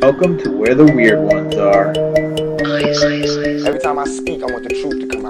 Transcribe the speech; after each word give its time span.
Welcome 0.00 0.38
to 0.38 0.50
where 0.50 0.74
the 0.74 0.90
weird 0.94 1.20
ones 1.20 1.56
are. 1.56 1.88
Every 3.66 3.80
time 3.80 3.98
I 3.98 4.04
speak, 4.06 4.42
I 4.42 4.46
want 4.46 4.62
the 4.62 4.70
truth 4.70 5.00
to 5.00 5.06
come 5.08 5.25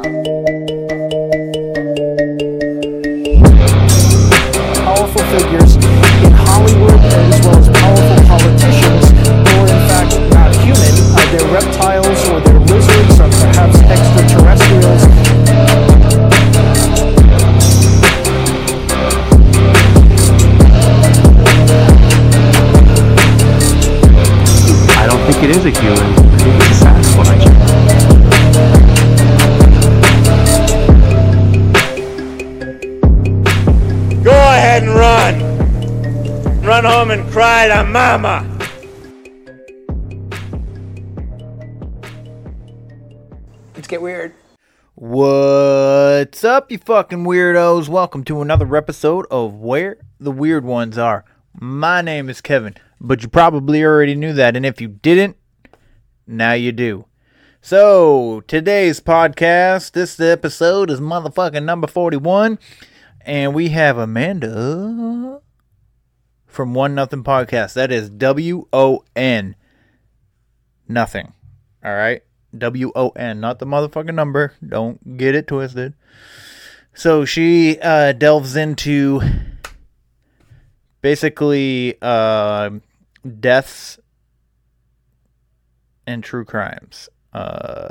figures 5.36 5.76
in 6.24 6.32
Hollywood 6.32 6.98
as 7.12 7.40
well 7.44 7.58
as 7.58 7.68
powerful 7.68 8.20
politicians 8.26 9.04
are 9.52 9.68
in 9.68 9.80
fact 9.84 10.16
not 10.32 10.50
human. 10.64 10.94
Uh, 11.12 11.20
they're 11.30 11.52
reptiles 11.52 12.20
or 12.30 12.40
they're 12.40 12.58
lizards 12.60 13.20
or 13.20 13.28
perhaps 13.44 13.76
extraterrestrials. 13.84 15.02
I 24.96 25.06
don't 25.06 25.20
think 25.30 25.44
it 25.44 25.50
is 25.50 25.66
a 25.66 25.70
human. 25.70 26.25
Run. 36.86 37.08
Run 37.08 37.08
home 37.08 37.10
and 37.10 37.32
cry 37.32 37.68
to 37.68 37.78
ah, 37.78 37.84
mama. 37.84 38.58
Let's 43.74 43.88
get 43.88 44.02
weird. 44.02 44.34
What's 44.94 46.44
up, 46.44 46.70
you 46.70 46.78
fucking 46.78 47.24
weirdos? 47.24 47.88
Welcome 47.88 48.24
to 48.24 48.40
another 48.40 48.74
episode 48.74 49.26
of 49.30 49.54
Where 49.54 49.98
the 50.18 50.32
Weird 50.32 50.64
Ones 50.64 50.96
Are. 50.96 51.24
My 51.52 52.00
name 52.00 52.30
is 52.30 52.40
Kevin, 52.40 52.76
but 53.00 53.22
you 53.22 53.28
probably 53.28 53.84
already 53.84 54.14
knew 54.14 54.32
that, 54.32 54.56
and 54.56 54.64
if 54.64 54.80
you 54.80 54.88
didn't, 54.88 55.36
now 56.26 56.52
you 56.54 56.72
do. 56.72 57.04
So, 57.60 58.42
today's 58.46 59.00
podcast, 59.00 59.92
this 59.92 60.18
episode 60.18 60.90
is 60.90 61.00
motherfucking 61.00 61.64
number 61.64 61.88
41, 61.88 62.58
and 63.22 63.54
we 63.54 63.70
have 63.70 63.98
Amanda 63.98 65.42
from 66.56 66.72
Won 66.72 66.94
Nothing 66.94 67.22
Podcast. 67.22 67.74
That 67.74 67.92
is 67.92 68.08
W 68.08 68.66
O 68.72 69.04
N 69.14 69.54
Nothing. 70.88 71.34
All 71.84 71.94
right? 71.94 72.22
W 72.56 72.90
O 72.96 73.10
N, 73.10 73.40
not 73.40 73.58
the 73.58 73.66
motherfucking 73.66 74.14
number. 74.14 74.54
Don't 74.66 75.18
get 75.18 75.34
it 75.34 75.46
twisted. 75.46 75.94
So 76.94 77.26
she 77.26 77.78
uh, 77.80 78.12
delves 78.12 78.56
into 78.56 79.20
basically 81.02 81.98
uh, 82.00 82.70
deaths 83.38 83.98
and 86.06 86.24
true 86.24 86.46
crimes. 86.46 87.10
Uh, 87.34 87.90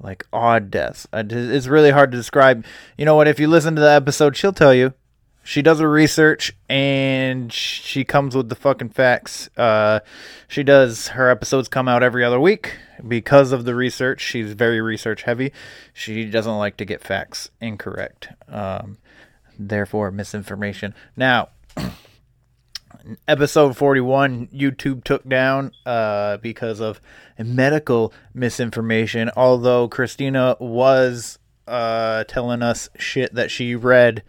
like 0.00 0.26
odd 0.32 0.72
deaths. 0.72 1.06
Uh, 1.12 1.22
It's 1.28 1.68
really 1.68 1.92
hard 1.92 2.10
to 2.10 2.16
describe. 2.16 2.64
You 2.98 3.04
know 3.04 3.14
what? 3.14 3.28
If 3.28 3.38
you 3.38 3.46
listen 3.46 3.76
to 3.76 3.80
the 3.80 3.92
episode, 3.92 4.36
she'll 4.36 4.52
tell 4.52 4.74
you. 4.74 4.92
She 5.44 5.60
does 5.60 5.80
her 5.80 5.90
research 5.90 6.52
and 6.68 7.52
she 7.52 8.04
comes 8.04 8.36
with 8.36 8.48
the 8.48 8.54
fucking 8.54 8.90
facts. 8.90 9.50
Uh, 9.56 10.00
she 10.46 10.62
does 10.62 11.08
her 11.08 11.28
episodes 11.30 11.68
come 11.68 11.88
out 11.88 12.02
every 12.02 12.24
other 12.24 12.38
week 12.38 12.78
because 13.06 13.50
of 13.50 13.64
the 13.64 13.74
research. 13.74 14.20
She's 14.20 14.52
very 14.52 14.80
research 14.80 15.22
heavy. 15.22 15.52
She 15.92 16.24
doesn't 16.26 16.56
like 16.58 16.76
to 16.76 16.84
get 16.84 17.02
facts 17.02 17.50
incorrect. 17.60 18.28
Um, 18.48 18.98
therefore, 19.58 20.12
misinformation. 20.12 20.94
Now, 21.16 21.48
episode 23.26 23.76
41 23.76 24.48
youtube 24.48 25.02
took 25.02 25.28
down 25.28 25.72
uh, 25.84 26.36
because 26.36 26.78
of 26.78 27.00
medical 27.36 28.12
misinformation 28.32 29.28
although 29.36 29.88
kristina 29.88 30.60
was 30.60 31.38
uh, 31.66 32.22
telling 32.24 32.62
us 32.62 32.88
shit 32.96 33.34
that 33.34 33.50
she 33.50 33.74
read 33.74 34.22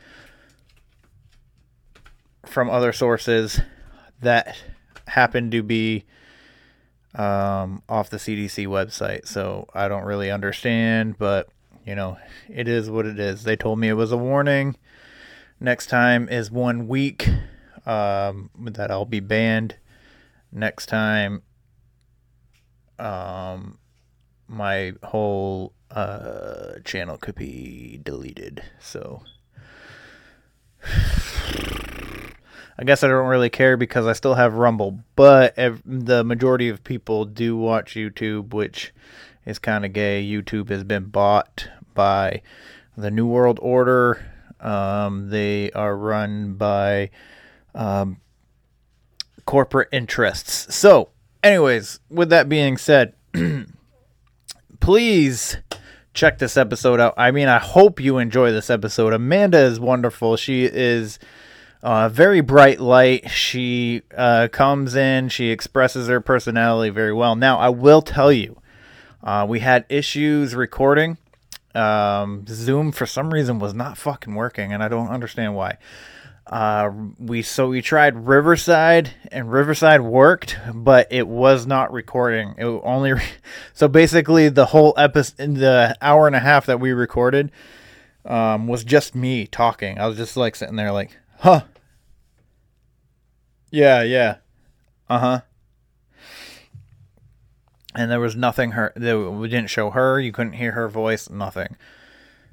from 2.45 2.69
other 2.69 2.91
sources 2.91 3.61
that 4.21 4.57
happened 5.07 5.51
to 5.51 5.63
be 5.63 6.05
um, 7.15 7.83
off 7.87 8.09
the 8.09 8.17
cdc 8.17 8.65
website 8.67 9.27
so 9.27 9.67
i 9.73 9.87
don't 9.87 10.03
really 10.03 10.31
understand 10.31 11.17
but 11.17 11.49
you 11.85 11.93
know 11.93 12.17
it 12.49 12.67
is 12.67 12.89
what 12.89 13.05
it 13.05 13.19
is 13.19 13.43
they 13.43 13.55
told 13.55 13.77
me 13.77 13.87
it 13.87 13.93
was 13.93 14.11
a 14.11 14.17
warning 14.17 14.75
next 15.59 15.87
time 15.87 16.27
is 16.29 16.49
one 16.49 16.87
week 16.87 17.27
um, 17.85 18.49
that 18.57 18.91
I'll 18.91 19.05
be 19.05 19.19
banned. 19.19 19.77
Next 20.51 20.87
time, 20.87 21.43
um, 22.99 23.79
my 24.47 24.93
whole 25.03 25.73
uh, 25.91 26.79
channel 26.83 27.17
could 27.17 27.35
be 27.35 27.99
deleted. 28.03 28.63
So, 28.79 29.23
I 32.77 32.83
guess 32.83 33.03
I 33.03 33.07
don't 33.07 33.27
really 33.27 33.49
care 33.49 33.77
because 33.77 34.07
I 34.07 34.13
still 34.13 34.33
have 34.33 34.55
Rumble, 34.55 34.99
but 35.15 35.57
ev- 35.57 35.83
the 35.85 36.23
majority 36.23 36.69
of 36.69 36.83
people 36.83 37.25
do 37.25 37.55
watch 37.55 37.93
YouTube, 37.93 38.53
which 38.53 38.93
is 39.45 39.59
kind 39.59 39.85
of 39.85 39.93
gay. 39.93 40.23
YouTube 40.23 40.69
has 40.69 40.83
been 40.83 41.05
bought 41.05 41.69
by 41.93 42.41
the 42.97 43.11
New 43.11 43.27
World 43.27 43.59
Order. 43.61 44.25
Um, 44.59 45.29
they 45.29 45.71
are 45.71 45.95
run 45.95 46.53
by 46.53 47.11
um, 47.75 48.17
corporate 49.45 49.89
interests. 49.91 50.73
So, 50.73 51.09
anyways, 51.43 51.99
with 52.09 52.29
that 52.29 52.49
being 52.49 52.77
said, 52.77 53.13
please 54.79 55.57
check 56.13 56.39
this 56.39 56.57
episode 56.57 56.99
out. 56.99 57.13
I 57.17 57.31
mean, 57.31 57.47
I 57.47 57.59
hope 57.59 57.99
you 57.99 58.17
enjoy 58.17 58.51
this 58.51 58.69
episode. 58.69 59.13
Amanda 59.13 59.59
is 59.59 59.79
wonderful. 59.79 60.37
She 60.37 60.65
is 60.65 61.19
uh, 61.83 62.07
very 62.07 62.39
bright 62.39 62.79
light. 62.79 63.29
She 63.29 64.03
uh, 64.15 64.47
comes 64.51 64.95
in, 64.95 65.27
she 65.27 65.49
expresses 65.49 66.07
her 66.07 66.21
personality 66.21 66.89
very 66.89 67.13
well. 67.13 67.35
Now, 67.35 67.59
I 67.59 67.69
will 67.69 68.01
tell 68.01 68.31
you, 68.31 68.61
uh, 69.21 69.45
we 69.47 69.59
had 69.59 69.85
issues 69.89 70.55
recording. 70.55 71.17
Um, 71.75 72.45
Zoom 72.47 72.91
for 72.93 73.05
some 73.05 73.33
reason 73.33 73.59
was 73.59 73.73
not 73.73 73.97
fucking 73.97 74.33
working, 74.33 74.71
and 74.71 74.81
I 74.81 74.87
don't 74.87 75.09
understand 75.09 75.55
why. 75.55 75.77
Uh, 76.47 76.91
we 77.19 77.41
so 77.41 77.69
we 77.69 77.81
tried 77.81 78.27
Riverside, 78.27 79.11
and 79.31 79.51
Riverside 79.51 80.01
worked, 80.01 80.57
but 80.73 81.07
it 81.11 81.27
was 81.27 81.65
not 81.65 81.91
recording. 81.91 82.53
It 82.57 82.65
only 82.65 83.13
so 83.73 83.87
basically 83.89 84.47
the 84.49 84.67
whole 84.67 84.93
episode, 84.97 85.55
the 85.55 85.97
hour 86.01 86.27
and 86.27 86.35
a 86.35 86.39
half 86.39 86.65
that 86.67 86.79
we 86.79 86.91
recorded, 86.93 87.51
um, 88.23 88.67
was 88.67 88.83
just 88.85 89.15
me 89.15 89.47
talking. 89.47 89.99
I 89.99 90.07
was 90.07 90.15
just 90.15 90.37
like 90.37 90.55
sitting 90.55 90.75
there, 90.75 90.91
like, 90.91 91.17
huh, 91.39 91.63
yeah, 93.73 94.03
yeah, 94.03 94.37
uh 95.09 95.19
huh. 95.19 95.41
And 97.95 98.11
there 98.11 98.19
was 98.19 98.35
nothing 98.35 98.71
her. 98.71 98.93
We 98.95 99.47
didn't 99.47 99.71
show 99.71 99.89
her. 99.89 100.19
You 100.19 100.31
couldn't 100.31 100.53
hear 100.53 100.73
her 100.73 100.87
voice. 100.87 101.27
Nothing. 101.27 101.75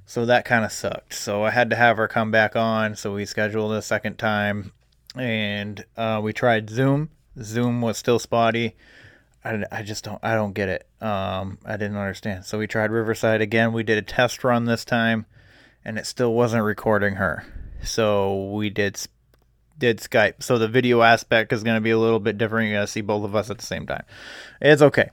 So 0.07 0.25
that 0.25 0.47
kind 0.47 0.65
of 0.65 0.73
sucked. 0.73 1.13
So 1.13 1.45
I 1.45 1.51
had 1.51 1.69
to 1.71 1.77
have 1.77 1.99
her 1.99 2.09
come 2.09 2.31
back 2.31 2.57
on. 2.57 2.97
So 2.97 3.15
we 3.15 3.27
scheduled 3.27 3.73
a 3.73 3.83
second 3.83 4.17
time, 4.17 4.73
and 5.15 5.85
uh, 5.95 6.21
we 6.23 6.33
tried 6.33 6.71
Zoom. 6.71 7.11
Zoom 7.43 7.83
was 7.83 7.99
still 7.99 8.19
spotty. 8.19 8.75
I, 9.45 9.63
I 9.71 9.83
just 9.83 10.05
don't 10.05 10.19
I 10.23 10.35
don't 10.35 10.55
get 10.55 10.71
it. 10.71 10.89
Um, 11.03 11.59
I 11.67 11.73
didn't 11.73 11.99
understand. 11.99 12.47
So 12.47 12.59
we 12.59 12.67
tried 12.67 12.91
Riverside 12.91 13.43
again. 13.43 13.75
We 13.75 13.83
did 13.83 13.99
a 13.99 14.03
test 14.03 14.43
run 14.43 14.65
this 14.65 14.87
time, 14.87 15.27
and 15.85 15.99
it 15.99 16.07
still 16.07 16.33
wasn't 16.33 16.65
recording 16.65 17.17
her. 17.17 17.45
So 17.83 18.51
we 18.53 18.71
did 18.71 18.97
did 19.81 19.99
Skype. 19.99 20.45
So 20.45 20.59
the 20.59 20.69
video 20.69 21.03
aspect 21.03 21.53
is 21.53 21.65
going 21.65 21.77
to 21.77 21.81
be 21.81 21.91
a 21.91 21.99
little 21.99 22.21
bit 22.21 22.39
different. 22.39 22.69
You're 22.69 22.79
going 22.79 22.87
to 22.87 22.93
see 22.93 23.01
both 23.01 23.25
of 23.25 23.35
us 23.35 23.51
at 23.51 23.59
the 23.59 23.67
same 23.67 23.87
time. 23.87 24.05
It's 24.61 24.83
okay. 24.83 25.11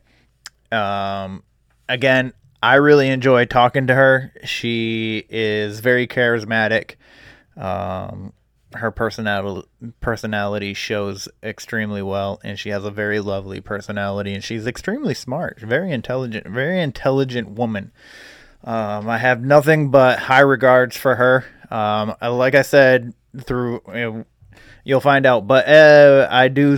Um, 0.72 1.44
again, 1.90 2.34
I 2.62 2.76
really 2.76 3.10
enjoy 3.10 3.46
talking 3.46 3.88
to 3.88 3.96
her. 3.96 4.34
She 4.44 5.26
is 5.30 5.80
very 5.80 6.06
charismatic. 6.08 6.96
Um, 7.56 8.34
her 8.74 8.92
personality 8.92 9.68
personality 10.02 10.74
shows 10.74 11.30
extremely 11.42 12.02
well, 12.02 12.40
and 12.44 12.60
she 12.60 12.70
has 12.70 12.84
a 12.84 12.92
very 12.92 13.20
lovely 13.20 13.62
personality, 13.62 14.34
and 14.34 14.44
she's 14.44 14.68
extremely 14.68 15.14
smart, 15.14 15.60
very 15.62 15.92
intelligent, 15.92 16.48
very 16.48 16.82
intelligent 16.82 17.52
woman. 17.52 17.92
Um, 18.64 19.10
I 19.10 19.18
have 19.20 19.42
nothing 19.42 19.90
but 19.90 20.20
high 20.20 20.42
regards 20.42 20.98
for 20.98 21.16
her. 21.16 21.46
Um, 21.72 22.16
like 22.22 22.56
I 22.56 22.64
said, 22.64 23.14
through 23.40 23.82
you 23.88 23.94
know, 23.94 24.26
you'll 24.88 25.02
find 25.02 25.26
out. 25.26 25.46
But 25.46 25.68
uh, 25.68 26.28
I 26.32 26.48
do. 26.48 26.78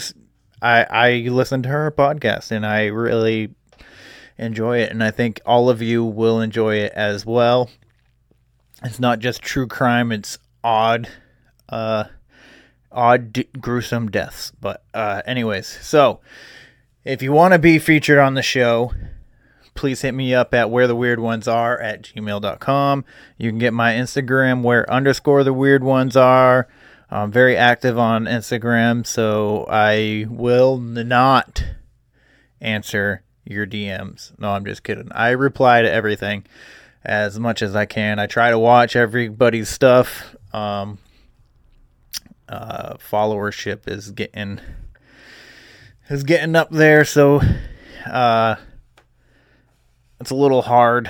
I 0.61 0.83
I 0.83 1.11
listen 1.29 1.63
to 1.63 1.69
her 1.69 1.91
podcast 1.91 2.51
and 2.51 2.65
I 2.65 2.88
really 2.88 3.53
enjoy 4.38 4.79
it, 4.79 4.91
and 4.91 5.03
I 5.03 5.11
think 5.11 5.39
all 5.45 5.69
of 5.69 5.81
you 5.81 6.03
will 6.03 6.41
enjoy 6.41 6.77
it 6.77 6.91
as 6.94 7.25
well. 7.25 7.69
It's 8.83 9.00
not 9.00 9.19
just 9.19 9.41
true 9.41 9.67
crime; 9.67 10.11
it's 10.11 10.38
odd, 10.63 11.07
uh, 11.69 12.06
odd, 12.91 13.31
d- 13.31 13.47
gruesome 13.59 14.09
deaths. 14.09 14.51
But 14.59 14.83
uh, 14.94 15.21
anyways, 15.25 15.67
so 15.67 16.19
if 17.06 17.21
you 17.21 17.31
want 17.31 17.53
to 17.53 17.59
be 17.59 17.79
featured 17.79 18.17
on 18.17 18.33
the 18.33 18.41
show, 18.41 18.91
please 19.75 20.01
hit 20.01 20.13
me 20.13 20.33
up 20.33 20.53
at 20.53 20.69
where 20.69 20.88
the 20.88 20.95
weird 20.95 21.19
ones 21.19 21.47
are 21.47 21.79
at 21.79 22.01
gmail.com. 22.03 23.06
You 23.38 23.50
can 23.50 23.59
get 23.59 23.73
my 23.73 23.94
Instagram 23.94 24.63
where 24.63 24.89
underscore 24.91 25.44
the 25.44 25.53
weird 25.53 25.83
ones 25.83 26.17
are. 26.17 26.67
I'm 27.11 27.31
very 27.31 27.57
active 27.57 27.97
on 27.97 28.25
Instagram, 28.25 29.06
so 29.06 29.65
I 29.67 30.27
will 30.29 30.77
not 30.77 31.63
answer 32.61 33.23
your 33.45 33.65
DMs. 33.65 34.38
No, 34.38 34.51
I'm 34.51 34.63
just 34.63 34.83
kidding. 34.83 35.11
I 35.11 35.31
reply 35.31 35.81
to 35.81 35.91
everything 35.91 36.45
as 37.03 37.39
much 37.39 37.63
as 37.63 37.75
I 37.75 37.85
can. 37.85 38.19
I 38.19 38.27
try 38.27 38.51
to 38.51 38.59
watch 38.59 38.95
everybody's 38.95 39.69
stuff. 39.69 40.35
Um, 40.53 41.00
uh, 42.47 42.97
followership 42.97 43.88
is 43.88 44.11
getting 44.11 44.59
is 46.09 46.23
getting 46.23 46.56
up 46.56 46.69
there, 46.69 47.06
so 47.06 47.41
uh, 48.06 48.56
it's 50.19 50.31
a 50.31 50.35
little 50.35 50.61
hard 50.61 51.09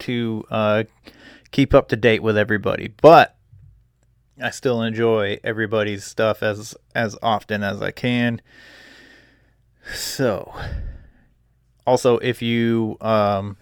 to 0.00 0.44
uh, 0.50 0.84
keep 1.50 1.74
up 1.74 1.88
to 1.88 1.96
date 1.96 2.22
with 2.22 2.36
everybody, 2.36 2.92
but 3.00 3.36
I 4.42 4.50
still 4.50 4.82
enjoy 4.82 5.38
everybody's 5.44 6.04
stuff 6.04 6.42
as 6.42 6.74
as 6.94 7.16
often 7.22 7.62
as 7.62 7.80
I 7.80 7.90
can. 7.90 8.42
So, 9.94 10.52
also 11.86 12.18
if 12.18 12.42
you 12.42 12.98
um, 13.00 13.56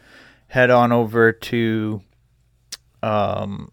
head 0.48 0.70
on 0.70 0.90
over 0.92 1.32
to 1.32 2.02
um, 3.02 3.72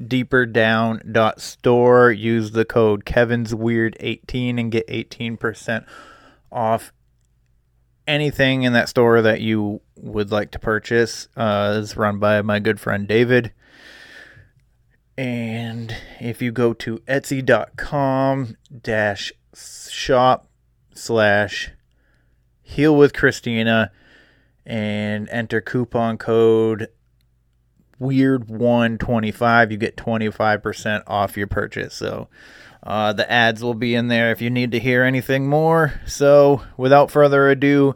deeperdown.store, 0.00 2.12
use 2.12 2.52
the 2.52 2.64
code 2.64 3.04
Kevin's 3.04 3.54
Weird 3.54 3.98
18 4.00 4.58
and 4.58 4.72
get 4.72 4.88
18% 4.88 5.84
off 6.50 6.90
anything 8.06 8.62
in 8.62 8.72
that 8.72 8.88
store 8.88 9.20
that 9.22 9.40
you 9.40 9.80
would 9.96 10.30
like 10.30 10.50
to 10.52 10.58
purchase. 10.58 11.28
Uh, 11.36 11.78
is 11.78 11.96
run 11.96 12.18
by 12.18 12.42
my 12.42 12.58
good 12.58 12.80
friend 12.80 13.08
David. 13.08 13.52
And 15.16 15.96
if 16.20 16.42
you 16.42 16.50
go 16.50 16.72
to 16.74 16.98
etsy.com 16.98 18.56
dash 18.82 19.32
shop 19.54 20.48
slash 20.92 21.70
heal 22.62 22.96
with 22.96 23.12
Kristina 23.12 23.90
and 24.66 25.28
enter 25.28 25.60
coupon 25.60 26.18
code 26.18 26.88
weird 27.98 28.48
125 28.48 29.70
you 29.70 29.76
get 29.76 29.96
25% 29.96 31.02
off 31.06 31.36
your 31.36 31.46
purchase. 31.46 31.94
So 31.94 32.28
uh, 32.82 33.12
the 33.12 33.30
ads 33.30 33.62
will 33.62 33.74
be 33.74 33.94
in 33.94 34.08
there 34.08 34.32
if 34.32 34.42
you 34.42 34.50
need 34.50 34.72
to 34.72 34.80
hear 34.80 35.04
anything 35.04 35.48
more. 35.48 36.00
So 36.06 36.62
without 36.76 37.10
further 37.10 37.48
ado 37.48 37.94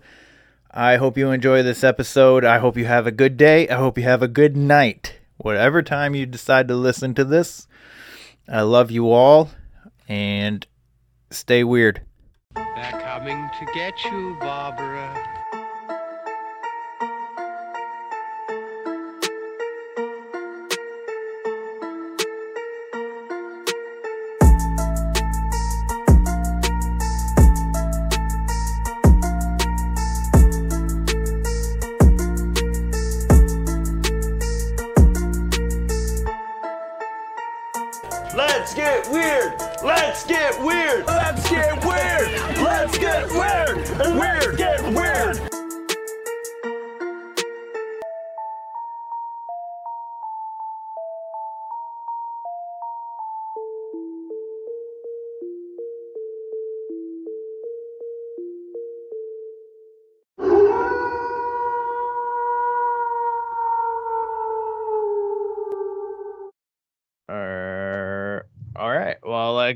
i 0.71 0.97
hope 0.97 1.17
you 1.17 1.31
enjoy 1.31 1.63
this 1.63 1.83
episode. 1.83 2.45
I 2.45 2.59
hope 2.59 2.77
you 2.77 2.85
have 2.85 3.07
a 3.07 3.11
good 3.11 3.37
day. 3.37 3.69
I 3.69 3.77
hope 3.77 3.99
you 3.99 4.05
have 4.05 4.23
a 4.23 4.29
good 4.29 4.57
night 4.57 5.19
whatever 5.39 5.83
time 5.83 6.15
you 6.15 6.27
decide 6.27 6.69
to 6.69 6.75
listen 6.75 7.15
to 7.15 7.25
this 7.25 7.67
i 8.49 8.61
love 8.61 8.91
you 8.91 9.11
all 9.11 9.51
and 10.09 10.67
stay 11.31 11.65
weird 11.65 12.03
They're 12.55 13.01
coming 13.03 13.49
to 13.59 13.67
get 13.75 13.93
you, 14.05 14.37
Barbara. 14.41 15.38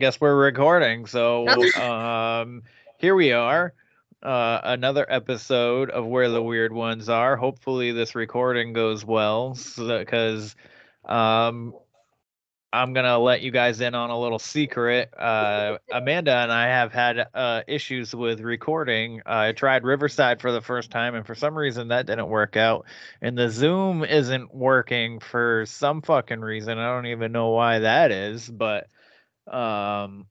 Guess 0.02 0.20
we're 0.20 0.34
recording. 0.34 1.06
So, 1.06 1.46
um, 1.80 2.64
here 2.98 3.14
we 3.14 3.30
are. 3.30 3.72
Uh, 4.20 4.60
another 4.64 5.06
episode 5.08 5.90
of 5.90 6.04
Where 6.04 6.28
the 6.28 6.42
Weird 6.42 6.72
Ones 6.72 7.08
Are. 7.08 7.36
Hopefully, 7.36 7.92
this 7.92 8.16
recording 8.16 8.72
goes 8.72 9.04
well 9.04 9.56
because 9.76 10.56
um, 11.04 11.72
I'm 12.72 12.94
going 12.94 13.06
to 13.06 13.18
let 13.18 13.42
you 13.42 13.52
guys 13.52 13.80
in 13.80 13.94
on 13.94 14.10
a 14.10 14.18
little 14.18 14.40
secret. 14.40 15.14
Uh, 15.16 15.78
Amanda 15.92 16.34
and 16.34 16.50
I 16.50 16.66
have 16.66 16.92
had 16.92 17.28
uh, 17.32 17.62
issues 17.68 18.12
with 18.12 18.40
recording. 18.40 19.22
I 19.24 19.52
tried 19.52 19.84
Riverside 19.84 20.40
for 20.40 20.50
the 20.50 20.60
first 20.60 20.90
time, 20.90 21.14
and 21.14 21.24
for 21.24 21.36
some 21.36 21.56
reason, 21.56 21.88
that 21.88 22.06
didn't 22.06 22.26
work 22.26 22.56
out 22.56 22.86
and 23.20 23.38
the 23.38 23.50
Zoom 23.50 24.02
isn't 24.02 24.52
working 24.52 25.20
for 25.20 25.64
some 25.66 26.02
fucking 26.02 26.40
reason. 26.40 26.76
I 26.78 26.92
don't 26.92 27.06
even 27.06 27.30
know 27.30 27.50
why 27.50 27.78
that 27.78 28.10
is, 28.10 28.48
but 28.48 28.88
um 29.46 30.26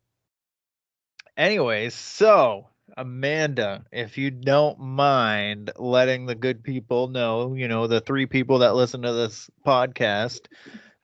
anyways, 1.37 1.93
so 1.93 2.67
Amanda, 2.97 3.85
if 3.91 4.17
you 4.17 4.31
don't 4.31 4.79
mind 4.79 5.71
letting 5.77 6.25
the 6.25 6.35
good 6.35 6.63
people 6.63 7.07
know, 7.07 7.53
you 7.53 7.67
know, 7.67 7.87
the 7.87 8.01
three 8.01 8.25
people 8.25 8.59
that 8.59 8.75
listen 8.75 9.01
to 9.03 9.13
this 9.13 9.49
podcast 9.65 10.47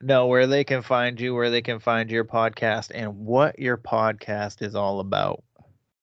know 0.02 0.28
where 0.28 0.48
they 0.48 0.64
can 0.64 0.82
find 0.82 1.20
you, 1.20 1.34
where 1.34 1.50
they 1.50 1.62
can 1.62 1.80
find 1.80 2.10
your 2.12 2.26
podcast 2.26 2.92
and 2.94 3.18
what 3.18 3.58
your 3.60 3.78
podcast 3.78 4.62
is 4.62 4.76
all 4.76 5.00
about. 5.00 5.44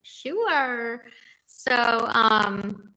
Sure. 0.03 1.05
So, 1.47 2.09
um, 2.13 2.93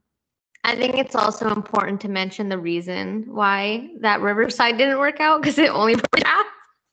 I 0.63 0.75
think 0.75 0.95
it's 0.95 1.15
also 1.15 1.53
important 1.53 2.01
to 2.01 2.09
mention 2.09 2.49
the 2.49 2.57
reason 2.57 3.23
why 3.27 3.89
that 4.01 4.21
Riverside 4.21 4.77
didn't 4.77 4.99
work 4.99 5.19
out 5.19 5.41
because 5.41 5.57
it 5.57 5.69
only 5.69 5.95
worked 5.95 6.23
out. 6.25 6.45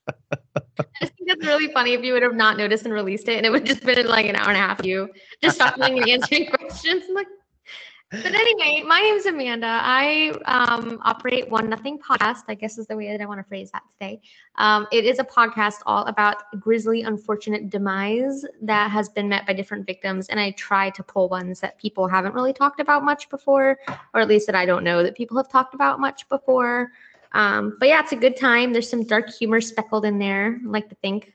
I 0.09 1.07
think 1.07 1.15
it's 1.21 1.47
really 1.47 1.73
funny 1.73 1.93
if 1.93 2.05
you 2.05 2.13
would 2.13 2.23
have 2.23 2.35
not 2.35 2.57
noticed 2.57 2.85
and 2.85 2.93
released 2.93 3.29
it, 3.29 3.37
and 3.37 3.47
it 3.47 3.51
would 3.51 3.67
have 3.67 3.69
just 3.69 3.85
been 3.85 4.07
like 4.07 4.27
an 4.27 4.37
hour 4.37 4.49
and 4.49 4.57
a 4.57 4.61
half 4.61 4.81
of 4.81 4.87
you 4.87 5.09
just 5.43 5.59
talking 5.59 5.99
and 5.99 6.09
answering 6.09 6.47
questions. 6.51 7.05
Like, 7.13 7.27
but 8.11 8.33
anyway, 8.33 8.85
my 8.87 9.01
name 9.01 9.17
is 9.17 9.27
Amanda. 9.27 9.67
I 9.67 10.33
um, 10.45 11.01
operate 11.03 11.51
Won 11.51 11.69
Nothing 11.69 11.99
Podcast. 11.99 12.43
I 12.49 12.55
guess 12.55 12.79
is 12.79 12.87
the 12.87 12.97
way 12.97 13.11
that 13.11 13.21
I 13.21 13.27
want 13.27 13.41
to 13.41 13.45
phrase 13.45 13.71
that 13.73 13.83
today. 13.99 14.21
Um, 14.57 14.87
it 14.93 15.05
is 15.05 15.19
a 15.19 15.25
podcast 15.25 15.77
all 15.87 16.05
about 16.05 16.37
grisly, 16.61 17.03
unfortunate 17.03 17.71
demise 17.71 18.45
that 18.63 18.91
has 18.91 19.09
been 19.09 19.29
met 19.29 19.47
by 19.47 19.53
different 19.53 19.87
victims, 19.87 20.29
and 20.29 20.39
I 20.39 20.53
try 20.53 20.91
to 20.91 21.03
pull 21.03 21.29
ones 21.29 21.59
that 21.61 21.79
people 21.79 22.07
haven't 22.07 22.35
really 22.35 22.53
talked 22.53 22.79
about 22.79 23.05
much 23.05 23.29
before, 23.31 23.79
or 24.13 24.21
at 24.21 24.29
least 24.29 24.47
that 24.47 24.55
I 24.55 24.65
don't 24.65 24.85
know 24.85 25.03
that 25.03 25.17
people 25.17 25.37
have 25.37 25.51
talked 25.51 25.75
about 25.75 25.99
much 25.99 26.29
before. 26.29 26.93
Um, 27.35 27.77
but 27.79 27.89
yeah, 27.89 28.01
it's 28.01 28.13
a 28.13 28.17
good 28.17 28.37
time. 28.37 28.73
There's 28.73 28.89
some 28.89 29.05
dark 29.05 29.29
humor 29.31 29.61
speckled 29.61 30.05
in 30.05 30.19
there. 30.19 30.59
I 30.65 30.69
like 30.69 30.89
to 30.89 30.95
think 30.97 31.33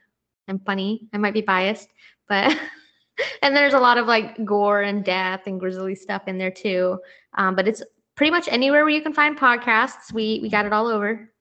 I'm 0.47 0.59
funny. 0.59 1.07
I 1.13 1.17
might 1.17 1.33
be 1.33 1.41
biased, 1.41 1.89
but 2.27 2.57
and 3.43 3.55
there's 3.55 3.73
a 3.73 3.79
lot 3.79 3.97
of 3.97 4.07
like 4.07 4.43
gore 4.45 4.81
and 4.81 5.03
death 5.03 5.41
and 5.45 5.59
grisly 5.59 5.95
stuff 5.95 6.23
in 6.27 6.37
there 6.37 6.51
too. 6.51 6.99
Um, 7.35 7.55
but 7.55 7.67
it's 7.67 7.83
pretty 8.15 8.31
much 8.31 8.47
anywhere 8.47 8.83
where 8.83 8.93
you 8.93 9.01
can 9.01 9.13
find 9.13 9.37
podcasts. 9.37 10.11
We 10.13 10.39
we 10.41 10.49
got 10.49 10.65
it 10.65 10.73
all 10.73 10.87
over. 10.87 11.31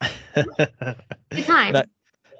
Good 0.34 1.46
time. 1.46 1.74
Ni- 1.74 1.82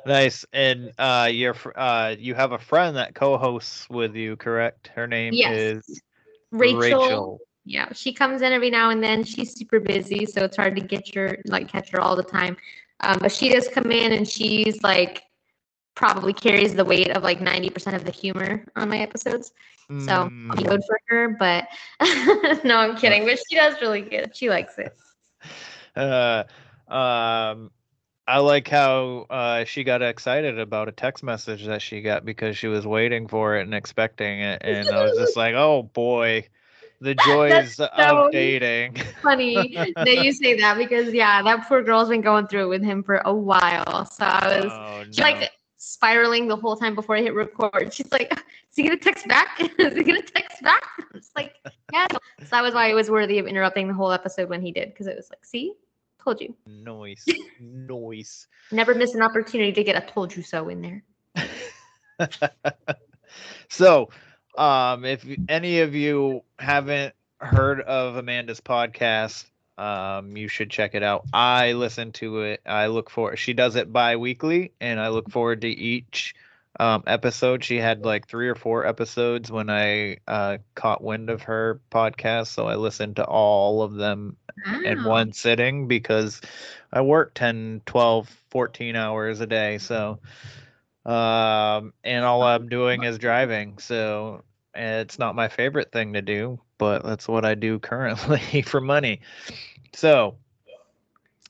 nice. 0.06 0.44
And 0.52 0.92
uh 0.98 1.28
you're 1.30 1.56
uh 1.76 2.14
you 2.18 2.34
have 2.34 2.52
a 2.52 2.58
friend 2.58 2.96
that 2.96 3.14
co-hosts 3.14 3.88
with 3.90 4.14
you, 4.14 4.36
correct? 4.36 4.88
Her 4.94 5.06
name 5.06 5.34
Yes. 5.34 5.54
is 5.88 6.02
Rachel. 6.52 6.80
Rachel. 6.80 7.40
Yeah, 7.68 7.92
she 7.92 8.14
comes 8.14 8.40
in 8.40 8.54
every 8.54 8.70
now 8.70 8.88
and 8.88 9.04
then. 9.04 9.22
She's 9.24 9.52
super 9.52 9.78
busy, 9.78 10.24
so 10.24 10.44
it's 10.44 10.56
hard 10.56 10.74
to 10.76 10.80
get 10.80 11.14
her 11.14 11.36
like 11.44 11.68
catch 11.68 11.90
her 11.90 12.00
all 12.00 12.16
the 12.16 12.22
time. 12.22 12.56
Um, 13.00 13.18
but 13.20 13.30
she 13.30 13.50
does 13.50 13.68
come 13.68 13.92
in, 13.92 14.12
and 14.12 14.26
she's 14.26 14.82
like 14.82 15.24
probably 15.94 16.32
carries 16.32 16.74
the 16.74 16.84
weight 16.84 17.10
of 17.10 17.22
like 17.22 17.42
ninety 17.42 17.68
percent 17.68 17.94
of 17.94 18.06
the 18.06 18.10
humor 18.10 18.64
on 18.74 18.88
my 18.88 19.00
episodes. 19.00 19.52
So 19.98 20.30
I'll 20.48 20.56
be 20.56 20.62
Mm. 20.62 20.68
good 20.68 20.82
for 20.86 20.98
her, 21.08 21.28
but 21.38 21.68
no, 22.64 22.78
I'm 22.78 22.96
kidding. 22.96 23.26
But 23.26 23.38
she 23.46 23.56
does 23.56 23.74
really 23.82 24.00
good. 24.00 24.34
She 24.34 24.48
likes 24.48 24.78
it. 24.78 24.96
Uh, 25.96 26.44
um, 26.86 27.72
I 28.26 28.38
like 28.38 28.68
how 28.68 29.26
uh, 29.28 29.64
she 29.64 29.82
got 29.82 30.00
excited 30.00 30.58
about 30.58 30.88
a 30.88 30.92
text 30.92 31.24
message 31.24 31.66
that 31.66 31.82
she 31.82 32.02
got 32.02 32.24
because 32.24 32.56
she 32.56 32.68
was 32.68 32.86
waiting 32.86 33.26
for 33.26 33.56
it 33.56 33.62
and 33.62 33.74
expecting 33.74 34.40
it, 34.40 34.62
and 34.64 34.88
I 34.90 35.02
was 35.02 35.16
just 35.16 35.34
like, 35.36 35.54
"Oh 35.54 35.82
boy, 35.82 36.46
the 37.00 37.14
joys 37.26 37.76
so 37.76 37.88
of 37.96 38.32
dating." 38.32 38.96
Funny 39.22 39.92
that 39.96 40.24
you 40.24 40.32
say 40.32 40.56
that 40.58 40.76
because 40.78 41.12
yeah, 41.12 41.42
that 41.42 41.66
poor 41.66 41.82
girl's 41.82 42.08
been 42.08 42.20
going 42.20 42.46
through 42.46 42.64
it 42.64 42.68
with 42.68 42.82
him 42.82 43.02
for 43.02 43.22
a 43.24 43.34
while. 43.34 44.04
So 44.06 44.24
I 44.24 44.60
was 44.60 44.72
Oh, 44.72 45.04
she 45.10 45.22
like 45.22 45.50
spiraling 45.76 46.48
the 46.48 46.56
whole 46.56 46.76
time 46.76 46.94
before 46.94 47.16
I 47.16 47.22
hit 47.22 47.34
record. 47.34 47.92
She's 47.92 48.10
like, 48.12 48.32
"Is 48.32 48.76
he 48.76 48.82
gonna 48.82 48.96
text 48.96 49.26
back? 49.28 49.60
Is 49.78 49.96
he 49.96 50.02
gonna 50.02 50.22
text 50.22 50.62
back?" 50.62 50.82
I'm 50.98 51.20
just 51.20 51.34
like, 51.36 51.54
"Yeah." 51.92 52.06
So 52.10 52.48
that 52.50 52.62
was 52.62 52.74
why 52.74 52.88
it 52.90 52.94
was 52.94 53.10
worthy 53.10 53.38
of 53.38 53.46
interrupting 53.46 53.88
the 53.88 53.94
whole 53.94 54.12
episode 54.12 54.48
when 54.48 54.60
he 54.60 54.72
did 54.72 54.88
because 54.90 55.06
it 55.06 55.16
was 55.16 55.30
like, 55.30 55.44
"See, 55.44 55.74
told 56.22 56.40
you, 56.40 56.54
noise, 56.66 57.24
noise. 57.60 58.46
never 58.70 58.94
miss 58.94 59.14
an 59.14 59.22
opportunity 59.22 59.72
to 59.72 59.84
get 59.84 59.96
a 59.96 60.06
told 60.06 60.36
you 60.36 60.42
so 60.42 60.68
in 60.68 60.82
there." 60.82 61.04
so, 63.68 64.10
um, 64.58 65.04
if 65.04 65.24
any 65.48 65.80
of 65.80 65.94
you 65.94 66.42
haven't 66.58 67.14
heard 67.40 67.80
of 67.80 68.16
Amanda's 68.16 68.60
podcast, 68.60 69.44
um, 69.78 70.36
you 70.36 70.48
should 70.48 70.70
check 70.70 70.96
it 70.96 71.04
out. 71.04 71.24
I 71.32 71.72
listen 71.72 72.10
to 72.12 72.42
it. 72.42 72.60
I 72.66 72.88
look 72.88 73.08
for 73.08 73.36
she 73.36 73.52
does 73.52 73.76
it 73.76 73.92
bi-weekly, 73.92 74.72
and 74.80 74.98
I 74.98 75.08
look 75.08 75.30
forward 75.30 75.60
to 75.60 75.68
each 75.68 76.34
um, 76.80 77.04
episode. 77.06 77.62
She 77.62 77.76
had 77.76 78.04
like 78.04 78.26
three 78.26 78.48
or 78.48 78.56
four 78.56 78.84
episodes 78.84 79.52
when 79.52 79.70
I 79.70 80.16
uh, 80.26 80.58
caught 80.74 81.04
wind 81.04 81.30
of 81.30 81.42
her 81.42 81.80
podcast, 81.92 82.48
so 82.48 82.66
I 82.66 82.74
listened 82.74 83.16
to 83.16 83.24
all 83.24 83.82
of 83.82 83.94
them 83.94 84.36
in 84.84 85.04
one 85.04 85.32
sitting 85.32 85.86
because 85.86 86.40
I 86.92 87.02
work 87.02 87.34
10, 87.34 87.82
12, 87.86 88.28
14 88.50 88.96
hours 88.96 89.40
a 89.40 89.46
day. 89.46 89.78
So, 89.78 90.18
um, 91.06 91.92
and 92.02 92.24
all 92.24 92.42
I'm 92.42 92.68
doing 92.68 93.04
is 93.04 93.18
driving. 93.18 93.78
So 93.78 94.42
it's 94.78 95.18
not 95.18 95.34
my 95.34 95.48
favorite 95.48 95.92
thing 95.92 96.14
to 96.14 96.22
do, 96.22 96.60
but 96.78 97.04
that's 97.04 97.28
what 97.28 97.44
I 97.44 97.54
do 97.54 97.78
currently 97.78 98.62
for 98.66 98.80
money. 98.80 99.20
So, 99.94 100.36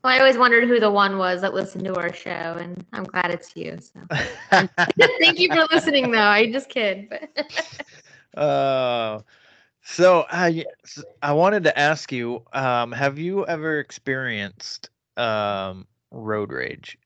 Well, 0.05 0.13
I 0.13 0.19
always 0.19 0.39
wondered 0.39 0.69
who 0.69 0.81
the 0.81 0.91
one 0.91 1.19
was 1.19 1.41
that 1.43 1.55
listened 1.55 1.85
to 1.85 1.95
our 1.97 2.13
show, 2.13 2.31
and 2.31 2.85
I'm 2.93 3.05
glad 3.05 3.31
it's 3.31 3.57
you. 3.57 3.79
So 3.81 4.01
thank 5.21 5.39
you 5.39 5.51
for 5.51 5.67
listening, 5.73 6.11
though. 6.11 6.19
I 6.19 6.51
just 6.51 6.69
kid, 6.69 7.09
but 7.11 7.47
uh, 8.37 9.21
so 9.83 10.25
I 10.31 11.33
wanted 11.33 11.65
to 11.65 11.79
ask 11.79 12.13
you, 12.13 12.45
um, 12.53 12.93
have 12.93 13.19
you 13.19 13.47
ever 13.47 13.79
experienced, 13.81 14.91
um, 15.17 15.87
road 16.11 16.53
rage? 16.53 16.99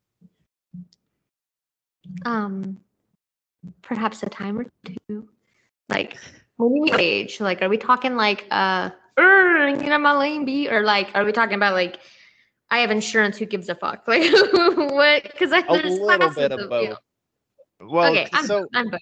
um, 2.25 2.79
perhaps 3.83 4.23
a 4.23 4.29
time 4.29 4.59
or 4.59 4.67
two. 5.09 5.29
Like 5.93 6.17
when 6.57 6.73
we 6.81 6.93
age, 6.93 7.41
like 7.41 7.63
are 7.63 7.69
we 7.69 7.77
talking 7.77 8.17
like 8.17 8.47
uh, 8.51 8.91
"Err, 9.19 9.77
get 9.77 9.93
on 9.93 10.03
my 10.03 10.17
lane, 10.17 10.45
B, 10.45 10.69
or 10.69 10.83
like 10.83 11.11
are 11.15 11.25
we 11.25 11.33
talking 11.33 11.55
about 11.57 11.75
like 11.75 11.99
I 12.71 12.79
have 12.79 12.91
insurance? 12.91 13.37
Who 13.37 13.47
gives 13.47 13.69
a 13.69 13.75
fuck? 13.75 14.05
Like 14.09 14.23
what? 14.33 15.23
Because 15.25 15.53
I 15.53 15.59
A 15.59 15.65
there's 15.69 15.99
little 15.99 16.07
classes 16.07 16.37
bit 16.37 16.53
of, 16.53 16.61
of 16.61 16.65
you 16.65 16.69
both. 16.69 16.89
know- 16.91 16.97
Well, 17.89 18.11
okay, 18.13 18.29
I'm, 18.33 18.47
so 18.47 18.67
I'm 18.75 18.89
both. 18.89 19.01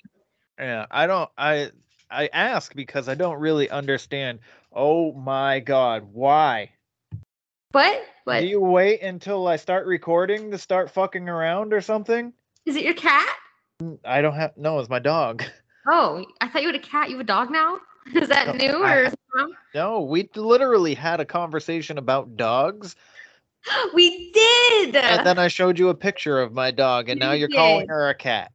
Yeah, 0.59 0.87
I 0.91 1.07
don't 1.07 1.31
I 1.39 1.71
I 2.11 2.29
ask 2.33 2.75
because 2.75 3.09
I 3.09 3.15
don't 3.15 3.39
really 3.39 3.71
understand. 3.71 4.41
Oh 4.73 5.13
my 5.13 5.61
god, 5.61 6.09
why? 6.13 6.71
What? 7.73 8.03
What 8.25 8.41
Do 8.41 8.47
you 8.47 8.61
wait 8.61 9.01
until 9.03 9.47
I 9.47 9.57
start 9.57 9.87
recording 9.87 10.51
to 10.51 10.59
start 10.59 10.91
fucking 10.91 11.29
around 11.29 11.73
or 11.73 11.81
something? 11.81 12.33
Is 12.67 12.75
it? 12.77 12.83
Your 12.85 12.95
cat? 12.95 13.37
I 14.05 14.21
don't 14.23 14.35
have 14.35 14.57
no, 14.57 14.79
it's 14.81 14.89
my 14.91 14.99
dog. 14.99 15.45
Oh, 15.87 16.25
I 16.41 16.49
thought 16.49 16.63
you 16.63 16.69
had 16.69 16.77
a 16.77 16.81
cat. 16.81 17.09
You 17.11 17.17
have 17.17 17.25
a 17.25 17.27
dog 17.27 17.51
now? 17.51 17.79
Is 18.15 18.29
that 18.29 18.47
No, 18.47 18.53
new 18.55 18.85
or? 18.85 19.05
is 19.05 19.13
it 19.13 19.19
from- 19.31 19.53
No, 19.75 20.01
we 20.03 20.29
literally 20.35 20.95
had 20.95 21.21
a 21.21 21.25
conversation 21.25 21.99
about 21.99 22.37
dogs 22.37 22.97
We 23.95 24.33
did. 24.33 24.97
and 24.97 25.27
then 25.27 25.39
I 25.39 25.49
showed 25.49 25.79
you 25.79 25.91
a 25.91 25.95
picture 25.95 26.41
of 26.41 26.53
my 26.53 26.71
dog 26.71 27.09
and 27.09 27.21
now 27.21 27.33
You 27.33 27.41
you're 27.41 27.49
calling 27.49 27.89
her 27.89 28.09
a 28.09 28.15
cat. 28.15 28.53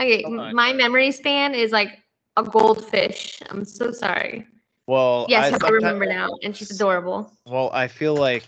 Okay, 0.00 0.24
my 0.26 0.72
memory 0.72 1.10
span 1.10 1.54
is 1.54 1.72
like 1.72 1.98
a 2.36 2.42
goldfish. 2.42 3.40
I'm 3.50 3.64
so 3.64 3.92
sorry. 3.92 4.46
Well, 4.86 5.26
Yes, 5.28 5.52
I, 5.52 5.58
someti- 5.58 5.72
remember 5.72 6.06
now, 6.06 6.28
and 6.42 6.56
she's 6.56 6.70
adorable. 6.70 7.32
Well, 7.46 7.70
I 7.72 7.88
feel 7.88 8.14
like 8.14 8.44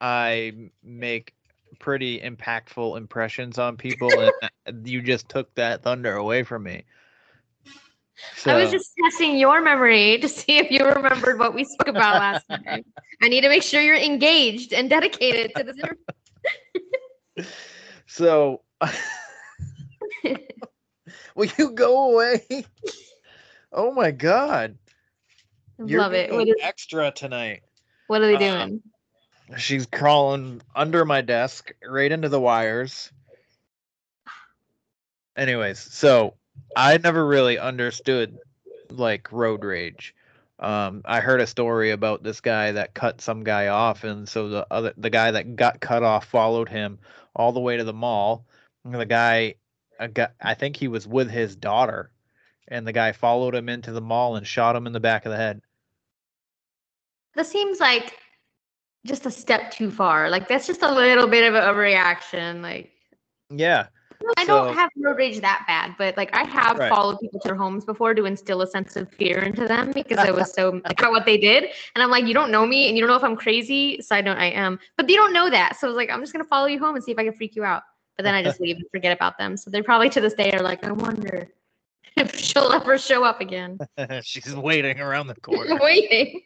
I 0.00 0.70
make 0.82 1.34
pretty 1.78 2.20
impactful 2.20 2.96
impressions 2.96 3.58
on 3.58 3.76
people, 3.76 4.10
and 4.20 4.32
uh, 4.42 4.72
you 4.84 5.02
just 5.02 5.28
took 5.28 5.54
that 5.54 5.82
thunder 5.82 6.16
away 6.16 6.42
from 6.42 6.62
me. 6.62 6.84
So, 8.36 8.52
I 8.52 8.62
was 8.62 8.70
just 8.70 8.92
testing 9.02 9.38
your 9.38 9.60
memory 9.60 10.18
to 10.22 10.28
see 10.28 10.58
if 10.58 10.70
you 10.70 10.84
remembered 10.84 11.38
what 11.38 11.54
we 11.54 11.64
spoke 11.64 11.88
about 11.88 12.14
last 12.16 12.46
time. 12.64 12.84
I 13.22 13.28
need 13.28 13.42
to 13.42 13.48
make 13.48 13.62
sure 13.62 13.80
you're 13.80 13.96
engaged 13.96 14.72
and 14.72 14.88
dedicated 14.90 15.52
to 15.56 15.64
this. 15.64 15.76
interview. 15.76 17.44
so. 18.06 18.62
Will 21.34 21.48
you 21.58 21.70
go 21.70 22.12
away? 22.12 22.64
Oh 23.72 23.92
my 23.92 24.10
god. 24.10 24.76
You're 25.84 26.00
Love 26.00 26.14
it. 26.14 26.32
What, 26.32 26.48
is, 26.48 26.54
extra 26.60 27.12
tonight. 27.12 27.62
what 28.08 28.22
are 28.22 28.36
they 28.36 28.48
um, 28.48 28.68
doing? 28.68 28.82
She's 29.58 29.86
crawling 29.86 30.60
under 30.74 31.04
my 31.04 31.20
desk, 31.20 31.72
right 31.86 32.10
into 32.10 32.28
the 32.28 32.40
wires. 32.40 33.12
Anyways, 35.36 35.78
so 35.78 36.34
I 36.76 36.98
never 36.98 37.26
really 37.26 37.58
understood 37.58 38.38
like 38.90 39.32
road 39.32 39.64
rage. 39.64 40.14
Um, 40.60 41.02
I 41.04 41.20
heard 41.20 41.40
a 41.40 41.46
story 41.46 41.92
about 41.92 42.22
this 42.22 42.40
guy 42.40 42.72
that 42.72 42.94
cut 42.94 43.20
some 43.20 43.44
guy 43.44 43.68
off, 43.68 44.04
and 44.04 44.28
so 44.28 44.48
the 44.48 44.66
other 44.70 44.92
the 44.96 45.10
guy 45.10 45.30
that 45.30 45.56
got 45.56 45.80
cut 45.80 46.02
off 46.02 46.26
followed 46.26 46.68
him 46.68 46.98
all 47.36 47.52
the 47.52 47.60
way 47.60 47.76
to 47.76 47.84
the 47.84 47.92
mall. 47.92 48.44
And 48.84 48.94
the 48.94 49.06
guy, 49.06 49.54
guy, 50.12 50.28
I 50.40 50.54
think 50.54 50.76
he 50.76 50.88
was 50.88 51.06
with 51.06 51.30
his 51.30 51.54
daughter, 51.54 52.10
and 52.66 52.86
the 52.86 52.92
guy 52.92 53.12
followed 53.12 53.54
him 53.54 53.68
into 53.68 53.92
the 53.92 54.00
mall 54.00 54.36
and 54.36 54.46
shot 54.46 54.74
him 54.74 54.86
in 54.86 54.92
the 54.92 55.00
back 55.00 55.26
of 55.26 55.30
the 55.30 55.38
head. 55.38 55.60
That 57.34 57.46
seems 57.46 57.78
like 57.78 58.18
just 59.06 59.26
a 59.26 59.30
step 59.30 59.70
too 59.70 59.90
far. 59.92 60.28
Like 60.28 60.48
that's 60.48 60.66
just 60.66 60.82
a 60.82 60.92
little 60.92 61.28
bit 61.28 61.46
of 61.46 61.54
a 61.54 61.60
overreaction. 61.60 62.62
Like 62.62 62.90
Yeah, 63.48 63.86
I 64.36 64.44
don't 64.44 64.74
have 64.74 64.90
road 64.96 65.16
rage 65.16 65.40
that 65.40 65.64
bad, 65.66 65.94
but 65.98 66.16
like 66.16 66.34
I 66.34 66.44
have 66.44 66.76
Right. 66.78 66.88
followed 66.88 67.20
people 67.20 67.40
to 67.40 67.48
their 67.48 67.56
homes 67.56 67.84
before 67.84 68.14
to 68.14 68.24
instill 68.24 68.62
a 68.62 68.66
sense 68.66 68.96
of 68.96 69.10
fear 69.12 69.38
into 69.42 69.66
them 69.66 69.92
because 69.92 70.18
I 70.18 70.30
was 70.30 70.52
so 70.54 70.80
like 70.84 70.98
about 71.00 71.12
what 71.12 71.24
they 71.24 71.38
did. 71.38 71.64
And 71.94 72.02
I'm 72.02 72.10
like, 72.10 72.24
you 72.26 72.34
don't 72.34 72.50
know 72.50 72.66
me 72.66 72.88
and 72.88 72.96
you 72.96 73.02
don't 73.02 73.08
know 73.10 73.16
if 73.16 73.24
I'm 73.24 73.36
crazy. 73.36 74.00
Side 74.02 74.24
note, 74.24 74.38
I 74.38 74.46
am. 74.46 74.78
But 74.96 75.06
they 75.06 75.14
don't 75.14 75.32
know 75.32 75.48
that. 75.50 75.76
So 75.78 75.86
I 75.86 75.90
was 75.90 75.96
like, 75.96 76.10
I'm 76.10 76.20
just 76.20 76.32
gonna 76.32 76.44
follow 76.44 76.66
you 76.66 76.78
home 76.78 76.94
and 76.96 77.04
see 77.04 77.12
if 77.12 77.18
I 77.18 77.24
can 77.24 77.32
freak 77.32 77.54
you 77.56 77.64
out. 77.64 77.82
But 78.16 78.24
then 78.24 78.34
I 78.34 78.42
just 78.42 78.60
leave 78.60 78.76
and 78.76 78.86
forget 78.90 79.16
about 79.16 79.38
them. 79.38 79.56
So 79.56 79.70
they 79.70 79.82
probably 79.82 80.10
to 80.10 80.20
this 80.20 80.34
day 80.34 80.50
are 80.52 80.62
like, 80.62 80.84
I 80.84 80.90
wonder 80.92 81.48
if 82.16 82.34
she'll 82.36 82.72
ever 82.72 82.98
show 82.98 83.22
up 83.24 83.40
again. 83.40 83.78
she's 84.22 84.54
waiting 84.56 85.00
around 85.00 85.28
the 85.28 85.36
corner. 85.36 85.78
Waiting. 85.80 86.42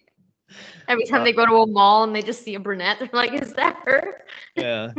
Every 0.88 1.07
time 1.07 1.23
Uh, 1.23 1.25
they 1.25 1.33
go 1.33 1.47
to 1.47 1.55
a 1.55 1.67
mall 1.67 2.05
and 2.05 2.14
they 2.14 2.21
just 2.21 2.45
see 2.45 2.55
a 2.55 2.61
brunette, 2.61 2.99
they're 2.99 3.09
like, 3.12 3.33
is 3.33 3.55
that 3.55 3.81
her? 3.87 4.25
yeah. 4.57 4.93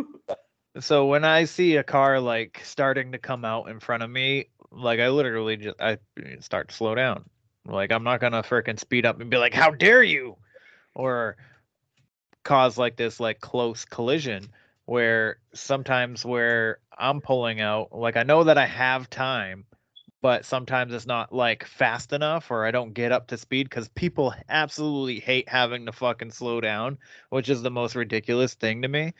So 0.80 1.06
when 1.06 1.24
I 1.24 1.46
see 1.46 1.76
a 1.76 1.84
car 1.84 2.20
like 2.20 2.62
starting 2.64 3.12
to 3.12 3.20
come 3.20 3.46
out 3.46 3.70
in 3.70 3.80
front 3.80 4.04
of 4.04 4.10
me, 4.10 4.48
like 4.72 5.00
I 5.00 5.10
literally 5.10 5.58
just 5.58 5.80
I 5.80 5.98
start 6.40 6.70
to 6.70 6.76
slow 6.76 6.96
down. 6.96 7.26
Like 7.66 7.92
I'm 7.92 8.04
not 8.04 8.20
gonna 8.20 8.42
freaking 8.44 8.80
speed 8.80 9.06
up 9.06 9.20
and 9.22 9.30
be 9.30 9.38
like, 9.38 9.54
"How 9.54 9.72
dare 9.72 10.04
you!" 10.04 10.38
or 10.96 11.38
cause 12.44 12.78
like 12.78 12.96
this 12.98 13.20
like 13.20 13.40
close 13.40 13.86
collision 13.86 14.50
where 14.86 15.38
sometimes 15.54 16.26
where 16.26 16.80
I'm 16.98 17.22
pulling 17.22 17.62
out, 17.62 17.94
like 17.94 18.18
I 18.18 18.24
know 18.24 18.44
that 18.46 18.58
I 18.58 18.66
have 18.66 19.10
time, 19.10 19.66
but 20.22 20.46
sometimes 20.46 20.94
it's 20.94 21.06
not 21.06 21.32
like 21.34 21.66
fast 21.66 22.14
enough 22.14 22.52
or 22.52 22.66
I 22.66 22.72
don't 22.72 22.94
get 22.94 23.12
up 23.12 23.28
to 23.28 23.38
speed 23.38 23.70
because 23.70 23.88
people 23.90 24.34
absolutely 24.50 25.20
hate 25.20 25.48
having 25.48 25.86
to 25.86 25.92
fucking 25.92 26.32
slow 26.32 26.60
down, 26.62 26.98
which 27.30 27.50
is 27.50 27.62
the 27.62 27.72
most 27.72 27.96
ridiculous 27.96 28.56
thing 28.56 28.82
to 28.82 28.88
me. 28.88 29.14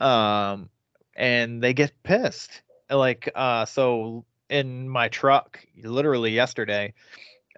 Um, 0.00 0.70
and 1.18 1.60
they 1.60 1.74
get 1.74 1.92
pissed. 2.02 2.62
Like, 2.88 3.30
uh, 3.34 3.66
so 3.66 4.24
in 4.48 4.88
my 4.88 5.08
truck, 5.08 5.60
literally 5.82 6.30
yesterday, 6.30 6.94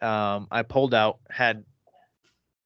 um, 0.03 0.49
I 0.51 0.63
pulled 0.63 0.95
out, 0.95 1.19
had 1.29 1.65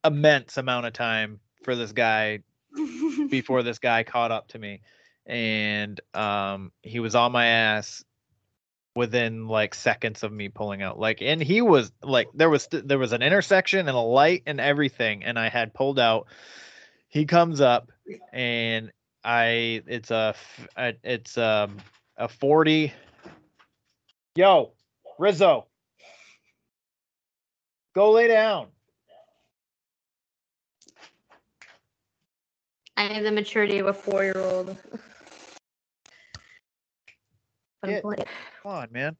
immense 0.04 0.56
amount 0.56 0.86
of 0.86 0.92
time 0.92 1.40
for 1.64 1.74
this 1.74 1.92
guy 1.92 2.40
before 3.28 3.62
this 3.62 3.80
guy 3.80 4.04
caught 4.04 4.30
up 4.30 4.48
to 4.48 4.58
me. 4.58 4.80
And 5.26 5.98
um 6.12 6.70
he 6.82 7.00
was 7.00 7.14
on 7.14 7.32
my 7.32 7.46
ass 7.46 8.04
within 8.94 9.48
like 9.48 9.74
seconds 9.74 10.22
of 10.22 10.30
me 10.30 10.50
pulling 10.50 10.82
out. 10.82 10.98
Like 10.98 11.22
and 11.22 11.42
he 11.42 11.62
was 11.62 11.90
like 12.02 12.28
there 12.34 12.50
was 12.50 12.68
there 12.70 12.98
was 12.98 13.12
an 13.12 13.22
intersection 13.22 13.88
and 13.88 13.96
a 13.96 14.00
light 14.00 14.42
and 14.46 14.60
everything 14.60 15.24
and 15.24 15.38
i 15.38 15.48
had 15.48 15.72
pulled 15.72 15.98
out. 15.98 16.26
He 17.08 17.24
comes 17.24 17.62
up 17.62 17.90
and 18.34 18.92
i 19.24 19.82
it's 19.86 20.10
a 20.10 20.34
it's 21.02 21.38
um 21.38 21.76
a 22.16 22.28
40 22.28 22.92
yo 24.36 24.72
rizzo 25.18 25.66
go 27.94 28.12
lay 28.12 28.28
down 28.28 28.68
I 32.96 33.02
have 33.12 33.24
the 33.24 33.32
maturity 33.32 33.80
of 33.80 33.86
a 33.88 33.92
I'm 37.82 37.90
Yeah. 37.90 38.00
playing- 38.00 38.24
Come 38.62 38.72
on, 38.72 38.92
man. 38.92 39.16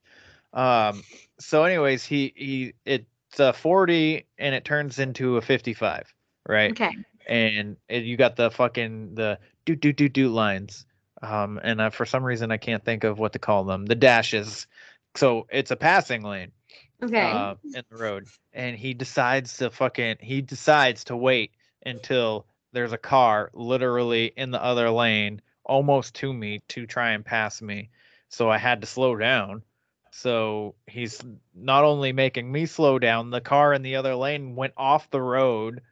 Um. 0.53 1.03
So, 1.41 1.65
anyways, 1.65 2.05
he 2.05 2.33
he 2.37 2.75
it's 2.87 3.41
a 3.41 3.53
forty 3.53 4.27
and 4.39 4.55
it 4.55 4.65
turns 4.65 4.99
into 5.01 5.37
a 5.37 5.43
fifty-five, 5.43 6.13
right? 6.49 6.71
Okay. 6.71 6.97
And 7.27 7.77
it, 7.89 8.05
you 8.05 8.17
got 8.17 8.37
the 8.37 8.51
fucking 8.51 9.17
the 9.17 9.39
do 9.65 9.77
do 9.77 9.93
do 9.93 10.09
do 10.09 10.29
lines. 10.29 10.87
Um. 11.23 11.61
And 11.63 11.81
I, 11.81 11.91
for 11.91 12.07
some 12.07 12.25
reason, 12.25 12.51
I 12.51 12.57
can't 12.57 12.85
think 12.85 13.05
of 13.05 13.19
what 13.19 13.33
to 13.33 13.39
call 13.39 13.65
them. 13.65 13.87
The 13.87 13.95
dashes. 13.95 14.67
So 15.15 15.47
it's 15.51 15.71
a 15.71 15.77
passing 15.77 16.23
lane. 16.23 16.53
Okay. 17.03 17.31
Uh, 17.31 17.57
in 17.65 17.83
the 17.91 17.97
road, 17.97 18.27
and 18.53 18.77
he 18.77 18.95
decides 18.95 19.59
to 19.59 19.71
fucking 19.71 20.17
he 20.21 20.41
decides 20.41 21.05
to 21.05 21.17
wait 21.17 21.51
until 21.85 22.47
there's 22.73 22.93
a 22.93 22.99
car 22.99 23.51
literally 23.53 24.33
in 24.37 24.51
the 24.51 24.63
other 24.63 24.91
lane, 24.91 25.43
almost 25.65 26.15
to 26.17 26.33
me, 26.33 26.63
to 26.69 26.87
try 26.87 27.11
and 27.11 27.25
pass 27.25 27.61
me. 27.61 27.91
So 28.29 28.49
I 28.49 28.59
had 28.59 28.81
to 28.81 28.87
slow 28.87 29.17
down. 29.17 29.63
So 30.13 30.77
he's 30.87 31.21
not 31.55 31.85
only 31.85 32.13
making 32.13 32.51
me 32.51 32.67
slow 32.67 32.99
down, 32.99 33.31
the 33.31 33.41
car 33.41 33.75
in 33.75 33.83
the 33.83 33.97
other 33.97 34.15
lane 34.15 34.55
went 34.55 34.73
off 34.77 35.11
the 35.11 35.21
road 35.21 35.83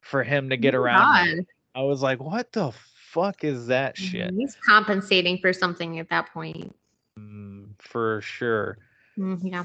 for 0.00 0.22
him 0.22 0.50
to 0.50 0.56
get 0.56 0.74
Oh 0.74 0.78
around. 0.78 1.46
I 1.74 1.82
was 1.82 2.00
like, 2.00 2.20
what 2.20 2.52
the 2.52 2.72
fuck 3.18 3.44
is 3.44 3.66
that 3.66 3.96
shit? 3.96 4.32
He's 4.34 4.56
compensating 4.56 5.38
for 5.38 5.52
something 5.52 5.98
at 5.98 6.08
that 6.10 6.32
point. 6.32 6.74
Mm, 7.18 7.70
for 7.78 8.20
sure. 8.20 8.78
Mm, 9.18 9.40
yeah. 9.42 9.64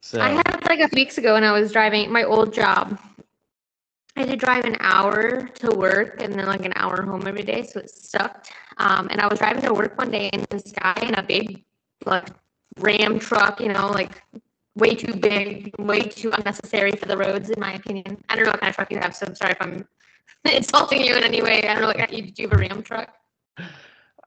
So 0.00 0.20
I 0.20 0.30
had 0.30 0.66
like 0.68 0.80
a 0.80 0.88
few 0.88 1.02
weeks 1.02 1.18
ago 1.18 1.34
when 1.34 1.44
I 1.44 1.52
was 1.52 1.72
driving 1.72 2.10
my 2.10 2.24
old 2.24 2.54
job. 2.54 2.98
I 4.16 4.20
had 4.20 4.30
to 4.30 4.36
drive 4.36 4.64
an 4.64 4.76
hour 4.80 5.42
to 5.42 5.70
work 5.76 6.22
and 6.22 6.32
then 6.32 6.46
like 6.46 6.64
an 6.64 6.72
hour 6.76 7.02
home 7.02 7.26
every 7.26 7.44
day, 7.44 7.62
so 7.62 7.80
it 7.80 7.90
sucked. 7.90 8.52
Um, 8.78 9.08
and 9.10 9.20
I 9.20 9.26
was 9.28 9.38
driving 9.38 9.62
to 9.62 9.74
work 9.74 9.96
one 9.98 10.10
day, 10.10 10.30
and 10.32 10.44
this 10.50 10.72
guy 10.72 10.94
in 11.02 11.14
a 11.14 11.22
big 11.22 11.64
like 12.04 12.28
Ram 12.78 13.18
truck, 13.18 13.60
you 13.60 13.68
know, 13.68 13.88
like 13.88 14.22
way 14.76 14.94
too 14.94 15.14
big, 15.14 15.74
way 15.78 16.00
too 16.00 16.30
unnecessary 16.32 16.92
for 16.92 17.06
the 17.06 17.16
roads, 17.16 17.50
in 17.50 17.60
my 17.60 17.74
opinion. 17.74 18.22
I 18.28 18.36
don't 18.36 18.44
know 18.44 18.50
what 18.52 18.60
kind 18.60 18.70
of 18.70 18.76
truck 18.76 18.90
you 18.90 18.98
have, 18.98 19.14
so 19.14 19.26
I'm 19.26 19.34
sorry 19.34 19.52
if 19.52 19.58
I'm 19.60 19.86
insulting 20.52 21.04
you 21.04 21.14
in 21.16 21.24
any 21.24 21.42
way. 21.42 21.62
I 21.68 21.74
don't 21.74 21.82
know 21.82 21.88
what 21.88 22.12
you 22.12 22.22
do. 22.22 22.42
You 22.42 22.48
have 22.48 22.58
a 22.58 22.62
Ram 22.62 22.82
truck? 22.82 23.14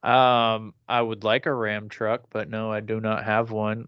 Um, 0.03 0.74
I 0.88 1.01
would 1.01 1.24
like 1.24 1.46
a 1.46 1.53
Ram 1.53 1.89
truck, 1.89 2.24
but 2.31 2.50
no, 2.50 2.72
I 2.72 2.79
do 2.79 3.00
not 3.00 3.24
have 3.24 3.51
one. 3.51 3.88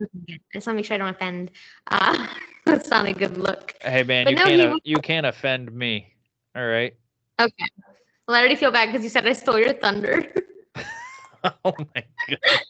I 0.00 0.06
just 0.52 0.66
want 0.66 0.74
to 0.74 0.74
make 0.74 0.84
sure 0.84 0.94
I 0.94 0.98
don't 0.98 1.08
offend. 1.08 1.50
Uh, 1.90 2.26
that's 2.64 2.90
not 2.90 3.06
a 3.06 3.12
good 3.12 3.36
look. 3.38 3.74
Hey 3.80 4.02
man, 4.02 4.26
But 4.26 4.30
you 4.30 4.36
no, 4.36 4.44
can't 4.44 4.82
he 4.84 4.90
you 4.92 4.98
can't 4.98 5.26
offend 5.26 5.72
me. 5.72 6.14
All 6.54 6.66
right. 6.66 6.94
Okay. 7.40 7.68
Well, 8.26 8.36
I 8.36 8.40
already 8.40 8.56
feel 8.56 8.72
bad 8.72 8.86
because 8.86 9.02
you 9.02 9.08
said 9.08 9.26
I 9.26 9.32
stole 9.32 9.58
your 9.58 9.72
thunder. 9.74 10.24
oh 11.64 11.74
my 11.94 12.04
god. 12.28 12.60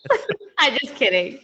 I'm 0.58 0.78
just 0.78 0.94
kidding. 0.96 1.40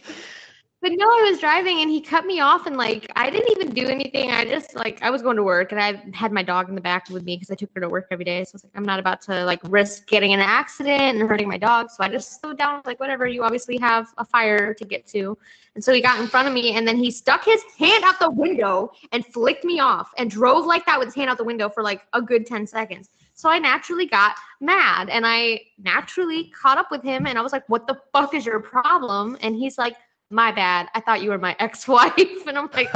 But 0.83 0.91
no, 0.97 1.05
I 1.05 1.29
was 1.31 1.39
driving 1.39 1.79
and 1.79 1.89
he 1.89 2.01
cut 2.01 2.25
me 2.25 2.41
off 2.41 2.67
and 2.67 2.75
like 2.75 3.09
I 3.15 3.29
didn't 3.29 3.51
even 3.51 3.73
do 3.73 3.87
anything. 3.87 4.31
I 4.31 4.43
just 4.43 4.75
like 4.75 5.01
I 5.01 5.11
was 5.11 5.21
going 5.21 5.37
to 5.37 5.43
work 5.43 5.71
and 5.71 5.79
I 5.79 6.03
had 6.13 6.33
my 6.33 6.43
dog 6.43 6.67
in 6.67 6.75
the 6.75 6.81
back 6.81 7.09
with 7.09 7.23
me 7.23 7.37
because 7.37 7.49
I 7.49 7.55
took 7.55 7.73
her 7.73 7.79
to 7.79 7.87
work 7.87 8.07
every 8.11 8.25
day. 8.25 8.43
So 8.43 8.49
I 8.49 8.55
was 8.55 8.63
like, 8.65 8.73
I'm 8.75 8.83
not 8.83 8.99
about 8.99 9.21
to 9.21 9.45
like 9.45 9.61
risk 9.63 10.07
getting 10.07 10.31
in 10.31 10.41
an 10.41 10.45
accident 10.45 11.17
and 11.17 11.29
hurting 11.29 11.47
my 11.47 11.57
dog. 11.57 11.89
So 11.89 12.03
I 12.03 12.09
just 12.09 12.41
slowed 12.41 12.57
down. 12.57 12.81
Like, 12.85 12.99
whatever, 12.99 13.25
you 13.25 13.43
obviously 13.43 13.77
have 13.77 14.13
a 14.17 14.25
fire 14.25 14.73
to 14.73 14.83
get 14.83 15.07
to. 15.07 15.37
And 15.75 15.81
so 15.81 15.93
he 15.93 16.01
got 16.01 16.19
in 16.19 16.27
front 16.27 16.49
of 16.49 16.53
me 16.53 16.75
and 16.75 16.85
then 16.85 16.97
he 16.97 17.11
stuck 17.11 17.45
his 17.45 17.63
hand 17.79 18.03
out 18.03 18.19
the 18.19 18.31
window 18.31 18.91
and 19.13 19.25
flicked 19.25 19.63
me 19.63 19.79
off 19.79 20.11
and 20.17 20.29
drove 20.29 20.65
like 20.65 20.85
that 20.85 20.99
with 20.99 21.07
his 21.07 21.15
hand 21.15 21.29
out 21.29 21.37
the 21.37 21.45
window 21.45 21.69
for 21.69 21.81
like 21.81 22.01
a 22.11 22.21
good 22.21 22.45
10 22.45 22.67
seconds. 22.67 23.09
So 23.35 23.49
I 23.49 23.57
naturally 23.57 24.05
got 24.05 24.35
mad 24.59 25.09
and 25.09 25.25
I 25.25 25.61
naturally 25.81 26.49
caught 26.49 26.77
up 26.77 26.91
with 26.91 27.03
him 27.03 27.25
and 27.25 27.39
I 27.39 27.41
was 27.41 27.53
like, 27.53 27.67
what 27.69 27.87
the 27.87 27.97
fuck 28.11 28.33
is 28.33 28.45
your 28.45 28.59
problem? 28.59 29.37
And 29.39 29.55
he's 29.55 29.77
like, 29.77 29.95
my 30.29 30.51
bad. 30.51 30.89
I 30.93 30.99
thought 30.99 31.21
you 31.21 31.29
were 31.29 31.37
my 31.37 31.55
ex-wife. 31.59 32.47
And 32.47 32.57
I'm 32.57 32.69
like, 32.73 32.89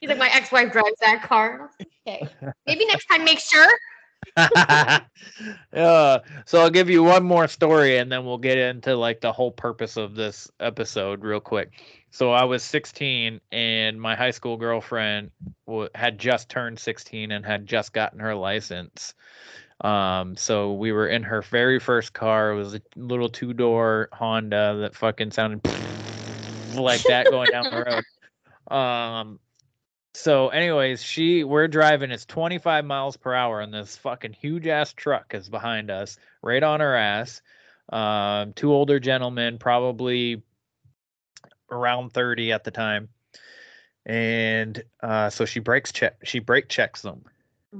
he's 0.00 0.08
like, 0.08 0.18
my 0.18 0.30
ex-wife 0.32 0.72
drives 0.72 0.98
that 1.00 1.22
car. 1.22 1.54
And 1.54 1.62
I 1.62 1.64
was 1.64 1.74
like, 1.80 1.88
okay. 2.06 2.28
Maybe 2.66 2.86
next 2.86 3.06
time 3.06 3.24
make 3.24 3.40
sure. 3.40 3.68
uh, 4.36 5.00
so 6.44 6.60
I'll 6.60 6.70
give 6.70 6.88
you 6.88 7.02
one 7.02 7.24
more 7.24 7.48
story 7.48 7.98
and 7.98 8.10
then 8.10 8.24
we'll 8.24 8.38
get 8.38 8.56
into 8.56 8.94
like 8.94 9.20
the 9.20 9.32
whole 9.32 9.50
purpose 9.50 9.96
of 9.96 10.14
this 10.14 10.50
episode 10.60 11.22
real 11.22 11.40
quick. 11.40 11.82
So 12.10 12.30
I 12.30 12.44
was 12.44 12.62
16 12.62 13.40
and 13.50 14.00
my 14.00 14.14
high 14.14 14.30
school 14.30 14.56
girlfriend 14.56 15.30
w- 15.66 15.88
had 15.94 16.18
just 16.18 16.48
turned 16.48 16.78
16 16.78 17.32
and 17.32 17.44
had 17.44 17.66
just 17.66 17.92
gotten 17.92 18.20
her 18.20 18.34
license. 18.34 19.14
Um, 19.82 20.36
so 20.36 20.72
we 20.74 20.92
were 20.92 21.08
in 21.08 21.24
her 21.24 21.42
very 21.42 21.80
first 21.80 22.12
car. 22.12 22.52
It 22.52 22.56
was 22.56 22.74
a 22.74 22.82
little 22.96 23.28
two 23.28 23.52
door 23.52 24.08
Honda 24.12 24.78
that 24.80 24.94
fucking 24.94 25.32
sounded 25.32 25.60
like 26.74 27.02
that 27.02 27.26
going 27.30 27.48
down 27.50 27.64
the 27.64 27.84
road. 27.84 28.74
Um, 28.74 29.40
so, 30.14 30.48
anyways, 30.50 31.02
she 31.02 31.42
we're 31.42 31.68
driving. 31.68 32.10
It's 32.10 32.26
25 32.26 32.84
miles 32.84 33.16
per 33.16 33.34
hour, 33.34 33.60
and 33.60 33.72
this 33.72 33.96
fucking 33.96 34.34
huge 34.34 34.66
ass 34.66 34.92
truck 34.92 35.34
is 35.34 35.48
behind 35.48 35.90
us, 35.90 36.18
right 36.42 36.62
on 36.62 36.80
her 36.80 36.94
ass. 36.94 37.40
Um, 37.88 38.52
two 38.52 38.72
older 38.72 39.00
gentlemen, 39.00 39.58
probably 39.58 40.42
around 41.70 42.12
30 42.12 42.52
at 42.52 42.64
the 42.64 42.70
time, 42.70 43.08
and 44.04 44.82
uh, 45.02 45.30
so 45.30 45.46
she 45.46 45.60
brakes 45.60 45.92
check. 45.92 46.16
She 46.24 46.38
brake 46.40 46.68
checks 46.68 47.00
them, 47.00 47.24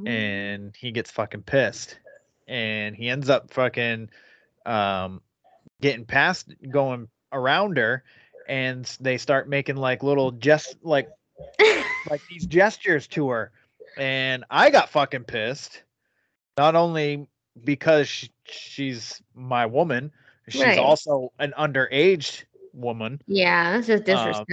and 0.05 0.75
he 0.77 0.91
gets 0.93 1.11
fucking 1.11 1.43
pissed, 1.43 1.99
and 2.47 2.95
he 2.97 3.09
ends 3.09 3.29
up 3.31 3.53
fucking 3.53 4.11
um 4.67 5.21
getting 5.81 6.05
past, 6.05 6.53
going 6.71 7.09
around 7.33 7.77
her, 7.79 8.05
and 8.47 8.85
they 9.01 9.19
start 9.19 9.49
making 9.49 9.77
like 9.77 10.03
little 10.03 10.33
just 10.33 10.77
like 10.83 11.09
like 12.11 12.23
these 12.29 12.47
gestures 12.47 13.07
to 13.09 13.29
her. 13.31 13.53
And 13.97 14.45
i 14.51 14.71
got 14.71 14.89
fucking 14.91 15.25
pissed 15.25 15.83
not 16.57 16.75
only 16.75 17.27
because 17.65 18.09
sh 18.09 18.29
she's 18.45 19.23
my 19.35 19.67
woman 19.67 20.11
she's 20.49 20.63
Right. 20.63 20.79
also 20.79 21.33
an 21.39 21.53
underage 21.59 22.45
woman. 22.73 23.21
Yeah, 23.27 23.81
that's 23.81 24.07
just 24.07 24.45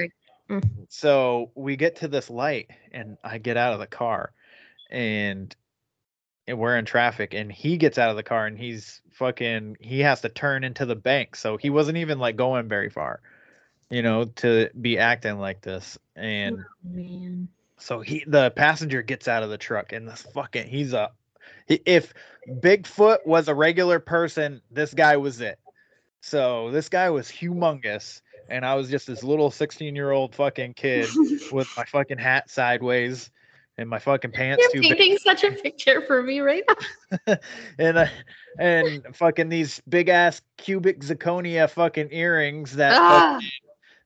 Um, 0.50 0.86
so 0.90 1.52
we 1.56 1.76
get 1.76 1.98
to 1.98 2.08
this 2.08 2.30
light 2.30 2.70
and 2.92 3.18
i 3.24 3.38
get 3.38 3.58
out 3.58 3.74
of 3.74 3.80
the 3.80 3.88
car 3.88 4.34
and 4.90 5.56
and 6.48 6.58
we're 6.58 6.78
in 6.78 6.86
traffic 6.86 7.34
and 7.34 7.52
he 7.52 7.78
gets 7.78 7.98
out 7.98 8.10
of 8.10 8.16
the 8.16 8.24
car 8.24 8.48
and 8.48 8.58
he's 8.58 9.02
fucking 9.12 9.78
he 9.80 10.00
has 10.00 10.22
to 10.22 10.30
turn 10.30 10.64
into 10.64 10.86
the 10.86 10.96
bank 10.96 11.36
so 11.36 11.58
he 11.58 11.70
wasn't 11.70 11.98
even 11.98 12.20
like 12.20 12.36
going 12.36 12.68
very 12.68 12.90
far 12.90 13.20
you 13.90 14.02
know 14.02 14.26
to 14.26 14.70
be 14.80 14.98
acting 14.98 15.40
like 15.40 15.62
this 15.62 15.98
and 16.16 16.58
oh, 16.60 16.64
Man. 16.84 17.50
so 17.78 18.02
he 18.02 18.24
the 18.26 18.52
passenger 18.52 19.02
gets 19.02 19.28
out 19.28 19.44
of 19.44 19.50
the 19.50 19.58
truck 19.58 19.92
and 19.94 20.08
this 20.08 20.22
fucking 20.34 20.68
he's 20.68 20.94
a 20.94 21.12
if 21.70 22.14
Bigfoot 22.48 23.26
was 23.26 23.48
a 23.48 23.56
regular 23.56 24.00
person, 24.00 24.62
this 24.72 24.94
guy 24.94 25.18
was 25.18 25.42
it. 25.42 25.60
So 26.22 26.72
this 26.72 26.90
guy 26.90 27.10
was 27.12 27.30
humongous 27.30 28.22
and 28.50 28.66
I 28.66 28.76
was 28.76 28.90
just 28.90 29.08
this 29.08 29.24
little 29.24 29.52
16 29.52 29.96
year 29.96 30.12
old 30.12 30.36
fucking 30.36 30.74
kid 30.74 31.08
with 31.52 31.68
my 31.78 31.86
fucking 31.86 32.18
hat 32.18 32.50
sideways 32.50 33.30
and 33.80 33.90
my 33.90 33.98
fucking 33.98 34.32
pants 34.32 34.62
You're 34.74 34.84
too 34.84 34.96
big 34.96 35.20
such 35.20 35.46
a 35.46 35.52
picture 35.52 36.02
for 36.02 36.22
me 36.22 36.42
right 36.42 36.64
now. 36.68 37.36
and 37.80 37.98
uh, 37.98 38.06
and 38.60 39.16
fucking 39.16 39.48
these 39.48 39.82
big 39.88 40.10
ass 40.10 40.42
cubic 40.58 41.00
zirconia 41.00 41.70
fucking 41.70 42.10
earrings 42.12 42.76
that 42.76 42.94
Ah. 42.94 43.36
fucking- 43.36 43.50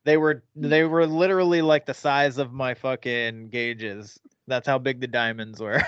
they 0.05 0.17
were 0.17 0.43
they 0.55 0.83
were 0.83 1.07
literally 1.07 1.62
like 1.62 1.86
the 1.86 1.93
size 1.93 2.38
of 2.38 2.53
my 2.53 2.73
fucking 2.75 3.49
gauges. 3.49 4.19
That's 4.47 4.67
how 4.67 4.77
big 4.77 4.99
the 4.99 5.07
diamonds 5.07 5.59
were. 5.59 5.81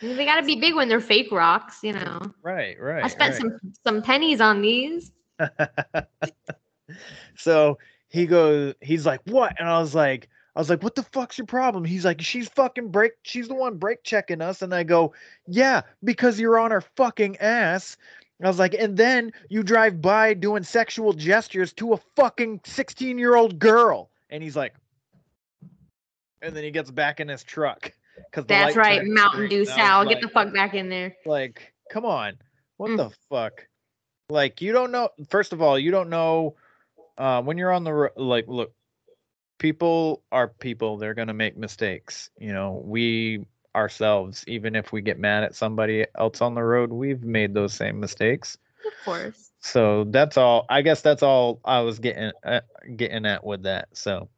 They 0.00 0.24
gotta 0.24 0.44
be 0.46 0.60
big 0.60 0.76
when 0.76 0.88
they're 0.88 1.00
fake 1.00 1.32
rocks, 1.32 1.80
you 1.82 1.92
know. 1.94 2.20
right, 2.42 2.80
right. 2.80 3.02
I 3.02 3.08
spent 3.08 3.32
right. 3.32 3.40
some 3.40 3.58
some 3.84 4.02
pennies 4.02 4.40
on 4.40 4.62
these. 4.62 5.10
so 7.36 7.78
he 8.08 8.26
goes, 8.26 8.74
he's 8.80 9.04
like, 9.04 9.20
what? 9.24 9.54
And 9.58 9.68
I 9.68 9.80
was 9.80 9.96
like, 9.96 10.28
I 10.58 10.60
was 10.60 10.68
like, 10.68 10.82
what 10.82 10.96
the 10.96 11.04
fuck's 11.04 11.38
your 11.38 11.46
problem? 11.46 11.84
He's 11.84 12.04
like, 12.04 12.20
she's 12.20 12.48
fucking 12.48 12.88
break, 12.88 13.12
she's 13.22 13.46
the 13.46 13.54
one 13.54 13.76
break 13.76 14.02
checking 14.02 14.42
us. 14.42 14.60
And 14.60 14.74
I 14.74 14.82
go, 14.82 15.14
yeah, 15.46 15.82
because 16.02 16.40
you're 16.40 16.58
on 16.58 16.72
her 16.72 16.80
fucking 16.80 17.36
ass. 17.36 17.96
I 18.42 18.48
was 18.48 18.58
like, 18.58 18.74
and 18.74 18.96
then 18.96 19.30
you 19.48 19.62
drive 19.62 20.02
by 20.02 20.34
doing 20.34 20.64
sexual 20.64 21.12
gestures 21.12 21.72
to 21.74 21.92
a 21.92 21.96
fucking 22.16 22.62
16 22.64 23.18
year 23.20 23.36
old 23.36 23.60
girl. 23.60 24.10
And 24.30 24.42
he's 24.42 24.56
like, 24.56 24.74
and 26.42 26.56
then 26.56 26.64
he 26.64 26.72
gets 26.72 26.90
back 26.90 27.20
in 27.20 27.28
his 27.28 27.44
truck. 27.44 27.92
Cause 28.32 28.44
That's 28.48 28.74
right, 28.74 29.02
Mountain. 29.04 29.48
Dew 29.48 29.64
Sal. 29.64 30.02
Get 30.06 30.14
like- 30.14 30.22
the 30.22 30.28
fuck 30.28 30.52
back 30.52 30.74
in 30.74 30.88
there. 30.88 31.14
like 31.24 31.72
come 31.88 32.04
on 32.04 32.36
what 32.78 32.90
Mm. 32.90 32.96
the 32.96 33.10
fuck 33.30 33.66
like 34.28 34.60
you 34.60 34.72
don't 34.72 34.90
know 34.90 35.08
first 35.30 35.52
of 35.54 35.62
all 35.62 35.78
you 35.78 35.90
don't 35.90 36.10
know 36.10 36.54
uh 37.16 37.40
when 37.40 37.56
you're 37.56 37.72
on 37.72 37.82
the 37.84 37.92
ro- 37.92 38.10
like 38.16 38.44
look 38.46 38.74
people 39.58 40.22
are 40.32 40.48
people 40.48 40.96
they're 40.98 41.14
gonna 41.14 41.34
make 41.34 41.56
mistakes 41.56 42.30
you 42.38 42.52
know 42.52 42.82
we 42.84 43.44
ourselves 43.74 44.44
even 44.46 44.74
if 44.74 44.92
we 44.92 45.00
get 45.02 45.18
mad 45.18 45.44
at 45.44 45.54
somebody 45.54 46.06
else 46.18 46.40
on 46.40 46.54
the 46.54 46.62
road 46.62 46.90
we've 46.90 47.22
made 47.22 47.54
those 47.54 47.72
same 47.74 48.00
mistakes 48.00 48.56
Of 48.86 48.92
course. 49.04 49.50
so 49.60 50.04
that's 50.04 50.36
all 50.36 50.64
i 50.68 50.82
guess 50.82 51.02
that's 51.02 51.22
all 51.22 51.60
i 51.64 51.80
was 51.80 51.98
getting 51.98 52.32
uh, 52.44 52.60
getting 52.96 53.26
at 53.26 53.44
with 53.44 53.64
that 53.64 53.88
so 53.92 54.28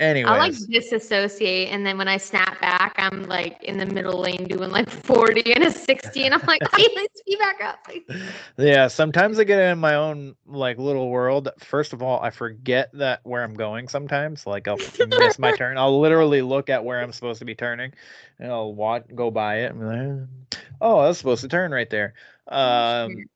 anyways 0.00 0.30
I 0.30 0.38
like 0.38 0.54
disassociate, 0.68 1.68
and 1.70 1.86
then 1.86 1.98
when 1.98 2.08
I 2.08 2.16
snap 2.16 2.60
back, 2.60 2.94
I'm 2.98 3.24
like 3.24 3.62
in 3.64 3.78
the 3.78 3.86
middle 3.86 4.20
lane 4.20 4.44
doing 4.48 4.70
like 4.70 4.88
40 5.04 5.54
and 5.54 5.64
a 5.64 5.70
60, 5.70 6.24
and 6.24 6.34
I'm 6.34 6.42
like, 6.46 6.62
hey, 6.74 6.86
let's 6.94 7.22
be 7.22 7.36
back 7.36 7.60
up. 7.62 7.88
Yeah, 8.58 8.88
sometimes 8.88 9.38
I 9.38 9.44
get 9.44 9.60
in 9.60 9.78
my 9.78 9.94
own 9.96 10.34
like 10.46 10.78
little 10.78 11.10
world. 11.10 11.48
First 11.58 11.92
of 11.92 12.02
all, 12.02 12.20
I 12.20 12.30
forget 12.30 12.90
that 12.94 13.20
where 13.24 13.42
I'm 13.42 13.54
going 13.54 13.88
sometimes. 13.88 14.46
Like 14.46 14.66
I'll 14.66 14.78
miss 14.98 15.38
my 15.38 15.52
turn. 15.56 15.76
I'll 15.76 16.00
literally 16.00 16.42
look 16.42 16.70
at 16.70 16.84
where 16.84 17.00
I'm 17.00 17.12
supposed 17.12 17.40
to 17.40 17.44
be 17.44 17.54
turning 17.54 17.92
and 18.38 18.50
I'll 18.50 18.74
watch 18.74 19.04
go 19.14 19.30
by 19.30 19.60
it 19.60 19.72
and 19.72 19.80
be 19.80 19.86
like, 19.86 20.62
oh, 20.80 20.98
I 20.98 21.08
was 21.08 21.18
supposed 21.18 21.42
to 21.42 21.48
turn 21.48 21.70
right 21.70 21.90
there. 21.90 22.14
Um 22.48 23.26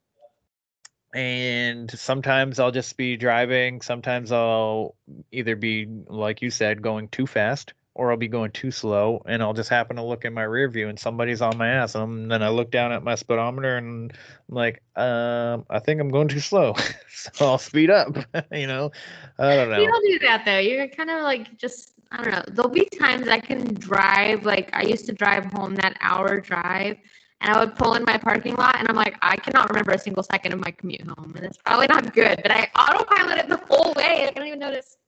and 1.12 1.90
sometimes 1.90 2.58
I'll 2.58 2.70
just 2.70 2.96
be 2.96 3.16
driving, 3.16 3.80
sometimes 3.80 4.32
I'll 4.32 4.94
either 5.32 5.56
be 5.56 5.86
like 6.06 6.42
you 6.42 6.50
said 6.50 6.82
going 6.82 7.08
too 7.08 7.26
fast 7.26 7.74
or 7.94 8.10
I'll 8.10 8.16
be 8.16 8.28
going 8.28 8.52
too 8.52 8.70
slow 8.70 9.22
and 9.26 9.42
I'll 9.42 9.52
just 9.52 9.68
happen 9.68 9.96
to 9.96 10.04
look 10.04 10.24
in 10.24 10.32
my 10.32 10.44
rear 10.44 10.68
view 10.68 10.88
and 10.88 10.98
somebody's 10.98 11.42
on 11.42 11.58
my 11.58 11.68
ass 11.68 11.96
and 11.96 12.30
then 12.30 12.42
I 12.42 12.48
look 12.48 12.70
down 12.70 12.92
at 12.92 13.02
my 13.02 13.16
speedometer 13.16 13.76
and 13.76 14.12
I'm 14.48 14.54
like, 14.54 14.82
um, 14.96 15.66
I 15.68 15.80
think 15.80 16.00
I'm 16.00 16.10
going 16.10 16.28
too 16.28 16.40
slow. 16.40 16.74
so 17.10 17.46
I'll 17.46 17.58
speed 17.58 17.90
up, 17.90 18.16
you 18.52 18.66
know. 18.66 18.92
I 19.38 19.56
don't 19.56 19.70
know. 19.70 19.80
You 19.80 19.88
don't 19.88 20.06
do 20.06 20.18
that 20.20 20.44
though. 20.44 20.58
You're 20.58 20.88
kind 20.88 21.10
of 21.10 21.22
like 21.22 21.58
just, 21.58 21.92
I 22.12 22.22
don't 22.22 22.32
know. 22.32 22.42
There'll 22.48 22.70
be 22.70 22.88
times 22.98 23.26
I 23.28 23.40
can 23.40 23.74
drive, 23.74 24.46
like 24.46 24.70
I 24.72 24.82
used 24.82 25.06
to 25.06 25.12
drive 25.12 25.46
home 25.46 25.74
that 25.76 25.96
hour 26.00 26.40
drive. 26.40 26.96
And 27.40 27.52
I 27.54 27.58
would 27.60 27.74
pull 27.74 27.94
in 27.94 28.04
my 28.04 28.18
parking 28.18 28.54
lot, 28.56 28.76
and 28.78 28.88
I'm 28.88 28.96
like, 28.96 29.16
I 29.22 29.36
cannot 29.36 29.70
remember 29.70 29.92
a 29.92 29.98
single 29.98 30.22
second 30.22 30.52
of 30.52 30.60
my 30.60 30.70
commute 30.70 31.06
home, 31.06 31.32
and 31.36 31.44
it's 31.44 31.56
probably 31.56 31.86
not 31.86 32.12
good. 32.12 32.40
But 32.42 32.52
I 32.52 32.68
autopilot 32.76 33.38
it 33.38 33.48
the 33.48 33.56
whole 33.68 33.94
way. 33.94 34.28
I 34.28 34.30
don't 34.30 34.46
even 34.46 34.58
notice. 34.58 34.98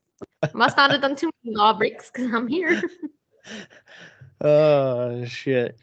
Must 0.55 0.77
not 0.77 0.91
have 0.91 1.03
done 1.03 1.15
too 1.15 1.31
many 1.45 1.57
law 1.57 1.73
breaks 1.73 2.11
because 2.11 2.33
I'm 2.33 2.49
here. 2.49 2.83
Oh 4.45 5.25
shit. 5.25 5.79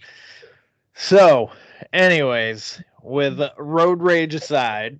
So, 0.93 1.51
anyways, 1.93 2.83
with 3.01 3.39
road 3.57 4.01
rage 4.01 4.35
aside, 4.35 4.99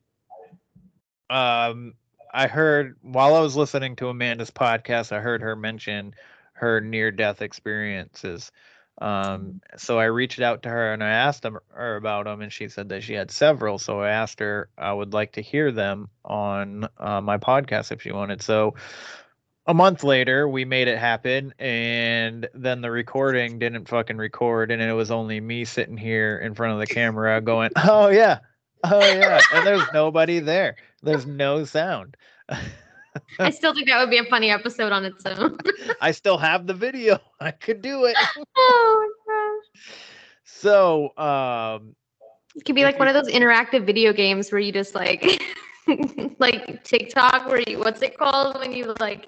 um, 1.29 1.93
I 2.33 2.47
heard 2.47 2.95
while 3.01 3.35
I 3.35 3.41
was 3.41 3.57
listening 3.57 3.97
to 3.97 4.07
Amanda's 4.07 4.51
podcast, 4.51 5.11
I 5.11 5.19
heard 5.19 5.41
her 5.41 5.57
mention 5.57 6.15
her 6.53 6.79
near-death 6.79 7.41
experiences. 7.41 8.51
Um, 8.99 9.61
so 9.77 9.97
I 9.97 10.05
reached 10.05 10.41
out 10.41 10.63
to 10.63 10.69
her 10.69 10.93
and 10.93 11.03
I 11.03 11.09
asked 11.09 11.45
her 11.71 11.95
about 11.95 12.25
them, 12.25 12.41
and 12.41 12.51
she 12.51 12.67
said 12.67 12.89
that 12.89 13.03
she 13.03 13.13
had 13.13 13.31
several. 13.31 13.79
So 13.79 14.01
I 14.01 14.09
asked 14.09 14.39
her 14.39 14.69
I 14.77 14.91
would 14.91 15.13
like 15.13 15.33
to 15.33 15.41
hear 15.41 15.71
them 15.71 16.09
on 16.25 16.87
uh, 16.97 17.21
my 17.21 17.37
podcast 17.37 17.91
if 17.91 18.01
she 18.01 18.11
wanted. 18.11 18.41
So 18.41 18.75
a 19.69 19.73
month 19.73 20.03
later 20.03 20.49
we 20.49 20.65
made 20.65 20.87
it 20.87 20.97
happen 20.97 21.53
and 21.59 22.49
then 22.55 22.81
the 22.81 22.89
recording 22.89 23.59
didn't 23.59 23.87
fucking 23.87 24.17
record 24.17 24.71
and 24.71 24.81
it 24.81 24.93
was 24.93 25.11
only 25.11 25.39
me 25.39 25.63
sitting 25.63 25.95
here 25.95 26.39
in 26.39 26.55
front 26.55 26.73
of 26.73 26.79
the 26.79 26.87
camera 26.87 27.39
going 27.39 27.69
oh 27.87 28.07
yeah 28.07 28.39
oh 28.83 28.99
yeah 28.99 29.39
and 29.53 29.67
there's 29.67 29.83
nobody 29.93 30.39
there 30.39 30.75
there's 31.03 31.27
no 31.27 31.65
sound 31.65 32.17
I 33.39 33.49
still 33.49 33.73
think 33.73 33.87
that 33.87 33.99
would 33.99 34.09
be 34.09 34.17
a 34.17 34.23
funny 34.25 34.49
episode 34.51 34.91
on 34.91 35.05
its 35.05 35.25
own. 35.25 35.57
i 36.01 36.11
still 36.11 36.37
have 36.37 36.67
the 36.67 36.73
video 36.73 37.19
i 37.39 37.51
could 37.51 37.81
do 37.81 38.05
it 38.05 38.15
oh 38.57 39.11
my 39.27 39.33
gosh. 39.33 39.91
so 40.43 41.17
um 41.17 41.95
It 42.55 42.65
could 42.65 42.75
be 42.75 42.83
like 42.83 42.99
one 42.99 43.07
of 43.07 43.13
those 43.13 43.27
interactive 43.29 43.85
video 43.85 44.13
games 44.13 44.51
where 44.51 44.59
you 44.59 44.71
just 44.71 44.95
like 44.95 45.23
like 46.39 46.83
TikTok 46.83 47.47
where 47.47 47.63
you 47.67 47.79
what's 47.79 48.01
it 48.01 48.17
called 48.17 48.59
when 48.59 48.71
you 48.73 48.93
like 48.99 49.27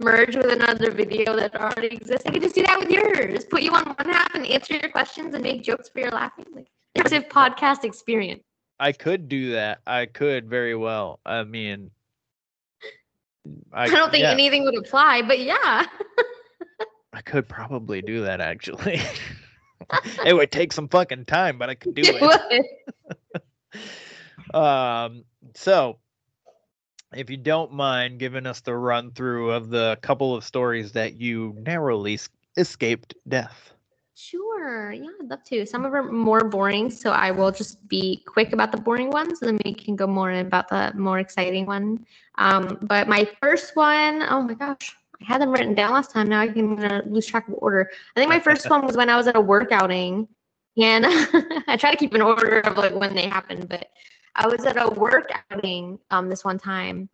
merge 0.00 0.36
with 0.36 0.50
another 0.50 0.90
video 0.90 1.34
that 1.36 1.54
already 1.56 1.88
exists. 1.96 2.24
I 2.26 2.30
could 2.30 2.42
just 2.42 2.54
do 2.54 2.62
that 2.62 2.78
with 2.78 2.90
yours. 2.90 3.44
Put 3.46 3.62
you 3.62 3.72
on 3.72 3.84
one 3.84 4.08
half 4.10 4.34
and 4.34 4.46
answer 4.46 4.74
your 4.74 4.90
questions 4.90 5.34
and 5.34 5.42
make 5.42 5.62
jokes 5.62 5.88
for 5.88 6.00
your 6.00 6.10
laughing. 6.10 6.44
Like 6.54 6.68
immersive 6.96 7.28
podcast 7.28 7.84
experience. 7.84 8.42
i 8.80 8.92
could 8.92 9.28
do 9.28 9.52
that 9.52 9.80
i 9.86 10.06
could 10.06 10.48
very 10.48 10.74
well 10.74 11.20
i 11.24 11.42
mean 11.44 11.90
I, 13.72 13.88
don't 13.88 14.10
think 14.10 14.22
yeah, 14.22 14.30
anything 14.30 14.64
would 14.64 14.76
apply, 14.76 15.22
but 15.22 15.40
yeah. 15.40 15.86
i 17.12 17.20
could 17.22 17.48
probably 17.48 18.02
do 18.02 18.22
that 18.22 18.40
actually 18.40 19.00
it 20.26 20.34
would 20.34 20.52
take 20.52 20.72
some 20.72 20.88
fucking 20.88 21.24
time 21.24 21.56
but 21.56 21.70
i 21.70 21.74
could 21.74 21.94
do 21.94 22.02
It 22.04 22.66
it. 23.32 23.42
Um, 24.54 25.24
so 25.54 25.98
if 27.14 27.30
you 27.30 27.36
don't 27.36 27.72
mind 27.72 28.18
giving 28.18 28.46
us 28.46 28.60
the 28.60 28.74
run 28.74 29.10
through 29.12 29.50
of 29.50 29.70
the 29.70 29.98
couple 30.02 30.34
of 30.34 30.44
stories 30.44 30.92
that 30.92 31.14
you 31.14 31.54
narrowly 31.58 32.18
escaped 32.56 33.14
death. 33.28 33.72
Sure. 34.18 34.92
Yeah, 34.92 35.10
I'd 35.20 35.28
love 35.28 35.44
to. 35.44 35.66
Some 35.66 35.84
of 35.84 35.92
them 35.92 36.06
are 36.06 36.10
more 36.10 36.40
boring, 36.40 36.90
so 36.90 37.10
I 37.10 37.30
will 37.30 37.52
just 37.52 37.86
be 37.86 38.22
quick 38.26 38.54
about 38.54 38.72
the 38.72 38.78
boring 38.78 39.10
ones, 39.10 39.42
and 39.42 39.50
then 39.50 39.60
we 39.62 39.74
can 39.74 39.94
go 39.94 40.06
more 40.06 40.32
about 40.32 40.68
the 40.68 40.90
more 40.94 41.18
exciting 41.18 41.66
one. 41.66 42.06
Um, 42.36 42.78
but 42.80 43.08
my 43.08 43.28
first 43.42 43.76
one, 43.76 44.22
oh 44.22 44.40
my 44.40 44.54
gosh, 44.54 44.96
I 45.20 45.24
had 45.26 45.42
them 45.42 45.50
written 45.50 45.74
down 45.74 45.92
last 45.92 46.12
time. 46.12 46.30
Now 46.30 46.40
I 46.40 46.48
can 46.48 46.82
uh, 46.82 47.02
lose 47.04 47.26
track 47.26 47.46
of 47.46 47.56
order. 47.58 47.90
I 48.16 48.20
think 48.20 48.30
my 48.30 48.40
first 48.40 48.70
one 48.70 48.86
was 48.86 48.96
when 48.96 49.10
I 49.10 49.18
was 49.18 49.26
at 49.26 49.36
a 49.36 49.42
workouting, 49.42 50.28
and 50.78 51.04
I 51.68 51.76
try 51.78 51.90
to 51.90 51.96
keep 51.98 52.14
an 52.14 52.22
order 52.22 52.60
of 52.60 52.78
like 52.78 52.94
when 52.94 53.14
they 53.14 53.28
happened. 53.28 53.68
But 53.68 53.90
I 54.34 54.46
was 54.46 54.64
at 54.64 54.78
a 54.78 54.86
workouting 54.88 55.98
um, 56.10 56.30
this 56.30 56.42
one 56.42 56.58
time, 56.58 57.10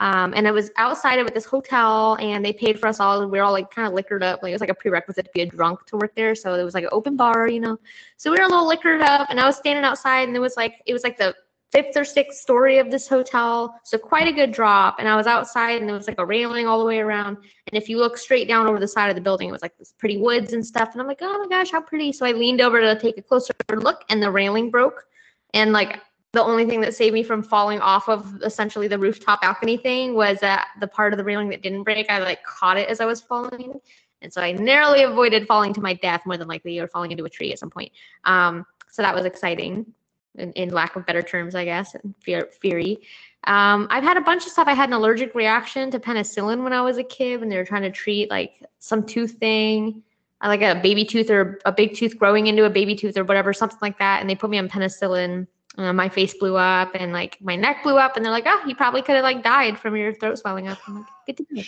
um, 0.00 0.34
and 0.34 0.46
it 0.46 0.52
was 0.52 0.70
outside 0.76 1.18
of 1.18 1.32
this 1.32 1.44
hotel, 1.44 2.16
and 2.20 2.44
they 2.44 2.52
paid 2.52 2.80
for 2.80 2.88
us 2.88 3.00
all. 3.00 3.20
We 3.28 3.38
were 3.38 3.44
all 3.44 3.52
like 3.52 3.70
kind 3.70 3.86
of 3.86 3.94
liquored 3.94 4.22
up. 4.22 4.42
Like 4.42 4.50
it 4.50 4.54
was 4.54 4.60
like 4.60 4.70
a 4.70 4.74
prerequisite 4.74 5.26
to 5.26 5.30
be 5.32 5.42
a 5.42 5.46
drunk 5.46 5.86
to 5.86 5.96
work 5.96 6.14
there. 6.16 6.34
So 6.34 6.54
it 6.54 6.64
was 6.64 6.74
like 6.74 6.84
an 6.84 6.90
open 6.92 7.16
bar, 7.16 7.48
you 7.48 7.60
know. 7.60 7.78
So 8.16 8.30
we 8.30 8.38
were 8.38 8.44
a 8.44 8.48
little 8.48 8.66
liquored 8.66 9.02
up, 9.02 9.28
and 9.30 9.38
I 9.38 9.46
was 9.46 9.56
standing 9.56 9.84
outside, 9.84 10.26
and 10.26 10.36
it 10.36 10.40
was 10.40 10.56
like 10.56 10.82
it 10.86 10.92
was 10.92 11.04
like 11.04 11.16
the 11.16 11.34
fifth 11.74 11.96
or 11.96 12.04
sixth 12.04 12.40
story 12.40 12.78
of 12.78 12.90
this 12.90 13.08
hotel. 13.08 13.80
So 13.82 13.98
quite 13.98 14.28
a 14.28 14.32
good 14.32 14.52
drop. 14.52 14.96
And 15.00 15.08
I 15.08 15.16
was 15.16 15.26
outside, 15.26 15.80
and 15.80 15.88
there 15.88 15.96
was 15.96 16.06
like 16.06 16.20
a 16.20 16.26
railing 16.26 16.68
all 16.68 16.78
the 16.78 16.84
way 16.84 17.00
around. 17.00 17.36
And 17.36 17.82
if 17.82 17.88
you 17.88 17.98
look 17.98 18.16
straight 18.16 18.46
down 18.46 18.68
over 18.68 18.78
the 18.78 18.86
side 18.86 19.10
of 19.10 19.16
the 19.16 19.20
building, 19.20 19.48
it 19.48 19.52
was 19.52 19.62
like 19.62 19.76
this 19.76 19.92
pretty 19.98 20.16
woods 20.18 20.52
and 20.52 20.64
stuff. 20.64 20.90
And 20.92 21.00
I'm 21.00 21.08
like, 21.08 21.18
oh 21.20 21.38
my 21.38 21.48
gosh, 21.48 21.72
how 21.72 21.80
pretty. 21.80 22.12
So 22.12 22.26
I 22.26 22.32
leaned 22.32 22.60
over 22.60 22.80
to 22.80 22.98
take 22.98 23.18
a 23.18 23.22
closer 23.22 23.52
look, 23.72 24.04
and 24.08 24.22
the 24.22 24.30
railing 24.30 24.70
broke. 24.70 25.04
And 25.52 25.72
like 25.72 26.00
the 26.34 26.42
only 26.42 26.66
thing 26.66 26.80
that 26.82 26.94
saved 26.94 27.14
me 27.14 27.22
from 27.22 27.42
falling 27.42 27.80
off 27.80 28.08
of 28.08 28.42
essentially 28.42 28.88
the 28.88 28.98
rooftop 28.98 29.40
balcony 29.40 29.76
thing 29.76 30.14
was 30.14 30.40
that 30.40 30.68
the 30.80 30.86
part 30.86 31.12
of 31.12 31.16
the 31.16 31.24
railing 31.24 31.48
that 31.48 31.62
didn't 31.62 31.84
break, 31.84 32.10
I 32.10 32.18
like 32.18 32.42
caught 32.44 32.76
it 32.76 32.88
as 32.88 33.00
I 33.00 33.06
was 33.06 33.20
falling. 33.20 33.80
And 34.20 34.32
so 34.32 34.40
I 34.40 34.52
narrowly 34.52 35.02
avoided 35.02 35.46
falling 35.46 35.72
to 35.74 35.80
my 35.80 35.94
death 35.94 36.22
more 36.26 36.36
than 36.36 36.48
likely 36.48 36.78
or 36.78 36.88
falling 36.88 37.12
into 37.12 37.24
a 37.24 37.30
tree 37.30 37.52
at 37.52 37.58
some 37.58 37.70
point. 37.70 37.92
Um, 38.24 38.66
so 38.90 39.02
that 39.02 39.14
was 39.14 39.24
exciting 39.24 39.86
in, 40.36 40.52
in 40.52 40.70
lack 40.70 40.96
of 40.96 41.06
better 41.06 41.22
terms, 41.22 41.54
I 41.54 41.64
guess, 41.64 41.94
and 41.94 42.14
fear, 42.20 42.48
fury. 42.60 43.00
Um, 43.46 43.86
I've 43.90 44.02
had 44.02 44.16
a 44.16 44.22
bunch 44.22 44.46
of 44.46 44.52
stuff. 44.52 44.68
I 44.68 44.74
had 44.74 44.88
an 44.88 44.94
allergic 44.94 45.34
reaction 45.34 45.90
to 45.90 46.00
penicillin 46.00 46.62
when 46.62 46.72
I 46.72 46.82
was 46.82 46.96
a 46.96 47.04
kid 47.04 47.40
when 47.40 47.48
they 47.48 47.56
were 47.56 47.64
trying 47.64 47.82
to 47.82 47.90
treat 47.90 48.30
like 48.30 48.62
some 48.78 49.04
tooth 49.04 49.32
thing, 49.32 50.02
like 50.42 50.62
a 50.62 50.80
baby 50.80 51.04
tooth 51.04 51.30
or 51.30 51.60
a 51.64 51.72
big 51.72 51.94
tooth 51.94 52.18
growing 52.18 52.46
into 52.46 52.64
a 52.64 52.70
baby 52.70 52.94
tooth 52.94 53.16
or 53.16 53.24
whatever, 53.24 53.52
something 53.52 53.78
like 53.82 53.98
that. 53.98 54.20
And 54.20 54.28
they 54.28 54.34
put 54.34 54.50
me 54.50 54.58
on 54.58 54.68
penicillin. 54.68 55.46
Uh, 55.76 55.92
my 55.92 56.08
face 56.08 56.34
blew 56.34 56.56
up 56.56 56.92
and 56.94 57.12
like 57.12 57.36
my 57.42 57.56
neck 57.56 57.82
blew 57.82 57.98
up, 57.98 58.16
and 58.16 58.24
they're 58.24 58.32
like, 58.32 58.44
"Oh, 58.46 58.62
you 58.66 58.76
probably 58.76 59.02
could 59.02 59.16
have 59.16 59.24
like 59.24 59.42
died 59.42 59.78
from 59.78 59.96
your 59.96 60.14
throat 60.14 60.38
swelling 60.38 60.68
up." 60.68 60.78
I'm 60.86 60.96
like, 60.96 61.06
"Good 61.26 61.36
to 61.38 61.46
know." 61.50 61.62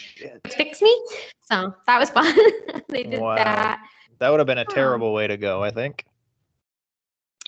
Fix 0.49 0.81
me. 0.81 1.05
So 1.51 1.75
that 1.87 1.99
was 1.99 2.11
fun. 2.19 2.35
they 2.89 3.03
did 3.03 3.21
Wow. 3.21 3.35
that. 3.35 3.81
That 4.19 4.31
would 4.31 4.39
have 4.41 4.47
been 4.47 4.59
a 4.59 4.65
terrible 4.65 5.13
way 5.13 5.27
to 5.27 5.37
go, 5.37 5.63
I 5.63 5.71
think. 5.71 6.05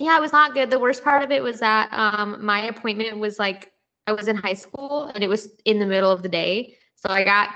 Yeah, 0.01 0.17
it 0.17 0.21
was 0.21 0.33
not 0.33 0.55
good. 0.55 0.71
The 0.71 0.79
worst 0.79 1.03
part 1.03 1.23
of 1.23 1.31
it 1.31 1.43
was 1.43 1.61
that 1.61 1.89
um, 1.93 2.45
my 2.45 2.63
appointment 2.67 3.19
was 3.19 3.39
like 3.39 3.73
I 4.07 4.13
was 4.13 4.29
in 4.29 4.37
high 4.37 4.55
school 4.55 5.11
and 5.15 5.23
it 5.25 5.29
was 5.29 5.49
in 5.65 5.79
the 5.79 5.87
middle 5.87 6.11
of 6.11 6.23
the 6.23 6.29
day. 6.29 6.77
So 6.97 7.11
I 7.11 7.25
got 7.25 7.51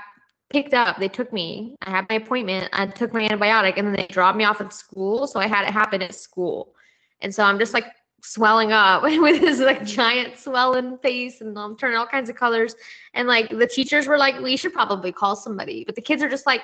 picked 0.49 0.73
up. 0.73 0.97
They 0.97 1.07
took 1.07 1.31
me. 1.33 1.75
I 1.81 1.89
had 1.89 2.05
my 2.09 2.15
appointment. 2.15 2.69
I 2.73 2.85
took 2.87 3.13
my 3.13 3.27
antibiotic 3.27 3.73
and 3.77 3.87
then 3.87 3.95
they 3.95 4.07
dropped 4.07 4.37
me 4.37 4.43
off 4.43 4.61
at 4.61 4.73
school. 4.73 5.25
So 5.27 5.39
I 5.39 5.47
had 5.47 5.67
it 5.67 5.71
happen 5.71 6.01
at 6.01 6.15
school. 6.15 6.73
And 7.21 7.33
so 7.33 7.43
I'm 7.43 7.57
just 7.59 7.73
like 7.73 7.85
swelling 8.23 8.71
up 8.71 9.03
with 9.03 9.41
his 9.41 9.59
like 9.59 9.85
giant 9.85 10.37
swelling 10.37 10.97
face 10.99 11.41
and 11.41 11.57
I'm 11.57 11.77
turning 11.77 11.97
all 11.97 12.07
kinds 12.07 12.29
of 12.29 12.35
colors. 12.35 12.75
And 13.13 13.27
like 13.27 13.49
the 13.49 13.67
teachers 13.67 14.07
were 14.07 14.17
like, 14.17 14.39
we 14.39 14.57
should 14.57 14.73
probably 14.73 15.11
call 15.11 15.35
somebody. 15.35 15.83
But 15.85 15.95
the 15.95 16.01
kids 16.01 16.23
are 16.23 16.29
just 16.29 16.45
like, 16.47 16.61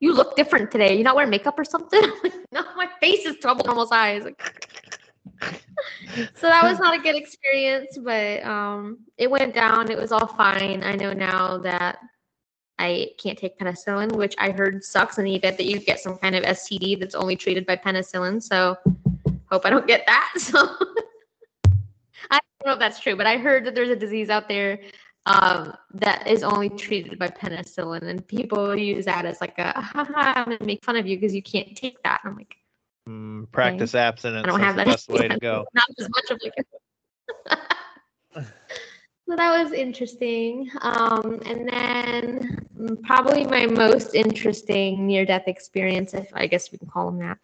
you 0.00 0.12
look 0.12 0.36
different 0.36 0.70
today. 0.70 0.94
You're 0.94 1.04
not 1.04 1.16
wearing 1.16 1.30
makeup 1.30 1.58
or 1.58 1.64
something? 1.64 2.02
I'm 2.04 2.20
like, 2.22 2.34
no, 2.52 2.64
my 2.76 2.88
face 3.00 3.26
is 3.26 3.36
double 3.36 3.64
normal 3.64 3.86
size. 3.86 4.24
Like, 4.24 4.40
so 6.34 6.46
that 6.46 6.62
was 6.62 6.78
not 6.78 6.98
a 6.98 7.02
good 7.02 7.16
experience, 7.16 7.98
but 7.98 8.42
um, 8.44 8.98
it 9.18 9.30
went 9.30 9.54
down. 9.54 9.90
It 9.90 9.98
was 9.98 10.12
all 10.12 10.26
fine. 10.26 10.82
I 10.84 10.94
know 10.94 11.12
now 11.12 11.58
that 11.58 11.98
I 12.78 13.10
can't 13.18 13.38
take 13.38 13.58
penicillin, 13.58 14.12
which 14.12 14.34
I 14.38 14.50
heard 14.50 14.84
sucks 14.84 15.18
in 15.18 15.24
the 15.24 15.34
event 15.34 15.56
that 15.56 15.64
you 15.64 15.78
get 15.78 16.00
some 16.00 16.18
kind 16.18 16.34
of 16.34 16.44
STD 16.44 17.00
that's 17.00 17.14
only 17.14 17.36
treated 17.36 17.66
by 17.66 17.76
penicillin. 17.76 18.42
So 18.42 18.76
hope 19.54 19.66
I 19.66 19.70
don't 19.70 19.86
get 19.86 20.04
that. 20.06 20.32
So 20.38 20.58
I 22.30 22.38
don't 22.38 22.66
know 22.66 22.72
if 22.72 22.78
that's 22.78 23.00
true, 23.00 23.16
but 23.16 23.26
I 23.26 23.36
heard 23.36 23.64
that 23.66 23.74
there's 23.74 23.90
a 23.90 23.96
disease 23.96 24.30
out 24.30 24.48
there 24.48 24.80
um, 25.26 25.74
that 25.94 26.26
is 26.26 26.42
only 26.42 26.70
treated 26.70 27.18
by 27.18 27.28
penicillin, 27.28 28.02
and 28.02 28.26
people 28.26 28.76
use 28.76 29.04
that 29.04 29.24
as 29.24 29.40
like 29.40 29.58
a 29.58 29.80
haha, 29.80 30.32
I'm 30.36 30.44
gonna 30.44 30.58
make 30.64 30.84
fun 30.84 30.96
of 30.96 31.06
you 31.06 31.16
because 31.16 31.34
you 31.34 31.42
can't 31.42 31.76
take 31.76 32.02
that. 32.02 32.20
I'm 32.24 32.36
like, 32.36 32.56
Mm, 33.08 33.50
practice 33.52 33.94
abstinence. 33.94 34.46
I 34.46 34.50
don't 34.50 34.60
have 34.60 34.76
That's 34.76 35.06
that. 35.06 35.08
the 35.08 35.14
best 35.14 35.22
way 35.22 35.28
to 35.28 35.38
go. 35.38 35.66
Not 35.74 35.84
as 35.98 36.08
much 36.08 36.30
of 36.30 36.40
like. 36.42 36.54
so 39.28 39.36
that 39.36 39.62
was 39.62 39.72
interesting. 39.72 40.70
Um, 40.80 41.42
and 41.44 41.68
then 41.68 42.98
probably 43.02 43.44
my 43.44 43.66
most 43.66 44.14
interesting 44.14 45.06
near-death 45.06 45.48
experience, 45.48 46.14
if 46.14 46.28
I 46.32 46.46
guess 46.46 46.72
we 46.72 46.78
can 46.78 46.88
call 46.88 47.10
them 47.10 47.20
that. 47.20 47.38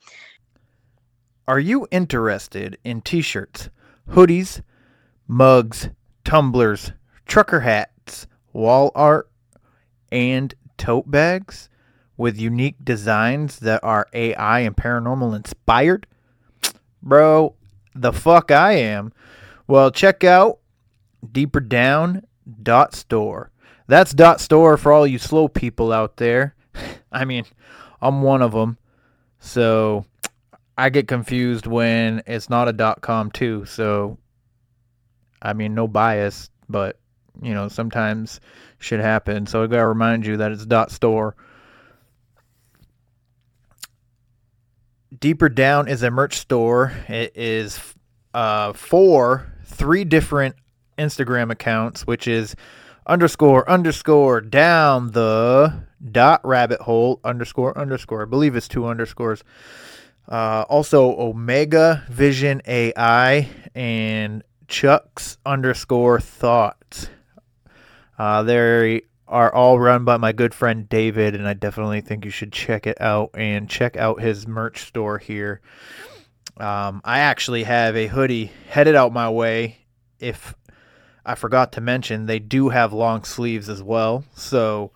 Are 1.51 1.59
you 1.59 1.89
interested 1.91 2.79
in 2.85 3.01
t 3.01 3.21
shirts, 3.23 3.71
hoodies, 4.11 4.63
mugs, 5.27 5.89
tumblers, 6.25 6.93
trucker 7.27 7.63
hats, 7.63 8.29
wall 8.53 8.93
art, 8.95 9.29
and 10.13 10.55
tote 10.79 11.11
bags 11.11 11.69
with 12.17 12.39
unique 12.39 12.77
designs 12.85 13.59
that 13.59 13.83
are 13.83 14.07
AI 14.13 14.61
and 14.61 14.77
paranormal 14.77 15.35
inspired? 15.35 16.07
Bro, 17.03 17.57
the 17.97 18.13
fuck 18.13 18.53
I 18.53 18.75
am. 18.75 19.13
Well, 19.67 19.91
check 19.91 20.23
out 20.23 20.61
deeper 21.33 21.59
down 21.59 22.29
dot 22.63 22.95
store. 22.95 23.51
That's 23.89 24.15
dot 24.15 24.41
store 24.41 24.77
for 24.77 24.93
all 24.93 25.05
you 25.05 25.19
slow 25.19 25.49
people 25.49 25.93
out 25.93 26.19
there. 26.19 26.55
I 27.11 27.25
mean, 27.25 27.45
I'm 28.01 28.23
one 28.23 28.41
of 28.41 28.53
them. 28.53 28.79
So 29.41 30.05
I 30.81 30.89
get 30.89 31.09
confused 31.09 31.67
when 31.67 32.23
it's 32.27 32.49
not 32.49 32.69
a 32.69 32.73
dot 32.73 33.03
com 33.03 33.31
too. 33.31 33.67
So 33.67 34.19
I 35.43 35.53
mean, 35.53 35.75
no 35.75 35.87
bias, 35.87 36.51
but 36.69 36.99
you 37.43 37.53
know, 37.53 37.69
sometimes 37.69 38.41
shit 38.79 39.01
happen. 39.01 39.47
So 39.47 39.63
I 39.63 39.67
gotta 39.67 39.87
remind 39.87 40.25
you 40.25 40.39
that 40.39 40.53
it's 40.53 40.65
dot 40.65 40.91
store. 40.91 41.37
Deeper 45.19 45.51
Down 45.51 45.87
is 45.87 46.03
a 46.03 46.11
merch 46.11 46.39
store. 46.39 46.93
It 47.09 47.37
is 47.37 47.79
uh, 48.33 48.73
for 48.73 49.53
three 49.67 50.05
different 50.05 50.55
Instagram 50.97 51.51
accounts, 51.51 52.07
which 52.07 52.27
is 52.27 52.57
underscore 53.07 53.69
underscore 53.69 54.41
down 54.41 55.11
the 55.11 55.85
dot 56.11 56.41
rabbit 56.45 56.81
hole 56.81 57.21
underscore 57.25 57.77
underscore. 57.77 58.23
I 58.23 58.27
believe 58.27 58.57
it's 58.57 58.69
two 58.69 58.87
underscores. 58.87 59.45
Uh, 60.31 60.65
also, 60.69 61.19
Omega 61.19 62.05
Vision 62.09 62.63
AI 62.67 63.49
and 63.75 64.45
Chuck's 64.69 65.39
underscore 65.45 66.21
thoughts. 66.21 67.09
Uh, 68.17 68.43
they 68.45 69.03
are 69.27 69.53
all 69.53 69.81
run 69.81 70.05
by 70.05 70.17
my 70.17 70.31
good 70.31 70.55
friend 70.55 70.89
David, 70.89 71.35
and 71.35 71.49
I 71.49 71.55
definitely 71.55 72.01
think 72.01 72.25
you 72.25 72.31
should 72.31 72.53
check 72.53 72.87
it 72.87 73.01
out 73.01 73.31
and 73.35 73.69
check 73.69 73.97
out 73.97 74.21
his 74.21 74.47
merch 74.47 74.83
store 74.83 75.19
here. 75.19 75.61
Um, 76.59 77.01
I 77.05 77.21
actually 77.21 77.65
have 77.65 77.97
a 77.97 78.07
hoodie 78.07 78.53
headed 78.69 78.95
out 78.95 79.13
my 79.13 79.31
way. 79.31 79.79
If 80.21 80.55
I 81.25 81.35
forgot 81.35 81.73
to 81.73 81.81
mention, 81.81 82.27
they 82.27 82.39
do 82.39 82.69
have 82.69 82.93
long 82.93 83.25
sleeves 83.25 83.69
as 83.69 83.83
well. 83.83 84.25
So, 84.35 84.93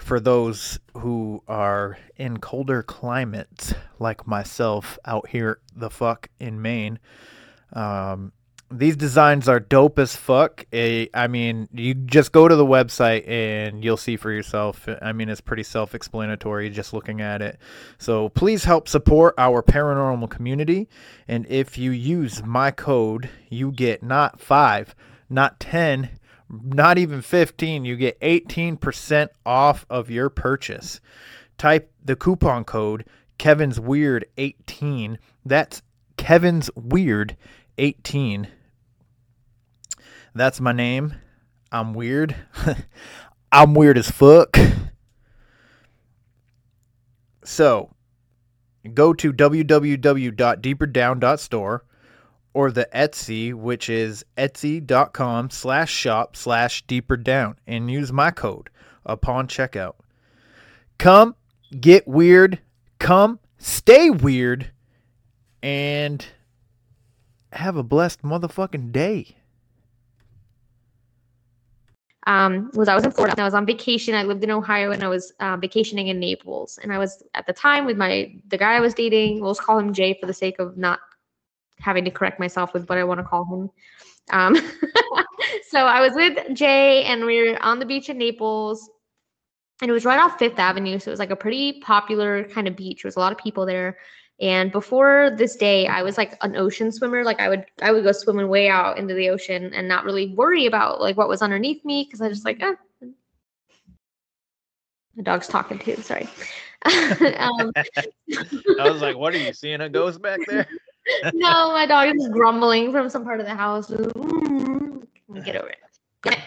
for 0.00 0.18
those 0.20 0.78
who 0.98 1.42
are 1.46 1.98
in 2.16 2.38
colder 2.38 2.82
climates 2.82 3.74
like 3.98 4.26
myself 4.26 4.98
out 5.04 5.28
here 5.28 5.60
the 5.74 5.90
fuck 5.90 6.28
in 6.38 6.60
Maine, 6.60 6.98
um, 7.72 8.32
these 8.70 8.96
designs 8.96 9.48
are 9.48 9.58
dope 9.58 9.98
as 9.98 10.14
fuck. 10.14 10.64
I 10.72 11.26
mean, 11.28 11.68
you 11.72 11.94
just 11.94 12.30
go 12.30 12.46
to 12.46 12.54
the 12.54 12.64
website 12.64 13.28
and 13.28 13.84
you'll 13.84 13.96
see 13.96 14.16
for 14.16 14.30
yourself. 14.30 14.88
I 15.02 15.12
mean, 15.12 15.28
it's 15.28 15.40
pretty 15.40 15.64
self 15.64 15.94
explanatory 15.94 16.70
just 16.70 16.92
looking 16.92 17.20
at 17.20 17.42
it. 17.42 17.58
So 17.98 18.28
please 18.28 18.64
help 18.64 18.88
support 18.88 19.34
our 19.38 19.62
paranormal 19.62 20.30
community. 20.30 20.88
And 21.26 21.46
if 21.48 21.78
you 21.78 21.90
use 21.90 22.44
my 22.44 22.70
code, 22.70 23.28
you 23.48 23.72
get 23.72 24.04
not 24.04 24.40
five, 24.40 24.94
not 25.28 25.58
10, 25.58 26.10
not 26.50 26.98
even 26.98 27.22
15, 27.22 27.84
you 27.84 27.96
get 27.96 28.20
18% 28.20 29.28
off 29.46 29.86
of 29.88 30.10
your 30.10 30.28
purchase. 30.28 31.00
Type 31.56 31.92
the 32.04 32.16
coupon 32.16 32.64
code 32.64 33.06
Kevin's 33.38 33.78
Weird 33.78 34.26
18. 34.36 35.18
That's 35.44 35.82
Kevin's 36.16 36.68
Weird 36.74 37.36
18 37.78 38.48
that's 40.34 40.60
my 40.60 40.72
name. 40.72 41.14
I'm 41.72 41.94
weird. 41.94 42.34
I'm 43.52 43.74
weird 43.74 43.98
as 43.98 44.10
fuck. 44.10 44.58
So, 47.44 47.90
go 48.94 49.12
to 49.14 49.32
www.deeperdown.store 49.32 51.84
or 52.52 52.70
the 52.70 52.88
Etsy, 52.94 53.54
which 53.54 53.88
is 53.88 54.24
etsy.com 54.36 55.50
slash 55.50 55.92
shop 55.92 56.36
slash 56.36 56.82
deeper 56.86 57.16
down, 57.16 57.56
and 57.66 57.90
use 57.90 58.12
my 58.12 58.30
code 58.30 58.70
upon 59.06 59.48
checkout. 59.48 59.94
Come 60.98 61.34
get 61.78 62.06
weird, 62.06 62.58
come 62.98 63.38
stay 63.58 64.10
weird, 64.10 64.70
and 65.62 66.24
have 67.52 67.76
a 67.76 67.82
blessed 67.82 68.22
motherfucking 68.22 68.92
day. 68.92 69.36
um, 72.26 72.70
was 72.74 72.88
I 72.88 72.94
was 72.94 73.04
in 73.04 73.10
Florida 73.10 73.32
and 73.32 73.40
I 73.40 73.44
was 73.44 73.54
on 73.54 73.66
vacation. 73.66 74.14
I 74.14 74.22
lived 74.22 74.44
in 74.44 74.50
Ohio 74.50 74.92
and 74.92 75.02
I 75.02 75.08
was 75.08 75.32
uh, 75.40 75.56
vacationing 75.56 76.08
in 76.08 76.20
Naples. 76.20 76.78
And 76.82 76.92
I 76.92 76.98
was 76.98 77.22
at 77.34 77.46
the 77.46 77.52
time 77.52 77.86
with 77.86 77.96
my 77.96 78.32
the 78.48 78.58
guy 78.58 78.74
I 78.74 78.80
was 78.80 78.94
dating. 78.94 79.40
We'll 79.40 79.54
just 79.54 79.62
call 79.62 79.78
him 79.78 79.92
Jay 79.92 80.16
for 80.20 80.26
the 80.26 80.34
sake 80.34 80.58
of 80.58 80.76
not 80.76 81.00
having 81.80 82.04
to 82.04 82.10
correct 82.10 82.38
myself 82.38 82.72
with 82.72 82.88
what 82.88 82.98
I 82.98 83.04
want 83.04 83.18
to 83.20 83.24
call 83.24 83.44
him. 83.44 83.70
Um, 84.30 84.56
so 85.68 85.80
I 85.80 86.00
was 86.00 86.12
with 86.14 86.54
Jay 86.54 87.04
and 87.04 87.24
we 87.24 87.50
were 87.50 87.62
on 87.62 87.78
the 87.78 87.86
beach 87.86 88.08
in 88.08 88.18
Naples. 88.18 88.88
And 89.82 89.88
it 89.88 89.92
was 89.92 90.04
right 90.04 90.18
off 90.18 90.38
Fifth 90.38 90.58
Avenue. 90.58 90.98
So 90.98 91.10
it 91.10 91.12
was 91.12 91.18
like 91.18 91.30
a 91.30 91.36
pretty 91.36 91.80
popular 91.80 92.44
kind 92.44 92.68
of 92.68 92.76
beach. 92.76 93.02
There 93.02 93.08
was 93.08 93.16
a 93.16 93.20
lot 93.20 93.32
of 93.32 93.38
people 93.38 93.64
there. 93.64 93.96
And 94.40 94.72
before 94.72 95.32
this 95.36 95.56
day, 95.56 95.86
I 95.86 96.02
was 96.02 96.16
like 96.16 96.36
an 96.42 96.56
ocean 96.56 96.90
swimmer. 96.92 97.24
Like 97.24 97.40
I 97.40 97.48
would 97.48 97.66
I 97.82 97.92
would 97.92 98.04
go 98.04 98.12
swimming 98.12 98.48
way 98.48 98.68
out 98.68 98.98
into 98.98 99.14
the 99.14 99.28
ocean 99.28 99.72
and 99.74 99.86
not 99.86 100.04
really 100.04 100.34
worry 100.34 100.66
about 100.66 101.00
like 101.00 101.16
what 101.16 101.28
was 101.28 101.42
underneath 101.42 101.84
me 101.84 102.04
because 102.04 102.20
I 102.22 102.28
just 102.28 102.44
like, 102.44 102.62
eh. 102.62 102.74
The 105.16 105.22
dog's 105.22 105.48
talking 105.48 105.78
too, 105.78 105.96
sorry. 105.96 106.28
um, 106.84 107.72
I 107.76 108.90
was 108.90 109.02
like, 109.02 109.16
what 109.16 109.34
are 109.34 109.38
you 109.38 109.52
seeing 109.52 109.82
a 109.82 109.88
ghost 109.88 110.22
back 110.22 110.40
there? 110.46 110.66
No, 111.34 111.72
my 111.72 111.86
dog 111.86 112.14
is 112.16 112.28
grumbling 112.28 112.92
from 112.92 113.08
some 113.08 113.24
part 113.24 113.40
of 113.40 113.46
the 113.46 113.54
house. 113.54 113.88
Get 113.88 115.56
over 115.56 115.68
it. 115.68 115.78
Okay. 116.26 116.42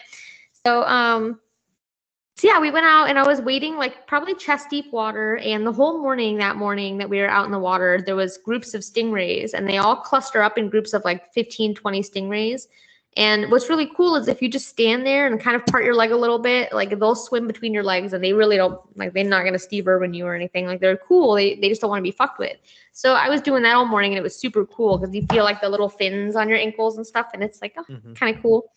So 0.66 0.84
um 0.84 1.40
so 2.36 2.48
yeah, 2.48 2.60
we 2.60 2.72
went 2.72 2.86
out 2.86 3.10
and 3.10 3.18
I 3.18 3.26
was 3.26 3.42
waiting 3.42 3.78
like 3.78 4.08
probably 4.08 4.36
chest 4.36 4.70
deep 4.70 4.92
water. 4.92 5.38
And 5.38 5.66
the 5.66 5.72
whole 5.72 6.02
morning 6.02 6.38
that 6.38 6.56
morning 6.56 6.98
that 6.98 7.10
we 7.10 7.20
were 7.20 7.30
out 7.30 7.46
in 7.46 7.52
the 7.52 7.60
water, 7.60 8.02
there 8.06 8.16
was 8.16 8.38
groups 8.38 8.74
of 8.74 8.82
stingrays 8.82 9.54
and 9.54 9.68
they 9.68 9.78
all 9.78 9.96
cluster 9.96 10.42
up 10.42 10.58
in 10.58 10.70
groups 10.70 10.94
of 10.94 11.06
like 11.06 11.32
15, 11.34 11.76
20 11.76 12.02
stingrays. 12.02 12.68
And 13.16 13.52
what's 13.52 13.70
really 13.70 13.90
cool 13.96 14.16
is 14.16 14.28
if 14.28 14.42
you 14.42 14.50
just 14.50 14.68
stand 14.68 15.06
there 15.06 15.28
and 15.28 15.40
kind 15.40 15.56
of 15.56 15.66
part 15.68 15.84
your 15.84 15.94
leg 15.94 16.12
a 16.12 16.18
little 16.18 16.40
bit, 16.40 16.74
like 16.74 16.98
they'll 16.98 17.16
swim 17.16 17.46
between 17.48 17.74
your 17.74 17.84
legs 17.84 18.14
and 18.14 18.24
they 18.24 18.34
really 18.34 18.58
don't 18.58 18.80
like 18.98 19.14
they're 19.14 19.24
not 19.24 19.44
gonna 19.44 19.60
Steve 19.60 19.88
Irwin 19.88 20.14
you 20.14 20.26
or 20.26 20.34
anything. 20.34 20.66
Like 20.66 20.80
they're 20.80 20.98
cool. 20.98 21.36
They 21.36 21.56
they 21.56 21.70
just 21.70 21.82
don't 21.82 21.90
want 21.92 22.00
to 22.00 22.04
be 22.04 22.12
fucked 22.12 22.40
with. 22.40 22.58
So 22.92 23.14
I 23.14 23.30
was 23.30 23.42
doing 23.42 23.62
that 23.64 23.76
all 23.76 23.86
morning 23.86 24.12
and 24.14 24.18
it 24.20 24.24
was 24.24 24.36
super 24.36 24.66
cool 24.66 24.98
because 24.98 25.14
you 25.14 25.26
feel 25.32 25.44
like 25.44 25.62
the 25.62 25.70
little 25.70 25.90
fins 25.90 26.36
on 26.36 26.50
your 26.50 26.58
ankles 26.58 26.98
and 26.98 27.06
stuff, 27.06 27.28
and 27.34 27.44
it's 27.44 27.62
like 27.62 27.74
oh, 27.78 27.84
Mhm. 27.84 28.16
kind 28.16 28.36
of 28.36 28.42
cool. 28.42 28.72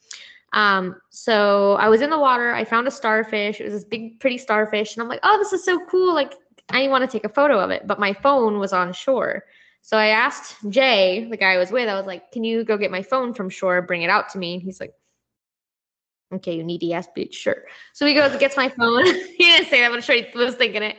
Um, 0.53 1.01
so 1.11 1.75
I 1.81 1.89
was 1.89 2.03
in 2.03 2.11
the 2.11 2.19
water. 2.19 2.53
I 2.53 2.65
found 2.65 2.87
a 2.87 2.91
starfish. 2.91 3.61
It 3.61 3.65
was 3.65 3.73
this 3.73 3.85
big, 3.85 4.21
pretty 4.21 4.39
starfish, 4.39 4.95
and 4.97 5.03
I'm 5.03 5.09
like, 5.09 5.21
"Oh, 5.23 5.39
this 5.39 5.53
is 5.53 5.65
so 5.65 5.79
cool! 5.87 6.15
Like, 6.15 6.35
I 6.71 6.89
want 6.89 7.03
to 7.03 7.09
take 7.09 7.25
a 7.25 7.29
photo 7.29 7.59
of 7.59 7.71
it." 7.71 7.87
But 7.87 7.99
my 7.99 8.13
phone 8.13 8.59
was 8.59 8.73
on 8.73 8.93
shore, 8.93 9.45
so 9.87 9.97
I 9.97 10.09
asked 10.09 10.57
Jay, 10.69 11.29
the 11.31 11.37
guy 11.37 11.53
I 11.53 11.59
was 11.59 11.71
with, 11.71 11.89
I 11.89 11.95
was 11.95 12.07
like, 12.07 12.33
"Can 12.33 12.43
you 12.43 12.65
go 12.65 12.77
get 12.77 12.91
my 12.91 13.03
phone 13.03 13.33
from 13.33 13.49
shore, 13.49 13.81
bring 13.83 14.03
it 14.03 14.11
out 14.11 14.29
to 14.31 14.39
me?" 14.39 14.55
And 14.55 14.63
he's 14.63 14.81
like, 14.81 14.93
"Okay, 16.35 16.57
you 16.57 16.65
needy 16.65 16.93
ass 16.93 17.07
bitch, 17.17 17.35
sure." 17.35 17.63
So 17.93 18.05
he 18.05 18.13
goes 18.13 18.33
and 18.33 18.41
gets 18.41 18.57
my 18.57 18.69
phone. 18.69 19.05
he 19.07 19.45
didn't 19.45 19.69
say 19.69 19.83
that, 19.83 19.91
but 19.91 19.95
I'm 19.95 20.03
sure 20.03 20.17
he 20.17 20.27
was 20.37 20.57
thinking 20.57 20.83
it. 20.83 20.97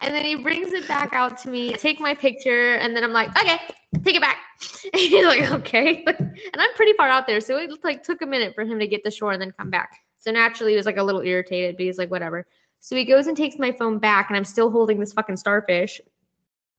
And 0.00 0.12
then 0.12 0.24
he 0.24 0.34
brings 0.34 0.72
it 0.72 0.88
back 0.88 1.12
out 1.12 1.38
to 1.42 1.48
me, 1.48 1.74
take 1.74 2.00
my 2.00 2.12
picture, 2.12 2.74
and 2.74 2.96
then 2.96 3.04
I'm 3.04 3.12
like, 3.12 3.30
"Okay, 3.38 3.60
take 4.04 4.16
it 4.16 4.20
back." 4.20 4.38
And 4.92 5.00
he's 5.00 5.24
like, 5.24 5.52
"Okay," 5.52 6.04
and 6.18 6.56
I'm 6.58 6.74
pretty 6.74 6.94
far 6.94 7.08
out 7.08 7.28
there, 7.28 7.40
so 7.40 7.56
it 7.56 7.70
like 7.84 8.02
took 8.02 8.20
a 8.20 8.26
minute 8.26 8.56
for 8.56 8.64
him 8.64 8.80
to 8.80 8.88
get 8.88 9.04
to 9.04 9.12
shore 9.12 9.30
and 9.30 9.40
then 9.40 9.52
come 9.52 9.70
back. 9.70 9.96
So 10.18 10.32
naturally, 10.32 10.72
he 10.72 10.76
was 10.76 10.86
like 10.86 10.96
a 10.96 11.04
little 11.04 11.20
irritated, 11.20 11.76
but 11.76 11.84
he's 11.84 11.98
like, 11.98 12.10
"Whatever." 12.10 12.48
So 12.80 12.96
he 12.96 13.04
goes 13.04 13.28
and 13.28 13.36
takes 13.36 13.60
my 13.60 13.70
phone 13.70 14.00
back, 14.00 14.28
and 14.28 14.36
I'm 14.36 14.44
still 14.44 14.72
holding 14.72 14.98
this 14.98 15.12
fucking 15.12 15.36
starfish 15.36 16.00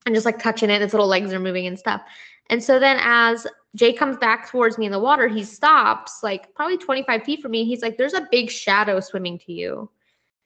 and 0.05 0.13
just 0.15 0.25
like 0.25 0.39
touching 0.39 0.69
it. 0.69 0.81
Its 0.81 0.93
little 0.93 1.07
legs 1.07 1.33
are 1.33 1.39
moving 1.39 1.67
and 1.67 1.77
stuff. 1.77 2.01
And 2.49 2.63
so 2.63 2.79
then 2.79 2.97
as 3.01 3.47
Jay 3.75 3.91
comes 3.91 4.17
back 4.17 4.49
towards 4.49 4.77
me 4.77 4.85
in 4.85 4.91
the 4.91 4.99
water, 4.99 5.27
he 5.27 5.43
stops 5.43 6.21
like 6.23 6.53
probably 6.55 6.77
25 6.77 7.23
feet 7.23 7.41
from 7.41 7.51
me. 7.51 7.65
He's 7.65 7.81
like, 7.81 7.97
there's 7.97 8.13
a 8.13 8.27
big 8.31 8.49
shadow 8.49 8.99
swimming 8.99 9.39
to 9.39 9.51
you. 9.51 9.89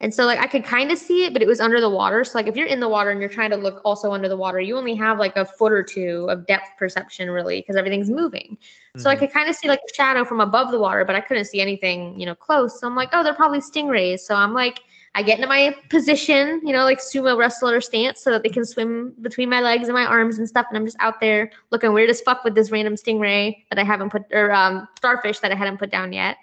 And 0.02 0.14
so 0.14 0.26
like 0.26 0.40
I 0.40 0.48
could 0.48 0.64
kind 0.64 0.92
of 0.92 0.98
see 0.98 1.26
it, 1.26 1.34
but 1.34 1.42
it 1.42 1.48
was 1.48 1.60
under 1.60 1.82
the 1.82 1.90
water. 1.90 2.24
So 2.24 2.38
like 2.38 2.48
if 2.48 2.56
you're 2.56 2.68
in 2.68 2.80
the 2.80 2.88
water 2.88 3.12
and 3.12 3.20
you're 3.20 3.30
trying 3.30 3.50
to 3.50 3.58
look 3.58 3.82
also 3.84 4.14
under 4.14 4.30
the 4.30 4.38
water, 4.38 4.60
you 4.62 4.78
only 4.78 4.96
have 4.96 5.20
like 5.20 5.36
a 5.36 5.44
foot 5.44 5.74
or 5.74 5.84
two 5.84 6.26
of 6.30 6.48
depth 6.48 6.70
perception 6.78 7.30
really 7.30 7.60
because 7.60 7.76
everything's 7.76 8.10
moving. 8.10 8.58
So 8.96 9.10
I 9.10 9.14
mm-hmm. 9.14 9.26
could 9.26 9.34
kind 9.34 9.50
of 9.50 9.56
see 9.56 9.68
like 9.68 9.82
a 9.90 9.94
shadow 9.94 10.24
from 10.24 10.40
above 10.40 10.72
the 10.72 10.80
water, 10.80 11.04
but 11.04 11.16
I 11.16 11.22
couldn't 11.22 11.46
see 11.46 11.60
anything, 11.60 12.18
you 12.18 12.26
know, 12.26 12.36
close. 12.36 12.80
So 12.80 12.88
I'm 12.88 12.96
like, 12.96 13.10
oh, 13.12 13.24
they're 13.24 13.34
probably 13.34 13.60
stingrays. 13.60 14.22
So 14.22 14.36
I'm 14.36 14.54
like, 14.54 14.80
I 15.16 15.24
get 15.24 15.38
into 15.38 15.48
my 15.48 15.76
position, 15.90 16.62
you 16.64 16.72
know, 16.72 16.84
like 16.84 17.00
sumo 17.00 17.38
wrestler 17.38 17.82
stance 17.82 18.22
so 18.22 18.32
that 18.32 18.44
they 18.44 18.50
can 18.50 18.66
swim 18.66 19.14
between 19.22 19.50
my 19.50 19.60
legs 19.60 19.88
and 19.88 19.94
my 19.94 20.06
arms 20.06 20.38
and 20.38 20.48
stuff. 20.48 20.68
And 20.70 20.78
I'm 20.78 20.86
just 20.86 20.98
out 21.00 21.20
there 21.20 21.52
looking 21.72 21.94
weird 21.94 22.10
as 22.10 22.22
fuck 22.22 22.44
with 22.44 22.56
this 22.56 22.72
random 22.72 22.96
stingray 22.96 23.66
that 23.70 23.80
I 23.80 23.84
haven't 23.84 24.12
put, 24.12 24.24
or 24.32 24.52
um, 24.52 24.88
starfish 24.98 25.40
that 25.40 25.52
I 25.52 25.56
hadn't 25.56 25.78
put 25.78 25.92
down 25.92 26.14
yet. 26.14 26.38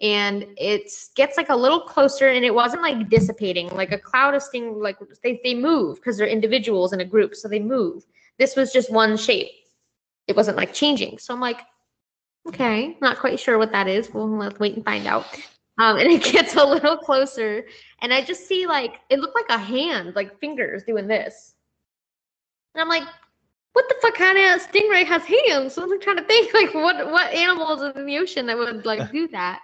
And 0.00 0.46
it 0.56 0.90
gets 1.16 1.36
like 1.36 1.50
a 1.50 1.56
little 1.56 1.80
closer 1.80 2.28
and 2.28 2.44
it 2.44 2.54
wasn't 2.54 2.82
like 2.82 3.08
dissipating, 3.08 3.68
like 3.70 3.92
a 3.92 3.98
cloud 3.98 4.34
of 4.34 4.42
sting, 4.42 4.80
like 4.80 4.96
they, 5.22 5.40
they 5.44 5.54
move 5.54 5.96
because 5.96 6.16
they're 6.16 6.26
individuals 6.26 6.92
in 6.92 7.00
a 7.00 7.04
group. 7.04 7.34
So 7.34 7.48
they 7.48 7.60
move. 7.60 8.06
This 8.38 8.56
was 8.56 8.72
just 8.72 8.92
one 8.92 9.16
shape. 9.16 9.50
It 10.28 10.36
wasn't 10.36 10.56
like 10.56 10.72
changing. 10.72 11.18
So 11.18 11.34
I'm 11.34 11.40
like, 11.40 11.60
okay, 12.46 12.96
not 13.00 13.18
quite 13.18 13.40
sure 13.40 13.58
what 13.58 13.72
that 13.72 13.88
is. 13.88 14.12
We'll 14.14 14.28
let's 14.28 14.58
wait 14.58 14.76
and 14.76 14.84
find 14.84 15.06
out. 15.06 15.26
Um, 15.78 15.96
and 15.98 16.10
it 16.10 16.22
gets 16.32 16.56
a 16.56 16.64
little 16.64 16.96
closer, 16.96 17.64
and 18.00 18.12
I 18.12 18.22
just 18.22 18.46
see 18.46 18.66
like 18.66 19.00
it 19.10 19.20
looked 19.20 19.36
like 19.36 19.48
a 19.48 19.62
hand, 19.62 20.14
like 20.14 20.38
fingers 20.40 20.82
doing 20.84 21.06
this. 21.06 21.54
And 22.74 22.82
I'm 22.82 22.88
like, 22.88 23.08
what 23.72 23.88
the 23.88 23.94
fuck 24.02 24.14
kind 24.14 24.38
of 24.38 24.60
stingray 24.60 25.04
has 25.04 25.22
hands? 25.24 25.74
So 25.74 25.82
I'm 25.82 25.90
like, 25.90 26.00
trying 26.00 26.16
to 26.16 26.24
think 26.24 26.52
like 26.54 26.74
what 26.74 27.10
what 27.10 27.32
animals 27.32 27.82
in 27.82 28.06
the 28.06 28.18
ocean 28.18 28.46
that 28.46 28.58
would 28.58 28.84
like 28.84 29.10
do 29.12 29.28
that. 29.32 29.60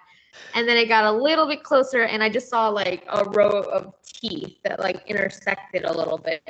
And 0.53 0.67
then 0.67 0.75
it 0.75 0.87
got 0.87 1.05
a 1.05 1.11
little 1.11 1.47
bit 1.47 1.63
closer, 1.63 2.03
and 2.03 2.21
I 2.21 2.29
just 2.29 2.49
saw 2.49 2.67
like 2.67 3.05
a 3.09 3.23
row 3.23 3.61
of 3.61 3.93
teeth 4.03 4.57
that 4.63 4.79
like 4.79 5.03
intersected 5.07 5.85
a 5.85 5.93
little 5.93 6.17
bit. 6.17 6.43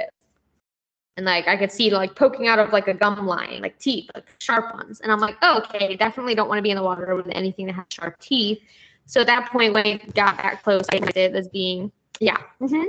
And 1.18 1.26
like 1.26 1.48
I 1.48 1.56
could 1.56 1.72
see 1.72 1.92
like 1.92 2.16
poking 2.16 2.48
out 2.48 2.60
of 2.60 2.74
like 2.74 2.88
a 2.88 2.94
gum 2.94 3.26
line, 3.26 3.62
like 3.62 3.80
teeth, 3.80 4.10
like 4.14 4.26
sharp 4.40 4.76
ones. 4.76 5.02
And 5.02 5.12
I'm 5.12 5.20
like, 5.20 5.38
oh, 5.42 5.60
okay, 5.60 5.96
definitely 5.96 6.36
don't 6.36 6.50
want 6.50 6.58
to 6.58 6.64
be 6.64 6.72
in 6.72 6.78
the 6.78 6.84
water 6.84 7.16
with 7.16 7.28
anything 7.32 7.68
that 7.68 7.74
has 7.74 7.86
sharp 7.90 8.20
teeth. 8.20 8.60
So 9.06 9.22
at 9.22 9.28
that 9.28 9.50
point, 9.52 9.74
when 9.74 9.86
it 9.86 10.14
got 10.16 10.38
that 10.38 10.64
close, 10.64 10.86
I 10.92 10.96
recognized 10.96 11.18
it 11.18 11.36
as 11.36 11.48
being, 11.50 11.92
yeah, 12.20 12.38
mhm. 12.60 12.86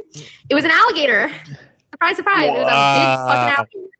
it 0.49 0.55
was 0.55 0.65
an 0.65 0.71
alligator. 0.71 1.31
Surprise, 1.91 2.17
surprise! 2.17 2.49
It 2.49 2.53
was 2.53 2.69
a 2.69 2.93
big 2.95 3.09
fucking 3.27 3.55
alligator. 3.57 3.93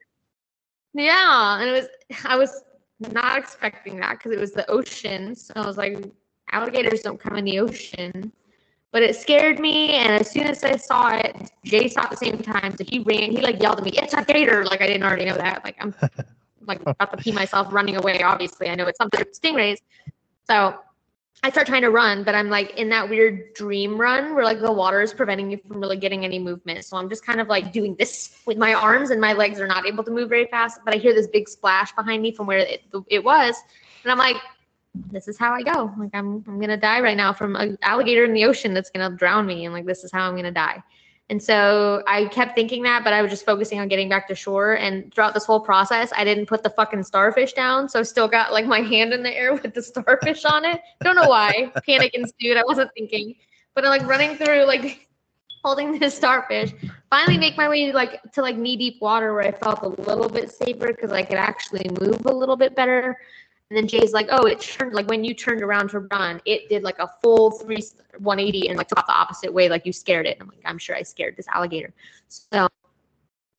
Yeah, 0.95 1.61
and 1.61 1.69
it 1.69 1.73
was. 1.73 1.89
I 2.25 2.37
was 2.37 2.65
not 2.99 3.39
expecting 3.39 4.01
that 4.01 4.13
because 4.19 4.33
it 4.33 4.39
was 4.39 4.53
the 4.53 4.69
ocean. 4.71 5.35
So 5.35 5.53
I 5.57 5.67
was 5.67 5.77
like, 5.77 6.11
alligators 6.53 7.03
don't 7.03 7.21
come 7.21 7.37
in 7.37 7.45
the 7.45 7.61
ocean. 7.61 8.33
But 8.93 9.03
it 9.03 9.15
scared 9.17 9.59
me, 9.59 9.91
and 9.91 10.13
as 10.21 10.31
soon 10.31 10.45
as 10.45 10.65
I 10.65 10.77
saw 10.77 11.17
it, 11.17 11.51
Jay 11.65 11.89
saw 11.89 12.03
it 12.03 12.05
at 12.05 12.11
the 12.13 12.17
same 12.17 12.39
time. 12.39 12.75
So 12.79 12.85
he 12.89 13.01
ran. 13.01 13.31
He 13.31 13.43
like 13.43 13.61
yelled 13.61 13.79
at 13.79 13.85
me, 13.85 13.91
"It's 13.95 14.15
a 14.15 14.25
gator!" 14.25 14.65
Like 14.65 14.81
I 14.81 14.87
didn't 14.87 15.03
already 15.03 15.27
know 15.27 15.35
that. 15.37 15.63
Like 15.65 15.77
I'm 15.81 15.95
like 16.67 16.81
about 16.81 17.11
to 17.11 17.17
pee 17.19 17.33
myself 17.33 17.73
running 17.73 17.97
away. 17.97 18.23
Obviously, 18.23 18.69
I 18.69 18.75
know 18.75 18.87
it's 18.87 18.97
something 18.97 19.21
stingrays. 19.35 19.79
So 20.49 20.79
I 21.43 21.51
start 21.51 21.67
trying 21.67 21.83
to 21.83 21.91
run, 21.91 22.25
but 22.25 22.35
I'm 22.35 22.51
like 22.51 22.73
in 22.77 22.89
that 22.89 23.09
weird 23.09 23.55
dream 23.55 23.99
run 23.99 24.35
where 24.35 24.45
like 24.45 24.61
the 24.61 24.73
water 24.73 25.01
is 25.01 25.15
preventing 25.15 25.51
you 25.51 25.59
from 25.69 25.81
really 25.81 25.97
getting 25.97 26.25
any 26.25 26.39
movement. 26.39 26.85
So 26.85 26.97
I'm 26.97 27.09
just 27.09 27.25
kind 27.25 27.41
of 27.41 27.49
like 27.49 27.73
doing 27.73 27.95
this 27.97 28.41
with 28.47 28.59
my 28.59 28.75
arms 28.75 29.11
and 29.11 29.21
my 29.21 29.33
legs 29.33 29.61
are 29.61 29.67
not 29.67 29.87
able 29.87 30.03
to 30.05 30.11
move 30.11 30.29
very 30.29 30.47
fast. 30.47 30.81
But 30.85 30.95
I 30.95 30.99
hear 30.99 31.15
this 31.15 31.29
big 31.29 31.49
splash 31.49 31.93
behind 31.93 32.23
me 32.23 32.33
from 32.33 32.47
where 32.47 32.59
it, 32.59 32.83
it 33.09 33.23
was. 33.23 33.55
And 34.03 34.11
I'm 34.11 34.19
like, 34.19 34.37
this 35.11 35.29
is 35.29 35.39
how 35.39 35.53
I 35.53 35.63
go. 35.63 35.93
Like 35.99 36.11
I'm 36.15 36.43
I'm 36.49 36.59
gonna 36.59 36.77
die 36.77 37.01
right 37.01 37.17
now 37.17 37.33
from 37.33 37.55
an 37.57 37.79
alligator 37.83 38.25
in 38.25 38.33
the 38.33 38.45
ocean 38.45 38.75
that's 38.75 38.91
gonna 38.91 39.15
drown 39.15 39.47
me. 39.47 39.67
And 39.67 39.75
like 39.75 39.85
this 39.85 40.05
is 40.05 40.11
how 40.13 40.29
I'm 40.29 40.37
gonna 40.37 40.51
die. 40.51 40.83
And 41.29 41.43
so 41.43 42.05
I 42.07 42.27
kept 42.27 42.55
thinking 42.55 42.85
that, 42.85 43.03
but 43.03 43.13
I 43.13 43.21
was 43.21 43.33
just 43.33 43.45
focusing 43.45 43.81
on 43.81 43.89
getting 43.89 44.09
back 44.09 44.29
to 44.29 44.35
shore. 44.35 44.75
And 44.75 45.13
throughout 45.13 45.35
this 45.35 45.45
whole 45.45 45.59
process, 45.59 46.13
I 46.17 46.23
didn't 46.23 46.47
put 46.47 46.63
the 46.63 46.71
fucking 46.71 47.03
starfish 47.03 47.53
down. 47.53 47.89
So 47.89 47.99
I 47.99 48.03
still 48.05 48.29
got 48.29 48.53
like 48.53 48.67
my 48.67 48.81
hand 48.81 49.13
in 49.13 49.25
the 49.25 49.37
air 49.37 49.53
with 49.53 49.75
the 49.75 49.83
starfish 49.83 50.45
on 50.45 50.65
it. 50.65 50.81
Don't 51.03 51.17
know 51.17 51.29
why. 51.29 51.73
Panic 51.85 52.15
ensued. 52.15 52.57
I 52.57 52.63
wasn't 52.65 52.91
thinking. 52.95 53.35
But 53.75 53.85
I'm 53.85 53.91
like 53.91 54.07
running 54.07 54.37
through, 54.37 54.67
like 54.67 55.09
holding 55.65 55.99
this 55.99 56.15
starfish. 56.15 56.73
Finally 57.11 57.39
make 57.39 57.57
my 57.57 57.69
way 57.69 57.91
like 57.91 58.21
to 58.33 58.41
like 58.41 58.57
knee 58.57 58.77
deep 58.77 59.03
water 59.03 59.35
where 59.35 59.43
I 59.43 59.51
felt 59.51 59.83
a 59.83 59.89
little 59.89 60.29
bit 60.29 60.53
safer 60.53 60.89
because 60.89 61.11
I 61.11 61.23
could 61.23 61.39
actually 61.39 61.91
move 62.01 62.25
a 62.27 62.33
little 62.33 62.57
bit 62.57 62.77
better. 62.77 63.19
And 63.71 63.77
then 63.77 63.89
Jay's 63.89 64.13
like, 64.13 64.29
oh, 64.31 64.47
it 64.47 64.61
turned 64.61 64.95
like 64.95 65.09
when 65.09 65.25
you 65.25 65.35
turned 65.35 65.63
around 65.63 65.91
to 65.91 66.01
run, 66.01 66.41
it 66.45 66.69
did 66.69 66.85
like 66.85 66.99
a 67.01 67.11
full 67.21 67.51
three 67.51 67.83
180 68.19 68.69
and 68.69 68.79
like 68.79 68.89
took 68.89 68.99
off 68.99 69.07
the 69.07 69.13
opposite 69.13 69.53
way, 69.53 69.69
like 69.69 69.85
you 69.85 69.93
scared 69.93 70.27
it. 70.27 70.39
And 70.39 70.43
I'm 70.43 70.49
like, 70.49 70.63
I'm 70.65 70.79
sure 70.79 70.95
I 70.95 71.03
scared 71.03 71.37
this 71.37 71.49
alligator. 71.49 71.93
So 72.29 72.69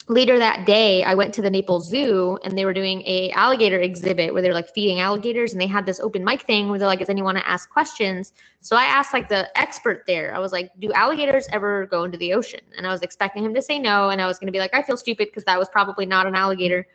later 0.08 0.40
that 0.40 0.66
day, 0.66 1.04
I 1.04 1.14
went 1.14 1.34
to 1.34 1.42
the 1.42 1.50
Naples 1.50 1.90
Zoo 1.90 2.40
and 2.46 2.58
they 2.58 2.64
were 2.64 2.74
doing 2.74 3.02
a 3.06 3.32
alligator 3.32 3.80
exhibit 3.80 4.34
where 4.34 4.42
they're 4.42 4.54
like 4.54 4.70
feeding 4.70 5.02
alligators 5.02 5.52
and 5.52 5.62
they 5.62 5.68
had 5.68 5.86
this 5.86 6.00
open 6.00 6.24
mic 6.24 6.44
thing 6.44 6.70
where 6.70 6.80
they're 6.80 6.88
like, 6.88 7.00
does 7.00 7.10
anyone 7.10 7.36
want 7.36 7.46
to 7.46 7.50
ask 7.50 7.70
questions? 7.70 8.32
So 8.62 8.78
I 8.78 8.86
asked 8.86 9.14
like 9.14 9.28
the 9.28 9.50
expert 9.60 10.04
there, 10.08 10.34
I 10.34 10.40
was 10.40 10.54
like, 10.54 10.72
do 10.80 10.94
alligators 10.94 11.48
ever 11.52 11.86
go 11.88 12.06
into 12.06 12.18
the 12.18 12.34
ocean? 12.34 12.62
And 12.78 12.88
I 12.88 12.92
was 12.92 13.02
expecting 13.02 13.44
him 13.44 13.54
to 13.54 13.62
say 13.62 13.78
no. 13.78 14.10
And 14.10 14.22
I 14.22 14.28
was 14.28 14.40
going 14.40 14.48
to 14.48 14.54
be 14.54 14.60
like, 14.60 14.74
I 14.74 14.82
feel 14.82 14.96
stupid 14.96 15.28
because 15.28 15.44
that 15.44 15.60
was 15.60 15.68
probably 15.68 16.06
not 16.06 16.26
an 16.26 16.36
alligator. 16.36 16.88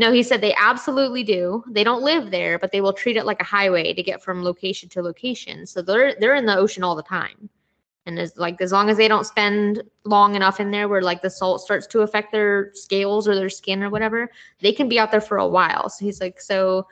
No, 0.00 0.10
he 0.12 0.22
said 0.22 0.40
they 0.40 0.54
absolutely 0.54 1.22
do. 1.22 1.62
They 1.68 1.84
don't 1.84 2.02
live 2.02 2.30
there, 2.30 2.58
but 2.58 2.72
they 2.72 2.80
will 2.80 2.94
treat 2.94 3.18
it 3.18 3.26
like 3.26 3.38
a 3.38 3.44
highway 3.44 3.92
to 3.92 4.02
get 4.02 4.22
from 4.22 4.42
location 4.42 4.88
to 4.88 5.02
location. 5.02 5.66
So 5.66 5.82
they're 5.82 6.14
they're 6.18 6.34
in 6.34 6.46
the 6.46 6.56
ocean 6.56 6.82
all 6.82 6.96
the 6.96 7.02
time. 7.02 7.50
And 8.06 8.18
as 8.18 8.34
like 8.38 8.62
as 8.62 8.72
long 8.72 8.88
as 8.88 8.96
they 8.96 9.08
don't 9.08 9.26
spend 9.26 9.82
long 10.06 10.36
enough 10.36 10.58
in 10.58 10.70
there 10.70 10.88
where 10.88 11.02
like 11.02 11.20
the 11.20 11.28
salt 11.28 11.60
starts 11.60 11.86
to 11.88 12.00
affect 12.00 12.32
their 12.32 12.70
scales 12.72 13.28
or 13.28 13.34
their 13.34 13.50
skin 13.50 13.82
or 13.82 13.90
whatever, 13.90 14.30
they 14.60 14.72
can 14.72 14.88
be 14.88 14.98
out 14.98 15.10
there 15.10 15.20
for 15.20 15.36
a 15.36 15.46
while. 15.46 15.90
So 15.90 16.06
he's 16.06 16.18
like, 16.18 16.40
so 16.40 16.86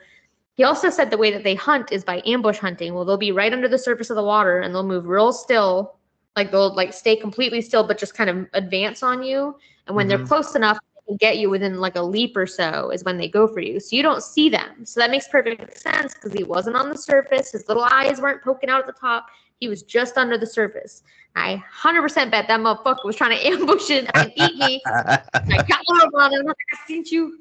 he 0.53 0.63
also 0.63 0.91
said 0.91 1.09
the 1.09 1.17
way 1.17 1.31
that 1.31 1.43
they 1.43 1.55
hunt 1.55 1.91
is 1.91 2.03
by 2.03 2.21
ambush 2.27 2.59
hunting. 2.59 2.93
Well, 2.93 3.05
they'll 3.05 3.17
be 3.17 3.31
right 3.31 3.51
under 3.51 3.67
the 3.67 3.79
surface 3.79 4.11
of 4.11 4.17
the 4.17 4.23
water 4.23 4.59
and 4.59 4.71
they'll 4.71 4.83
move 4.83 5.07
real 5.07 5.33
still. 5.33 5.95
Like 6.35 6.51
they'll 6.51 6.75
like 6.75 6.93
stay 6.93 7.15
completely 7.15 7.61
still, 7.63 7.87
but 7.87 7.97
just 7.97 8.13
kind 8.13 8.29
of 8.29 8.45
advance 8.53 9.01
on 9.01 9.23
you. 9.23 9.55
And 9.87 9.95
when 9.95 10.07
they're 10.07 10.19
mm-hmm. 10.19 10.27
close 10.27 10.53
enough, 10.53 10.77
get 11.17 11.37
you 11.37 11.49
within 11.49 11.79
like 11.79 11.95
a 11.95 12.01
leap 12.01 12.37
or 12.37 12.45
so 12.45 12.91
is 12.91 13.03
when 13.03 13.17
they 13.17 13.27
go 13.27 13.47
for 13.47 13.59
you. 13.59 13.79
So 13.79 13.95
you 13.95 14.03
don't 14.03 14.23
see 14.23 14.49
them. 14.49 14.85
So 14.85 14.99
that 14.99 15.11
makes 15.11 15.27
perfect 15.27 15.77
sense 15.77 16.13
because 16.13 16.33
he 16.33 16.43
wasn't 16.43 16.75
on 16.75 16.89
the 16.89 16.97
surface. 16.97 17.51
His 17.51 17.67
little 17.67 17.83
eyes 17.83 18.21
weren't 18.21 18.43
poking 18.43 18.69
out 18.69 18.79
at 18.79 18.87
the 18.87 18.93
top. 18.93 19.27
He 19.59 19.67
was 19.67 19.83
just 19.83 20.17
under 20.17 20.37
the 20.37 20.45
surface. 20.45 21.03
I 21.35 21.61
100% 21.81 22.31
bet 22.31 22.47
that 22.47 22.59
motherfucker 22.59 23.05
was 23.05 23.15
trying 23.15 23.37
to 23.37 23.47
ambush 23.47 23.89
it 23.89 24.09
and 24.13 24.31
eat 24.35 24.55
me. 24.57 24.81
I 24.85 25.21
got 25.67 25.83
over 26.03 26.21
on 26.21 26.33
him. 26.33 26.47
I 26.47 26.87
seen 26.87 27.03
you. 27.07 27.39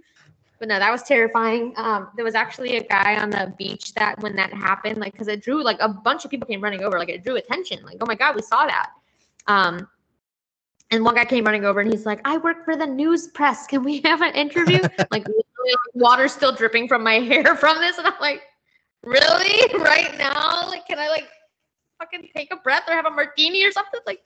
But 0.59 0.69
no, 0.69 0.79
that 0.79 0.91
was 0.91 1.05
terrifying. 1.05 1.73
Um, 1.77 2.09
there 2.17 2.25
was 2.25 2.35
actually 2.35 2.79
a 2.79 2.83
guy 2.83 3.17
on 3.17 3.31
the 3.31 3.55
beach 3.57 3.95
that 3.95 4.21
when 4.21 4.35
that 4.37 4.53
happened, 4.53 4.99
like, 4.99 5.13
because 5.13 5.29
it 5.29 5.41
drew 5.41 5.63
like 5.63 5.79
a 5.81 5.89
bunch 5.89 6.25
of 6.25 6.33
people 6.33 6.49
came 6.49 6.61
running 6.61 6.83
over, 6.83 6.99
like 6.99 7.11
it 7.11 7.23
drew 7.23 7.37
attention. 7.37 7.85
Like, 7.85 7.99
oh 8.01 8.07
my 8.07 8.17
god, 8.17 8.35
we 8.35 8.43
saw 8.43 8.67
that. 8.67 8.91
Um, 9.47 9.89
and 10.91 11.05
one 11.05 11.15
guy 11.15 11.25
came 11.25 11.45
running 11.45 11.65
over 11.65 11.81
and 11.81 11.91
he's 11.91 12.07
like, 12.07 12.21
I 12.25 12.39
work 12.39 12.65
for 12.65 12.77
the 12.77 12.87
news 12.87 13.29
press. 13.29 13.67
Can 13.67 13.85
we 13.85 14.01
have 14.03 14.23
an 14.23 14.35
interview? 14.35 14.81
like, 15.11 15.27
literally, 15.27 15.75
water 15.95 16.29
still 16.29 16.53
dripping 16.53 16.89
from 16.89 17.03
my 17.03 17.15
hair 17.21 17.57
from 17.57 17.79
this. 17.79 17.99
And 17.99 18.07
I'm 18.07 18.15
like, 18.21 18.43
really? 19.03 19.75
Right 19.79 20.17
now? 20.17 20.67
Like, 20.69 20.87
can 20.87 20.99
I 20.99 21.09
like 21.09 21.29
fucking 21.99 22.29
take 22.35 22.53
a 22.53 22.57
breath 22.57 22.85
or 22.89 22.95
have 22.95 23.07
a 23.07 23.11
martini 23.11 23.65
or 23.65 23.71
something? 23.71 24.01
Like, 24.07 24.21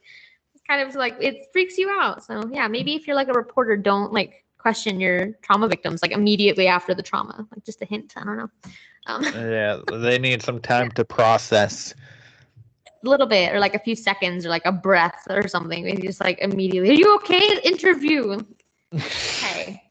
it's 0.54 0.62
kind 0.68 0.86
of 0.86 0.94
like, 0.94 1.16
it 1.20 1.46
freaks 1.52 1.78
you 1.78 1.90
out. 1.90 2.24
So, 2.24 2.48
yeah, 2.52 2.68
maybe 2.68 2.94
if 2.94 3.06
you're 3.06 3.16
like 3.16 3.28
a 3.28 3.32
reporter, 3.32 3.76
don't 3.76 4.12
like 4.12 4.44
question 4.58 5.00
your 5.00 5.32
trauma 5.42 5.66
victims 5.66 6.00
like 6.02 6.12
immediately 6.12 6.68
after 6.68 6.94
the 6.94 7.02
trauma, 7.02 7.44
like 7.50 7.64
just 7.64 7.82
a 7.82 7.84
hint. 7.84 8.14
I 8.16 8.24
don't 8.24 8.36
know. 8.36 8.50
Um, 9.06 9.24
Yeah, 9.24 9.80
they 9.90 10.18
need 10.18 10.42
some 10.42 10.60
time 10.72 10.92
to 10.92 11.04
process. 11.04 11.92
A 13.04 13.08
little 13.08 13.26
bit 13.26 13.52
or 13.54 13.60
like 13.60 13.74
a 13.74 13.78
few 13.78 13.94
seconds 13.96 14.44
or 14.46 14.48
like 14.48 14.62
a 14.64 14.72
breath 14.72 15.26
or 15.30 15.46
something. 15.48 15.84
Maybe 15.84 16.02
just 16.02 16.20
like 16.20 16.38
immediately, 16.40 16.90
are 16.90 16.94
you 16.94 17.14
okay? 17.16 17.58
Interview. 17.64 18.38
Okay. 18.94 19.82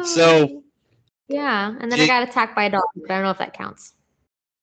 So- 0.05 0.63
yeah, 1.29 1.75
and 1.81 1.91
then 1.91 2.01
I 2.01 2.07
got 2.07 2.29
attacked 2.29 2.55
by 2.55 2.65
a 2.65 2.71
dog, 2.71 2.85
but 2.97 3.11
I 3.11 3.15
don't 3.15 3.25
know 3.25 3.31
if 3.31 3.39
that 3.39 3.55
counts. 3.55 3.95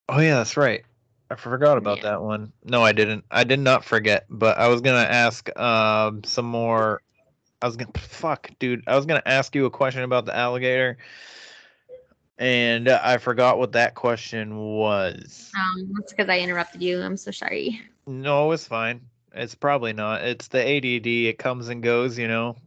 Oh 0.10 0.20
yeah, 0.20 0.36
that's 0.36 0.58
right. 0.58 0.84
I 1.30 1.36
forgot 1.36 1.78
about 1.78 1.98
Yeah. 1.98 2.04
that 2.04 2.22
one. 2.22 2.52
No, 2.64 2.84
I 2.84 2.92
didn't. 2.92 3.24
I 3.32 3.44
did 3.44 3.60
not 3.60 3.86
forget, 3.86 4.26
but 4.30 4.58
I 4.58 4.68
was 4.68 4.82
gonna 4.82 4.98
ask 5.00 5.56
um 5.58 6.24
some 6.24 6.46
more. 6.46 7.02
I 7.62 7.68
was 7.68 7.78
gonna 7.78 7.92
fuck, 7.98 8.50
dude. 8.60 8.84
I 8.88 8.96
was 8.96 9.06
gonna 9.06 9.22
ask 9.26 9.56
you 9.56 9.66
a 9.66 9.70
question 9.70 10.04
about 10.04 10.26
the 10.26 10.36
alligator, 10.36 10.98
and 12.38 12.90
I 12.90 13.18
forgot 13.18 13.58
what 13.60 13.74
that 13.74 13.96
question 13.96 14.58
was. 14.58 15.52
Um, 15.58 15.94
that's 15.96 16.14
because 16.14 16.30
I 16.30 16.40
interrupted 16.40 16.82
you. 16.82 17.02
I'm 17.02 17.18
so 17.18 17.32
sorry. 17.32 17.82
No, 18.08 18.52
it's 18.52 18.66
fine. 18.68 19.02
It's 19.34 19.56
probably 19.56 19.94
not. 19.94 20.24
It's 20.24 20.48
the 20.48 20.60
ADD. 20.60 21.08
It 21.08 21.38
comes 21.38 21.70
and 21.70 21.82
goes, 21.82 22.18
you 22.18 22.28
know. 22.28 22.58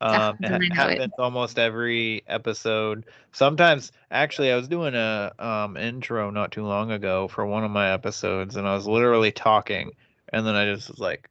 Um, 0.00 0.36
it 0.40 0.52
I 0.52 0.58
know 0.58 0.64
it. 0.64 0.72
happens 0.72 1.12
almost 1.18 1.58
every 1.58 2.22
episode. 2.28 3.06
Sometimes, 3.32 3.90
actually, 4.10 4.52
I 4.52 4.56
was 4.56 4.68
doing 4.68 4.94
a 4.94 5.32
um 5.38 5.76
intro 5.76 6.30
not 6.30 6.52
too 6.52 6.64
long 6.64 6.92
ago 6.92 7.28
for 7.28 7.46
one 7.46 7.64
of 7.64 7.70
my 7.70 7.92
episodes, 7.92 8.56
and 8.56 8.66
I 8.66 8.74
was 8.74 8.86
literally 8.86 9.32
talking, 9.32 9.90
and 10.28 10.46
then 10.46 10.54
I 10.54 10.72
just 10.72 10.88
was 10.88 11.00
like, 11.00 11.28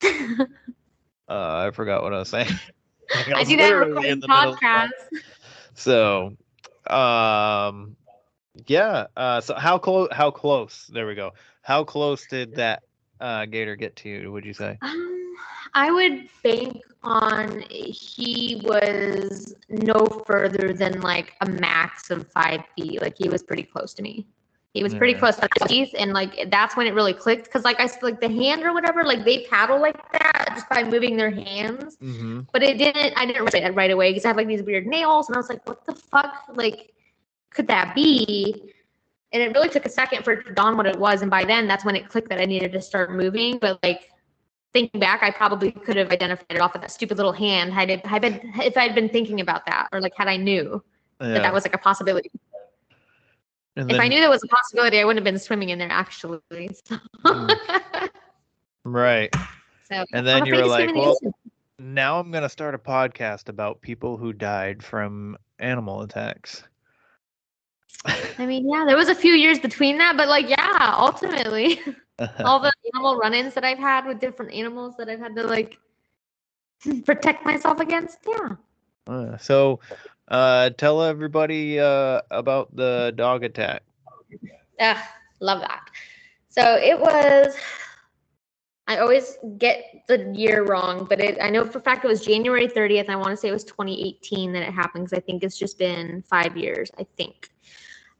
uh, 0.04 0.46
I 1.28 1.70
forgot 1.72 2.02
what 2.02 2.14
I 2.14 2.18
was 2.18 2.28
saying. 2.28 2.50
Like, 3.14 3.28
I 3.32 3.38
was 3.38 3.48
do 3.48 3.56
that 3.56 3.70
recording 3.70 4.10
in 4.10 4.20
the 4.20 4.28
middle 4.28 4.52
of 4.52 4.60
podcasts. 4.60 4.90
So, 5.78 6.36
um, 6.90 7.96
yeah. 8.66 9.06
Uh, 9.16 9.40
so 9.40 9.54
how 9.54 9.78
close? 9.78 10.08
How 10.10 10.30
close? 10.32 10.90
There 10.92 11.06
we 11.06 11.14
go. 11.14 11.32
How 11.62 11.84
close 11.84 12.26
did 12.26 12.56
that 12.56 12.82
uh 13.20 13.46
gator 13.46 13.76
get 13.76 13.94
to 13.96 14.08
you? 14.08 14.32
Would 14.32 14.44
you 14.44 14.54
say? 14.54 14.76
Um, 14.82 15.34
I 15.74 15.92
would 15.92 16.28
bank 16.42 16.82
on 17.02 17.62
he 17.70 18.60
was 18.64 19.54
no 19.68 20.04
further 20.26 20.72
than 20.72 21.00
like 21.00 21.34
a 21.42 21.48
max 21.48 22.10
of 22.10 22.26
five 22.32 22.62
feet. 22.76 23.00
Like 23.00 23.14
he 23.16 23.28
was 23.28 23.44
pretty 23.44 23.62
close 23.62 23.94
to 23.94 24.02
me. 24.02 24.26
He 24.74 24.82
was 24.82 24.94
pretty 24.94 25.14
Yeah. 25.14 25.18
close 25.20 25.36
to 25.36 25.48
my 25.60 25.66
teeth, 25.66 25.94
and 25.98 26.12
like 26.12 26.50
that's 26.50 26.76
when 26.76 26.86
it 26.86 26.94
really 26.94 27.14
clicked. 27.14 27.44
Because 27.44 27.64
like 27.64 27.80
I 27.80 27.88
like 28.02 28.20
the 28.20 28.28
hand 28.28 28.62
or 28.62 28.72
whatever, 28.72 29.02
like 29.02 29.24
they 29.24 29.44
paddle 29.46 29.80
like 29.80 29.96
that 30.12 30.50
just 30.54 30.68
by 30.68 30.84
moving 30.84 31.16
their 31.16 31.30
hands. 31.30 31.96
Mm-hmm. 31.96 32.40
But 32.52 32.62
it 32.62 32.76
didn't. 32.78 33.14
I 33.18 33.24
didn't 33.26 33.42
realize 33.42 33.54
it 33.54 33.74
right 33.74 33.90
away 33.90 34.10
because 34.10 34.24
I 34.24 34.28
had 34.28 34.36
like 34.36 34.46
these 34.46 34.62
weird 34.62 34.86
nails, 34.86 35.28
and 35.28 35.36
I 35.36 35.38
was 35.38 35.48
like, 35.48 35.66
"What 35.66 35.84
the 35.86 35.94
fuck? 35.94 36.34
Like, 36.54 36.92
could 37.50 37.66
that 37.68 37.94
be?" 37.94 38.72
And 39.32 39.42
it 39.42 39.52
really 39.54 39.68
took 39.68 39.84
a 39.86 39.90
second 39.90 40.22
for 40.22 40.32
it 40.32 40.46
to 40.46 40.52
dawn 40.54 40.76
what 40.76 40.86
it 40.86 40.98
was, 40.98 41.22
and 41.22 41.30
by 41.30 41.44
then 41.44 41.66
that's 41.66 41.84
when 41.84 41.96
it 41.96 42.08
clicked 42.08 42.28
that 42.28 42.40
I 42.40 42.44
needed 42.44 42.72
to 42.72 42.80
start 42.80 43.10
moving. 43.12 43.58
But 43.58 43.78
like 43.82 44.10
thinking 44.74 45.00
back, 45.00 45.22
I 45.22 45.30
probably 45.30 45.72
could 45.72 45.96
have 45.96 46.10
identified 46.12 46.46
it 46.50 46.60
off 46.60 46.74
of 46.74 46.82
that 46.82 46.90
stupid 46.90 47.16
little 47.16 47.32
hand 47.32 47.72
had 47.72 47.88
it 47.90 48.04
had 48.04 48.20
been 48.22 48.52
if 48.56 48.76
I'd 48.76 48.94
been 48.94 49.08
thinking 49.08 49.40
about 49.40 49.64
that, 49.66 49.88
or 49.92 50.00
like 50.02 50.12
had 50.14 50.28
I 50.28 50.36
knew 50.36 50.82
Yeah. 51.20 51.28
that 51.28 51.42
that 51.42 51.54
was 51.54 51.64
like 51.64 51.74
a 51.74 51.78
possibility. 51.78 52.30
And 53.78 53.92
If 53.92 54.00
I 54.00 54.08
knew 54.08 54.20
that 54.20 54.28
was 54.28 54.42
a 54.42 54.48
possibility, 54.48 54.98
I 54.98 55.04
wouldn't 55.04 55.24
have 55.24 55.32
been 55.32 55.38
swimming 55.38 55.68
in 55.68 55.78
there 55.78 55.90
actually. 55.90 56.40
So, 56.84 56.98
right. 58.84 59.32
so 59.88 60.04
And 60.12 60.26
then 60.26 60.46
you 60.46 60.54
were 60.54 60.62
to 60.62 60.66
like, 60.66 60.92
well, 60.94 61.16
ocean. 61.22 61.32
now 61.78 62.18
I'm 62.18 62.32
gonna 62.32 62.48
start 62.48 62.74
a 62.74 62.78
podcast 62.78 63.48
about 63.48 63.80
people 63.80 64.16
who 64.16 64.32
died 64.32 64.82
from 64.82 65.36
animal 65.60 66.02
attacks. 66.02 66.64
I 68.04 68.46
mean, 68.46 68.68
yeah, 68.68 68.84
there 68.84 68.96
was 68.96 69.08
a 69.08 69.14
few 69.14 69.32
years 69.32 69.60
between 69.60 69.98
that, 69.98 70.16
but 70.16 70.28
like, 70.28 70.48
yeah, 70.48 70.94
ultimately. 70.98 71.80
all 72.44 72.58
the 72.58 72.72
animal 72.92 73.16
run-ins 73.16 73.54
that 73.54 73.64
I've 73.64 73.78
had 73.78 74.04
with 74.06 74.18
different 74.18 74.52
animals 74.52 74.96
that 74.98 75.08
I've 75.08 75.20
had 75.20 75.36
to 75.36 75.44
like 75.44 75.78
protect 77.04 77.44
myself 77.44 77.78
against. 77.78 78.18
Yeah. 78.26 78.56
Uh, 79.06 79.36
so, 79.36 79.78
uh, 80.28 80.70
tell 80.70 81.02
everybody 81.02 81.80
uh, 81.80 82.20
about 82.30 82.74
the 82.74 83.12
dog 83.16 83.44
attack. 83.44 83.82
Yeah, 84.78 85.02
love 85.40 85.60
that. 85.60 85.88
So 86.48 86.76
it 86.76 86.98
was. 86.98 87.56
I 88.86 88.98
always 88.98 89.36
get 89.58 90.02
the 90.08 90.32
year 90.34 90.64
wrong, 90.64 91.04
but 91.04 91.20
it, 91.20 91.36
I 91.42 91.50
know 91.50 91.66
for 91.66 91.78
fact 91.78 92.06
it 92.06 92.08
was 92.08 92.24
January 92.24 92.66
30th. 92.66 93.10
I 93.10 93.16
want 93.16 93.30
to 93.30 93.36
say 93.36 93.48
it 93.48 93.52
was 93.52 93.64
2018 93.64 94.52
that 94.52 94.62
it 94.62 94.72
happened 94.72 95.04
because 95.04 95.18
I 95.18 95.20
think 95.20 95.42
it's 95.42 95.58
just 95.58 95.78
been 95.78 96.22
five 96.22 96.56
years. 96.56 96.90
I 96.98 97.06
think. 97.16 97.50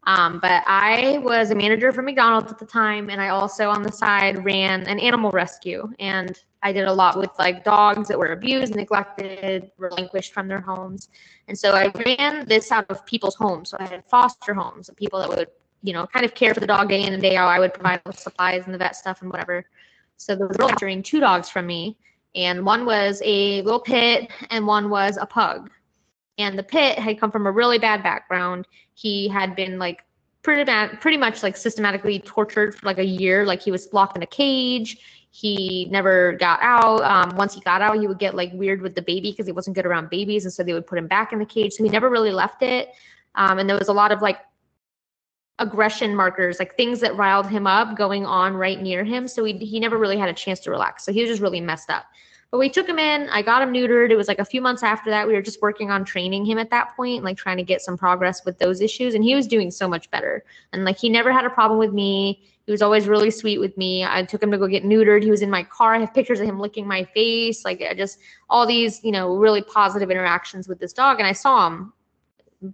Um, 0.03 0.39
but 0.39 0.63
I 0.65 1.19
was 1.23 1.51
a 1.51 1.55
manager 1.55 1.91
for 1.91 2.01
McDonald's 2.01 2.51
at 2.51 2.57
the 2.57 2.65
time, 2.65 3.09
and 3.09 3.21
I 3.21 3.29
also 3.29 3.69
on 3.69 3.83
the 3.83 3.91
side 3.91 4.43
ran 4.45 4.87
an 4.87 4.99
animal 4.99 5.31
rescue. 5.31 5.87
And 5.99 6.39
I 6.61 6.73
did 6.73 6.87
a 6.87 6.93
lot 6.93 7.17
with 7.17 7.31
like 7.39 7.63
dogs 7.63 8.07
that 8.09 8.19
were 8.19 8.33
abused, 8.33 8.75
neglected, 8.75 9.71
relinquished 9.77 10.33
from 10.33 10.47
their 10.47 10.59
homes. 10.59 11.09
And 11.47 11.57
so 11.57 11.71
I 11.71 11.91
ran 12.05 12.45
this 12.47 12.71
out 12.71 12.85
of 12.89 13.05
people's 13.05 13.35
homes. 13.35 13.69
So 13.69 13.77
I 13.79 13.85
had 13.85 14.03
foster 14.05 14.53
homes 14.53 14.89
people 14.97 15.19
that 15.19 15.29
would, 15.29 15.47
you 15.83 15.93
know, 15.93 16.05
kind 16.07 16.25
of 16.25 16.35
care 16.35 16.53
for 16.53 16.59
the 16.59 16.67
dog 16.67 16.89
day 16.89 17.03
in 17.03 17.13
and 17.13 17.21
day 17.21 17.37
out. 17.37 17.47
I 17.47 17.59
would 17.59 17.73
provide 17.73 18.01
with 18.05 18.19
supplies 18.19 18.65
and 18.65 18.73
the 18.73 18.77
vet 18.77 18.95
stuff 18.95 19.21
and 19.21 19.31
whatever. 19.31 19.65
So 20.17 20.35
the 20.35 20.47
girl 20.47 20.67
capturing 20.67 21.01
two 21.01 21.21
dogs 21.21 21.49
from 21.49 21.65
me, 21.65 21.97
and 22.35 22.65
one 22.65 22.85
was 22.85 23.21
a 23.23 23.61
little 23.61 23.79
pit, 23.79 24.29
and 24.49 24.67
one 24.67 24.89
was 24.89 25.17
a 25.17 25.25
pug. 25.25 25.71
And 26.37 26.59
the 26.59 26.63
pit 26.63 26.99
had 26.99 27.19
come 27.19 27.31
from 27.31 27.47
a 27.47 27.51
really 27.51 27.79
bad 27.79 28.03
background. 28.03 28.67
He 28.95 29.29
had 29.29 29.55
been 29.55 29.79
like 29.79 30.03
pretty 30.41 30.65
bad, 30.65 30.99
pretty 30.99 31.17
much 31.17 31.41
like 31.41 31.55
systematically 31.55 32.19
tortured 32.19 32.75
for 32.75 32.85
like 32.85 32.97
a 32.97 33.05
year. 33.05 33.45
Like 33.45 33.61
he 33.61 33.71
was 33.71 33.91
locked 33.93 34.17
in 34.17 34.23
a 34.23 34.27
cage. 34.27 34.97
He 35.31 35.87
never 35.91 36.33
got 36.33 36.59
out. 36.61 37.01
Um, 37.03 37.37
once 37.37 37.53
he 37.53 37.61
got 37.61 37.81
out, 37.81 37.99
he 37.99 38.07
would 38.07 38.19
get 38.19 38.35
like 38.35 38.51
weird 38.53 38.81
with 38.81 38.95
the 38.95 39.01
baby 39.01 39.31
because 39.31 39.45
he 39.45 39.51
wasn't 39.51 39.75
good 39.75 39.85
around 39.85 40.09
babies, 40.09 40.45
and 40.45 40.53
so 40.53 40.63
they 40.63 40.73
would 40.73 40.87
put 40.87 40.97
him 40.97 41.07
back 41.07 41.31
in 41.31 41.39
the 41.39 41.45
cage. 41.45 41.73
So 41.73 41.83
he 41.83 41.89
never 41.89 42.09
really 42.09 42.31
left 42.31 42.63
it. 42.63 42.89
Um, 43.35 43.59
and 43.59 43.69
there 43.69 43.77
was 43.77 43.89
a 43.89 43.93
lot 43.93 44.11
of 44.11 44.21
like 44.21 44.39
aggression 45.59 46.15
markers, 46.15 46.57
like 46.57 46.75
things 46.75 46.99
that 47.01 47.15
riled 47.15 47.47
him 47.47 47.67
up 47.67 47.95
going 47.95 48.25
on 48.25 48.55
right 48.55 48.81
near 48.81 49.03
him. 49.03 49.27
So 49.27 49.43
he, 49.43 49.53
he 49.53 49.79
never 49.79 49.97
really 49.97 50.17
had 50.17 50.29
a 50.29 50.33
chance 50.33 50.59
to 50.61 50.71
relax. 50.71 51.05
So 51.05 51.13
he 51.13 51.21
was 51.21 51.29
just 51.29 51.41
really 51.41 51.61
messed 51.61 51.89
up. 51.89 52.05
But 52.51 52.57
we 52.57 52.69
took 52.69 52.89
him 52.89 52.97
in. 52.97 53.29
I 53.29 53.43
got 53.43 53.61
him 53.61 53.71
neutered. 53.71 54.09
It 54.09 54.15
was 54.15 54.27
like 54.27 54.39
a 54.39 54.45
few 54.45 54.59
months 54.59 54.81
after 54.81 55.11
that. 55.11 55.27
We 55.27 55.33
were 55.33 55.41
just 55.41 55.61
working 55.61 55.91
on 55.91 56.03
training 56.03 56.45
him 56.45 56.57
at 56.57 56.71
that 56.71 56.95
point, 56.95 57.23
like 57.23 57.37
trying 57.37 57.57
to 57.57 57.63
get 57.63 57.81
some 57.81 57.95
progress 57.95 58.43
with 58.43 58.57
those 58.57 58.81
issues. 58.81 59.13
And 59.13 59.23
he 59.23 59.35
was 59.35 59.45
doing 59.45 59.69
so 59.69 59.87
much 59.87 60.09
better. 60.09 60.43
And 60.73 60.83
like 60.83 60.97
he 60.97 61.09
never 61.09 61.31
had 61.31 61.45
a 61.45 61.49
problem 61.49 61.77
with 61.77 61.93
me. 61.93 62.41
He 62.69 62.71
was 62.71 62.83
always 62.83 63.07
really 63.07 63.31
sweet 63.31 63.57
with 63.57 63.75
me. 63.77 64.05
I 64.05 64.21
took 64.21 64.43
him 64.43 64.51
to 64.51 64.57
go 64.59 64.67
get 64.67 64.83
neutered. 64.83 65.23
He 65.23 65.31
was 65.31 65.41
in 65.41 65.49
my 65.49 65.63
car. 65.63 65.95
I 65.95 66.01
have 66.01 66.13
pictures 66.13 66.39
of 66.39 66.45
him 66.45 66.59
licking 66.59 66.85
my 66.85 67.03
face. 67.03 67.65
Like 67.65 67.79
just 67.97 68.19
all 68.47 68.67
these, 68.67 69.03
you 69.03 69.11
know, 69.11 69.37
really 69.37 69.63
positive 69.63 70.11
interactions 70.11 70.67
with 70.67 70.77
this 70.77 70.93
dog. 70.93 71.17
And 71.17 71.25
I 71.25 71.31
saw 71.31 71.65
him 71.65 71.93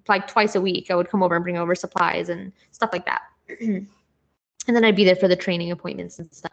like 0.09 0.27
twice 0.27 0.53
a 0.55 0.59
week. 0.59 0.91
I 0.91 0.95
would 0.95 1.09
come 1.09 1.23
over 1.23 1.33
and 1.33 1.45
bring 1.45 1.57
over 1.57 1.75
supplies 1.75 2.27
and 2.27 2.51
stuff 2.71 2.89
like 2.91 3.05
that. 3.05 3.21
and 3.61 3.87
then 4.67 4.83
I'd 4.83 4.97
be 4.97 5.05
there 5.05 5.15
for 5.15 5.29
the 5.29 5.35
training 5.37 5.71
appointments 5.71 6.19
and 6.19 6.29
stuff. 6.33 6.51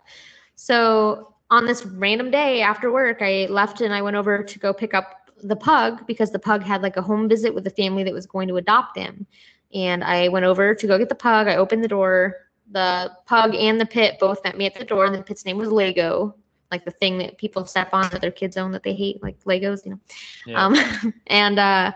So 0.54 1.34
on 1.50 1.66
this 1.66 1.84
random 1.84 2.30
day 2.30 2.62
after 2.62 2.92
work, 2.92 3.22
I 3.22 3.48
left 3.50 3.80
and 3.80 3.92
I 3.92 4.02
went 4.02 4.14
over 4.14 4.44
to 4.44 4.58
go 4.60 4.72
pick 4.72 4.94
up 4.94 5.32
the 5.42 5.56
pug 5.56 6.06
because 6.06 6.30
the 6.30 6.38
pug 6.38 6.62
had 6.62 6.80
like 6.80 6.96
a 6.96 7.02
home 7.02 7.28
visit 7.28 7.56
with 7.56 7.64
the 7.64 7.70
family 7.70 8.04
that 8.04 8.14
was 8.14 8.24
going 8.24 8.46
to 8.46 8.56
adopt 8.56 8.96
him. 8.96 9.26
And 9.74 10.04
I 10.04 10.28
went 10.28 10.44
over 10.44 10.76
to 10.76 10.86
go 10.86 10.96
get 10.96 11.08
the 11.08 11.16
pug. 11.16 11.48
I 11.48 11.56
opened 11.56 11.82
the 11.82 11.88
door. 11.88 12.36
The 12.70 13.12
pug 13.26 13.54
and 13.54 13.80
the 13.80 13.86
pit 13.86 14.18
both 14.18 14.42
met 14.44 14.56
me 14.56 14.66
at 14.66 14.74
the 14.74 14.84
door. 14.84 15.04
And 15.06 15.14
the 15.14 15.22
pit's 15.22 15.44
name 15.44 15.58
was 15.58 15.70
Lego, 15.70 16.34
like 16.70 16.84
the 16.84 16.90
thing 16.90 17.18
that 17.18 17.38
people 17.38 17.66
step 17.66 17.90
on 17.92 18.08
that 18.10 18.20
their 18.20 18.30
kids 18.30 18.56
own 18.56 18.72
that 18.72 18.82
they 18.82 18.94
hate, 18.94 19.22
like 19.22 19.42
Legos, 19.44 19.84
you 19.84 19.92
know. 19.92 20.00
Yeah. 20.46 20.64
Um, 20.64 21.14
and 21.26 21.58
uh, 21.58 21.92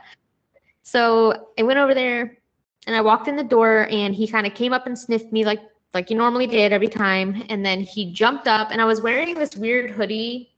so 0.82 1.48
I 1.58 1.62
went 1.62 1.78
over 1.78 1.94
there 1.94 2.38
and 2.86 2.94
I 2.94 3.00
walked 3.00 3.28
in 3.28 3.36
the 3.36 3.44
door 3.44 3.88
and 3.90 4.14
he 4.14 4.26
kind 4.26 4.46
of 4.46 4.54
came 4.54 4.72
up 4.72 4.86
and 4.86 4.98
sniffed 4.98 5.32
me 5.32 5.44
like 5.44 5.60
like 5.94 6.10
you 6.10 6.16
normally 6.16 6.46
did 6.46 6.72
every 6.72 6.88
time. 6.88 7.42
And 7.48 7.64
then 7.64 7.80
he 7.80 8.12
jumped 8.12 8.46
up 8.46 8.68
and 8.70 8.82
I 8.82 8.84
was 8.84 9.00
wearing 9.00 9.34
this 9.34 9.56
weird 9.56 9.90
hoodie. 9.90 10.52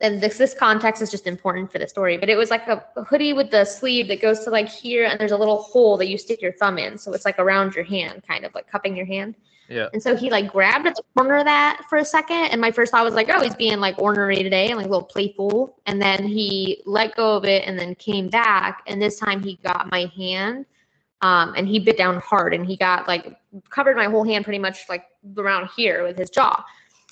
And 0.00 0.20
this 0.20 0.36
this 0.36 0.52
context 0.52 1.00
is 1.00 1.10
just 1.10 1.26
important 1.26 1.72
for 1.72 1.78
the 1.78 1.88
story, 1.88 2.18
but 2.18 2.28
it 2.28 2.36
was 2.36 2.50
like 2.50 2.68
a, 2.68 2.84
hoodie 3.04 3.32
with 3.32 3.50
the 3.50 3.64
sleeve 3.64 4.08
that 4.08 4.20
goes 4.20 4.40
to 4.40 4.50
like 4.50 4.68
here, 4.68 5.06
and 5.06 5.18
there's 5.18 5.32
a 5.32 5.36
little 5.38 5.62
hole 5.62 5.96
that 5.96 6.08
you 6.08 6.18
stick 6.18 6.42
your 6.42 6.52
thumb 6.52 6.76
in, 6.78 6.98
so 6.98 7.14
it's 7.14 7.24
like 7.24 7.38
around 7.38 7.74
your 7.74 7.84
hand, 7.84 8.22
kind 8.28 8.44
of 8.44 8.54
like 8.54 8.70
cupping 8.70 8.94
your 8.94 9.06
hand. 9.06 9.34
Yeah. 9.68 9.88
And 9.92 10.02
so 10.02 10.14
he 10.14 10.30
like 10.30 10.52
grabbed 10.52 10.86
at 10.86 10.94
the 10.94 11.02
corner 11.16 11.38
of 11.38 11.44
that 11.44 11.82
for 11.88 11.98
a 11.98 12.04
second. 12.04 12.46
And 12.46 12.60
my 12.60 12.70
first 12.70 12.92
thought 12.92 13.04
was 13.04 13.14
like, 13.14 13.28
oh, 13.30 13.40
he's 13.40 13.54
being 13.54 13.80
like 13.80 13.98
ornery 13.98 14.42
today 14.42 14.68
and 14.68 14.76
like 14.76 14.86
a 14.86 14.88
little 14.88 15.04
playful. 15.04 15.76
And 15.86 16.00
then 16.00 16.24
he 16.24 16.82
let 16.86 17.16
go 17.16 17.36
of 17.36 17.44
it 17.44 17.64
and 17.66 17.78
then 17.78 17.94
came 17.96 18.28
back. 18.28 18.82
And 18.86 19.00
this 19.00 19.18
time 19.18 19.42
he 19.42 19.56
got 19.64 19.90
my 19.90 20.10
hand 20.16 20.66
um, 21.22 21.54
and 21.56 21.66
he 21.66 21.78
bit 21.78 21.96
down 21.96 22.20
hard 22.20 22.54
and 22.54 22.64
he 22.64 22.76
got 22.76 23.08
like 23.08 23.36
covered 23.70 23.96
my 23.96 24.04
whole 24.04 24.24
hand 24.24 24.44
pretty 24.44 24.58
much 24.58 24.88
like 24.88 25.04
around 25.36 25.68
here 25.76 26.04
with 26.04 26.18
his 26.18 26.30
jaw. 26.30 26.64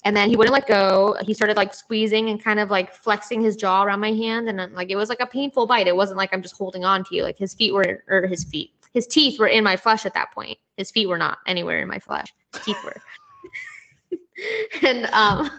And 0.05 0.15
then 0.17 0.29
he 0.29 0.37
wouldn't 0.37 0.53
let 0.53 0.67
go. 0.67 1.17
He 1.23 1.33
started 1.33 1.57
like 1.57 1.75
squeezing 1.75 2.29
and 2.29 2.43
kind 2.43 2.61
of 2.61 2.71
like 2.71 2.95
flexing 2.95 3.43
his 3.43 3.57
jaw 3.57 3.85
around 3.85 4.01
my 4.01 4.13
hand, 4.13 4.49
and 4.49 4.73
like 4.75 4.91
it 4.91 4.97
was 4.97 5.09
like 5.09 5.21
a 5.21 5.27
painful 5.27 5.67
bite. 5.67 5.87
It 5.87 5.97
wasn't 5.97 6.19
like 6.19 6.31
I'm 6.33 6.43
just 6.43 6.57
holding 6.57 6.85
on 6.85 7.05
to 7.05 7.15
you. 7.15 7.23
Like 7.23 7.39
his 7.39 7.55
feet 7.55 7.73
were, 7.73 8.05
or 8.09 8.27
his 8.27 8.45
feet, 8.45 8.73
his 8.93 9.07
teeth 9.07 9.39
were 9.39 9.49
in 9.49 9.65
my 9.65 9.77
flesh 9.77 10.05
at 10.07 10.15
that 10.15 10.33
point. 10.33 10.59
His 10.77 10.91
feet 10.91 11.09
were 11.09 11.19
not 11.19 11.39
anywhere 11.47 11.81
in 11.81 11.89
my 11.89 11.99
flesh. 11.99 12.27
His 12.53 12.65
teeth 12.65 12.85
were. 12.85 12.97
and 14.83 15.07
um, 15.07 15.51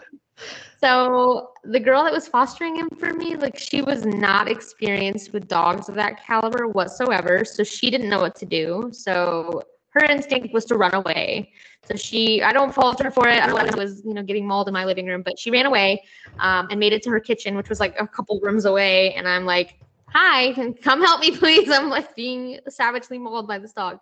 so 0.80 1.50
the 1.64 1.80
girl 1.80 2.04
that 2.04 2.12
was 2.12 2.28
fostering 2.28 2.76
him 2.76 2.88
for 2.98 3.12
me, 3.12 3.34
like 3.34 3.58
she 3.58 3.82
was 3.82 4.06
not 4.06 4.48
experienced 4.48 5.32
with 5.32 5.48
dogs 5.48 5.88
of 5.88 5.96
that 5.96 6.24
caliber 6.24 6.68
whatsoever. 6.68 7.44
So 7.44 7.64
she 7.64 7.90
didn't 7.90 8.08
know 8.08 8.20
what 8.20 8.36
to 8.36 8.46
do. 8.46 8.90
So 8.92 9.62
her 9.96 10.04
instinct 10.04 10.52
was 10.52 10.64
to 10.66 10.76
run 10.76 10.94
away. 10.94 11.50
So 11.84 11.96
she, 11.96 12.42
I 12.42 12.52
don't 12.52 12.74
fault 12.74 13.02
her 13.02 13.10
for 13.10 13.28
it. 13.28 13.42
I 13.42 13.46
don't 13.46 13.76
was, 13.76 14.02
you 14.04 14.12
know, 14.12 14.22
getting 14.22 14.46
mauled 14.46 14.68
in 14.68 14.74
my 14.74 14.84
living 14.84 15.06
room, 15.06 15.22
but 15.22 15.38
she 15.38 15.50
ran 15.50 15.66
away 15.66 16.02
um, 16.38 16.68
and 16.70 16.78
made 16.78 16.92
it 16.92 17.02
to 17.04 17.10
her 17.10 17.20
kitchen, 17.20 17.56
which 17.56 17.68
was 17.68 17.80
like 17.80 17.94
a 17.98 18.06
couple 18.06 18.38
rooms 18.40 18.66
away. 18.66 19.14
And 19.14 19.26
I'm 19.26 19.46
like, 19.46 19.78
hi, 20.08 20.52
come 20.82 21.02
help 21.02 21.20
me, 21.20 21.36
please. 21.36 21.70
I'm 21.70 21.88
like 21.88 22.14
being 22.14 22.60
savagely 22.68 23.18
mauled 23.18 23.48
by 23.48 23.58
this 23.58 23.72
dog. 23.72 24.00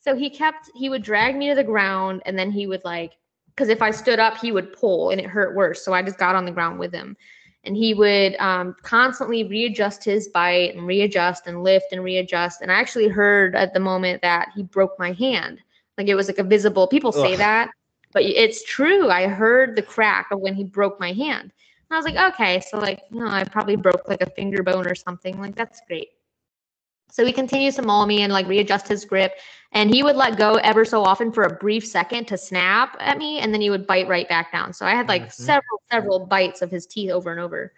So 0.00 0.14
he 0.14 0.30
kept, 0.30 0.70
he 0.74 0.88
would 0.88 1.02
drag 1.02 1.36
me 1.36 1.48
to 1.48 1.54
the 1.54 1.64
ground 1.64 2.22
and 2.26 2.38
then 2.38 2.50
he 2.50 2.66
would 2.66 2.84
like, 2.84 3.12
because 3.48 3.68
if 3.68 3.82
I 3.82 3.90
stood 3.90 4.18
up, 4.18 4.38
he 4.38 4.52
would 4.52 4.72
pull 4.72 5.10
and 5.10 5.20
it 5.20 5.26
hurt 5.26 5.54
worse. 5.54 5.84
So 5.84 5.92
I 5.92 6.02
just 6.02 6.18
got 6.18 6.34
on 6.34 6.44
the 6.44 6.52
ground 6.52 6.78
with 6.78 6.92
him. 6.92 7.16
And 7.64 7.76
he 7.76 7.94
would 7.94 8.34
um, 8.36 8.74
constantly 8.82 9.44
readjust 9.44 10.02
his 10.04 10.28
bite 10.28 10.74
and 10.74 10.86
readjust 10.86 11.46
and 11.46 11.62
lift 11.62 11.86
and 11.92 12.02
readjust. 12.02 12.60
And 12.60 12.72
I 12.72 12.74
actually 12.74 13.08
heard 13.08 13.54
at 13.54 13.72
the 13.72 13.80
moment 13.80 14.20
that 14.22 14.48
he 14.54 14.64
broke 14.64 14.98
my 14.98 15.12
hand. 15.12 15.60
Like 15.96 16.08
it 16.08 16.14
was 16.14 16.26
like 16.26 16.38
a 16.38 16.44
visible, 16.44 16.88
people 16.88 17.12
say 17.12 17.34
Ugh. 17.34 17.38
that, 17.38 17.70
but 18.12 18.24
it's 18.24 18.64
true. 18.64 19.10
I 19.10 19.28
heard 19.28 19.76
the 19.76 19.82
crack 19.82 20.30
of 20.32 20.40
when 20.40 20.54
he 20.54 20.64
broke 20.64 20.98
my 20.98 21.12
hand. 21.12 21.52
And 21.52 21.52
I 21.90 21.96
was 21.96 22.04
like, 22.04 22.34
okay, 22.34 22.60
so 22.60 22.78
like, 22.78 23.02
no, 23.10 23.26
I 23.26 23.44
probably 23.44 23.76
broke 23.76 24.08
like 24.08 24.22
a 24.22 24.30
finger 24.30 24.62
bone 24.62 24.86
or 24.86 24.94
something. 24.94 25.40
Like, 25.40 25.54
that's 25.54 25.82
great. 25.86 26.08
So 27.12 27.26
he 27.26 27.32
continues 27.32 27.74
to 27.74 27.82
maul 27.82 28.06
me 28.06 28.22
and 28.22 28.32
like 28.32 28.48
readjust 28.48 28.88
his 28.88 29.04
grip. 29.04 29.34
And 29.72 29.94
he 29.94 30.02
would 30.02 30.16
let 30.16 30.38
go 30.38 30.54
ever 30.54 30.86
so 30.86 31.04
often 31.04 31.30
for 31.30 31.44
a 31.44 31.54
brief 31.56 31.86
second 31.86 32.26
to 32.28 32.38
snap 32.38 32.96
at 33.00 33.18
me, 33.18 33.38
and 33.38 33.52
then 33.52 33.60
he 33.60 33.68
would 33.68 33.86
bite 33.86 34.08
right 34.08 34.26
back 34.28 34.50
down. 34.50 34.72
So 34.72 34.86
I 34.86 34.92
had 34.92 35.08
like 35.08 35.30
several, 35.30 35.82
several 35.90 36.26
bites 36.26 36.62
of 36.62 36.70
his 36.70 36.86
teeth 36.86 37.10
over 37.10 37.30
and 37.30 37.38
over. 37.38 37.74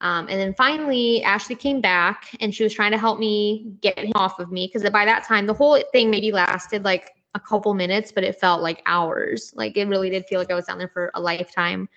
Um, 0.00 0.26
and 0.30 0.40
then 0.40 0.54
finally, 0.54 1.22
Ashley 1.22 1.54
came 1.54 1.82
back 1.82 2.34
and 2.40 2.54
she 2.54 2.62
was 2.62 2.72
trying 2.72 2.92
to 2.92 2.98
help 2.98 3.18
me 3.18 3.72
get 3.82 3.98
him 3.98 4.12
off 4.14 4.38
of 4.38 4.50
me 4.50 4.66
because 4.72 4.88
by 4.90 5.04
that 5.04 5.24
time, 5.24 5.46
the 5.46 5.54
whole 5.54 5.78
thing 5.92 6.10
maybe 6.10 6.32
lasted 6.32 6.82
like 6.82 7.10
a 7.34 7.40
couple 7.40 7.74
minutes, 7.74 8.10
but 8.10 8.24
it 8.24 8.40
felt 8.40 8.62
like 8.62 8.82
hours. 8.86 9.52
Like 9.54 9.76
it 9.76 9.86
really 9.86 10.08
did 10.08 10.24
feel 10.26 10.38
like 10.38 10.50
I 10.50 10.54
was 10.54 10.64
down 10.64 10.78
there 10.78 10.88
for 10.88 11.10
a 11.12 11.20
lifetime. 11.20 11.90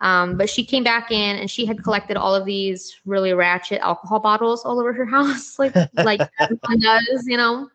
Um, 0.00 0.36
but 0.36 0.50
she 0.50 0.64
came 0.64 0.84
back 0.84 1.10
in 1.10 1.36
and 1.36 1.50
she 1.50 1.64
had 1.64 1.82
collected 1.82 2.16
all 2.16 2.34
of 2.34 2.44
these 2.44 3.00
really 3.06 3.32
ratchet 3.32 3.80
alcohol 3.80 4.20
bottles 4.20 4.64
all 4.64 4.78
over 4.80 4.92
her 4.92 5.04
house, 5.18 5.58
like 5.58 5.74
like 5.94 6.20
everyone 6.40 6.80
does, 6.80 7.26
you 7.26 7.36
know. 7.36 7.68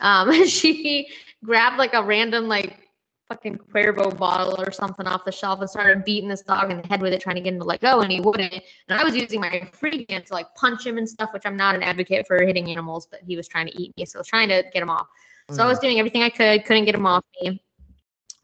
Um, 0.00 0.46
she 0.46 1.08
grabbed 1.44 1.78
like 1.78 1.94
a 1.94 2.02
random 2.02 2.48
like 2.48 2.80
fucking 3.28 3.58
Cuervo 3.72 4.16
bottle 4.16 4.60
or 4.60 4.70
something 4.70 5.06
off 5.06 5.24
the 5.24 5.32
shelf 5.32 5.60
and 5.60 5.68
started 5.68 6.04
beating 6.04 6.28
this 6.28 6.42
dog 6.42 6.70
in 6.70 6.80
the 6.80 6.86
head 6.86 7.00
with 7.00 7.12
it, 7.12 7.20
trying 7.20 7.36
to 7.36 7.40
get 7.40 7.54
him 7.54 7.60
to 7.60 7.66
let 7.66 7.80
go, 7.80 8.00
and 8.00 8.12
he 8.12 8.20
wouldn't. 8.20 8.52
And 8.52 9.00
I 9.00 9.02
was 9.02 9.16
using 9.16 9.40
my 9.40 9.68
free 9.72 10.04
hand 10.08 10.26
to 10.26 10.34
like 10.34 10.54
punch 10.54 10.86
him 10.86 10.98
and 10.98 11.08
stuff, 11.08 11.30
which 11.32 11.44
I'm 11.46 11.56
not 11.56 11.74
an 11.74 11.82
advocate 11.82 12.26
for 12.26 12.42
hitting 12.42 12.70
animals, 12.70 13.08
but 13.10 13.20
he 13.26 13.36
was 13.36 13.48
trying 13.48 13.66
to 13.66 13.80
eat 13.80 13.96
me, 13.96 14.04
so 14.04 14.18
I 14.18 14.20
was 14.20 14.28
trying 14.28 14.48
to 14.48 14.62
get 14.72 14.82
him 14.82 14.90
off. 14.90 15.06
So 15.50 15.62
I 15.62 15.66
was 15.66 15.78
doing 15.78 15.98
everything 15.98 16.22
I 16.22 16.30
could, 16.30 16.64
couldn't 16.64 16.86
get 16.86 16.94
him 16.94 17.06
off 17.06 17.22
me. 17.42 17.62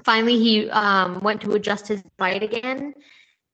Finally, 0.05 0.38
he 0.38 0.70
um, 0.70 1.20
went 1.20 1.40
to 1.42 1.53
adjust 1.53 1.88
his 1.88 2.03
bite 2.16 2.42
again, 2.42 2.94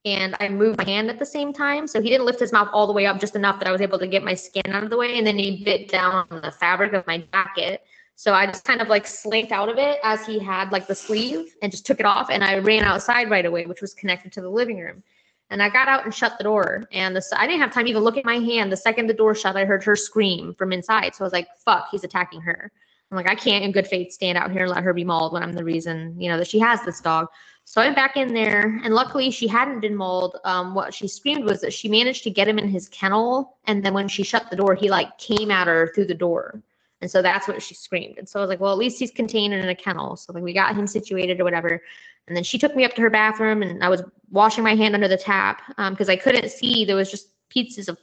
and 0.04 0.36
I 0.40 0.48
moved 0.48 0.78
my 0.78 0.84
hand 0.84 1.10
at 1.10 1.18
the 1.18 1.26
same 1.26 1.52
time. 1.52 1.86
So 1.86 2.00
he 2.00 2.08
didn't 2.08 2.26
lift 2.26 2.40
his 2.40 2.52
mouth 2.52 2.68
all 2.72 2.86
the 2.86 2.92
way 2.92 3.06
up, 3.06 3.18
just 3.20 3.36
enough 3.36 3.58
that 3.58 3.68
I 3.68 3.72
was 3.72 3.80
able 3.80 3.98
to 3.98 4.06
get 4.06 4.22
my 4.22 4.34
skin 4.34 4.62
out 4.68 4.84
of 4.84 4.90
the 4.90 4.96
way. 4.96 5.18
And 5.18 5.26
then 5.26 5.38
he 5.38 5.64
bit 5.64 5.88
down 5.88 6.26
on 6.30 6.40
the 6.42 6.50
fabric 6.50 6.92
of 6.92 7.06
my 7.06 7.24
jacket. 7.32 7.82
So 8.14 8.32
I 8.32 8.46
just 8.46 8.64
kind 8.64 8.80
of 8.80 8.88
like 8.88 9.06
slinked 9.06 9.52
out 9.52 9.68
of 9.68 9.76
it 9.76 9.98
as 10.02 10.24
he 10.24 10.38
had 10.38 10.72
like 10.72 10.86
the 10.86 10.94
sleeve 10.94 11.54
and 11.60 11.70
just 11.70 11.84
took 11.84 12.00
it 12.00 12.06
off. 12.06 12.30
And 12.30 12.42
I 12.42 12.58
ran 12.58 12.82
outside 12.84 13.30
right 13.30 13.44
away, 13.44 13.66
which 13.66 13.82
was 13.82 13.92
connected 13.92 14.32
to 14.32 14.40
the 14.40 14.48
living 14.48 14.78
room. 14.78 15.02
And 15.50 15.62
I 15.62 15.68
got 15.68 15.86
out 15.86 16.04
and 16.04 16.14
shut 16.14 16.38
the 16.38 16.44
door. 16.44 16.88
And 16.92 17.14
the, 17.14 17.22
I 17.36 17.46
didn't 17.46 17.60
have 17.60 17.72
time 17.72 17.84
to 17.84 17.90
even 17.90 18.02
look 18.02 18.16
at 18.16 18.24
my 18.24 18.36
hand. 18.36 18.72
The 18.72 18.76
second 18.76 19.06
the 19.06 19.14
door 19.14 19.34
shut, 19.34 19.56
I 19.56 19.64
heard 19.64 19.84
her 19.84 19.96
scream 19.96 20.54
from 20.54 20.72
inside. 20.72 21.14
So 21.14 21.24
I 21.24 21.26
was 21.26 21.32
like, 21.32 21.48
fuck, 21.64 21.88
he's 21.90 22.04
attacking 22.04 22.40
her. 22.40 22.72
I'm 23.10 23.16
like, 23.16 23.30
I 23.30 23.34
can't 23.34 23.64
in 23.64 23.72
good 23.72 23.86
faith 23.86 24.12
stand 24.12 24.36
out 24.36 24.50
here 24.50 24.62
and 24.62 24.70
let 24.70 24.82
her 24.82 24.92
be 24.92 25.04
mauled 25.04 25.32
when 25.32 25.42
I'm 25.42 25.52
the 25.52 25.64
reason, 25.64 26.20
you 26.20 26.28
know, 26.28 26.38
that 26.38 26.48
she 26.48 26.58
has 26.58 26.82
this 26.82 27.00
dog. 27.00 27.28
So 27.64 27.80
I 27.80 27.86
went 27.86 27.96
back 27.96 28.16
in 28.16 28.32
there, 28.32 28.80
and 28.84 28.94
luckily 28.94 29.30
she 29.30 29.48
hadn't 29.48 29.80
been 29.80 29.96
mauled. 29.96 30.36
Um, 30.44 30.74
what 30.74 30.94
she 30.94 31.08
screamed 31.08 31.44
was 31.44 31.60
that 31.62 31.72
she 31.72 31.88
managed 31.88 32.22
to 32.24 32.30
get 32.30 32.46
him 32.46 32.58
in 32.58 32.68
his 32.68 32.88
kennel, 32.88 33.58
and 33.64 33.84
then 33.84 33.92
when 33.92 34.06
she 34.06 34.22
shut 34.22 34.50
the 34.50 34.56
door, 34.56 34.74
he 34.74 34.88
like 34.88 35.18
came 35.18 35.50
at 35.50 35.66
her 35.66 35.90
through 35.94 36.06
the 36.06 36.14
door, 36.14 36.62
and 37.00 37.10
so 37.10 37.22
that's 37.22 37.48
what 37.48 37.60
she 37.60 37.74
screamed. 37.74 38.18
And 38.18 38.28
so 38.28 38.38
I 38.38 38.42
was 38.42 38.48
like, 38.48 38.60
well, 38.60 38.72
at 38.72 38.78
least 38.78 39.00
he's 39.00 39.10
contained 39.10 39.52
in 39.52 39.68
a 39.68 39.74
kennel. 39.74 40.16
So 40.16 40.32
like 40.32 40.44
we 40.44 40.52
got 40.52 40.76
him 40.76 40.86
situated 40.86 41.40
or 41.40 41.44
whatever. 41.44 41.80
And 42.28 42.36
then 42.36 42.44
she 42.44 42.58
took 42.58 42.74
me 42.74 42.84
up 42.84 42.94
to 42.94 43.02
her 43.02 43.10
bathroom, 43.10 43.62
and 43.62 43.82
I 43.82 43.88
was 43.88 44.02
washing 44.30 44.62
my 44.62 44.74
hand 44.74 44.94
under 44.94 45.08
the 45.08 45.16
tap 45.16 45.62
because 45.90 46.08
I 46.08 46.16
couldn't 46.16 46.50
see. 46.50 46.84
There 46.84 46.96
was 46.96 47.10
just 47.10 47.30
pieces 47.48 47.88
of 47.88 47.98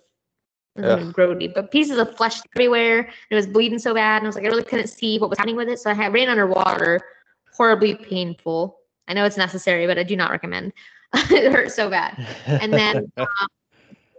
Grody, 0.77 1.53
but 1.53 1.71
pieces 1.71 1.97
of 1.97 2.15
flesh 2.15 2.39
everywhere. 2.55 3.09
It 3.29 3.35
was 3.35 3.47
bleeding 3.47 3.79
so 3.79 3.93
bad, 3.93 4.17
and 4.17 4.25
I 4.25 4.27
was 4.27 4.35
like, 4.35 4.45
I 4.45 4.47
really 4.47 4.63
couldn't 4.63 4.87
see 4.87 5.19
what 5.19 5.29
was 5.29 5.37
happening 5.37 5.55
with 5.55 5.69
it. 5.69 5.79
So 5.79 5.89
I 5.89 5.93
had 5.93 6.13
ran 6.13 6.29
underwater, 6.29 7.01
horribly 7.55 7.95
painful. 7.95 8.79
I 9.07 9.13
know 9.13 9.25
it's 9.25 9.37
necessary, 9.37 9.85
but 9.85 9.99
I 9.99 10.03
do 10.03 10.15
not 10.15 10.31
recommend. 10.31 10.73
it 11.13 11.51
hurt 11.51 11.71
so 11.71 11.89
bad. 11.89 12.27
And 12.47 12.73
then, 12.73 13.11
um, 13.17 13.27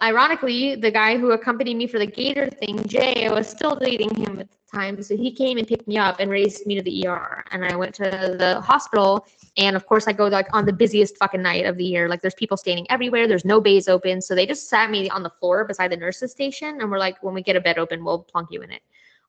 ironically, 0.04 0.74
the 0.74 0.90
guy 0.90 1.16
who 1.16 1.30
accompanied 1.30 1.76
me 1.76 1.86
for 1.86 1.98
the 1.98 2.06
gator 2.06 2.48
thing, 2.50 2.86
Jay, 2.86 3.26
I 3.26 3.32
was 3.32 3.48
still 3.48 3.74
dating 3.74 4.14
him 4.14 4.38
at 4.38 4.50
the 4.50 4.56
time, 4.70 5.02
so 5.02 5.16
he 5.16 5.32
came 5.32 5.56
and 5.56 5.66
picked 5.66 5.88
me 5.88 5.96
up 5.96 6.20
and 6.20 6.30
raced 6.30 6.66
me 6.66 6.74
to 6.74 6.82
the 6.82 7.08
ER. 7.08 7.42
And 7.50 7.64
I 7.64 7.74
went 7.74 7.94
to 7.96 8.36
the 8.38 8.60
hospital, 8.60 9.26
and 9.56 9.74
of 9.74 9.86
course, 9.86 10.06
I 10.06 10.12
go 10.12 10.26
like 10.26 10.46
on 10.52 10.66
the 10.66 10.72
busiest 10.72 11.16
fucking 11.16 11.40
night 11.40 11.64
of 11.64 11.78
the 11.78 11.84
year. 11.84 12.08
Like, 12.08 12.20
there's 12.20 12.34
people 12.34 12.58
standing 12.58 12.86
everywhere. 12.90 13.26
There's 13.26 13.46
no 13.46 13.60
bays 13.60 13.88
open, 13.88 14.20
so 14.20 14.34
they 14.34 14.46
just 14.46 14.68
sat 14.68 14.90
me 14.90 15.08
on 15.08 15.22
the 15.22 15.30
floor 15.30 15.64
beside 15.64 15.90
the 15.90 15.96
nurses 15.96 16.30
station, 16.32 16.80
and 16.82 16.90
we're 16.90 16.98
like, 16.98 17.22
when 17.22 17.32
we 17.32 17.42
get 17.42 17.56
a 17.56 17.60
bed 17.60 17.78
open, 17.78 18.04
we'll 18.04 18.20
plunk 18.20 18.48
you 18.50 18.60
in 18.60 18.70
it. 18.70 18.82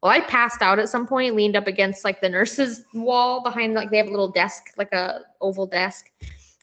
Well, 0.04 0.12
I 0.12 0.20
passed 0.20 0.62
out 0.62 0.78
at 0.78 0.90
some 0.90 1.08
point, 1.08 1.36
leaned 1.36 1.56
up 1.56 1.68
against 1.68 2.04
like 2.04 2.22
the 2.22 2.30
nurses' 2.30 2.84
wall 2.94 3.42
behind 3.42 3.74
like 3.74 3.90
they 3.90 3.98
have 3.98 4.08
a 4.08 4.12
little 4.12 4.28
desk, 4.28 4.66
like 4.78 4.92
a 4.92 5.22
oval 5.42 5.66
desk. 5.66 6.12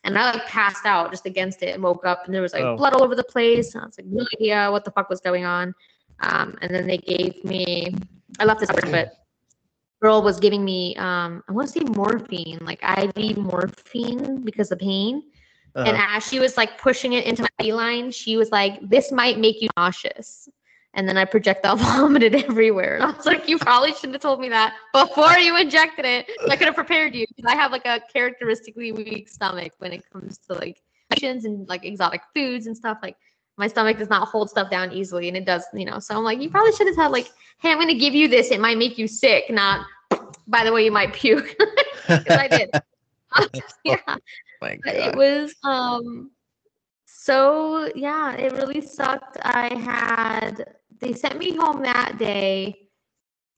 And 0.04 0.18
I 0.18 0.32
like 0.32 0.46
passed 0.46 0.84
out 0.84 1.10
just 1.10 1.26
against 1.26 1.62
it 1.62 1.74
and 1.74 1.82
woke 1.82 2.04
up 2.04 2.24
and 2.26 2.34
there 2.34 2.42
was 2.42 2.52
like 2.52 2.64
Oh. 2.64 2.76
blood 2.76 2.94
all 2.94 3.04
over 3.04 3.14
the 3.14 3.24
place. 3.24 3.74
And 3.74 3.84
I 3.84 3.86
was 3.86 3.98
like, 3.98 4.06
no 4.06 4.26
idea 4.34 4.70
what 4.70 4.84
the 4.84 4.90
fuck 4.90 5.08
was 5.08 5.20
going 5.20 5.44
on. 5.44 5.74
Um, 6.20 6.56
and 6.60 6.74
then 6.74 6.86
they 6.86 6.98
gave 6.98 7.42
me 7.44 7.94
I 8.40 8.44
left 8.44 8.60
this 8.60 8.70
out, 8.70 8.82
but 8.90 9.12
girl 10.00 10.22
was 10.22 10.40
giving 10.40 10.64
me 10.64 10.96
um 10.96 11.42
I 11.48 11.52
want 11.52 11.68
to 11.68 11.72
say 11.72 11.84
morphine, 11.96 12.58
like 12.62 12.82
IV 12.82 13.36
morphine 13.36 14.42
because 14.44 14.72
of 14.72 14.78
pain. 14.78 15.22
And 15.76 15.96
Uh-huh. 15.96 16.16
as 16.16 16.26
she 16.26 16.38
was 16.40 16.56
like 16.56 16.78
pushing 16.78 17.12
it 17.14 17.24
into 17.24 17.42
my 17.42 17.48
beeline, 17.58 18.10
she 18.10 18.36
was 18.36 18.50
like, 18.50 18.80
This 18.88 19.12
might 19.12 19.38
make 19.38 19.62
you 19.62 19.68
nauseous. 19.76 20.48
And 20.94 21.08
then 21.08 21.16
I 21.16 21.24
projectile 21.24 21.76
vomited 21.76 22.34
everywhere. 22.34 22.96
And 22.96 23.04
I 23.04 23.10
was 23.16 23.26
like, 23.26 23.48
You 23.48 23.58
probably 23.58 23.92
shouldn't 23.92 24.14
have 24.14 24.22
told 24.22 24.40
me 24.40 24.48
that 24.50 24.74
before 24.92 25.38
you 25.38 25.56
injected 25.56 26.04
it. 26.04 26.30
I 26.48 26.56
could 26.56 26.66
have 26.66 26.74
prepared 26.74 27.14
you 27.14 27.26
because 27.34 27.50
I 27.50 27.56
have 27.56 27.72
like 27.72 27.86
a 27.86 28.00
characteristically 28.12 28.92
weak 28.92 29.28
stomach 29.28 29.72
when 29.78 29.92
it 29.92 30.04
comes 30.12 30.38
to 30.48 30.54
like 30.54 30.82
and 31.22 31.68
like 31.68 31.84
exotic 31.84 32.22
foods 32.34 32.66
and 32.66 32.76
stuff. 32.76 32.98
Like 33.02 33.16
my 33.58 33.68
stomach 33.68 33.98
does 33.98 34.08
not 34.08 34.28
hold 34.28 34.48
stuff 34.48 34.70
down 34.70 34.92
easily 34.92 35.28
and 35.28 35.36
it 35.36 35.44
does, 35.44 35.64
you 35.74 35.84
know. 35.84 35.98
So 35.98 36.16
I'm 36.16 36.24
like, 36.24 36.40
you 36.40 36.48
probably 36.48 36.72
should 36.72 36.86
have 36.86 36.96
said 36.96 37.08
like, 37.08 37.30
hey, 37.58 37.70
I'm 37.70 37.78
gonna 37.78 37.94
give 37.94 38.14
you 38.14 38.28
this. 38.28 38.50
It 38.50 38.60
might 38.60 38.78
make 38.78 38.96
you 38.96 39.06
sick, 39.06 39.50
not 39.50 39.86
by 40.46 40.64
the 40.64 40.72
way, 40.72 40.84
you 40.84 40.92
might 40.92 41.12
puke. 41.12 41.56
Because 42.08 42.36
I 42.36 42.48
did. 42.48 42.70
yeah 43.84 44.16
but 44.60 44.78
it 44.84 45.16
was 45.16 45.54
um 45.64 46.30
so 47.06 47.90
yeah 47.94 48.34
it 48.34 48.52
really 48.52 48.80
sucked 48.80 49.38
i 49.42 49.74
had 49.74 50.64
they 51.02 51.12
sent 51.12 51.36
me 51.38 51.54
home 51.54 51.82
that 51.82 52.16
day 52.16 52.78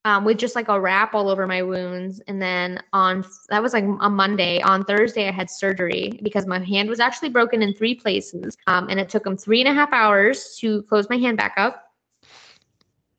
um, 0.06 0.24
with 0.24 0.38
just 0.38 0.56
like 0.56 0.68
a 0.68 0.80
wrap 0.80 1.14
all 1.14 1.28
over 1.28 1.46
my 1.46 1.62
wounds. 1.62 2.20
And 2.26 2.40
then 2.40 2.82
on 2.92 3.24
that 3.50 3.62
was 3.62 3.72
like 3.72 3.84
a 3.84 4.10
monday. 4.10 4.60
On 4.62 4.84
thursday 4.84 5.28
i 5.28 5.30
had 5.30 5.50
surgery 5.50 6.18
because 6.22 6.46
my 6.46 6.58
hand 6.58 6.88
was 6.88 7.00
actually 7.00 7.28
broken 7.28 7.62
in 7.62 7.74
three 7.74 7.94
places. 7.94 8.56
Um, 8.66 8.88
and 8.88 8.98
it 8.98 9.08
took 9.08 9.24
them 9.24 9.36
three 9.36 9.60
and 9.60 9.68
a 9.68 9.74
half 9.74 9.92
hours 9.92 10.56
to 10.60 10.82
close 10.84 11.08
my 11.08 11.16
hand 11.16 11.36
back 11.36 11.54
up 11.56 11.83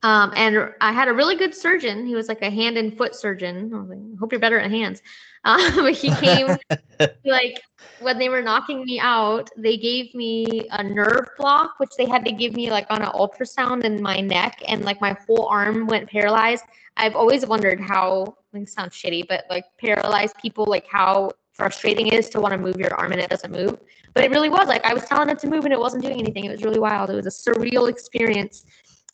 um, 0.06 0.32
and 0.36 0.72
I 0.82 0.92
had 0.92 1.08
a 1.08 1.14
really 1.14 1.36
good 1.36 1.56
surgeon. 1.56 2.06
He 2.06 2.14
was 2.14 2.28
like 2.28 2.44
a 2.44 2.50
hand 2.52 2.78
and 2.78 2.96
foot 2.96 3.16
surgeon. 3.16 3.74
I 3.74 3.78
was 3.80 3.90
like, 3.90 4.20
hope 4.20 4.32
you're 4.32 4.40
better 4.40 4.60
at 4.60 4.70
hands. 4.72 5.02
Um, 5.46 5.76
but 5.76 5.94
he 5.94 6.10
came 6.16 6.58
like 7.24 7.62
when 8.00 8.18
they 8.18 8.30
were 8.30 8.42
knocking 8.42 8.84
me 8.84 9.00
out, 9.00 9.52
they 9.56 9.78
gave 9.78 10.12
me 10.16 10.68
a 10.72 10.82
nerve 10.82 11.28
block, 11.38 11.76
which 11.78 11.92
they 12.00 12.08
had 12.08 12.26
to 12.26 12.32
give 12.32 12.56
me 12.56 12.72
like 12.72 12.88
on 12.90 13.04
an 13.04 13.10
ultrasound 13.10 13.84
in 13.84 14.02
my 14.02 14.20
neck, 14.22 14.64
and 14.68 14.84
like 14.84 15.00
my 15.02 15.16
whole 15.28 15.46
arm 15.46 15.86
went 15.86 16.10
paralyzed. 16.10 16.64
I've 16.98 17.16
always 17.16 17.46
wondered 17.46 17.80
how 17.80 18.38
like 18.54 18.64
it 18.64 18.70
sounds 18.70 18.96
shitty, 18.96 19.28
but 19.28 19.46
like 19.52 19.66
paralyzed 19.80 20.36
people, 20.42 20.66
like 20.66 20.88
how 20.88 21.30
frustrating 21.54 22.08
it 22.08 22.16
is 22.16 22.30
to 22.30 22.42
want 22.42 22.52
to 22.52 22.58
move 22.58 22.78
your 22.78 22.94
arm 22.96 23.12
and 23.12 23.22
it 23.22 23.30
doesn't 23.30 23.52
move. 23.52 23.80
But 24.16 24.24
it 24.24 24.32
really 24.32 24.50
was 24.50 24.68
like 24.68 24.84
I 24.84 24.96
was 24.96 25.06
telling 25.06 25.30
it 25.30 25.38
to 25.40 25.48
move 25.48 25.66
and 25.66 25.74
it 25.74 25.80
wasn't 25.80 26.04
doing 26.04 26.20
anything. 26.20 26.46
It 26.46 26.52
was 26.52 26.64
really 26.64 26.80
wild. 26.80 27.10
It 27.10 27.16
was 27.16 27.28
a 27.28 27.52
surreal 27.52 27.88
experience. 27.90 28.66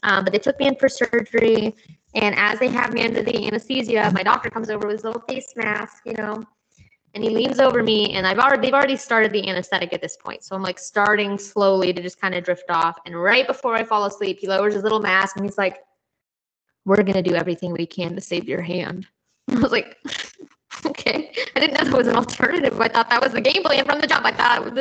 Um, 0.04 0.24
but 0.24 0.34
they 0.34 0.40
took 0.40 0.60
me 0.60 0.68
in 0.68 0.76
for 0.76 0.90
surgery, 0.90 1.76
and 2.16 2.36
as 2.36 2.60
they 2.60 2.68
have 2.68 2.94
me 2.94 3.04
under 3.04 3.22
the 3.22 3.48
anesthesia, 3.48 4.12
my 4.14 4.24
doctor 4.24 4.50
comes 4.50 4.70
over 4.70 4.88
with 4.88 4.98
his 4.98 5.04
little 5.04 5.22
face 5.22 5.54
mask, 5.56 6.04
you 6.06 6.14
know, 6.14 6.44
and 7.14 7.24
he 7.24 7.30
leans 7.30 7.60
over 7.60 7.84
me, 7.84 8.14
and 8.14 8.26
I've 8.26 8.40
already 8.40 8.68
they've 8.68 8.74
already 8.74 8.96
started 8.96 9.32
the 9.32 9.48
anesthetic 9.48 9.94
at 9.94 10.02
this 10.02 10.18
point, 10.18 10.44
so 10.44 10.56
I'm 10.56 10.64
like 10.64 10.80
starting 10.80 11.38
slowly 11.38 11.94
to 11.94 12.02
just 12.02 12.20
kind 12.20 12.34
of 12.34 12.44
drift 12.44 12.70
off. 12.70 12.98
And 13.06 13.22
right 13.22 13.46
before 13.46 13.76
I 13.76 13.84
fall 13.84 14.06
asleep, 14.06 14.40
he 14.40 14.48
lowers 14.48 14.74
his 14.74 14.84
little 14.84 15.02
mask 15.02 15.36
and 15.36 15.46
he's 15.46 15.58
like, 15.58 15.80
"We're 16.86 17.04
gonna 17.04 17.22
do 17.22 17.36
everything 17.36 17.74
we 17.74 17.86
can 17.86 18.16
to 18.16 18.22
save 18.22 18.48
your 18.48 18.62
hand." 18.62 19.08
I 19.52 19.60
was 19.60 19.72
like, 19.72 19.98
okay. 20.86 21.32
I 21.56 21.60
didn't 21.60 21.74
know 21.74 21.90
there 21.90 21.98
was 21.98 22.08
an 22.08 22.16
alternative. 22.16 22.80
I 22.80 22.88
thought 22.88 23.10
that 23.10 23.22
was 23.22 23.34
the 23.34 23.42
game 23.42 23.64
plan 23.64 23.86
from 23.86 24.02
the 24.02 24.08
jump. 24.08 24.26
I 24.26 24.32
thought 24.32 24.68
it 24.68 24.74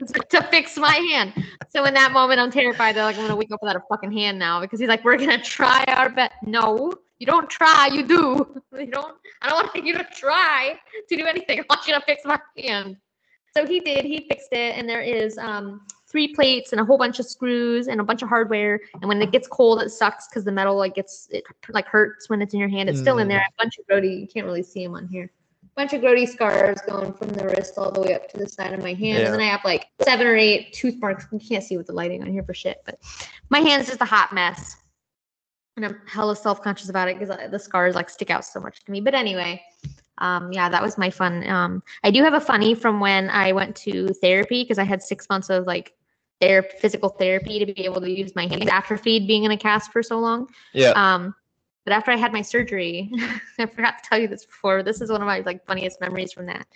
was 0.00 0.12
to 0.12 0.42
fix 0.44 0.76
my 0.76 0.94
hand. 0.94 1.32
So 1.70 1.84
in 1.84 1.94
that 1.94 2.12
moment, 2.12 2.40
I'm 2.40 2.50
terrified 2.50 2.96
that 2.96 3.04
like 3.04 3.16
I'm 3.16 3.22
gonna 3.22 3.36
wake 3.36 3.50
up 3.52 3.62
without 3.62 3.76
a 3.76 3.82
fucking 3.88 4.12
hand 4.12 4.38
now 4.38 4.60
because 4.60 4.78
he's 4.78 4.88
like, 4.88 5.04
we're 5.04 5.16
gonna 5.16 5.42
try 5.42 5.84
our 5.88 6.10
best. 6.10 6.34
No, 6.44 6.92
you 7.18 7.26
don't 7.26 7.48
try. 7.48 7.88
You 7.92 8.06
do. 8.06 8.62
You 8.78 8.86
don't. 8.86 9.16
I 9.42 9.48
don't 9.48 9.74
want 9.74 9.84
you 9.84 9.92
to 9.94 10.06
try 10.14 10.78
to 11.08 11.16
do 11.16 11.26
anything. 11.26 11.58
I 11.58 11.64
want 11.68 11.84
you 11.88 11.94
to 11.94 12.00
fix 12.02 12.22
my 12.24 12.38
hand. 12.56 12.96
So 13.56 13.66
he 13.66 13.80
did. 13.80 14.04
He 14.04 14.24
fixed 14.28 14.52
it, 14.52 14.76
and 14.76 14.88
there 14.88 15.00
is 15.00 15.36
um 15.36 15.80
three 16.08 16.32
plates 16.32 16.70
and 16.70 16.80
a 16.80 16.84
whole 16.84 16.96
bunch 16.96 17.18
of 17.18 17.26
screws 17.26 17.88
and 17.88 18.00
a 18.00 18.04
bunch 18.04 18.22
of 18.22 18.28
hardware. 18.28 18.78
And 19.00 19.08
when 19.08 19.20
it 19.20 19.32
gets 19.32 19.48
cold, 19.48 19.82
it 19.82 19.90
sucks 19.90 20.28
because 20.28 20.44
the 20.44 20.52
metal 20.52 20.76
like 20.76 20.94
gets 20.94 21.26
it 21.32 21.42
like 21.70 21.86
hurts 21.86 22.30
when 22.30 22.40
it's 22.40 22.54
in 22.54 22.60
your 22.60 22.68
hand. 22.68 22.88
It's 22.88 23.00
still 23.00 23.18
in 23.18 23.26
there. 23.26 23.40
A 23.40 23.62
bunch 23.62 23.78
of 23.78 23.86
Brody. 23.88 24.14
You 24.14 24.28
can't 24.28 24.46
really 24.46 24.62
see 24.62 24.84
them 24.84 24.94
on 24.94 25.08
here 25.08 25.32
bunch 25.78 25.92
of 25.92 26.00
grody 26.02 26.28
scars 26.28 26.76
going 26.88 27.12
from 27.12 27.28
the 27.28 27.44
wrist 27.44 27.74
all 27.76 27.92
the 27.92 28.00
way 28.00 28.12
up 28.12 28.28
to 28.28 28.36
the 28.36 28.48
side 28.48 28.72
of 28.72 28.82
my 28.82 28.94
hand. 28.94 29.20
Yeah. 29.20 29.26
And 29.26 29.34
then 29.34 29.40
I 29.40 29.46
have 29.46 29.60
like 29.64 29.86
seven 30.02 30.26
or 30.26 30.34
eight 30.34 30.72
tooth 30.72 30.96
marks. 31.00 31.26
You 31.30 31.38
can't 31.38 31.62
see 31.62 31.76
with 31.76 31.86
the 31.86 31.92
lighting 31.92 32.20
on 32.20 32.32
here 32.32 32.42
for 32.42 32.52
shit, 32.52 32.82
but 32.84 32.98
my 33.48 33.60
hand's 33.60 33.86
just 33.86 34.00
a 34.00 34.04
hot 34.04 34.34
mess. 34.34 34.76
And 35.76 35.86
I'm 35.86 36.00
hella 36.08 36.34
self 36.34 36.60
conscious 36.62 36.88
about 36.88 37.08
it 37.08 37.16
because 37.16 37.34
the 37.52 37.58
scars 37.60 37.94
like 37.94 38.10
stick 38.10 38.28
out 38.28 38.44
so 38.44 38.58
much 38.58 38.84
to 38.84 38.90
me. 38.90 39.00
But 39.00 39.14
anyway, 39.14 39.62
um, 40.18 40.52
yeah, 40.52 40.68
that 40.68 40.82
was 40.82 40.98
my 40.98 41.10
fun. 41.10 41.48
Um, 41.48 41.84
I 42.02 42.10
do 42.10 42.24
have 42.24 42.34
a 42.34 42.40
funny 42.40 42.74
from 42.74 42.98
when 42.98 43.30
I 43.30 43.52
went 43.52 43.76
to 43.76 44.08
therapy 44.14 44.64
because 44.64 44.78
I 44.78 44.84
had 44.84 45.00
six 45.00 45.28
months 45.30 45.48
of 45.48 45.64
like 45.68 45.94
their 46.40 46.64
physical 46.64 47.10
therapy 47.10 47.64
to 47.64 47.72
be 47.72 47.84
able 47.84 48.00
to 48.00 48.10
use 48.10 48.34
my 48.34 48.48
hands 48.48 48.66
atrophied 48.66 49.28
being 49.28 49.44
in 49.44 49.52
a 49.52 49.56
cast 49.56 49.92
for 49.92 50.02
so 50.02 50.18
long. 50.18 50.48
Yeah. 50.72 50.90
Um, 50.96 51.36
but 51.88 51.94
after 51.94 52.10
I 52.10 52.16
had 52.16 52.34
my 52.34 52.42
surgery, 52.42 53.10
I 53.58 53.64
forgot 53.64 54.02
to 54.02 54.06
tell 54.06 54.18
you 54.18 54.28
this 54.28 54.44
before. 54.44 54.82
This 54.82 55.00
is 55.00 55.10
one 55.10 55.22
of 55.22 55.26
my 55.26 55.40
like 55.40 55.64
funniest 55.64 56.02
memories 56.02 56.34
from 56.34 56.44
that. 56.44 56.66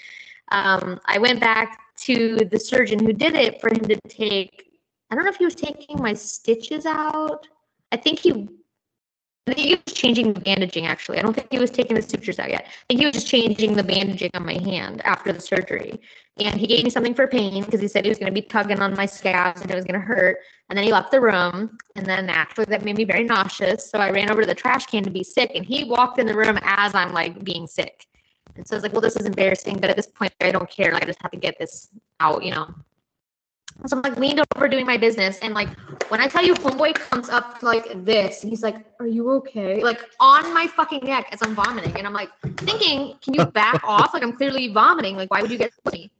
Um, 0.48 0.98
I 1.04 1.18
went 1.18 1.38
back 1.38 1.80
to 2.04 2.36
the 2.50 2.58
surgeon 2.58 2.98
who 2.98 3.12
did 3.12 3.34
it 3.34 3.60
for 3.60 3.68
him 3.68 3.80
to 3.80 4.00
take. 4.08 4.72
I 5.10 5.14
don't 5.14 5.24
know 5.24 5.30
if 5.30 5.36
he 5.36 5.44
was 5.44 5.54
taking 5.54 6.00
my 6.00 6.14
stitches 6.14 6.86
out. 6.86 7.46
I 7.92 7.98
think 7.98 8.20
he. 8.20 8.48
I 9.49 9.55
think 9.55 9.66
he 9.66 9.74
was 9.74 9.95
changing 9.95 10.32
the 10.32 10.40
bandaging 10.40 10.86
actually. 10.86 11.18
I 11.18 11.22
don't 11.22 11.34
think 11.34 11.49
he 11.51 11.59
was 11.59 11.70
taking 11.70 11.97
the 11.97 12.03
sutures 12.03 12.38
out 12.38 12.51
yet. 12.51 12.66
I 12.66 12.70
think 12.88 13.01
he 13.01 13.07
was 13.07 13.14
just 13.14 13.26
changing 13.26 13.74
the 13.74 13.82
bandaging 13.82 14.30
on 14.34 14.47
my 14.47 14.59
hand 14.59 15.03
after 15.05 15.32
the 15.32 15.40
surgery. 15.40 16.01
And 16.38 16.61
he 16.61 16.68
gave 16.68 16.84
me 16.84 16.90
something 16.90 17.12
for 17.12 17.26
pain 17.26 17.64
because 17.64 17.80
he 17.80 17.88
said 17.88 18.05
he 18.05 18.09
was 18.09 18.18
going 18.18 18.32
to 18.32 18.40
be 18.40 18.47
tugging 18.47 18.80
on 18.80 18.95
my 18.95 19.05
scabs 19.05 19.61
and 19.61 19.70
it 19.70 19.74
was 19.74 19.84
going 19.84 20.01
to 20.01 20.07
hurt. 20.07 20.38
And 20.68 20.76
then 20.78 20.84
he 20.84 20.93
left 20.93 21.11
the 21.11 21.20
room. 21.20 21.76
And 21.97 22.07
then 22.07 22.30
actually 22.30 22.66
that 22.66 22.84
made 22.84 22.97
me 22.97 23.05
very 23.05 23.24
nauseous. 23.24 23.90
So 23.90 23.99
I 23.99 24.11
ran 24.11 24.30
over 24.30 24.43
to 24.43 24.47
the 24.47 24.55
trash 24.55 24.86
can 24.86 25.03
to 25.03 25.11
be 25.11 25.24
sick. 25.24 25.51
And 25.57 25.66
he 25.66 25.84
walked 25.84 26.20
in 26.20 26.26
the 26.26 26.36
room 26.36 26.59
as 26.62 26.95
I'm 26.95 27.12
like 27.12 27.43
being 27.43 27.66
sick. 27.66 28.07
And 28.55 28.66
so 28.66 28.74
I 28.74 28.76
was 28.76 28.82
like, 28.84 28.93
well, 28.93 29.01
this 29.01 29.16
is 29.16 29.26
embarrassing, 29.26 29.78
but 29.78 29.90
at 29.90 29.97
this 29.97 30.07
point 30.07 30.32
I 30.40 30.53
don't 30.53 30.70
care. 30.70 30.93
Like 30.93 31.03
I 31.03 31.07
just 31.07 31.22
have 31.22 31.32
to 31.32 31.38
get 31.38 31.59
this 31.59 31.88
out, 32.20 32.45
you 32.45 32.53
know. 32.53 32.72
So 33.86 33.96
I'm 33.96 34.02
like 34.02 34.18
leaned 34.18 34.40
over 34.56 34.68
doing 34.68 34.86
my 34.86 34.96
business. 34.96 35.38
And 35.40 35.54
like 35.54 35.68
when 36.08 36.20
I 36.20 36.28
tell 36.28 36.44
you 36.44 36.54
homeboy 36.54 36.94
comes 36.94 37.28
up 37.28 37.62
like 37.62 38.04
this, 38.04 38.42
and 38.42 38.50
he's 38.50 38.62
like, 38.62 38.76
Are 39.00 39.06
you 39.06 39.30
okay? 39.32 39.82
Like 39.82 40.00
on 40.20 40.52
my 40.54 40.66
fucking 40.66 41.04
neck 41.04 41.28
as 41.32 41.42
I'm 41.42 41.54
vomiting. 41.54 41.96
And 41.96 42.06
I'm 42.06 42.12
like 42.12 42.30
thinking, 42.58 43.16
Can 43.22 43.34
you 43.34 43.44
back 43.46 43.82
off? 43.84 44.14
Like 44.14 44.22
I'm 44.22 44.36
clearly 44.36 44.72
vomiting. 44.72 45.16
Like, 45.16 45.30
why 45.30 45.42
would 45.42 45.50
you 45.50 45.58
get 45.58 45.72
me? 45.92 46.10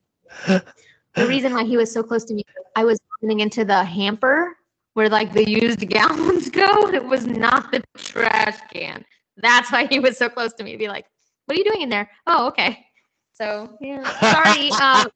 the 0.47 1.27
reason 1.29 1.53
why 1.53 1.65
he 1.65 1.77
was 1.77 1.93
so 1.93 2.03
close 2.03 2.25
to 2.25 2.35
me, 2.35 2.43
I 2.75 2.85
was 2.85 2.99
vomiting 3.21 3.41
into 3.41 3.65
the 3.65 3.85
hamper 3.85 4.57
where 4.95 5.09
like 5.09 5.33
the 5.33 5.49
used 5.49 5.89
gallons 5.89 6.49
go. 6.51 6.89
It 6.89 7.05
was 7.05 7.27
not 7.27 7.71
the 7.71 7.83
trash 7.97 8.59
can. 8.73 9.05
That's 9.37 9.71
why 9.71 9.87
he 9.87 9.99
was 10.01 10.19
so 10.19 10.29
close 10.29 10.53
to 10.55 10.65
me. 10.65 10.77
Be 10.77 10.89
like, 10.89 11.07
What 11.47 11.57
are 11.57 11.59
you 11.59 11.65
doing 11.65 11.83
in 11.83 11.89
there? 11.89 12.11
Oh, 12.27 12.49
okay. 12.49 12.87
So 13.33 13.77
yeah, 13.81 14.03
sorry. 14.21 14.71
Um, 14.81 15.11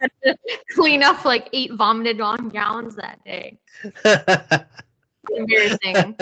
had 0.00 0.10
to 0.24 0.36
clean 0.74 1.02
up 1.02 1.24
like 1.24 1.48
eight 1.52 1.72
vomited 1.74 2.20
on 2.20 2.48
gallons 2.48 2.96
that 2.96 3.22
day. 3.24 3.58
Embarrassing. 5.30 6.16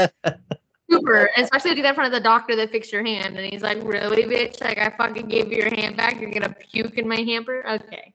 Super, 0.90 1.30
especially 1.36 1.74
do 1.76 1.82
that 1.82 1.90
in 1.90 1.94
front 1.94 2.12
of 2.12 2.18
the 2.20 2.22
doctor 2.22 2.56
that 2.56 2.70
fixed 2.70 2.92
your 2.92 3.04
hand, 3.04 3.38
and 3.38 3.52
he's 3.52 3.62
like, 3.62 3.78
"Really, 3.82 4.24
bitch? 4.24 4.60
Like 4.60 4.78
I 4.78 4.90
fucking 4.90 5.28
gave 5.28 5.52
you 5.52 5.58
your 5.58 5.74
hand 5.74 5.96
back. 5.96 6.20
You're 6.20 6.32
gonna 6.32 6.54
puke 6.72 6.98
in 6.98 7.08
my 7.08 7.20
hamper? 7.20 7.64
Okay, 7.66 8.12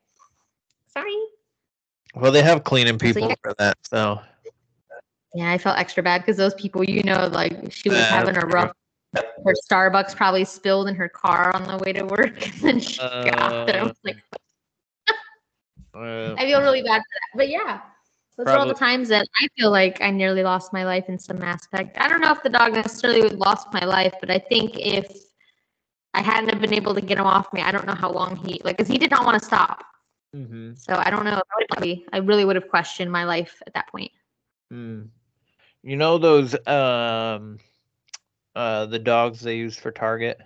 sorry." 0.87 1.15
well, 2.15 2.31
they 2.31 2.41
have 2.41 2.63
cleaning 2.63 2.99
So, 2.99 3.05
people 3.05 3.29
yeah. 3.29 3.35
for 3.41 3.53
that. 3.59 3.77
So 3.83 4.19
Yeah, 5.33 5.51
I 5.51 5.57
felt 5.57 5.77
extra 5.77 6.03
bad 6.03 6.21
because 6.21 6.37
those 6.37 6.53
people, 6.55 6.83
you 6.83 7.03
know, 7.03 7.27
like 7.27 7.71
she 7.71 7.89
was 7.89 7.97
Yeah, 7.99 8.05
having 8.05 8.37
a 8.37 8.45
rough. 8.45 8.71
Her 9.45 9.53
Starbucks 9.69 10.15
probably 10.15 10.45
spilled 10.45 10.87
in 10.87 10.95
her 10.95 11.09
car 11.09 11.51
on 11.55 11.63
the 11.67 11.77
way 11.77 11.93
to 11.93 12.03
work, 12.05 12.45
and 12.47 12.61
then 12.61 12.79
she 12.79 13.07
got 13.23 13.55
there. 13.65 13.81
I 13.81 13.83
was 13.83 13.97
like, 14.03 14.17
uh, 15.93 16.35
I 16.37 16.45
feel 16.45 16.61
really 16.61 16.81
bad 16.81 16.99
for 16.99 17.13
that. 17.13 17.37
But 17.37 17.49
yeah, 17.49 17.81
those 18.37 18.51
are 18.51 18.57
all 18.57 18.67
the 18.67 18.73
times 18.73 19.09
that 19.09 19.27
I 19.41 19.47
feel 19.57 19.71
like 19.71 20.01
I 20.01 20.11
nearly 20.11 20.43
lost 20.43 20.73
my 20.73 20.83
life 20.85 21.09
in 21.09 21.17
some 21.19 21.41
aspect. 21.41 21.97
I 21.99 22.07
don't 22.07 22.21
know 22.21 22.31
if 22.31 22.43
the 22.43 22.49
dog 22.49 22.73
necessarily 22.73 23.21
would 23.21 23.39
lost 23.39 23.71
my 23.73 23.85
life, 23.85 24.13
but 24.19 24.29
I 24.29 24.39
think 24.39 24.77
if 24.79 25.05
I 26.13 26.21
hadn't 26.21 26.49
have 26.49 26.61
been 26.61 26.73
able 26.73 26.93
to 26.95 27.01
get 27.01 27.17
him 27.17 27.25
off 27.25 27.51
me, 27.53 27.61
I 27.61 27.71
don't 27.71 27.85
know 27.85 27.95
how 27.95 28.11
long 28.11 28.35
he 28.37 28.61
like 28.63 28.77
because 28.77 28.89
he 28.91 28.97
did 28.97 29.11
not 29.11 29.25
want 29.25 29.39
to 29.39 29.45
stop. 29.45 29.83
mhm, 30.33 30.77
So 30.77 30.93
I 30.95 31.09
don't 31.09 31.25
know. 31.25 31.41
I, 31.51 31.65
probably, 31.69 32.05
I 32.13 32.17
really 32.17 32.45
would 32.45 32.55
have 32.55 32.69
questioned 32.69 33.11
my 33.11 33.23
life 33.25 33.61
at 33.67 33.73
that 33.73 33.87
point. 33.89 34.11
mm. 34.71 35.09
You 35.83 35.95
know 35.97 36.17
those 36.17 36.55
um 36.67 37.59
uh 38.55 38.85
the 38.85 38.99
dogs 38.99 39.41
they 39.41 39.57
use 39.57 39.77
for 39.77 39.91
Target? 39.91 40.39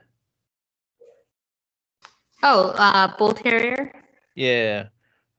Oh, 2.41 2.69
uh, 2.69 3.15
bull 3.17 3.33
terrier. 3.33 3.91
Yeah. 4.35 4.87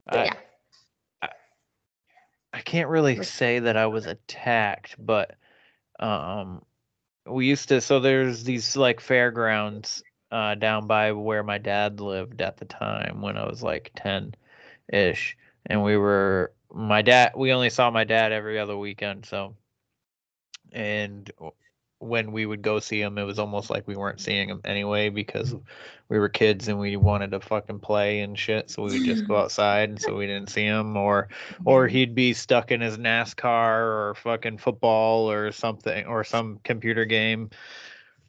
I, 0.07 0.25
yeah. 0.25 0.35
I 2.53 2.61
can't 2.61 2.89
really 2.89 3.23
say 3.23 3.61
that 3.61 3.77
I 3.77 3.87
was 3.87 4.07
attacked, 4.07 4.97
but 4.99 5.37
um 5.99 6.63
we 7.27 7.47
used 7.47 7.69
to 7.69 7.81
so 7.81 8.01
there's 8.01 8.45
these 8.45 8.77
like 8.77 9.01
fairgrounds 9.01 10.03
uh 10.33 10.55
down 10.55 10.87
by 10.87 11.13
where 11.13 11.43
my 11.43 11.59
dad 11.59 12.01
lived 12.01 12.41
at 12.41 12.57
the 12.57 12.65
time 12.65 13.21
when 13.21 13.37
I 13.37 13.47
was 13.47 13.63
like 13.63 13.91
10 13.97 14.35
ish 14.93 15.37
and 15.67 15.83
we 15.83 15.97
were 15.97 16.53
my 16.73 17.03
dad 17.03 17.33
we 17.37 17.53
only 17.53 17.71
saw 17.71 17.91
my 17.91 18.05
dad 18.05 18.33
every 18.33 18.59
other 18.59 18.77
weekend 18.77 19.27
so 19.27 19.55
and 20.73 21.31
when 22.01 22.33
we 22.33 22.47
would 22.47 22.63
go 22.63 22.81
see 22.81 23.01
him 23.01 23.19
it 23.19 23.25
was 23.25 23.39
almost 23.39 23.69
like 23.69 23.87
we 23.87 23.95
weren't 23.95 24.21
seeing 24.21 24.49
him 24.49 24.61
anyway 24.65 25.11
because 25.11 25.55
we 26.09 26.19
were 26.19 26.31
kids 26.31 26.67
and 26.67 26.79
we 26.79 26.97
wanted 26.97 27.31
to 27.31 27.41
fucking 27.41 27.79
play 27.79 28.21
and 28.21 28.39
shit 28.39 28.71
so 28.71 28.83
we 28.83 28.99
would 28.99 29.05
just 29.07 29.29
go 29.29 29.37
outside 29.43 29.91
and 29.91 30.01
so 30.01 30.17
we 30.17 30.27
didn't 30.27 30.49
see 30.49 30.65
him 30.65 30.97
or 30.97 31.29
or 31.67 31.87
he'd 31.87 32.15
be 32.15 32.33
stuck 32.33 32.71
in 32.73 32.81
his 32.81 32.97
NASCAR 32.97 33.81
or 33.81 34.15
fucking 34.17 34.57
football 34.57 35.31
or 35.31 35.53
something 35.53 36.07
or 36.07 36.25
some 36.25 36.59
computer 36.65 37.05
game 37.05 37.51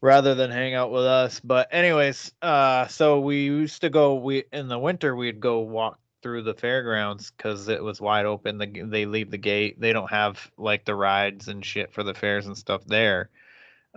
rather 0.01 0.35
than 0.35 0.51
hang 0.51 0.73
out 0.73 0.91
with 0.91 1.05
us. 1.05 1.39
But 1.39 1.69
anyways, 1.71 2.33
uh 2.41 2.87
so 2.87 3.21
we 3.21 3.43
used 3.45 3.81
to 3.81 3.89
go 3.89 4.15
we 4.15 4.43
in 4.51 4.67
the 4.67 4.79
winter 4.79 5.15
we'd 5.15 5.39
go 5.39 5.59
walk 5.59 5.97
through 6.21 6.43
the 6.43 6.53
fairgrounds 6.53 7.31
cuz 7.37 7.69
it 7.69 7.81
was 7.81 8.01
wide 8.01 8.25
open 8.25 8.57
the, 8.57 8.83
they 8.85 9.05
leave 9.05 9.31
the 9.31 9.37
gate 9.37 9.79
they 9.79 9.93
don't 9.93 10.11
have 10.11 10.51
like 10.57 10.85
the 10.85 10.93
rides 10.93 11.47
and 11.47 11.65
shit 11.65 11.93
for 11.93 12.03
the 12.03 12.13
fairs 12.13 12.45
and 12.45 12.57
stuff 12.57 12.83
there 12.85 13.29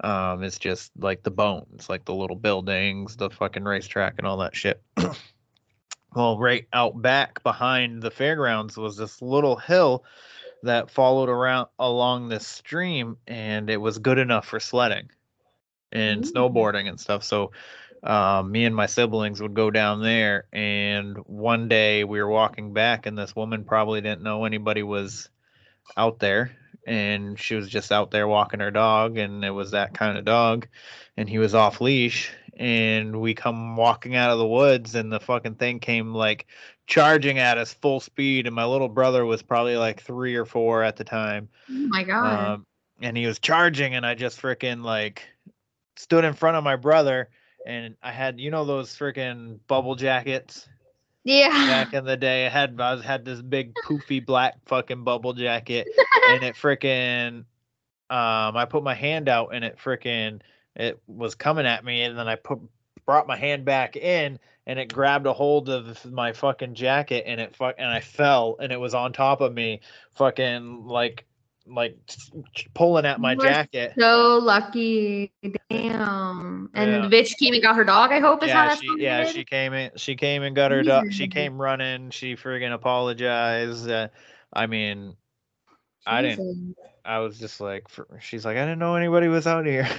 um 0.03 0.43
it's 0.43 0.59
just 0.59 0.91
like 0.99 1.23
the 1.23 1.31
bones 1.31 1.89
like 1.89 2.05
the 2.05 2.15
little 2.15 2.37
buildings 2.37 3.17
the 3.17 3.31
fucking 3.31 3.65
racetrack 3.65 4.15
and 4.19 4.27
all 4.27 4.39
that 4.39 4.57
shit. 4.57 4.83
Well 6.15 6.39
right 6.39 6.69
out 6.73 7.03
back 7.03 7.43
behind 7.43 8.01
the 8.01 8.11
fairgrounds 8.11 8.77
was 8.77 8.97
this 8.97 9.21
little 9.21 9.57
hill 9.57 10.05
that 10.63 10.91
followed 10.91 11.29
around 11.29 11.69
along 11.79 12.29
this 12.29 12.47
stream 12.47 13.17
and 13.27 13.69
it 13.69 13.79
was 13.79 13.99
good 13.99 14.19
enough 14.19 14.47
for 14.47 14.61
sledding 14.61 15.11
and 15.91 16.25
Ooh. 16.25 16.31
snowboarding 16.31 16.89
and 16.89 17.01
stuff. 17.01 17.25
So 17.25 17.51
um, 18.05 18.53
me 18.53 18.65
and 18.65 18.77
my 18.77 18.87
siblings 18.87 19.43
would 19.43 19.55
go 19.55 19.71
down 19.73 20.03
there 20.03 20.47
and 20.53 21.17
one 21.27 21.69
day 21.69 22.05
we 22.05 22.23
were 22.23 22.29
walking 22.29 22.73
back 22.73 23.07
and 23.07 23.19
this 23.19 23.35
woman 23.35 23.65
probably 23.65 24.01
didn't 24.01 24.23
know 24.23 24.45
anybody 24.45 24.85
was 24.85 25.29
out 25.97 26.21
there 26.21 26.57
and 26.87 27.39
she 27.39 27.55
was 27.55 27.68
just 27.68 27.91
out 27.93 28.11
there 28.11 28.28
walking 28.28 28.61
her 28.61 28.70
dog 28.70 29.16
and 29.18 29.45
it 29.45 29.51
was 29.51 29.70
that 29.70 29.95
kind 29.95 30.18
of 30.18 30.24
dog 30.24 30.66
and 31.16 31.28
he 31.28 31.39
was 31.39 31.55
off 31.55 31.80
leash 31.80 32.30
and 32.57 33.20
we 33.20 33.35
come 33.35 33.76
walking 33.76 34.14
out 34.14 34.30
of 34.30 34.39
the 34.39 34.47
woods 34.47 34.95
and 34.95 35.12
the 35.12 35.20
fucking 35.20 35.55
thing 35.55 35.80
came 35.80 36.14
like 36.14 36.47
charging 36.87 37.39
at 37.39 37.59
us 37.59 37.72
full 37.74 38.01
speed 38.01 38.47
and 38.47 38.55
my 38.55 38.64
little 38.64 38.89
brother 38.89 39.24
was 39.24 39.43
probably 39.43 39.76
like 39.76 40.03
three 40.03 40.35
or 40.37 40.45
four 40.45 40.82
at 40.82 40.97
the 40.97 41.05
time 41.05 41.49
Oh 41.70 41.72
my 41.89 42.05
god. 42.05 42.55
um, 42.55 42.66
and 43.01 43.16
he 43.16 43.26
was 43.26 43.39
charging 43.39 43.95
and 43.95 44.05
i 44.07 44.14
just 44.14 44.41
freaking 44.41 44.85
like 44.85 45.22
stood 45.97 46.24
in 46.24 46.35
front 46.35 46.57
of 46.57 46.64
my 46.64 46.76
brother 46.76 47.28
and 47.66 47.97
i 48.03 48.12
had 48.12 48.39
you 48.39 48.51
know 48.51 48.64
those 48.64 48.91
freaking 48.97 49.59
bubble 49.66 49.95
jackets 49.95 50.68
yeah. 51.25 51.49
back 51.49 51.93
in 51.95 52.05
the 52.05 52.16
day 52.16 52.47
i 52.47 52.49
had 52.49 52.81
i 52.81 53.01
had 53.03 53.25
this 53.25 53.43
big 53.43 53.75
poofy 53.85 54.25
black 54.25 54.55
fucking 54.66 55.03
bubble 55.05 55.33
jacket 55.33 55.89
and 56.31 56.45
it 56.45 56.55
freaking 56.55 57.45
um 58.11 58.57
I 58.57 58.66
put 58.66 58.83
my 58.83 58.95
hand 58.95 59.29
out 59.29 59.55
and 59.55 59.64
it 59.64 59.79
freaking 59.79 60.41
it 60.77 61.01
was 61.07 61.35
coming 61.35 61.66
at 61.66 61.85
me 61.85 62.03
and 62.03 62.18
then 62.18 62.29
I 62.29 62.37
put 62.37 62.61
brought 63.07 63.27
my 63.27 63.37
hand 63.37 63.64
back 63.64 63.97
in 63.97 64.39
and 64.66 64.79
it 64.79 64.93
grabbed 64.93 65.27
a 65.27 65.33
hold 65.33 65.68
of 65.68 66.05
my 66.12 66.33
fucking 66.33 66.75
jacket 66.75 67.25
and 67.27 67.41
it 67.41 67.57
fuck 67.57 67.77
and 67.79 67.89
I 67.89 68.01
fell 68.01 68.57
and 68.61 68.72
it 68.72 68.81
was 68.81 68.95
on 68.95 69.12
top 69.12 69.41
of 69.41 69.55
me 69.55 69.81
fucking 70.12 70.87
like 70.87 71.25
like 71.67 71.97
pulling 72.75 73.07
at 73.07 73.21
my 73.21 73.33
You 73.33 73.41
jacket. 73.41 73.95
So 73.99 74.39
lucky. 74.39 75.33
Damn. 75.71 76.71
And 76.75 76.91
Yeah. 76.91 77.07
the 77.09 77.17
bitch 77.17 77.37
came 77.39 77.55
and 77.55 77.62
got 77.62 77.77
her 77.77 77.85
dog, 77.85 78.12
I 78.12 78.21
hope 78.21 78.43
is 78.43 78.51
how 78.51 78.65
Yeah, 78.65 78.69
that 78.69 78.79
she 78.79 78.97
yeah, 78.99 79.25
she 79.25 79.45
came 79.45 79.73
in 79.73 79.91
she 79.97 80.15
came 80.17 80.43
and 80.43 80.55
got 80.55 80.71
her 80.71 80.83
dog. 80.83 81.12
She 81.12 81.29
came 81.29 81.61
running. 81.61 82.11
She 82.11 82.37
friggin' 82.37 82.73
apologized. 82.73 83.89
Uh, 83.91 84.09
I 84.53 84.67
mean, 84.67 85.17
I 86.07 86.23
didn't 86.23 86.77
I 87.05 87.19
was 87.19 87.39
just 87.39 87.61
like 87.61 87.89
fr- 87.89 88.03
she's 88.21 88.45
like 88.45 88.57
I 88.57 88.61
didn't 88.61 88.79
know 88.79 88.97
anybody 88.97 89.29
was 89.29 89.47
out 89.47 89.67
here. 89.67 89.89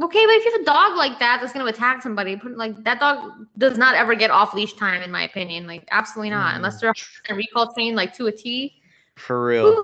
Okay, 0.00 0.24
but 0.24 0.32
if 0.36 0.44
you 0.44 0.52
have 0.52 0.60
a 0.60 0.64
dog 0.64 0.96
like 0.96 1.18
that 1.18 1.40
that's 1.40 1.52
gonna 1.52 1.66
attack 1.66 2.00
somebody, 2.00 2.36
put- 2.36 2.56
like 2.56 2.84
that 2.84 3.00
dog 3.00 3.32
does 3.58 3.76
not 3.76 3.96
ever 3.96 4.14
get 4.14 4.30
off 4.30 4.54
leash 4.54 4.72
time, 4.74 5.02
in 5.02 5.10
my 5.10 5.24
opinion. 5.24 5.66
Like 5.66 5.86
absolutely 5.90 6.30
not, 6.30 6.54
unless 6.54 6.76
Mm. 6.76 6.80
they're 6.80 6.94
a 7.28 7.34
recall 7.34 7.74
trained 7.74 7.96
like 7.96 8.14
to 8.14 8.28
a 8.28 8.32
T. 8.32 8.80
For 9.16 9.44
real. 9.44 9.82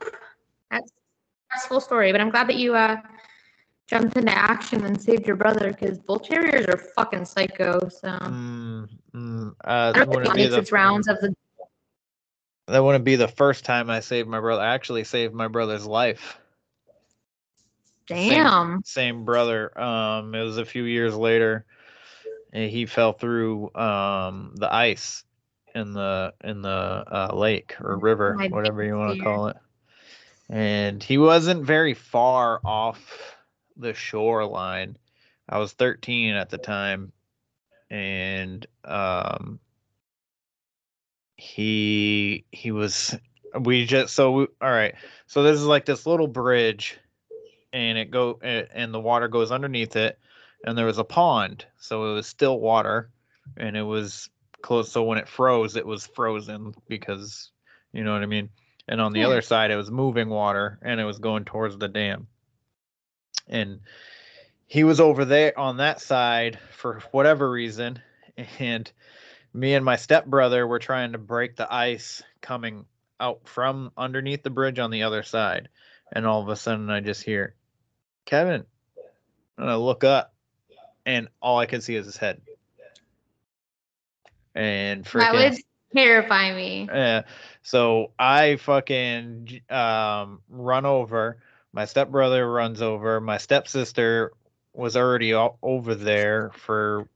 That's 0.71 0.93
full 1.51 1.67
story. 1.67 1.95
But 1.95 2.07
I'm 2.07 2.17
glad 2.17 2.33
that 2.35 2.41
you 2.41 2.61
uh 2.61 2.87
jumped 3.77 4.17
into 4.17 4.21
action 4.21 4.85
and 4.85 5.01
saved 5.01 5.27
your 5.27 5.37
brother 5.37 5.71
because 5.71 5.99
bull 5.99 6.19
terriers 6.19 6.67
are 6.67 6.77
fucking 6.77 7.25
psycho. 7.25 7.89
So 7.89 8.09
Mm, 8.09 8.89
mm, 9.15 9.55
uh, 9.65 9.93
that 9.93 10.09
wouldn't 10.09 10.35
be 10.35 10.47
the 10.47 10.59
its 10.59 10.73
rounds 10.73 11.09
of 11.09 11.21
the. 11.21 11.35
that 12.67 12.83
wouldn't 12.83 13.05
be 13.05 13.17
the 13.17 13.29
first 13.29 13.65
time 13.65 13.91
I 13.91 14.01
saved 14.01 14.29
my 14.29 14.41
brother. 14.41 14.63
I 14.63 14.75
actually 14.75 15.05
saved 15.05 15.35
my 15.35 15.49
brother's 15.49 15.87
life. 15.87 16.39
Damn. 18.07 18.83
Same 18.85 19.25
brother. 19.25 19.77
Um, 19.79 20.35
it 20.35 20.43
was 20.43 20.59
a 20.59 20.65
few 20.65 20.85
years 20.85 21.15
later, 21.15 21.65
and 22.53 22.71
he 22.71 22.87
fell 22.87 23.13
through 23.13 23.75
um 23.75 24.55
the 24.57 24.73
ice 24.73 25.25
in 25.75 25.93
the 25.93 26.33
in 26.43 26.63
the 26.63 26.69
uh, 26.71 27.31
lake 27.35 27.77
or 27.81 27.97
river, 27.99 28.37
My 28.37 28.49
whatever 28.49 28.83
you 28.83 28.97
want 28.97 29.17
to 29.19 29.23
call 29.23 29.49
it. 29.49 29.57
And 30.49 31.03
he 31.03 31.19
wasn't 31.19 31.65
very 31.65 31.95
far 31.95 32.61
off 32.65 33.37
the 33.77 33.95
shoreline. 33.95 34.97
I 35.49 35.59
was 35.59 35.73
13 35.73 36.35
at 36.35 36.51
the 36.51 36.59
time, 36.59 37.13
and 37.91 38.67
um, 38.85 39.59
he 41.37 42.45
he 42.53 42.71
was 42.71 43.17
we 43.61 43.87
just 43.87 44.15
so 44.15 44.33
we, 44.33 44.47
all 44.61 44.71
right. 44.71 44.95
So 45.27 45.43
this 45.43 45.59
is 45.59 45.67
like 45.67 45.85
this 45.85 46.07
little 46.07 46.29
bridge 46.29 46.99
and 47.73 47.99
it 47.99 48.11
go 48.11 48.39
and 48.43 48.95
the 48.95 49.01
water 49.01 49.29
goes 49.29 49.53
underneath 49.53 49.97
it 49.97 50.19
and 50.65 50.77
there 50.77 50.87
was 50.87 50.99
a 50.99 51.05
pond 51.05 51.67
so 51.79 52.11
it 52.11 52.15
was 52.15 52.27
still 52.27 52.59
water 52.59 53.11
and 53.59 53.77
it 53.77 53.83
was 53.83 54.31
close 54.63 54.91
so 54.91 55.03
when 55.03 55.19
it 55.19 55.29
froze 55.29 55.77
it 55.77 55.87
was 55.87 56.07
frozen 56.07 56.75
because 56.89 57.51
you 57.93 58.03
know 58.03 58.15
what 58.15 58.23
i 58.23 58.27
mean 58.27 58.49
and 58.89 59.01
on 59.01 59.13
the 59.13 59.21
Yeah. 59.21 59.27
other 59.27 59.43
side 59.43 59.71
it 59.71 59.77
was 59.77 59.91
moving 59.91 60.29
water 60.29 60.79
and 60.83 61.01
it 61.01 61.05
was 61.05 61.19
going 61.19 61.45
towards 61.45 61.77
the 61.79 61.89
dam 61.89 62.27
and 63.49 63.81
he 64.67 64.85
was 64.85 65.01
over 65.01 65.25
there 65.25 65.59
on 65.59 65.79
that 65.79 66.01
side 66.01 66.59
for 66.73 67.01
whatever 67.11 67.51
reason 67.51 68.01
and 68.59 68.91
me 69.55 69.75
and 69.75 69.85
my 69.85 69.97
stepbrother 69.97 70.67
were 70.67 70.79
trying 70.79 71.13
to 71.13 71.19
break 71.19 71.57
the 71.57 71.73
ice 71.73 72.23
coming 72.41 72.85
out 73.19 73.49
from 73.49 73.93
underneath 73.97 74.43
the 74.43 74.51
bridge 74.51 74.79
on 74.79 74.91
the 74.91 75.03
other 75.05 75.23
side 75.23 75.69
and 76.13 76.27
all 76.27 76.43
of 76.43 76.49
a 76.49 76.57
sudden 76.57 76.91
I 76.91 77.01
just 77.01 77.23
hear 77.23 77.55
Kevin, 78.27 78.67
and 79.57 79.71
I 79.71 79.77
look 79.77 80.03
up, 80.05 80.35
and 81.07 81.29
all 81.41 81.59
I 81.59 81.67
can 81.67 81.81
see 81.81 81.95
is 81.95 82.05
his 82.07 82.17
head. 82.17 82.41
And 84.55 85.05
That 85.05 85.11
freaking, 85.11 85.51
would 85.51 85.61
terrify 85.97 86.55
me. 86.55 86.89
yeah. 86.89 87.23
So 87.63 88.13
I 88.19 88.57
fucking 88.57 89.61
um 89.71 90.41
run 90.49 90.85
over. 90.87 91.39
My 91.73 91.85
stepbrother 91.85 92.51
runs 92.51 92.81
over. 92.81 93.21
My 93.21 93.39
stepsister 93.39 94.33
was 94.73 94.97
already 94.97 95.33
all 95.33 95.59
over 95.63 95.95
there 95.95 96.51
for, 96.55 97.09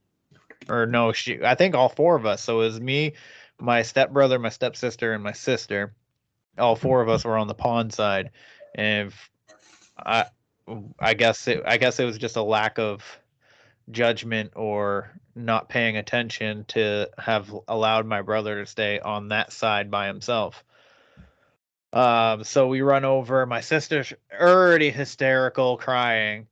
or 0.68 0.87
no, 0.87 1.12
she. 1.12 1.43
I 1.43 1.55
think 1.55 1.74
all 1.74 1.89
four 1.89 2.16
of 2.16 2.26
us. 2.26 2.43
So 2.43 2.61
it 2.61 2.64
was 2.64 2.81
me, 2.81 3.14
my 3.59 3.83
stepbrother, 3.83 4.39
my 4.39 4.49
stepsister, 4.49 5.12
and 5.12 5.22
my 5.22 5.33
sister. 5.33 5.95
All 6.59 6.76
four 6.76 7.01
of 7.01 7.09
us 7.09 7.24
were 7.24 7.39
on 7.39 7.47
the 7.47 7.55
pond 7.55 7.93
side, 7.93 8.31
and 8.74 9.12
I, 9.97 10.26
I 10.99 11.14
guess 11.14 11.47
it. 11.49 11.62
I 11.64 11.76
guess 11.76 12.01
it 12.01 12.05
was 12.05 12.18
just 12.18 12.37
a 12.37 12.43
lack 12.43 12.78
of 12.78 13.03
judgment 13.91 14.53
or 14.57 15.11
not 15.35 15.68
paying 15.68 15.97
attention 15.97 16.64
to 16.68 17.09
have 17.18 17.55
allowed 17.68 18.07
my 18.07 18.22
brother 18.22 18.61
to 18.61 18.66
stay 18.66 18.99
on 18.99 19.28
that 19.28 19.53
side 19.53 19.91
by 19.91 20.07
himself. 20.07 20.64
Um, 21.93 22.45
so 22.45 22.68
we 22.68 22.83
run 22.83 23.05
over. 23.05 23.45
My 23.47 23.61
sister's 23.61 24.12
already 24.39 24.91
hysterical, 24.91 25.76
crying. 25.76 26.47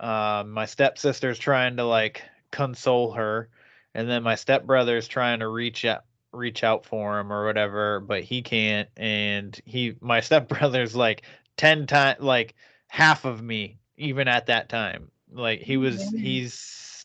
Um, 0.00 0.50
my 0.50 0.66
stepsister's 0.66 1.38
trying 1.38 1.76
to 1.76 1.84
like 1.84 2.22
console 2.50 3.12
her, 3.12 3.48
and 3.94 4.08
then 4.08 4.22
my 4.22 4.34
stepbrother's 4.34 5.08
trying 5.08 5.40
to 5.40 5.48
reach 5.48 5.84
out 5.84 6.04
reach 6.34 6.64
out 6.64 6.84
for 6.84 7.20
him 7.20 7.32
or 7.32 7.46
whatever, 7.46 8.00
but 8.00 8.24
he 8.24 8.42
can't. 8.42 8.88
And 8.96 9.58
he, 9.64 9.94
my 10.00 10.20
stepbrother's 10.20 10.94
like 10.94 11.22
ten 11.56 11.86
times, 11.86 12.20
like 12.20 12.54
half 12.88 13.24
of 13.24 13.42
me, 13.42 13.78
even 13.96 14.28
at 14.28 14.46
that 14.46 14.68
time. 14.68 15.10
Like 15.32 15.60
he 15.60 15.76
was, 15.76 16.10
he's 16.10 16.54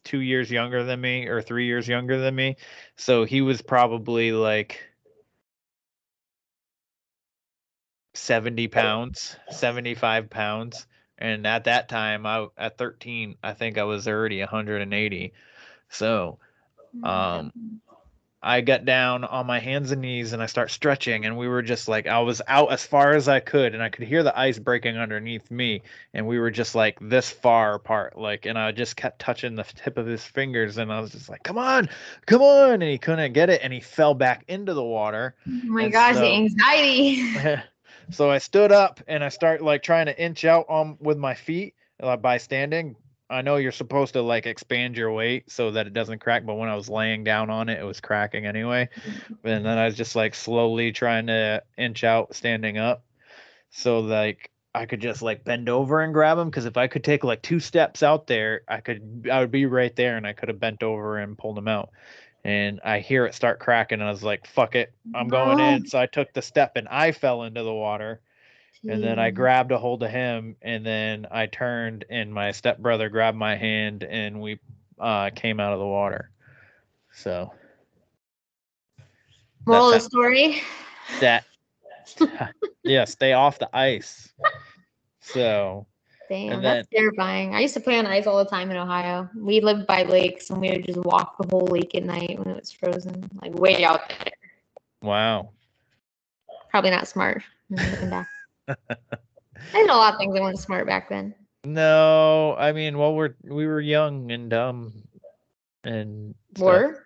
two 0.10 0.22
years 0.22 0.50
younger 0.50 0.84
than 0.84 1.00
me 1.00 1.28
or 1.28 1.40
three 1.40 1.68
years 1.68 1.88
younger 1.88 2.20
than 2.20 2.34
me, 2.34 2.56
so 2.96 3.26
he 3.26 3.42
was 3.42 3.62
probably 3.62 4.32
like 4.32 4.82
70 8.16 8.68
pounds 8.70 9.36
75 9.52 10.30
pounds. 10.32 10.88
And 11.20 11.46
at 11.46 11.66
that 11.66 11.90
time 11.90 12.26
i 12.26 12.48
at 12.58 12.78
13 12.78 13.36
i 13.44 13.54
think 13.54 13.78
i 13.78 13.84
was 13.84 14.08
already 14.08 14.40
180 14.40 15.34
so 15.90 16.40
um 17.04 17.52
i 18.42 18.62
got 18.62 18.86
down 18.86 19.24
on 19.24 19.46
my 19.46 19.60
hands 19.60 19.92
and 19.92 20.02
knees 20.02 20.32
and 20.34 20.42
i 20.42 20.46
start 20.46 20.72
stretching 20.72 21.26
and 21.26 21.38
we 21.38 21.48
were 21.48 21.62
just 21.62 21.88
like 21.88 22.08
i 22.08 22.20
was 22.20 22.42
out 22.48 22.72
as 22.72 22.86
far 22.86 23.14
as 23.14 23.28
i 23.28 23.40
could 23.40 23.74
and 23.74 23.84
i 23.84 23.90
could 23.90 24.08
hear 24.08 24.24
the 24.24 24.40
ice 24.40 24.58
breaking 24.58 24.98
underneath 24.98 25.50
me 25.52 25.82
and 26.14 26.26
we 26.26 26.40
were 26.40 26.52
just 26.52 26.74
like 26.76 26.98
this 27.02 27.30
far 27.30 27.76
apart 27.76 28.18
like 28.18 28.46
and 28.46 28.58
i 28.58 28.72
just 28.72 28.96
kept 28.96 29.20
touching 29.20 29.56
the 29.56 29.64
tip 29.64 29.98
of 29.98 30.06
his 30.06 30.24
fingers 30.24 30.78
and 30.78 30.92
i 30.92 31.00
was 31.00 31.12
just 31.12 31.30
like 31.30 31.44
come 31.44 31.58
on 31.58 31.90
come 32.26 32.42
on 32.42 32.72
and 32.74 32.84
he 32.84 32.98
couldn't 32.98 33.34
get 33.34 33.50
it 33.50 33.60
and 33.64 33.74
he 33.74 33.80
fell 33.82 34.14
back 34.14 34.44
into 34.48 34.74
the 34.74 34.84
water 34.84 35.36
Oh 35.48 35.52
my 35.66 35.84
And 35.84 35.92
gosh, 35.92 36.16
so- 36.16 36.22
the 36.22 36.34
anxiety. 36.34 37.62
so 38.12 38.30
I 38.32 38.38
stood 38.38 38.72
up 38.72 39.02
and 39.08 39.24
I 39.24 39.30
start 39.30 39.62
like 39.62 39.84
trying 39.84 40.06
to 40.08 40.20
inch 40.22 40.46
out 40.46 40.66
on 40.70 40.98
with 41.00 41.18
my 41.18 41.34
feet 41.36 41.76
uh, 42.02 42.18
by 42.18 42.38
standing. 42.38 42.96
I 43.30 43.42
know 43.42 43.58
you're 43.58 43.72
supposed 43.72 44.14
to 44.14 44.22
like 44.22 44.46
expand 44.48 44.98
your 44.98 45.12
weight 45.12 45.52
so 45.52 45.72
that 45.72 45.88
it 45.88 45.94
doesn't 45.94 46.20
crack, 46.20 46.46
but 46.46 46.56
when 46.56 46.70
I 46.70 46.76
was 46.76 46.90
laying 46.90 47.24
down 47.24 47.50
on 47.50 47.70
it, 47.70 47.80
it 47.80 47.84
was 47.86 48.00
cracking 48.00 48.46
anyway. 48.46 48.90
And 49.44 49.66
then 49.66 49.78
I 49.78 49.86
was 49.86 49.96
just 49.96 50.16
like 50.16 50.34
slowly 50.34 50.92
trying 50.92 51.28
to 51.28 51.64
inch 51.78 52.04
out 52.04 52.36
standing 52.36 52.78
up 52.78 53.04
so 53.72 54.00
like 54.00 54.52
I 54.74 54.86
could 54.86 55.02
just 55.02 55.22
like 55.22 55.44
bend 55.44 55.70
over 55.70 56.02
and 56.02 56.14
grab 56.14 56.38
him 56.38 56.50
because 56.50 56.66
if 56.66 56.78
I 56.78 56.88
could 56.88 57.04
take 57.04 57.24
like 57.24 57.42
two 57.42 57.60
steps 57.60 58.04
out 58.04 58.28
there, 58.28 58.62
I 58.68 58.82
could 58.82 59.28
I 59.32 59.40
would 59.40 59.52
be 59.52 59.66
right 59.66 59.96
there 59.96 60.18
and 60.18 60.28
I 60.28 60.34
could 60.34 60.50
have 60.50 60.60
bent 60.60 60.84
over 60.84 61.18
and 61.18 61.38
pulled 61.38 61.58
him 61.58 61.68
out. 61.68 61.90
And 62.44 62.80
I 62.86 63.00
hear 63.00 63.26
it 63.26 63.36
start 63.36 63.60
cracking 63.60 64.00
and 64.00 64.08
I 64.08 64.12
was 64.12 64.24
like, 64.24 64.48
fuck 64.48 64.76
it, 64.76 64.94
I'm 65.14 65.28
going 65.28 65.60
in. 65.60 65.86
So 65.86 66.00
I 66.00 66.06
took 66.06 66.34
the 66.34 66.42
step 66.42 66.78
and 66.78 66.88
I 66.88 67.12
fell 67.12 67.44
into 67.44 67.64
the 67.64 67.74
water 67.74 68.22
and 68.88 69.04
then 69.04 69.20
I 69.20 69.32
grabbed 69.32 69.72
a 69.72 69.78
hold 69.78 70.04
of 70.04 70.12
him 70.12 70.56
and 70.62 70.86
then 70.86 71.28
I 71.32 71.48
turned 71.48 72.06
and 72.10 72.34
my 72.34 72.52
stepbrother 72.52 73.10
grabbed 73.10 73.38
my 73.38 73.56
hand 73.56 74.04
and 74.04 74.42
we 74.42 74.60
uh 75.00 75.30
came 75.36 75.60
out 75.60 75.74
of 75.74 75.80
the 75.80 75.86
water. 75.86 76.30
So 77.12 77.54
Moral 79.66 79.88
of 79.88 79.94
the 79.96 80.00
story. 80.00 80.62
that 81.20 81.44
yeah, 82.84 83.06
stay 83.06 83.34
off 83.34 83.60
the 83.60 83.70
ice. 83.76 84.30
So 85.20 85.86
Damn, 86.30 86.62
that's 86.62 86.88
terrifying. 86.90 87.56
I 87.56 87.62
used 87.62 87.74
to 87.74 87.80
play 87.80 87.98
on 87.98 88.06
ice 88.06 88.28
all 88.28 88.38
the 88.38 88.50
time 88.50 88.70
in 88.70 88.78
Ohio. 88.78 89.28
We 89.36 89.62
lived 89.62 89.88
by 89.88 90.04
lakes 90.04 90.52
and 90.52 90.62
we 90.62 90.70
would 90.70 90.86
just 90.86 91.00
walk 91.00 91.38
the 91.38 91.48
whole 91.50 91.66
lake 91.66 91.96
at 91.96 92.04
night 92.04 92.38
when 92.38 92.48
it 92.50 92.60
was 92.60 92.72
frozen, 92.72 93.28
like 93.42 93.54
way 93.56 93.84
out 93.84 94.08
there. 94.10 94.32
Wow. 95.02 95.50
Probably 96.70 96.92
not 96.92 97.08
smart. 97.08 97.42
I 98.70 98.76
did 99.74 99.90
a 99.90 99.96
lot 99.96 100.14
of 100.14 100.20
things 100.20 100.34
that 100.34 100.42
weren't 100.42 100.60
smart 100.60 100.86
back 100.88 101.10
then. 101.10 101.34
No, 101.66 102.56
I 102.58 102.72
mean, 102.72 102.98
well, 102.98 103.14
we're 103.14 103.36
we 103.44 103.68
were 103.68 103.82
young 103.82 104.32
and 104.32 104.50
dumb, 104.50 104.94
and. 105.84 106.36
Were? 106.58 107.06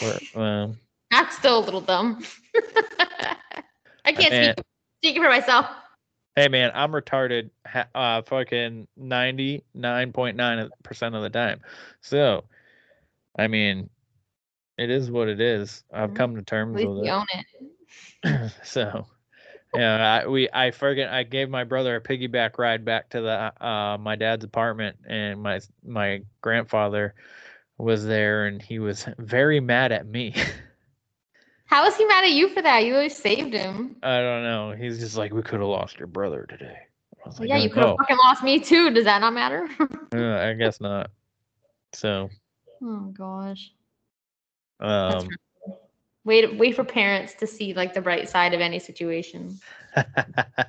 We're- 0.00 0.18
well, 0.34 0.76
That's 1.10 1.36
still 1.36 1.58
a 1.58 1.64
little 1.64 1.80
dumb. 1.80 2.22
I 4.04 4.12
can't 4.12 4.30
Man. 4.30 4.52
speak, 4.54 4.64
speak 5.02 5.16
for 5.16 5.28
myself. 5.28 5.66
hey 6.36 6.48
man, 6.48 6.70
I'm 6.74 6.92
retarded. 6.92 7.50
Uh, 7.94 8.22
fucking 8.22 8.88
ninety 8.96 9.64
nine 9.74 10.12
point 10.12 10.36
nine 10.36 10.70
percent 10.82 11.14
of 11.14 11.22
the 11.22 11.30
time. 11.30 11.60
So, 12.00 12.44
I 13.38 13.48
mean, 13.48 13.90
it 14.78 14.88
is 14.90 15.10
what 15.10 15.28
it 15.28 15.40
is. 15.40 15.84
I've 15.92 16.10
Mhm. 16.10 16.16
come 16.16 16.36
to 16.36 16.42
terms 16.42 16.74
with 16.82 17.04
it. 17.06 17.10
own 17.10 17.26
it. 18.24 18.52
so 18.64 19.06
yeah 19.74 20.22
I, 20.24 20.26
we 20.26 20.48
i 20.52 20.70
forget 20.70 21.10
i 21.12 21.22
gave 21.22 21.48
my 21.48 21.64
brother 21.64 21.96
a 21.96 22.00
piggyback 22.00 22.58
ride 22.58 22.84
back 22.84 23.10
to 23.10 23.20
the 23.20 23.64
uh 23.64 23.96
my 23.98 24.16
dad's 24.16 24.44
apartment 24.44 24.96
and 25.06 25.42
my 25.42 25.60
my 25.84 26.22
grandfather 26.40 27.14
was 27.78 28.04
there 28.04 28.46
and 28.46 28.60
he 28.62 28.78
was 28.78 29.06
very 29.18 29.60
mad 29.60 29.92
at 29.92 30.06
me 30.06 30.34
How 31.66 31.84
was 31.84 31.96
he 31.96 32.04
mad 32.06 32.24
at 32.24 32.32
you 32.32 32.48
for 32.48 32.62
that? 32.62 32.84
You 32.84 32.94
always 32.94 33.16
saved 33.16 33.52
him. 33.54 33.96
i 34.02 34.20
don't 34.20 34.42
know 34.42 34.72
he's 34.72 34.98
just 34.98 35.16
like 35.16 35.32
we 35.32 35.42
could 35.42 35.60
have 35.60 35.68
lost 35.68 35.98
your 35.98 36.06
brother 36.08 36.46
today 36.48 36.78
I 37.24 37.28
was 37.28 37.38
Well, 37.38 37.48
like, 37.48 37.48
yeah, 37.48 37.56
you 37.56 37.68
"Oh, 37.68 37.70
could 37.70 37.82
have 37.82 37.92
fucking 37.96 38.16
lost 38.24 38.42
me 38.42 38.58
too. 38.60 38.90
Does 38.90 39.04
that 39.04 39.20
not 39.20 39.32
matter? 39.32 39.68
uh, 40.14 40.38
i 40.38 40.52
guess 40.54 40.80
not 40.80 41.10
so 41.92 42.28
oh 42.82 43.12
gosh. 43.12 43.72
um 44.80 45.28
Wait, 46.28 46.56
wait 46.56 46.76
for 46.76 46.84
parents 46.84 47.32
to 47.32 47.46
see 47.46 47.72
like 47.72 47.94
the 47.94 48.02
bright 48.02 48.28
side 48.28 48.52
of 48.52 48.60
any 48.60 48.78
situation. 48.78 49.58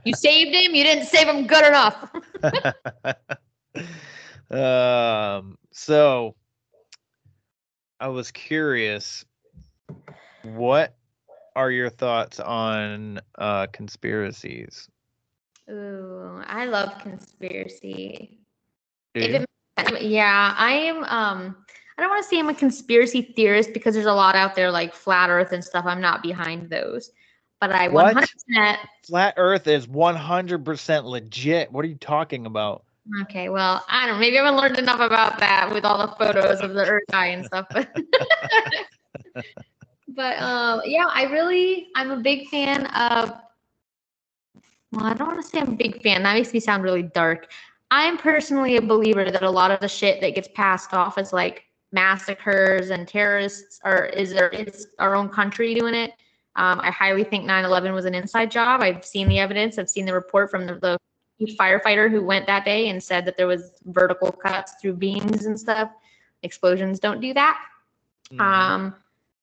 You 0.05 0.13
saved 0.13 0.55
him. 0.55 0.73
You 0.73 0.85
didn't 0.85 1.05
save 1.05 1.27
him 1.27 1.45
good 1.45 1.65
enough. 1.65 2.09
um 4.51 5.57
so 5.71 6.33
i 7.99 8.07
was 8.07 8.31
curious 8.31 9.25
what 10.43 10.95
are 11.55 11.69
your 11.69 11.89
thoughts 11.89 12.39
on 12.39 13.19
uh 13.37 13.67
conspiracies 13.67 14.89
Ooh, 15.69 16.41
I 16.47 16.65
love 16.65 16.97
conspiracy. 16.99 18.39
If 19.13 19.45
it, 19.77 20.01
yeah, 20.01 20.55
I 20.57 20.71
am. 20.71 21.03
Um, 21.03 21.57
I 21.99 22.03
don't 22.03 22.11
want 22.11 22.23
to 22.23 22.29
say 22.29 22.39
I'm 22.39 22.47
a 22.47 22.53
conspiracy 22.53 23.21
theorist 23.35 23.73
because 23.73 23.93
there's 23.93 24.05
a 24.05 24.13
lot 24.13 24.33
out 24.33 24.55
there 24.55 24.71
like 24.71 24.93
flat 24.93 25.29
Earth 25.29 25.51
and 25.51 25.61
stuff. 25.61 25.83
I'm 25.85 25.99
not 25.99 26.23
behind 26.23 26.69
those, 26.69 27.11
but 27.59 27.73
I 27.73 27.89
What? 27.89 28.15
100%. 28.15 28.77
flat 29.05 29.33
earth 29.35 29.67
is 29.67 29.85
100% 29.85 31.03
legit 31.03 31.69
what 31.73 31.83
are 31.83 31.89
you 31.89 31.95
talking 31.95 32.45
about 32.45 32.85
Okay, 33.23 33.49
well, 33.49 33.83
I 33.89 34.05
don't. 34.05 34.15
know. 34.15 34.19
Maybe 34.21 34.39
I 34.39 34.45
haven't 34.45 34.61
learned 34.61 34.77
enough 34.77 35.01
about 35.01 35.39
that 35.39 35.73
with 35.73 35.83
all 35.83 35.97
the 36.07 36.13
photos 36.15 36.61
of 36.61 36.73
the 36.75 36.85
Earth 36.85 37.03
eye 37.11 37.27
and 37.27 37.43
stuff. 37.43 37.65
But, 37.73 37.89
but 40.09 40.37
um, 40.37 40.81
yeah, 40.85 41.07
I 41.11 41.23
really, 41.23 41.87
I'm 41.95 42.11
a 42.11 42.17
big 42.17 42.47
fan 42.49 42.85
of. 42.85 43.31
Well, 44.91 45.07
I 45.07 45.15
don't 45.15 45.27
want 45.27 45.41
to 45.41 45.47
say 45.47 45.59
I'm 45.59 45.69
a 45.69 45.75
big 45.75 46.03
fan. 46.03 46.21
That 46.21 46.35
makes 46.35 46.53
me 46.53 46.59
sound 46.59 46.83
really 46.83 47.01
dark. 47.01 47.49
I'm 47.89 48.15
personally 48.17 48.77
a 48.77 48.81
believer 48.81 49.31
that 49.31 49.41
a 49.41 49.49
lot 49.49 49.71
of 49.71 49.79
the 49.79 49.89
shit 49.89 50.21
that 50.21 50.35
gets 50.35 50.49
passed 50.53 50.93
off 50.93 51.17
as 51.17 51.33
like 51.33 51.63
massacres 51.91 52.91
and 52.91 53.07
terrorists 53.07 53.79
or 53.83 54.05
is 54.05 54.31
there 54.31 54.49
is 54.49 54.87
our 54.99 55.15
own 55.15 55.29
country 55.29 55.73
doing 55.73 55.95
it. 55.95 56.11
Um, 56.55 56.79
I 56.81 56.91
highly 56.91 57.23
think 57.23 57.45
9/11 57.45 57.93
was 57.93 58.05
an 58.05 58.15
inside 58.15 58.51
job. 58.51 58.81
I've 58.81 59.05
seen 59.05 59.27
the 59.27 59.39
evidence. 59.39 59.77
I've 59.77 59.89
seen 59.89 60.05
the 60.05 60.13
report 60.13 60.51
from 60.51 60.65
the, 60.67 60.75
the 60.75 60.97
firefighter 61.55 62.11
who 62.11 62.23
went 62.23 62.45
that 62.47 62.65
day 62.65 62.89
and 62.89 63.01
said 63.01 63.25
that 63.25 63.37
there 63.37 63.47
was 63.47 63.71
vertical 63.85 64.31
cuts 64.31 64.73
through 64.81 64.93
beams 64.93 65.45
and 65.45 65.59
stuff. 65.59 65.91
Explosions 66.43 66.99
don't 66.99 67.21
do 67.21 67.33
that. 67.33 67.59
Mhm. 68.31 68.41
Um, 68.41 68.95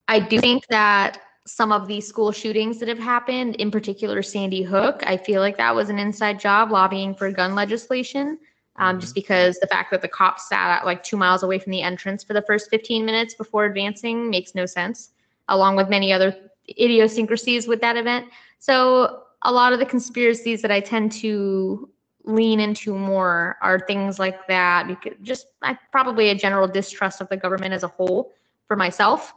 I 0.08 0.20
do 0.20 0.38
think 0.40 0.66
that 0.68 1.20
some 1.46 1.72
of 1.72 1.86
these 1.86 2.06
school 2.06 2.32
shootings 2.32 2.78
that 2.78 2.88
have 2.88 2.98
happened, 2.98 3.56
in 3.56 3.70
particular 3.70 4.22
Sandy 4.22 4.62
Hook, 4.62 5.02
I 5.06 5.16
feel 5.16 5.40
like 5.40 5.56
that 5.56 5.74
was 5.74 5.88
an 5.88 5.98
inside 5.98 6.40
job 6.40 6.70
lobbying 6.70 7.14
for 7.14 7.30
gun 7.30 7.54
legislation. 7.54 8.38
Um, 8.78 9.00
just 9.00 9.14
because 9.14 9.58
the 9.58 9.66
fact 9.66 9.90
that 9.90 10.02
the 10.02 10.08
cops 10.08 10.48
sat 10.48 10.78
at 10.78 10.84
like 10.84 11.02
two 11.02 11.16
miles 11.16 11.42
away 11.42 11.58
from 11.58 11.72
the 11.72 11.80
entrance 11.80 12.22
for 12.22 12.34
the 12.34 12.42
first 12.42 12.68
15 12.68 13.06
minutes 13.06 13.34
before 13.34 13.64
advancing 13.64 14.28
makes 14.28 14.54
no 14.54 14.66
sense, 14.66 15.12
along 15.48 15.76
with 15.76 15.88
many 15.88 16.12
other 16.12 16.36
idiosyncrasies 16.68 17.66
with 17.66 17.80
that 17.80 17.96
event. 17.96 18.26
So 18.58 19.22
a 19.42 19.52
lot 19.52 19.72
of 19.72 19.78
the 19.78 19.86
conspiracies 19.86 20.60
that 20.62 20.70
I 20.70 20.80
tend 20.80 21.12
to 21.12 21.88
lean 22.24 22.58
into 22.60 22.92
more 22.92 23.56
are 23.62 23.80
things 23.86 24.18
like 24.18 24.46
that 24.48 24.88
because 24.88 25.12
just 25.22 25.46
I 25.62 25.78
probably 25.92 26.30
a 26.30 26.34
general 26.34 26.66
distrust 26.66 27.20
of 27.20 27.28
the 27.28 27.36
government 27.36 27.72
as 27.72 27.84
a 27.84 27.88
whole 27.88 28.32
for 28.66 28.76
myself. 28.76 29.32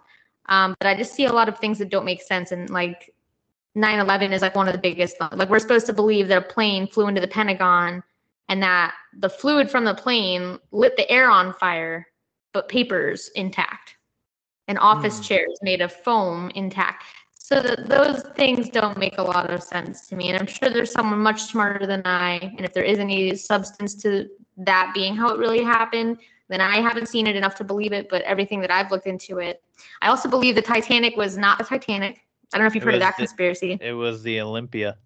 Um, 0.48 0.76
but 0.80 0.88
I 0.88 0.96
just 0.96 1.14
see 1.14 1.26
a 1.26 1.32
lot 1.32 1.48
of 1.48 1.60
things 1.60 1.78
that 1.78 1.90
don't 1.90 2.06
make 2.06 2.22
sense 2.22 2.52
and 2.52 2.70
like 2.72 3.14
9/11 3.78 4.32
is 4.32 4.42
like 4.42 4.56
one 4.56 4.68
of 4.68 4.74
the 4.74 4.80
biggest 4.80 5.16
like 5.34 5.50
we're 5.50 5.60
supposed 5.60 5.86
to 5.86 5.94
believe 5.94 6.28
that 6.28 6.38
a 6.40 6.42
plane 6.42 6.88
flew 6.88 7.08
into 7.08 7.22
the 7.22 7.28
Pentagon 7.28 8.04
and 8.50 8.62
that 8.62 8.93
the 9.20 9.30
fluid 9.30 9.70
from 9.72 9.86
the 9.86 9.93
plane 9.95 10.60
lit 10.72 10.97
the 10.97 11.10
air 11.10 11.30
on 11.30 11.54
fire 11.54 12.06
but 12.52 12.68
papers 12.68 13.30
intact. 13.36 13.95
And 14.68 14.78
office 14.80 15.18
Hmm. 15.18 15.24
chairs 15.24 15.58
made 15.62 15.82
of 15.82 15.91
foam 15.93 16.52
intact. 16.56 17.04
So 17.34 17.60
that 17.62 17.88
those 17.88 18.22
things 18.36 18.70
don't 18.70 18.97
make 18.97 19.18
a 19.18 19.24
lot 19.24 19.50
of 19.50 19.64
sense 19.64 20.08
to 20.10 20.16
me 20.16 20.30
and 20.30 20.38
i'm 20.39 20.45
sure 20.45 20.70
there's 20.70 20.91
someone 20.91 21.18
much 21.18 21.41
smarter 21.41 21.88
than 21.88 22.04
i 22.06 22.34
and 22.58 22.62
if 22.64 22.74
there 22.74 22.84
is 22.84 23.00
any 23.00 23.36
substance 23.36 23.95
to 24.04 24.28
that 24.58 24.91
being 24.93 25.16
how 25.16 25.34
it 25.34 25.39
really 25.39 25.64
happened 25.64 26.20
then 26.47 26.62
i 26.62 26.80
haven't 26.80 27.08
seen 27.08 27.26
it 27.26 27.36
enough 27.36 27.56
to 27.56 27.64
believe 27.64 27.91
it 27.91 28.08
but 28.08 28.22
everything 28.22 28.62
that 28.62 28.70
i've 28.70 28.91
looked 28.91 29.08
into 29.08 29.39
it 29.39 29.64
i 30.04 30.08
also 30.10 30.30
believe 30.30 30.54
the 30.54 30.62
titanic 30.62 31.18
was 31.18 31.38
not 31.39 31.58
the 31.58 31.64
titanic. 31.64 32.20
I 32.54 32.58
don't 32.58 32.66
know 32.66 32.68
if 32.68 32.76
you've 32.76 32.84
It 32.84 32.86
heard 32.86 32.93
of 32.95 33.00
that 33.00 33.16
the- 33.18 33.22
conspiracy. 33.26 33.80
It 33.82 33.93
was 33.93 34.22
the 34.22 34.41
olympia 34.41 34.97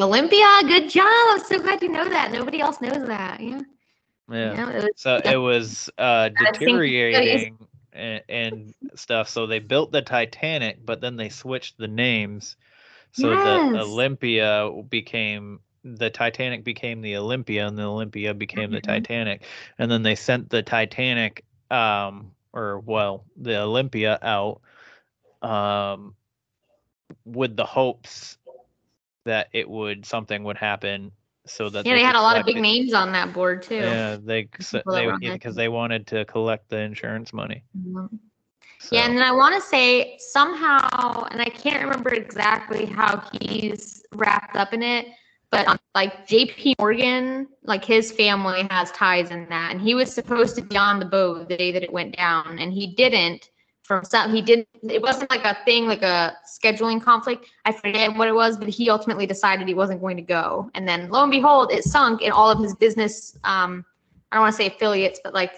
olympia 0.00 0.46
good 0.62 0.88
job. 0.88 1.04
I'm 1.06 1.40
so 1.44 1.58
glad 1.60 1.82
you 1.82 1.88
know 1.90 2.08
that. 2.08 2.32
Nobody 2.32 2.60
else 2.60 2.80
knows 2.80 3.06
that. 3.06 3.40
Yeah. 3.40 3.60
Yeah. 4.30 4.70
It 4.70 4.84
was- 4.84 4.90
so 4.96 5.16
it 5.24 5.36
was 5.36 5.90
uh 5.98 6.28
I've 6.36 6.56
seen 6.56 6.58
studies. 6.58 6.58
deteriorating 6.58 7.66
and, 7.92 8.22
and 8.28 8.74
stuff. 8.94 9.28
So 9.28 9.46
they 9.46 9.58
built 9.58 9.92
the 9.92 10.02
titanic 10.02 10.84
but 10.84 11.00
then 11.00 11.16
they 11.16 11.28
switched 11.28 11.78
the 11.78 11.88
names 11.88 12.56
so 13.12 13.28
the 13.28 13.78
olympia 13.80 14.70
became 14.88 15.60
the 15.84 16.08
titanic 16.10 16.64
became 16.64 17.02
the 17.02 17.16
olympia 17.16 17.66
and 17.66 17.76
the 17.76 17.82
olympia 17.82 18.32
became 18.32 18.70
the 18.70 18.78
Mhm. 18.78 18.82
titanic. 18.82 19.44
And 19.78 19.90
then 19.90 20.02
they 20.02 20.14
sent 20.14 20.48
the 20.48 20.62
titanic 20.62 21.44
um 21.70 22.32
or 22.54 22.78
well 22.80 23.24
the 23.36 23.58
olympia 23.58 24.18
out 24.22 24.60
um 25.42 26.14
with 27.24 27.56
the 27.56 27.64
hopes 27.66 28.38
that 29.24 29.48
it 29.52 29.68
would 29.68 30.04
something 30.06 30.44
would 30.44 30.56
happen 30.56 31.12
so 31.46 31.68
that 31.70 31.84
yeah 31.84 31.94
they 31.94 32.02
had 32.02 32.16
a 32.16 32.20
lot 32.20 32.38
of 32.38 32.46
big 32.46 32.56
it. 32.56 32.60
names 32.60 32.94
on 32.94 33.12
that 33.12 33.32
board 33.32 33.62
too 33.62 33.76
Yeah, 33.76 34.16
they 34.22 34.48
they 34.90 35.08
because 35.32 35.56
they 35.56 35.68
wanted 35.68 36.06
to 36.08 36.24
collect 36.24 36.68
the 36.68 36.78
insurance 36.78 37.32
money. 37.32 37.62
Mhm. 37.76 38.08
So. 38.78 38.96
Yeah, 38.96 39.06
and 39.06 39.16
then 39.16 39.22
I 39.24 39.30
want 39.30 39.54
to 39.54 39.60
say 39.60 40.16
somehow, 40.18 41.24
and 41.30 41.40
I 41.40 41.44
can't 41.44 41.82
remember 41.82 42.10
exactly 42.14 42.84
how 42.84 43.22
he's 43.40 44.02
wrapped 44.12 44.56
up 44.56 44.72
in 44.72 44.82
it, 44.82 45.06
but 45.50 45.68
um, 45.68 45.78
like 45.94 46.26
J.P. 46.26 46.74
Morgan, 46.80 47.46
like 47.62 47.84
his 47.84 48.10
family 48.10 48.66
has 48.70 48.90
ties 48.90 49.30
in 49.30 49.48
that, 49.50 49.70
and 49.72 49.80
he 49.80 49.94
was 49.94 50.12
supposed 50.12 50.56
to 50.56 50.62
be 50.62 50.76
on 50.76 50.98
the 50.98 51.04
boat 51.04 51.48
the 51.48 51.56
day 51.56 51.70
that 51.70 51.84
it 51.84 51.92
went 51.92 52.16
down, 52.16 52.58
and 52.58 52.72
he 52.72 52.88
didn't. 52.94 53.48
From 54.00 54.30
he 54.30 54.40
didn't. 54.40 54.68
It 54.82 55.02
wasn't 55.02 55.30
like 55.30 55.44
a 55.44 55.56
thing, 55.64 55.86
like 55.86 56.02
a 56.02 56.36
scheduling 56.46 57.02
conflict. 57.02 57.50
I 57.64 57.72
forget 57.72 58.16
what 58.16 58.28
it 58.28 58.34
was, 58.34 58.56
but 58.56 58.68
he 58.68 58.88
ultimately 58.88 59.26
decided 59.26 59.68
he 59.68 59.74
wasn't 59.74 60.00
going 60.00 60.16
to 60.16 60.22
go, 60.22 60.70
and 60.74 60.88
then 60.88 61.10
lo 61.10 61.22
and 61.22 61.30
behold, 61.30 61.72
it 61.72 61.84
sunk, 61.84 62.22
and 62.22 62.32
all 62.32 62.50
of 62.50 62.58
his 62.58 62.74
business. 62.74 63.36
Um, 63.44 63.84
I 64.30 64.36
don't 64.36 64.42
want 64.44 64.54
to 64.54 64.56
say 64.56 64.68
affiliates, 64.68 65.20
but 65.22 65.34
like 65.34 65.52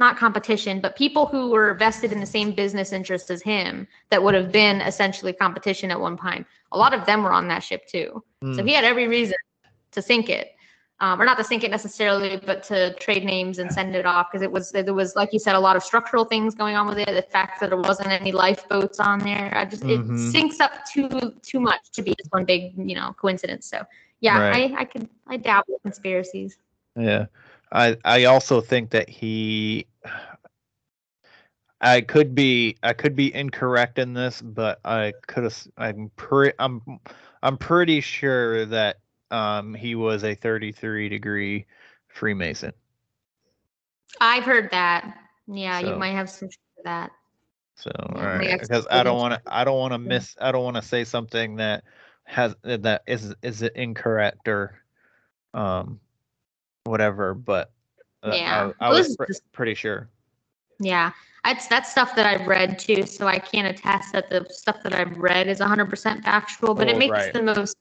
not 0.00 0.16
competition, 0.16 0.80
but 0.80 0.96
people 0.96 1.26
who 1.26 1.50
were 1.50 1.74
vested 1.74 2.12
in 2.12 2.20
the 2.20 2.26
same 2.26 2.52
business 2.52 2.92
interest 2.92 3.30
as 3.30 3.40
him 3.42 3.86
that 4.10 4.22
would 4.22 4.34
have 4.34 4.50
been 4.50 4.80
essentially 4.80 5.32
competition 5.32 5.90
at 5.90 6.00
one 6.00 6.16
time. 6.16 6.44
A 6.72 6.76
lot 6.76 6.92
of 6.92 7.06
them 7.06 7.22
were 7.22 7.32
on 7.32 7.48
that 7.48 7.62
ship 7.62 7.86
too. 7.86 8.22
So 8.42 8.62
Mm. 8.62 8.66
he 8.66 8.74
had 8.74 8.84
every 8.84 9.06
reason 9.06 9.36
to 9.92 10.02
sink 10.02 10.28
it. 10.28 10.50
Um, 11.00 11.20
or 11.20 11.24
not 11.24 11.36
to 11.38 11.44
sink 11.44 11.64
it 11.64 11.70
necessarily, 11.72 12.36
but 12.36 12.62
to 12.64 12.94
trade 12.94 13.24
names 13.24 13.58
and 13.58 13.70
send 13.72 13.96
it 13.96 14.06
off 14.06 14.28
because 14.30 14.42
it 14.42 14.50
was 14.50 14.70
there 14.70 14.94
was 14.94 15.16
like 15.16 15.32
you 15.32 15.40
said 15.40 15.56
a 15.56 15.60
lot 15.60 15.74
of 15.74 15.82
structural 15.82 16.24
things 16.24 16.54
going 16.54 16.76
on 16.76 16.86
with 16.86 16.98
it. 16.98 17.06
The 17.06 17.22
fact 17.22 17.60
that 17.60 17.70
there 17.70 17.78
wasn't 17.78 18.08
any 18.10 18.30
lifeboats 18.30 19.00
on 19.00 19.18
there, 19.18 19.52
I 19.56 19.64
just 19.64 19.82
Mhm. 19.82 20.14
it 20.14 20.32
sinks 20.32 20.60
up 20.60 20.84
too 20.86 21.08
too 21.42 21.58
much 21.58 21.90
to 21.92 22.02
be 22.02 22.14
just 22.16 22.32
one 22.32 22.44
big 22.44 22.74
you 22.76 22.94
know 22.94 23.12
coincidence. 23.18 23.66
So 23.66 23.82
Yeah, 24.20 24.38
Right. 24.38 24.72
I 24.72 24.80
I 24.82 24.84
could 24.84 25.08
I 25.26 25.34
in 25.34 25.78
conspiracies. 25.82 26.58
Yeah. 26.96 27.26
I 27.72 27.96
I 28.04 28.24
also 28.24 28.60
think 28.60 28.90
that 28.90 29.08
he 29.08 29.86
I 31.80 32.00
could 32.00 32.34
be 32.34 32.76
I 32.82 32.92
could 32.92 33.16
be 33.16 33.34
incorrect 33.34 33.98
in 33.98 34.14
this, 34.14 34.40
but 34.40 34.80
I 34.84 35.12
could 35.26 35.44
have 35.44 35.66
I'm 35.76 36.10
pretty 36.16 36.54
I'm 36.58 36.80
I'm 37.42 37.58
pretty 37.58 38.00
sure 38.00 38.64
that 38.66 38.98
um 39.34 39.74
he 39.74 39.94
was 39.94 40.24
a 40.24 40.34
33 40.34 41.08
degree 41.08 41.66
Freemason. 42.08 42.72
I've 44.20 44.44
heard 44.44 44.70
that. 44.70 45.18
Yeah, 45.48 45.80
you 45.80 45.94
might 45.96 46.12
have 46.12 46.30
some 46.30 46.48
that. 46.84 47.10
So 47.76 47.90
all 48.14 48.38
because 48.38 48.86
I 48.90 49.02
don't 49.02 49.18
want 49.18 49.34
to 49.34 49.42
I 49.52 49.64
don't 49.64 49.78
want 49.78 49.92
to 49.92 49.98
miss 49.98 50.36
I 50.40 50.52
don't 50.52 50.62
want 50.62 50.76
to 50.76 50.82
say 50.82 51.04
something 51.04 51.56
that 51.56 51.82
has 52.22 52.54
that 52.62 53.02
is 53.06 53.34
is 53.42 53.62
it 53.62 53.74
incorrect 53.74 54.46
or 54.46 54.78
um 55.52 55.98
whatever, 56.84 57.34
but 57.34 57.72
uh, 58.22 58.36
Yeah, 58.36 58.70
I, 58.80 58.86
I 58.86 58.90
was 58.90 59.08
was 59.08 59.16
pr- 59.16 59.26
just- 59.26 59.52
pretty 59.52 59.74
sure. 59.74 60.08
Yeah, 60.78 61.12
that's 61.44 61.66
that's 61.66 61.90
stuff 61.90 62.14
that 62.14 62.26
I've 62.26 62.46
read 62.46 62.78
too, 62.78 63.06
so 63.06 63.26
I 63.26 63.38
can't 63.38 63.66
attest 63.66 64.12
that 64.12 64.30
the 64.30 64.46
stuff 64.50 64.82
that 64.84 64.94
I've 64.94 65.16
read 65.18 65.48
is 65.48 65.60
100% 65.60 66.22
factual. 66.24 66.74
But 66.74 66.88
Oh, 66.88 66.90
it 66.92 66.98
makes 66.98 67.12
right. 67.12 67.32
the 67.32 67.42
most 67.42 67.76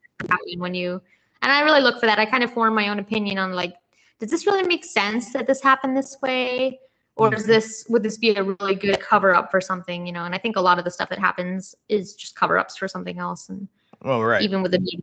when 0.58 0.74
you 0.74 1.02
and 1.44 1.52
I 1.52 1.62
really 1.62 1.82
look 1.82 2.00
for 2.00 2.08
that. 2.08 2.18
I 2.18 2.26
kind 2.26 2.44
of 2.44 2.52
form 2.52 2.74
my 2.74 2.90
own 2.90 2.98
opinion 3.00 3.38
on 3.38 3.54
like, 3.54 3.76
does 4.20 4.32
this 4.32 4.48
really 4.48 4.64
make 4.64 4.84
sense 4.86 5.34
that 5.34 5.46
this 5.46 5.62
happened 5.62 5.96
this 5.96 6.18
way, 6.22 6.80
or 7.16 7.30
Mm-hmm. 7.30 7.38
is 7.38 7.46
this 7.46 7.86
would 7.90 8.02
this 8.02 8.18
be 8.18 8.34
a 8.36 8.44
really 8.44 8.76
good 8.76 9.00
cover 9.00 9.36
up 9.36 9.52
for 9.52 9.62
something? 9.62 10.08
You 10.08 10.14
know, 10.14 10.26
and 10.26 10.34
I 10.34 10.38
think 10.40 10.56
a 10.56 10.62
lot 10.62 10.80
of 10.80 10.86
the 10.86 10.92
stuff 10.92 11.10
that 11.10 11.20
happens 11.20 11.76
is 11.90 12.16
just 12.16 12.36
cover 12.36 12.58
ups 12.58 12.78
for 12.78 12.88
something 12.88 13.20
else, 13.20 13.50
and 13.50 13.68
Well, 14.02 14.24
right. 14.24 14.42
even 14.42 14.64
with 14.64 14.72
the 14.72 14.80
media. 14.80 15.02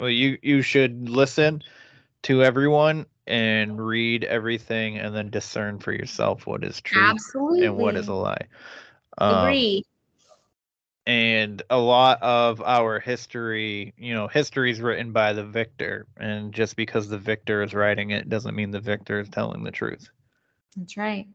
Well, 0.00 0.10
you 0.10 0.38
you 0.42 0.62
should 0.62 1.08
listen 1.08 1.62
to 2.22 2.42
everyone 2.42 3.06
and 3.26 3.84
read 3.84 4.24
everything, 4.24 4.98
and 4.98 5.14
then 5.14 5.30
discern 5.30 5.78
for 5.78 5.92
yourself 5.92 6.46
what 6.46 6.62
is 6.64 6.80
true 6.80 7.00
Absolutely, 7.02 7.66
and 7.66 7.76
what 7.76 7.96
is 7.96 8.08
a 8.08 8.14
lie. 8.14 8.46
Um, 9.18 9.44
agree. 9.44 9.84
And 11.06 11.62
a 11.68 11.78
lot 11.78 12.22
of 12.22 12.62
our 12.62 12.98
history, 12.98 13.92
you 13.98 14.14
know, 14.14 14.26
history 14.26 14.70
is 14.70 14.80
written 14.80 15.12
by 15.12 15.32
the 15.34 15.44
victor, 15.44 16.06
and 16.16 16.52
just 16.52 16.76
because 16.76 17.08
the 17.08 17.18
victor 17.18 17.62
is 17.62 17.74
writing 17.74 18.10
it 18.10 18.28
doesn't 18.28 18.54
mean 18.54 18.70
the 18.70 18.80
victor 18.80 19.20
is 19.20 19.28
telling 19.28 19.64
the 19.64 19.70
truth. 19.70 20.08
That's 20.76 20.96
right. 20.96 21.28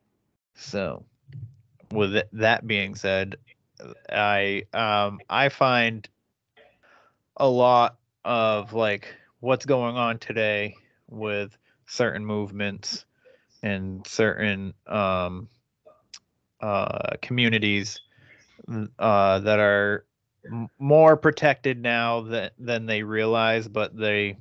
So, 0.56 1.06
with 1.92 2.24
that 2.34 2.66
being 2.66 2.96
said, 2.96 3.38
I 4.12 4.64
um 4.74 5.20
I 5.30 5.50
find 5.50 6.08
a 7.38 7.48
lot 7.48 7.98
of 8.26 8.74
like 8.74 9.14
what's 9.40 9.66
going 9.66 9.96
on 9.96 10.18
today 10.18 10.76
with 11.08 11.56
certain 11.86 12.26
movements 12.26 13.06
and 13.62 14.06
certain 14.06 14.74
um 14.88 15.48
uh 16.60 17.16
communities 17.22 18.02
uh 19.00 19.40
that 19.40 19.60
are 19.60 20.06
m- 20.46 20.68
more 20.78 21.18
protected 21.18 21.82
now 21.82 22.22
than 22.22 22.50
than 22.60 22.86
they 22.86 23.04
realize 23.04 23.68
but 23.68 23.96
they 23.98 24.38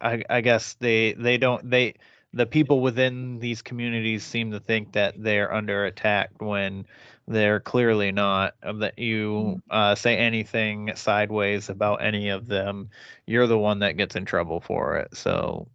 I, 0.00 0.22
I 0.30 0.40
guess 0.40 0.74
they 0.74 1.14
they 1.14 1.38
don't 1.38 1.68
they 1.70 1.94
the 2.32 2.46
people 2.46 2.80
within 2.80 3.38
these 3.38 3.62
communities 3.62 4.22
seem 4.22 4.50
to 4.52 4.60
think 4.60 4.92
that 4.92 5.14
they're 5.16 5.52
under 5.52 5.86
attack 5.86 6.30
when 6.38 6.86
they're 7.26 7.60
clearly 7.60 8.12
not 8.12 8.54
uh, 8.62 8.72
that 8.74 8.98
you 8.98 9.60
uh, 9.70 9.94
say 9.94 10.16
anything 10.16 10.92
sideways 10.94 11.68
about 11.68 12.02
any 12.02 12.28
of 12.28 12.46
them 12.46 12.90
you're 13.26 13.46
the 13.46 13.58
one 13.58 13.80
that 13.80 13.96
gets 13.96 14.16
in 14.16 14.24
trouble 14.24 14.60
for 14.60 14.96
it 14.96 15.16
so 15.16 15.66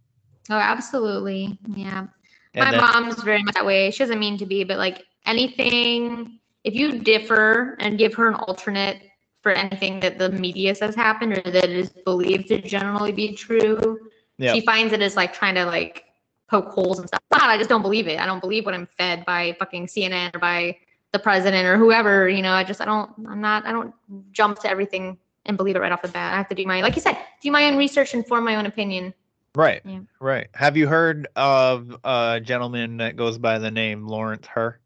Oh, 0.49 0.55
absolutely. 0.55 1.57
Yeah. 1.67 2.07
And 2.53 2.65
my 2.65 2.71
then- 2.71 2.81
mom's 2.81 3.21
very 3.23 3.43
much 3.43 3.55
that 3.55 3.65
way. 3.65 3.91
She 3.91 3.99
doesn't 3.99 4.19
mean 4.19 4.37
to 4.37 4.45
be, 4.45 4.63
but 4.63 4.77
like 4.77 5.03
anything, 5.25 6.39
if 6.63 6.73
you 6.75 6.99
differ 6.99 7.75
and 7.79 7.97
give 7.97 8.13
her 8.15 8.27
an 8.27 8.35
alternate 8.35 9.01
for 9.41 9.51
anything 9.51 9.99
that 9.99 10.17
the 10.17 10.29
media 10.29 10.73
says 10.73 10.95
happened 10.95 11.37
or 11.37 11.51
that 11.51 11.69
is 11.69 11.89
believed 11.89 12.47
to 12.47 12.61
generally 12.61 13.11
be 13.11 13.33
true, 13.33 13.99
yeah 14.37 14.53
she 14.53 14.61
finds 14.61 14.93
it 14.93 15.01
as 15.01 15.15
like 15.15 15.33
trying 15.33 15.55
to 15.55 15.65
like 15.65 16.05
poke 16.49 16.69
holes 16.69 16.99
and 16.99 17.07
stuff. 17.07 17.21
God, 17.31 17.43
I 17.43 17.57
just 17.57 17.69
don't 17.69 17.81
believe 17.81 18.07
it. 18.07 18.19
I 18.19 18.25
don't 18.25 18.39
believe 18.39 18.65
what 18.65 18.73
I'm 18.73 18.87
fed 18.97 19.25
by 19.25 19.55
fucking 19.59 19.87
CNN 19.87 20.35
or 20.35 20.39
by 20.39 20.77
the 21.11 21.19
president 21.19 21.65
or 21.67 21.77
whoever. 21.77 22.29
You 22.29 22.41
know, 22.41 22.53
I 22.53 22.63
just 22.63 22.79
I 22.81 22.85
don't. 22.85 23.09
I'm 23.27 23.41
not. 23.41 23.65
I 23.65 23.71
don't 23.71 23.93
jump 24.31 24.59
to 24.59 24.69
everything 24.69 25.17
and 25.45 25.57
believe 25.57 25.75
it 25.75 25.79
right 25.79 25.91
off 25.91 26.01
the 26.01 26.07
bat. 26.07 26.33
I 26.33 26.37
have 26.37 26.49
to 26.49 26.55
do 26.55 26.65
my 26.65 26.81
like 26.81 26.95
you 26.95 27.01
said, 27.01 27.17
do 27.41 27.51
my 27.51 27.65
own 27.65 27.77
research 27.77 28.13
and 28.13 28.25
form 28.25 28.45
my 28.45 28.55
own 28.55 28.65
opinion. 28.65 29.13
Right 29.55 29.81
Yeah. 29.85 29.99
right 30.19 30.47
have 30.53 30.75
you 30.77 30.87
heard 30.87 31.27
of 31.35 31.95
a 32.03 32.39
gentleman 32.43 32.97
that 32.97 33.15
goes 33.15 33.37
by 33.37 33.59
the 33.59 33.69
name 33.71 34.07
lawrence 34.07 34.47
her 34.47 34.79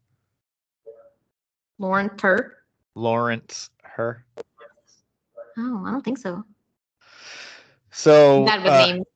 Lauren 1.78 2.10
Tur. 2.16 2.56
lawrence 2.94 3.70
her 3.82 4.24
Oh, 5.56 5.82
I 5.86 5.90
don't 5.90 6.04
think 6.04 6.18
so. 6.18 6.44
so 7.90 8.44
Bad 8.44 8.62
with 8.62 8.72
uh, 8.72 8.86
names. 8.86 9.06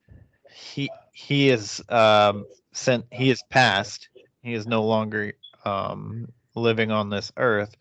he 0.53 0.91
he 1.13 1.49
is 1.51 1.83
um 1.89 2.47
sent 2.73 3.05
he 3.11 3.31
is 3.31 3.43
passed 3.45 4.09
he 4.43 4.55
is 4.55 4.67
no 4.67 4.83
longer 4.85 5.33
um 5.65 6.29
living 6.55 6.91
on 6.91 7.11
this 7.11 7.33
earth 7.37 7.77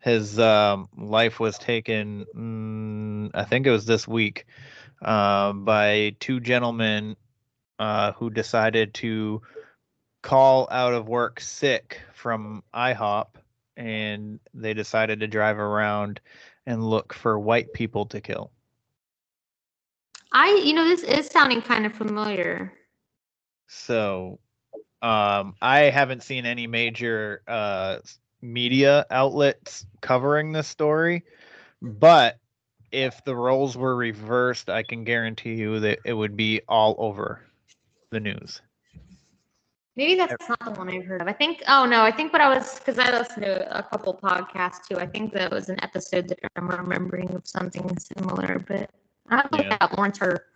his 0.00 0.38
um 0.38 0.88
life 0.96 1.40
was 1.40 1.58
taken 1.58 2.26
mm, 2.36 3.30
i 3.34 3.44
think 3.44 3.66
it 3.66 3.70
was 3.70 3.86
this 3.86 4.06
week 4.06 4.46
um 5.04 5.64
by 5.64 6.14
two 6.20 6.40
gentlemen 6.40 7.16
uh 7.78 8.12
who 8.12 8.30
decided 8.30 8.94
to 8.94 9.42
call 10.22 10.66
out 10.70 10.94
of 10.94 11.08
work 11.08 11.40
sick 11.40 12.00
from 12.14 12.62
ihop 12.74 13.26
and 13.76 14.40
they 14.54 14.72
decided 14.74 15.20
to 15.20 15.26
drive 15.26 15.58
around 15.58 16.20
and 16.66 16.82
look 16.82 17.12
for 17.12 17.38
white 17.38 17.72
people 17.72 18.06
to 18.06 18.20
kill 18.20 18.50
I, 20.34 20.60
you 20.64 20.72
know, 20.72 20.84
this 20.84 21.04
is 21.04 21.26
sounding 21.28 21.62
kind 21.62 21.86
of 21.86 21.92
familiar. 21.94 22.72
So, 23.68 24.40
um, 25.00 25.54
I 25.62 25.90
haven't 25.90 26.24
seen 26.24 26.44
any 26.44 26.66
major 26.66 27.42
uh, 27.46 27.98
media 28.42 29.06
outlets 29.10 29.86
covering 30.00 30.50
this 30.50 30.66
story, 30.66 31.22
but 31.80 32.36
if 32.94 33.24
the 33.24 33.34
roles 33.34 33.76
were 33.76 33.96
reversed, 33.96 34.70
I 34.70 34.84
can 34.84 35.02
guarantee 35.04 35.54
you 35.54 35.80
that 35.80 35.98
it 36.04 36.12
would 36.12 36.36
be 36.36 36.60
all 36.68 36.94
over 36.98 37.40
the 38.10 38.20
news. 38.20 38.62
Maybe 39.96 40.14
that's 40.14 40.48
not 40.48 40.64
the 40.64 40.70
one 40.72 40.88
I've 40.88 41.04
heard 41.04 41.20
of. 41.20 41.28
I 41.28 41.32
think, 41.32 41.62
oh 41.68 41.84
no, 41.84 42.02
I 42.02 42.10
think 42.10 42.32
what 42.32 42.40
I 42.40 42.56
was, 42.56 42.78
because 42.78 42.98
I 42.98 43.16
listened 43.16 43.44
to 43.44 43.78
a 43.78 43.82
couple 43.82 44.14
podcasts 44.14 44.86
too. 44.88 44.98
I 44.98 45.06
think 45.06 45.32
that 45.34 45.50
was 45.50 45.68
an 45.68 45.82
episode 45.82 46.28
that 46.28 46.38
I'm 46.56 46.68
remembering 46.68 47.30
of 47.30 47.46
something 47.46 47.96
similar, 47.98 48.64
but 48.66 48.90
I 49.28 49.42
to 49.42 49.48
look 49.56 49.66
Yeah. 49.66 49.76
up 49.80 49.96
Lawrence 49.96 50.18
Her. 50.18 50.46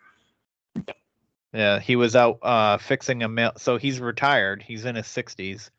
Yeah, 1.52 1.80
he 1.80 1.96
was 1.96 2.14
out 2.14 2.38
uh, 2.42 2.78
fixing 2.78 3.22
a 3.22 3.28
mail. 3.28 3.52
So 3.56 3.78
he's 3.78 4.00
retired. 4.00 4.62
He's 4.62 4.84
in 4.84 4.96
his 4.96 5.06
60s, 5.06 5.70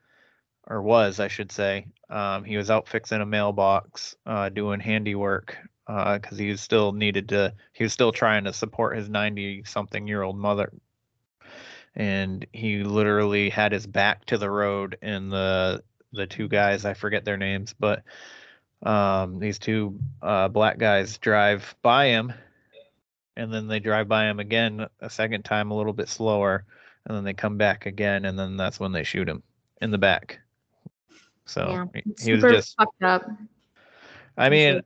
or 0.67 0.81
was, 0.81 1.19
I 1.19 1.27
should 1.27 1.51
say. 1.51 1.87
Um, 2.09 2.43
he 2.43 2.57
was 2.57 2.69
out 2.69 2.87
fixing 2.87 3.21
a 3.21 3.25
mailbox, 3.25 4.15
uh, 4.25 4.49
doing 4.49 4.79
handiwork, 4.79 5.57
because 5.89 6.37
he 6.37 6.49
was 6.51 6.61
still 6.61 6.91
needed 6.91 7.29
to. 7.29 7.53
He 7.73 7.83
was 7.83 7.93
still 7.93 8.11
trying 8.11 8.43
to 8.43 8.53
support 8.53 8.95
his 8.97 9.09
90-something 9.09 10.07
year 10.07 10.21
old 10.21 10.37
mother, 10.37 10.71
and 11.95 12.45
he 12.53 12.83
literally 12.83 13.49
had 13.49 13.71
his 13.71 13.87
back 13.87 14.25
to 14.25 14.37
the 14.37 14.49
road, 14.49 14.97
and 15.01 15.31
the 15.31 15.83
the 16.13 16.27
two 16.27 16.47
guys, 16.47 16.85
I 16.85 16.93
forget 16.93 17.25
their 17.25 17.37
names, 17.37 17.73
but 17.79 18.03
um, 18.83 19.39
these 19.39 19.59
two 19.59 19.99
uh, 20.21 20.47
black 20.47 20.77
guys 20.77 21.17
drive 21.17 21.75
by 21.81 22.07
him 22.07 22.33
and 23.35 23.53
then 23.53 23.67
they 23.67 23.79
drive 23.79 24.07
by 24.07 24.25
him 24.25 24.39
again 24.39 24.87
a 25.01 25.09
second 25.09 25.43
time 25.43 25.69
a 25.71 25.75
little 25.77 25.93
bit 25.93 26.07
slower 26.09 26.65
and 27.05 27.15
then 27.15 27.23
they 27.25 27.33
come 27.33 27.57
back 27.57 27.85
again 27.85 28.25
and 28.25 28.39
then 28.39 28.57
that's 28.57 28.79
when 28.79 28.91
they 28.91 29.03
shoot 29.03 29.27
him 29.29 29.43
in 29.81 29.91
the 29.91 29.97
back 29.97 30.39
so 31.45 31.67
Yeah, 31.67 31.85
he- 31.93 32.25
he 32.25 32.31
was 32.33 32.43
just 32.43 32.75
fucked 32.77 33.03
up. 33.03 33.29
i 34.37 34.49
mean 34.49 34.81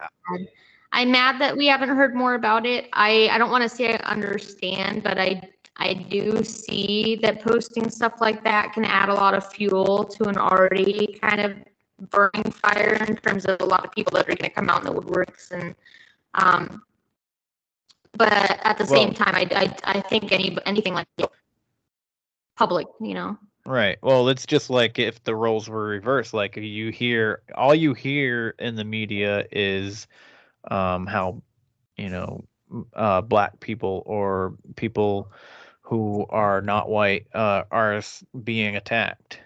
I'm 0.93 1.11
mad 1.11 1.41
that 1.41 1.57
we 1.57 1.65
haven't 1.65 1.89
heard 1.89 2.15
more 2.15 2.35
about 2.35 2.65
it. 2.65 2.87
I, 2.93 3.27
I 3.29 3.39
don't 3.39 3.49
want 3.49 3.63
to 3.63 3.69
say 3.69 3.93
I 3.93 3.97
understand, 4.11 5.03
but 5.03 5.17
I 5.19 5.41
I 5.77 5.93
do 5.95 6.43
see 6.43 7.15
that 7.23 7.41
posting 7.41 7.89
stuff 7.89 8.21
like 8.21 8.43
that 8.43 8.73
can 8.73 8.85
add 8.85 9.09
a 9.09 9.13
lot 9.13 9.33
of 9.33 9.51
fuel 9.51 10.05
to 10.05 10.29
an 10.29 10.37
already 10.37 11.17
kind 11.19 11.41
of 11.41 11.57
burning 12.11 12.51
fire 12.51 12.93
in 13.07 13.15
terms 13.17 13.45
of 13.45 13.59
a 13.59 13.65
lot 13.65 13.83
of 13.83 13.91
people 13.91 14.11
that 14.11 14.29
are 14.29 14.35
going 14.35 14.49
to 14.49 14.49
come 14.49 14.69
out 14.69 14.85
in 14.85 14.93
the 14.93 15.01
woodworks 15.01 15.51
and 15.51 15.73
um 16.35 16.83
but 18.13 18.31
at 18.63 18.77
the 18.77 18.85
same 18.85 19.13
time 19.13 19.33
I, 19.33 19.47
I 19.51 19.97
I 19.97 20.01
think 20.01 20.31
any 20.31 20.57
anything 20.67 20.93
like 20.93 21.07
public, 22.55 22.85
you 23.01 23.15
know. 23.15 23.37
right 23.65 23.97
well 24.03 24.29
it's 24.29 24.45
just 24.45 24.69
like 24.69 24.99
if 24.99 25.23
the 25.23 25.35
roles 25.35 25.69
were 25.69 25.85
reversed 25.85 26.33
like 26.35 26.55
you 26.55 26.91
hear 26.91 27.41
all 27.55 27.73
you 27.73 27.95
hear 27.95 28.53
in 28.59 28.75
the 28.75 28.83
media 28.83 29.45
is 29.51 30.07
um 30.69 31.05
how 31.05 31.41
you 31.97 32.09
know, 32.09 32.43
uh, 32.93 33.21
black 33.21 33.59
people 33.59 34.03
or 34.05 34.55
people 34.75 35.31
who 35.81 36.25
are 36.29 36.61
not 36.61 36.89
white 36.89 37.27
uh, 37.33 37.63
are 37.71 38.01
being 38.43 38.75
attacked 38.75 39.39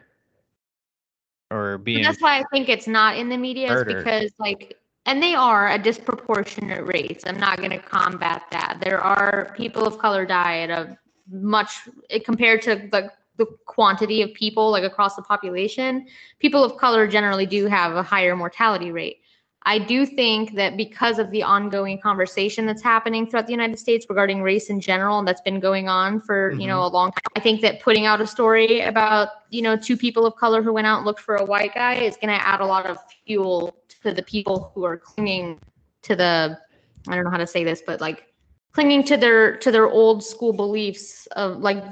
or 1.52 1.78
being 1.78 2.04
that's 2.04 2.22
why 2.22 2.40
I 2.40 2.44
think 2.52 2.70
it's 2.70 2.88
not 2.88 3.18
in 3.18 3.30
the 3.30 3.38
media 3.38 3.74
is 3.74 3.84
because 3.84 4.32
like 4.40 4.78
and 5.06 5.24
they 5.24 5.36
are 5.36 5.72
a 5.72 5.78
disproportionate 5.78 6.86
rates. 6.86 7.24
I'm 7.26 7.40
not 7.40 7.60
going 7.60 7.72
to 7.72 7.80
combat 7.80 8.44
that. 8.52 8.80
There 8.82 9.00
are 9.00 9.54
people 9.56 9.88
of 9.88 9.98
color 9.98 10.26
die 10.26 10.60
at 10.60 10.70
a 10.70 10.98
much 11.30 11.80
eh, 12.10 12.20
compared 12.20 12.62
to 12.64 12.76
the 12.92 13.12
the 13.38 13.46
quantity 13.66 14.22
of 14.24 14.34
people 14.34 14.72
like 14.72 14.84
across 14.84 15.16
the 15.16 15.22
population, 15.22 16.08
people 16.40 16.64
of 16.64 16.78
color 16.78 17.08
generally 17.08 17.46
do 17.46 17.68
have 17.68 17.96
a 17.96 18.04
higher 18.04 18.36
mortality 18.36 18.92
rate. 18.92 19.22
I 19.64 19.80
do 19.80 20.06
think 20.06 20.56
that 20.56 20.78
because 20.78 21.20
of 21.20 21.30
the 21.32 21.44
ongoing 21.44 22.00
conversation 22.00 22.66
that's 22.66 22.82
happening 22.82 23.28
throughout 23.28 23.48
the 23.48 23.52
United 23.52 23.78
States 23.78 24.06
regarding 24.08 24.42
race 24.42 24.70
in 24.70 24.80
general, 24.80 25.20
and 25.20 25.28
that's 25.28 25.42
been 25.42 25.60
going 25.60 25.90
on 25.90 26.22
for 26.22 26.52
you 26.54 26.68
know 26.68 26.78
mm-hmm. 26.78 26.94
a 26.94 26.98
long 26.98 27.12
time. 27.12 27.32
I 27.36 27.40
think 27.42 27.62
that 27.62 27.82
putting 27.82 28.06
out 28.06 28.22
a 28.22 28.28
story 28.28 28.82
about 28.82 29.30
you 29.50 29.62
know 29.62 29.76
two 29.76 29.98
people 29.98 30.26
of 30.26 30.36
color 30.36 30.62
who 30.62 30.72
went 30.72 30.88
out 30.88 30.98
and 30.98 31.06
looked 31.06 31.20
for 31.20 31.36
a 31.36 31.46
white 31.46 31.74
guy 31.74 31.96
is 31.96 32.16
going 32.16 32.34
to 32.34 32.48
add 32.48 32.62
a 32.62 32.66
lot 32.66 32.86
of 32.86 32.98
fuel 33.26 33.76
to 34.04 34.14
the 34.14 34.24
people 34.24 34.72
who 34.74 34.86
are 34.86 34.98
clinging 34.98 35.60
to 36.04 36.16
the 36.16 36.58
I 37.08 37.16
don't 37.16 37.24
know 37.24 37.32
how 37.32 37.38
to 37.38 37.48
say 37.48 37.64
this, 37.64 37.82
but 37.86 38.00
like 38.00 38.28
clinging 38.72 39.04
to 39.06 39.18
their 39.18 39.58
to 39.58 39.72
their 39.72 39.90
old 39.90 40.24
school 40.24 40.54
beliefs 40.54 41.28
of 41.36 41.58
like 41.58 41.84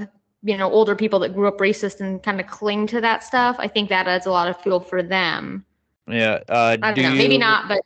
you 0.43 0.57
know 0.57 0.71
older 0.71 0.95
people 0.95 1.19
that 1.19 1.33
grew 1.33 1.47
up 1.47 1.57
racist 1.57 1.99
and 1.99 2.21
kind 2.23 2.39
of 2.39 2.47
cling 2.47 2.87
to 2.87 3.01
that 3.01 3.23
stuff. 3.23 3.55
I 3.59 3.67
think 3.67 3.89
that 3.89 4.07
adds 4.07 4.27
a 4.27 4.31
lot 4.31 4.47
of 4.47 4.61
fuel 4.61 4.79
for 4.79 5.01
them. 5.03 5.65
Yeah. 6.07 6.39
Uh, 6.47 6.77
I 6.81 6.91
don't 6.91 6.95
do 6.95 7.01
know, 7.03 7.15
maybe 7.15 7.37
not, 7.37 7.67
but 7.67 7.81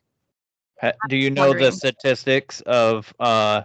Ha- 0.82 0.93
do 1.07 1.15
you 1.17 1.30
know 1.30 1.53
the 1.53 1.72
statistics 1.72 2.61
of 2.61 3.13
uh 3.20 3.63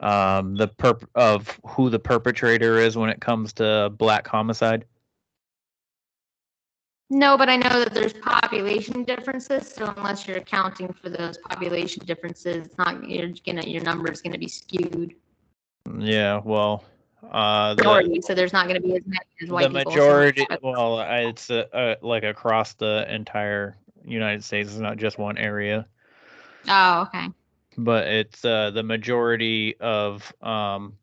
um 0.00 0.54
the 0.56 0.68
perp 0.68 1.06
of 1.14 1.60
who 1.66 1.90
the 1.90 1.98
perpetrator 1.98 2.78
is 2.78 2.96
when 2.96 3.10
it 3.10 3.20
comes 3.20 3.52
to 3.54 3.90
black 3.96 4.26
homicide? 4.26 4.84
No, 7.10 7.36
but 7.36 7.48
I 7.48 7.56
know 7.56 7.80
that 7.80 7.92
there's 7.92 8.12
population 8.12 9.02
differences. 9.04 9.68
So 9.68 9.92
unless 9.96 10.26
you're 10.26 10.38
accounting 10.38 10.92
for 10.92 11.08
those 11.10 11.38
population 11.38 12.04
differences, 12.06 12.66
it's 12.66 12.78
not 12.78 13.08
you're 13.08 13.30
gonna 13.44 13.62
your 13.62 13.82
number 13.82 14.10
is 14.10 14.22
gonna 14.22 14.38
be 14.38 14.48
skewed 14.48 15.14
Yeah, 15.98 16.40
well, 16.44 16.84
uh 17.30 17.74
the, 17.74 17.82
majority. 17.82 18.20
So 18.22 18.34
there's 18.34 18.52
not 18.52 18.66
gonna 18.66 18.80
be 18.80 18.96
as 18.96 19.02
many 19.06 19.20
as 19.42 19.48
white 19.50 19.62
the 19.72 19.78
people. 19.78 19.92
so- 19.92 19.98
majority 19.98 20.46
well, 20.62 21.00
it's 21.00 21.50
uh, 21.50 21.64
uh, 21.72 21.94
like 22.02 22.24
across 22.24 22.74
the 22.74 23.06
entire 23.12 23.76
United 24.04 24.42
States, 24.44 24.70
it's 24.70 24.78
not 24.78 24.96
just 24.96 25.18
one 25.18 25.36
area, 25.38 25.86
Oh, 26.68 27.02
okay. 27.02 27.28
but 27.76 28.06
it's 28.08 28.44
uh 28.44 28.70
the 28.70 28.82
majority 28.82 29.76
of 29.80 30.32
um 30.42 30.96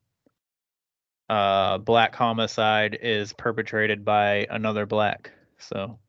uh 1.30 1.78
black 1.80 2.16
homicide 2.16 2.98
is 3.02 3.34
perpetrated 3.34 4.04
by 4.06 4.48
another 4.50 4.86
black. 4.86 5.32
So 5.60 6.00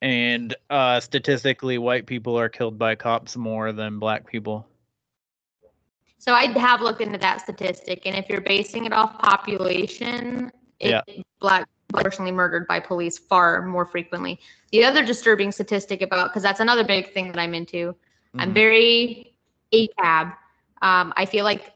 and 0.00 0.54
uh 0.70 1.00
statistically 1.00 1.78
white 1.78 2.06
people 2.06 2.38
are 2.38 2.48
killed 2.48 2.78
by 2.78 2.94
cops 2.94 3.36
more 3.36 3.72
than 3.72 3.98
black 3.98 4.26
people. 4.26 4.66
So 6.18 6.32
I 6.32 6.46
have 6.58 6.80
looked 6.80 7.00
into 7.00 7.18
that 7.18 7.40
statistic, 7.40 8.02
and 8.04 8.16
if 8.16 8.28
you're 8.28 8.40
basing 8.40 8.84
it 8.86 8.92
off 8.92 9.18
population, 9.18 10.50
it, 10.80 10.90
Yeah. 10.90 11.02
black 11.40 11.68
personally 11.94 12.32
murdered 12.32 12.66
by 12.66 12.80
police 12.80 13.18
far 13.18 13.62
more 13.62 13.86
frequently. 13.86 14.38
The 14.72 14.84
other 14.84 15.04
disturbing 15.04 15.52
statistic 15.52 16.02
about 16.02 16.28
because 16.28 16.42
that's 16.42 16.60
another 16.60 16.84
big 16.84 17.12
thing 17.14 17.32
that 17.32 17.38
I'm 17.38 17.54
into. 17.54 17.94
I'm 18.36 18.50
Mhm. 18.50 18.54
very 18.54 19.34
ACAB. 19.72 20.36
Um, 20.82 21.14
I 21.16 21.24
feel 21.24 21.44
like 21.44 21.72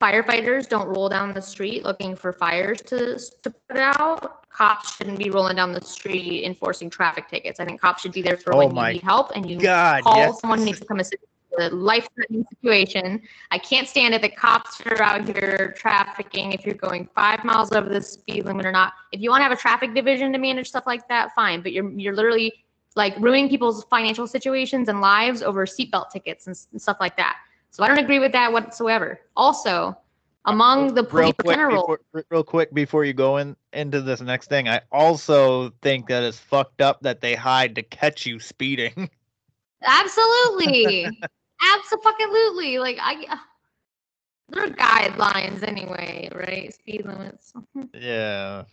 firefighters 0.00 0.68
don't 0.68 0.86
roll 0.88 1.08
down 1.08 1.32
the 1.32 1.42
street 1.42 1.82
looking 1.82 2.14
for 2.14 2.32
fires 2.32 2.80
to 2.82 3.18
to 3.42 3.50
put 3.68 3.78
out. 3.78 4.48
Cops 4.50 4.96
shouldn't 4.96 5.18
be 5.18 5.30
rolling 5.30 5.56
down 5.56 5.72
the 5.72 5.80
street 5.80 6.44
enforcing 6.44 6.88
traffic 6.90 7.26
tickets. 7.28 7.58
I 7.58 7.64
think 7.64 7.80
cops 7.80 8.02
should 8.02 8.12
be 8.12 8.22
there 8.22 8.36
for 8.36 8.54
Oh 8.54 8.58
when 8.58 8.76
you 8.76 8.92
need 8.92 9.02
help 9.02 9.32
and 9.34 9.50
you 9.50 9.58
God, 9.58 10.04
call 10.04 10.16
yes. 10.18 10.40
someone 10.40 10.58
who 10.60 10.66
needs 10.66 10.80
to 10.80 10.86
come 10.86 11.00
assist 11.00 11.16
a 11.58 11.70
life-threatening 11.70 12.44
situation. 12.50 13.20
I 13.50 13.58
can't 13.58 13.88
stand 13.88 14.14
it 14.14 14.22
that 14.22 14.36
cops 14.36 14.80
are 14.86 15.02
out 15.02 15.26
here 15.26 15.74
trafficking 15.76 16.52
if 16.52 16.64
you're 16.64 16.74
going 16.74 17.08
five 17.14 17.44
miles 17.44 17.72
over 17.72 17.88
the 17.88 18.00
speed 18.00 18.44
limit 18.44 18.66
or 18.66 18.72
not. 18.72 18.94
If 19.12 19.20
you 19.20 19.30
want 19.30 19.40
to 19.40 19.44
have 19.44 19.52
a 19.52 19.56
traffic 19.56 19.94
division 19.94 20.32
to 20.32 20.38
manage 20.38 20.68
stuff 20.68 20.84
like 20.86 21.08
that, 21.08 21.34
fine. 21.34 21.62
But 21.62 21.72
you're 21.72 21.90
you're 21.92 22.14
literally 22.14 22.52
like 22.96 23.16
ruining 23.18 23.48
people's 23.48 23.84
financial 23.84 24.26
situations 24.26 24.88
and 24.88 25.00
lives 25.00 25.42
over 25.42 25.66
seatbelt 25.66 26.10
tickets 26.10 26.46
and, 26.46 26.56
and 26.72 26.80
stuff 26.80 26.98
like 27.00 27.16
that. 27.16 27.36
So 27.70 27.82
I 27.82 27.88
don't 27.88 27.98
agree 27.98 28.20
with 28.20 28.32
that 28.32 28.52
whatsoever. 28.52 29.20
Also, 29.36 29.96
among 30.44 30.94
the 30.94 31.02
real 31.04 31.32
quick 31.32 31.56
general, 31.56 31.82
before, 31.82 32.24
real 32.30 32.44
quick 32.44 32.72
before 32.74 33.04
you 33.04 33.12
go 33.12 33.38
in 33.38 33.56
into 33.72 34.02
this 34.02 34.20
next 34.20 34.48
thing 34.48 34.68
i 34.68 34.78
also 34.92 35.70
think 35.80 36.06
that 36.08 36.22
it's 36.22 36.38
fucked 36.38 36.82
up 36.82 37.00
that 37.00 37.22
they 37.22 37.34
hide 37.34 37.74
to 37.74 37.82
catch 37.82 38.26
you 38.26 38.38
speeding 38.38 39.08
absolutely, 39.84 41.08
absolutely, 41.76 42.78
like 42.78 42.98
I. 43.00 43.24
uh, 43.30 43.36
There 44.48 44.64
are 44.64 44.68
guidelines 44.68 45.66
anyway, 45.66 46.28
right? 46.34 46.72
Speed 46.74 47.06
limits. 47.06 47.52
yeah 47.94 48.64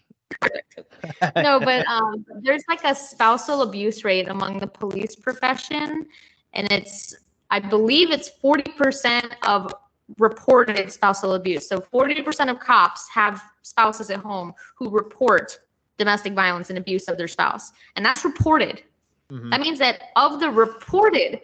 no, 1.36 1.60
but 1.60 1.86
um, 1.88 2.26
there's 2.42 2.64
like 2.68 2.84
a 2.84 2.96
spousal 2.96 3.62
abuse 3.64 4.04
rate 4.04 4.28
among 4.30 4.60
the 4.60 4.68
police 4.68 5.16
profession, 5.16 6.06
and 6.54 6.72
it's 6.72 7.16
I 7.50 7.60
believe 7.60 8.12
it's 8.12 8.30
forty 8.30 8.72
percent 8.72 9.36
of 9.44 9.74
reported 10.18 10.92
spousal 10.92 11.34
abuse. 11.34 11.68
So 11.68 11.80
forty 11.80 12.22
percent 12.22 12.50
of 12.50 12.60
cops 12.60 13.08
have 13.10 13.42
spouses 13.62 14.10
at 14.10 14.20
home 14.20 14.54
who 14.76 14.90
report 14.90 15.60
domestic 15.98 16.34
violence 16.34 16.70
and 16.70 16.78
abuse 16.80 17.08
of 17.08 17.18
their 17.18 17.28
spouse, 17.28 17.72
and 17.96 18.06
that's 18.06 18.24
reported. 18.26 18.84
Mhm. 19.32 19.50
That 19.52 19.62
means 19.62 19.80
that 19.80 20.10
of 20.16 20.40
the 20.40 20.50
reported, 20.50 21.42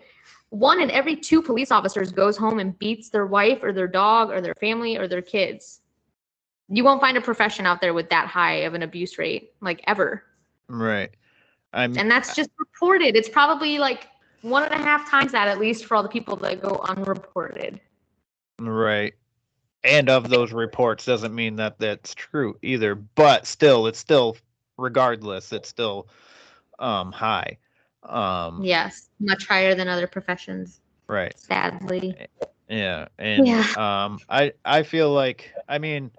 one 0.50 0.82
in 0.82 0.90
every 0.92 1.16
two 1.16 1.42
police 1.42 1.72
officers 1.72 2.12
goes 2.12 2.38
home 2.38 2.60
and 2.60 2.78
beats 2.80 3.10
their 3.10 3.26
wife 3.26 3.60
or 3.64 3.74
their 3.74 3.88
dog 3.88 4.32
or 4.32 4.42
their 4.42 4.56
family 4.56 4.98
or 4.98 5.08
their 5.08 5.22
kids. 5.22 5.82
You 6.70 6.84
won't 6.84 7.02
find 7.02 7.18
a 7.18 7.22
profession 7.22 7.66
out 7.66 7.82
there 7.82 7.94
with 7.94 8.10
that 8.10 8.28
high 8.28 8.58
of 8.60 8.74
an 8.74 8.84
abuse 8.84 9.18
rate, 9.18 9.54
like 9.62 9.82
ever. 9.88 10.24
right 10.70 11.10
i'm 11.74 11.98
And 11.98 12.10
that's 12.10 12.36
just 12.36 12.50
reported. 12.60 13.16
It's 13.16 13.30
probably 13.30 13.78
like 13.78 14.08
one 14.42 14.64
and 14.64 14.74
a 14.74 14.78
half 14.78 15.10
times 15.10 15.32
that 15.34 15.48
at 15.48 15.60
least 15.60 15.86
for 15.86 15.96
all 15.96 16.04
the 16.04 16.10
people 16.10 16.36
that 16.38 16.62
go 16.62 16.80
unreported. 16.88 17.80
right 18.60 19.14
and 19.84 20.10
of 20.10 20.30
those 20.30 20.52
reports 20.54 21.06
doesn't 21.06 21.34
mean 21.36 21.56
that 21.56 21.80
that's 21.80 22.14
true 22.16 22.58
either 22.62 22.96
but 22.96 23.46
still 23.46 23.88
it's 23.88 24.00
still 24.00 24.36
regardless 24.78 25.52
it's 25.52 25.70
still 25.70 26.08
um 26.80 27.12
high 27.12 27.58
um 28.08 28.66
Yes, 28.66 29.10
much 29.20 29.48
higher 29.48 29.76
than 29.76 29.88
other 29.88 30.08
professions, 30.08 30.82
right 31.08 31.36
sadly. 31.36 32.18
Yeah, 32.70 33.08
and 33.18 33.48
Yeah. 33.48 33.64
um, 33.76 34.20
I 34.30 34.54
I 34.66 34.84
feel 34.84 35.12
like 35.12 35.52
I 35.68 35.78
mean, 35.80 36.12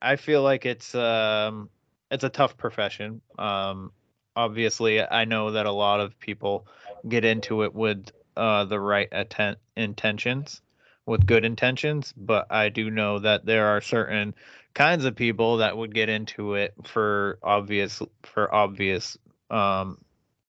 I 0.00 0.16
feel 0.16 0.42
like 0.42 0.66
it's 0.66 0.94
um 0.94 1.68
it's 2.10 2.24
a 2.24 2.28
tough 2.30 2.56
profession. 2.56 3.20
Um, 3.38 3.92
obviously, 4.36 5.00
I 5.02 5.24
know 5.24 5.52
that 5.52 5.66
a 5.66 5.72
lot 5.72 6.00
of 6.00 6.18
people 6.20 6.66
get 7.08 7.24
into 7.24 7.62
it 7.62 7.74
with 7.74 8.10
uh 8.36 8.64
the 8.64 8.80
right 8.80 9.08
atten- 9.12 9.56
intentions, 9.76 10.62
with 11.06 11.26
good 11.26 11.44
intentions, 11.44 12.12
but 12.16 12.46
I 12.50 12.68
do 12.70 12.90
know 12.90 13.18
that 13.20 13.44
there 13.46 13.66
are 13.66 13.80
certain 13.80 14.34
kinds 14.74 15.04
of 15.04 15.16
people 15.16 15.58
that 15.58 15.76
would 15.76 15.94
get 15.94 16.08
into 16.08 16.54
it 16.54 16.74
for 16.84 17.38
obvious 17.42 18.02
for 18.22 18.52
obvious 18.54 19.18
um 19.50 19.98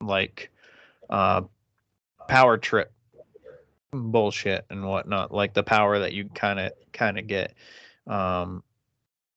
like 0.02 0.52
uh 1.10 1.42
power 2.28 2.58
trip 2.58 2.92
bullshit 3.92 4.66
and 4.70 4.86
whatnot 4.86 5.32
like 5.34 5.54
the 5.54 5.64
power 5.64 6.00
that 6.00 6.14
you 6.14 6.26
kind 6.30 6.60
of 6.60 6.72
kind 6.92 7.18
of 7.18 7.28
get 7.28 7.54
um 8.08 8.64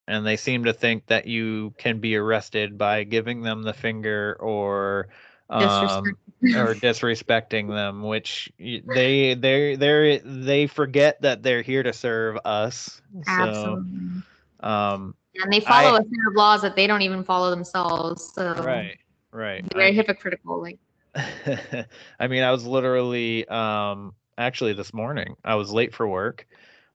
and 0.09 0.27
they 0.27 0.37
seem 0.37 0.65
to 0.65 0.73
think 0.73 1.07
that 1.07 1.27
you 1.27 1.73
can 1.79 2.01
be 2.01 2.17
arrested 2.17 2.77
by 2.77 3.05
giving 3.05 3.43
them 3.43 3.63
the 3.63 3.73
finger 3.73 4.37
or 4.41 5.09
um 5.51 6.17
or 6.55 6.75
disrespecting 6.75 7.69
them 7.69 8.03
which 8.03 8.53
they 8.59 9.35
they 9.35 9.75
they 9.77 10.21
they 10.25 10.67
forget 10.67 11.21
that 11.23 11.43
they're 11.43 11.63
here 11.63 11.83
to 11.83 11.93
serve 11.93 12.39
us 12.45 13.01
so 13.25 13.43
Absolutely. 13.43 14.23
um 14.61 15.15
And 15.43 15.53
they 15.53 15.61
follow 15.61 15.95
I- 15.97 16.01
a 16.01 16.03
set 16.03 16.29
of 16.29 16.35
laws 16.35 16.63
that 16.63 16.77
they 16.77 16.87
don't 16.87 17.03
even 17.03 17.25
follow 17.25 17.51
themselves. 17.51 18.33
So 18.35 18.53
right 18.55 18.97
right 19.33 19.65
very 19.73 19.89
I- 19.89 19.93
hypocritical. 19.93 20.61
Like 20.61 20.79
I 21.15 22.29
mean, 22.29 22.43
I 22.43 22.51
was 22.53 22.65
literally 22.67 23.47
um 23.49 24.15
actually 24.39 24.73
this 24.75 24.95
morning. 24.95 25.35
I 25.45 25.55
was 25.57 25.71
late 25.73 25.95
for 25.95 26.07
work. 26.07 26.47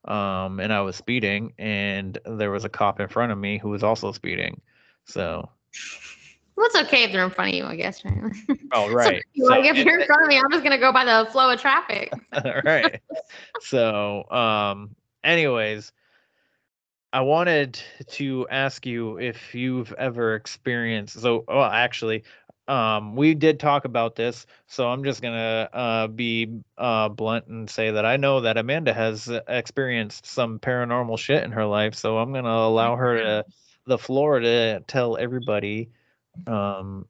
Um 0.05 0.59
and 0.59 0.71
I 0.71 0.81
was 0.81 0.95
speeding 0.95 1.53
and 1.57 2.17
there 2.25 2.51
was 2.51 2.63
a 2.65 2.69
cop 2.69 2.99
in 2.99 3.07
front 3.07 3.31
of 3.31 3.37
me 3.37 3.57
who 3.57 3.69
was 3.69 3.83
also 3.83 4.11
speeding. 4.11 4.61
So 5.05 5.49
Well, 6.55 6.67
it's 6.67 6.75
okay 6.77 7.03
if 7.03 7.11
they're 7.11 7.23
in 7.25 7.29
front 7.31 7.49
of 7.51 7.55
you, 7.55 7.65
I 7.65 7.75
guess. 7.75 8.03
Right? 8.05 8.31
Oh, 8.71 8.87
So, 8.87 8.93
right. 8.93 9.21
like 9.37 9.65
So- 9.65 9.69
if 9.71 9.77
you're 9.85 9.99
in 9.99 10.05
front 10.05 10.21
of 10.23 10.27
me, 10.27 10.37
I'm 10.39 10.51
just 10.51 10.63
gonna 10.63 10.79
go 10.79 10.91
by 10.93 11.05
the 11.05 11.29
flow 11.31 11.51
of 11.51 11.59
traffic. 11.59 12.11
right. 12.65 13.01
So, 13.61 14.29
um, 14.31 14.95
anyways, 15.23 15.91
I 17.13 17.21
wanted 17.21 17.79
to 18.11 18.47
ask 18.49 18.85
you 18.85 19.17
if 19.17 19.55
you've 19.55 19.93
ever 19.93 20.35
experienced. 20.35 21.19
So, 21.19 21.45
well, 21.47 21.63
actually, 21.63 22.23
um, 22.67 23.15
we 23.15 23.35
did 23.35 23.59
talk 23.59 23.85
about 23.85 24.15
this. 24.15 24.45
So 24.67 24.89
I'm 24.89 25.03
just 25.03 25.21
gonna 25.21 25.69
uh, 25.71 26.07
be 26.07 26.61
uh, 26.77 27.09
blunt 27.09 27.47
and 27.47 27.69
say 27.69 27.91
that 27.91 28.05
I 28.05 28.17
know 28.17 28.41
that 28.41 28.57
Amanda 28.57 28.93
has 28.93 29.29
uh, 29.29 29.41
experienced 29.47 30.25
some 30.25 30.59
paranormal 30.59 31.19
shit 31.19 31.43
in 31.43 31.51
her 31.51 31.65
life. 31.65 31.95
So 31.95 32.17
I'm 32.17 32.33
gonna 32.33 32.49
allow 32.49 32.95
her 32.95 33.17
to 33.17 33.45
the 33.85 33.97
floor 33.97 34.39
to 34.39 34.79
tell 34.87 35.17
everybody 35.17 35.89
um, 36.47 37.05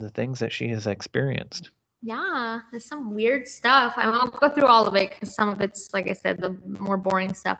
the 0.00 0.10
things 0.10 0.38
that 0.38 0.52
she 0.52 0.68
has 0.68 0.86
experienced. 0.86 1.70
Yeah, 2.00 2.60
there's 2.70 2.84
some 2.84 3.14
weird 3.14 3.48
stuff. 3.48 3.94
I 3.96 4.08
won't 4.08 4.32
go 4.38 4.48
through 4.48 4.66
all 4.66 4.86
of 4.86 4.94
it 4.94 5.10
because 5.10 5.34
some 5.34 5.48
of 5.48 5.60
it's, 5.60 5.92
like 5.92 6.08
I 6.08 6.12
said, 6.12 6.40
the 6.40 6.56
more 6.78 6.96
boring 6.96 7.34
stuff. 7.34 7.58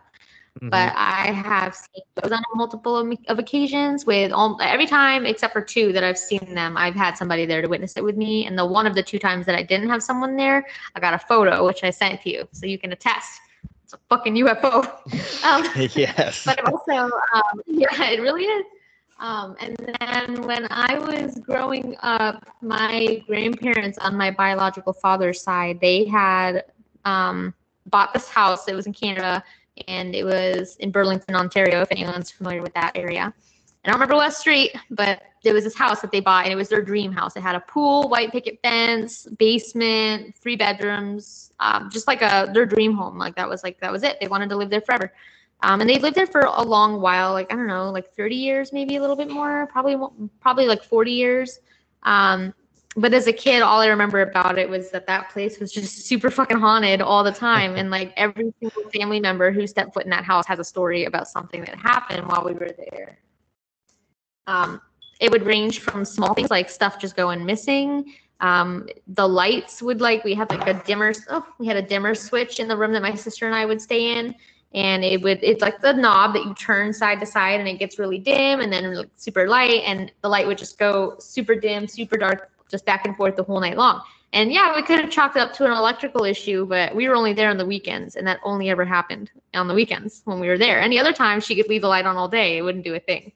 Mhm. 0.60 0.70
But 0.70 0.92
I 0.96 1.32
have 1.32 1.74
seen 1.74 2.02
those 2.16 2.32
on 2.32 2.42
multiple 2.54 2.96
of, 2.96 3.16
of 3.28 3.38
occasions 3.38 4.04
with 4.04 4.32
all, 4.32 4.58
every 4.60 4.86
time 4.86 5.24
except 5.26 5.52
for 5.52 5.60
two 5.60 5.92
that 5.92 6.02
I've 6.02 6.18
seen 6.18 6.54
them, 6.54 6.76
I've 6.76 6.94
had 6.94 7.16
somebody 7.16 7.46
there 7.46 7.62
to 7.62 7.68
witness 7.68 7.96
it 7.96 8.04
with 8.04 8.16
me. 8.16 8.46
And 8.46 8.58
the 8.58 8.66
one 8.66 8.86
of 8.86 8.94
the 8.94 9.02
two 9.02 9.18
times 9.18 9.46
that 9.46 9.54
I 9.54 9.62
didn't 9.62 9.88
have 9.88 10.02
someone 10.02 10.36
there, 10.36 10.66
I 10.94 11.00
got 11.00 11.14
a 11.14 11.18
photo 11.18 11.64
which 11.66 11.84
I 11.84 11.90
sent 11.90 12.22
to 12.22 12.30
you 12.30 12.48
so 12.52 12.66
you 12.66 12.78
can 12.78 12.92
attest. 12.92 13.40
It's 13.84 13.92
a 13.92 13.98
fucking 14.08 14.34
UFO. 14.34 14.84
um, 15.44 15.88
yes. 15.94 16.44
but 16.44 16.60
also, 16.66 17.10
um, 17.34 17.62
yeah, 17.66 18.10
it 18.10 18.20
really 18.20 18.44
is. 18.44 18.64
Um, 19.20 19.56
and 19.60 19.76
then 20.00 20.42
when 20.42 20.66
I 20.70 20.98
was 20.98 21.36
growing 21.38 21.96
up, 22.02 22.46
my 22.62 23.22
grandparents 23.26 23.98
on 23.98 24.16
my 24.16 24.30
biological 24.30 24.92
father's 24.92 25.42
side, 25.42 25.80
they 25.80 26.04
had 26.04 26.64
um, 27.04 27.54
bought 27.86 28.12
this 28.12 28.28
house. 28.28 28.68
It 28.68 28.74
was 28.74 28.86
in 28.86 28.92
Canada, 28.92 29.42
and 29.86 30.14
it 30.14 30.24
was 30.24 30.76
in 30.76 30.90
Burlington, 30.90 31.34
Ontario. 31.34 31.80
If 31.82 31.90
anyone's 31.90 32.30
familiar 32.30 32.62
with 32.62 32.74
that 32.74 32.92
area, 32.94 33.32
I 33.84 33.88
don't 33.88 33.94
remember 33.94 34.16
what 34.16 34.34
street, 34.34 34.74
but 34.90 35.22
there 35.44 35.54
was 35.54 35.64
this 35.64 35.76
house 35.76 36.00
that 36.00 36.10
they 36.10 36.20
bought, 36.20 36.44
and 36.44 36.52
it 36.52 36.56
was 36.56 36.68
their 36.68 36.82
dream 36.82 37.12
house. 37.12 37.36
It 37.36 37.42
had 37.42 37.54
a 37.54 37.60
pool, 37.60 38.08
white 38.08 38.32
picket 38.32 38.58
fence, 38.62 39.26
basement, 39.38 40.34
three 40.36 40.56
bedrooms, 40.56 41.52
um, 41.60 41.88
just 41.90 42.06
like 42.06 42.22
a 42.22 42.50
their 42.52 42.66
dream 42.66 42.92
home. 42.94 43.18
Like 43.18 43.36
that 43.36 43.48
was 43.48 43.62
like 43.62 43.78
that 43.80 43.92
was 43.92 44.02
it. 44.02 44.18
They 44.20 44.28
wanted 44.28 44.48
to 44.50 44.56
live 44.56 44.70
there 44.70 44.80
forever. 44.80 45.12
Um, 45.62 45.80
and 45.80 45.90
they 45.90 45.98
lived 45.98 46.16
there 46.16 46.26
for 46.26 46.40
a 46.42 46.62
long 46.62 47.00
while, 47.00 47.32
like 47.32 47.52
I 47.52 47.56
don't 47.56 47.66
know, 47.66 47.90
like 47.90 48.12
30 48.14 48.36
years, 48.36 48.72
maybe 48.72 48.96
a 48.96 49.00
little 49.00 49.16
bit 49.16 49.28
more, 49.30 49.66
probably 49.66 49.96
probably 50.40 50.66
like 50.66 50.82
40 50.82 51.12
years. 51.12 51.60
Um, 52.04 52.54
but 52.98 53.14
as 53.14 53.26
a 53.26 53.32
kid, 53.32 53.62
all 53.62 53.80
I 53.80 53.86
remember 53.86 54.20
about 54.20 54.58
it 54.58 54.68
was 54.68 54.90
that 54.90 55.06
that 55.06 55.30
place 55.30 55.58
was 55.60 55.72
just 55.72 56.06
super 56.06 56.30
fucking 56.30 56.58
haunted 56.58 57.00
all 57.00 57.22
the 57.22 57.32
time, 57.32 57.76
and 57.76 57.90
like 57.90 58.12
every 58.16 58.52
single 58.60 58.90
family 58.90 59.20
member 59.20 59.52
who 59.52 59.66
stepped 59.66 59.94
foot 59.94 60.04
in 60.04 60.10
that 60.10 60.24
house 60.24 60.46
has 60.46 60.58
a 60.58 60.64
story 60.64 61.04
about 61.04 61.28
something 61.28 61.60
that 61.64 61.76
happened 61.76 62.26
while 62.26 62.44
we 62.44 62.52
were 62.52 62.70
there. 62.90 63.18
Um, 64.46 64.80
it 65.20 65.30
would 65.30 65.44
range 65.44 65.80
from 65.80 66.04
small 66.04 66.34
things 66.34 66.50
like 66.50 66.68
stuff 66.70 66.98
just 66.98 67.16
going 67.16 67.44
missing. 67.44 68.14
Um, 68.40 68.88
the 69.08 69.28
lights 69.28 69.82
would 69.82 70.00
like 70.00 70.24
we 70.24 70.34
had 70.34 70.50
like 70.50 70.66
a 70.68 70.82
dimmer. 70.84 71.12
Oh, 71.28 71.44
we 71.58 71.66
had 71.66 71.76
a 71.76 71.82
dimmer 71.82 72.14
switch 72.14 72.60
in 72.60 72.68
the 72.68 72.76
room 72.76 72.92
that 72.92 73.02
my 73.02 73.14
sister 73.14 73.46
and 73.46 73.54
I 73.54 73.66
would 73.66 73.80
stay 73.80 74.16
in 74.16 74.34
and 74.74 75.02
it 75.02 75.22
would 75.22 75.38
it's 75.42 75.62
like 75.62 75.80
the 75.80 75.92
knob 75.92 76.34
that 76.34 76.44
you 76.44 76.54
turn 76.54 76.92
side 76.92 77.18
to 77.20 77.26
side 77.26 77.58
and 77.58 77.68
it 77.68 77.78
gets 77.78 77.98
really 77.98 78.18
dim 78.18 78.60
and 78.60 78.72
then 78.72 78.94
like 78.94 79.08
super 79.16 79.48
light 79.48 79.82
and 79.86 80.12
the 80.22 80.28
light 80.28 80.46
would 80.46 80.58
just 80.58 80.78
go 80.78 81.16
super 81.18 81.54
dim 81.54 81.88
super 81.88 82.18
dark 82.18 82.50
just 82.68 82.84
back 82.84 83.06
and 83.06 83.16
forth 83.16 83.36
the 83.36 83.42
whole 83.42 83.60
night 83.60 83.76
long 83.76 84.02
and 84.32 84.52
yeah 84.52 84.74
we 84.74 84.82
could 84.82 85.00
have 85.00 85.10
chalked 85.10 85.36
it 85.36 85.40
up 85.40 85.52
to 85.52 85.64
an 85.64 85.72
electrical 85.72 86.24
issue 86.24 86.66
but 86.66 86.94
we 86.94 87.08
were 87.08 87.14
only 87.14 87.32
there 87.32 87.50
on 87.50 87.56
the 87.56 87.66
weekends 87.66 88.16
and 88.16 88.26
that 88.26 88.38
only 88.42 88.70
ever 88.70 88.84
happened 88.84 89.30
on 89.54 89.68
the 89.68 89.74
weekends 89.74 90.22
when 90.24 90.40
we 90.40 90.48
were 90.48 90.58
there 90.58 90.80
any 90.80 90.98
other 90.98 91.12
time 91.12 91.40
she 91.40 91.54
could 91.54 91.68
leave 91.68 91.82
the 91.82 91.88
light 91.88 92.06
on 92.06 92.16
all 92.16 92.28
day 92.28 92.58
it 92.58 92.62
wouldn't 92.62 92.84
do 92.84 92.94
a 92.94 93.00
thing 93.00 93.32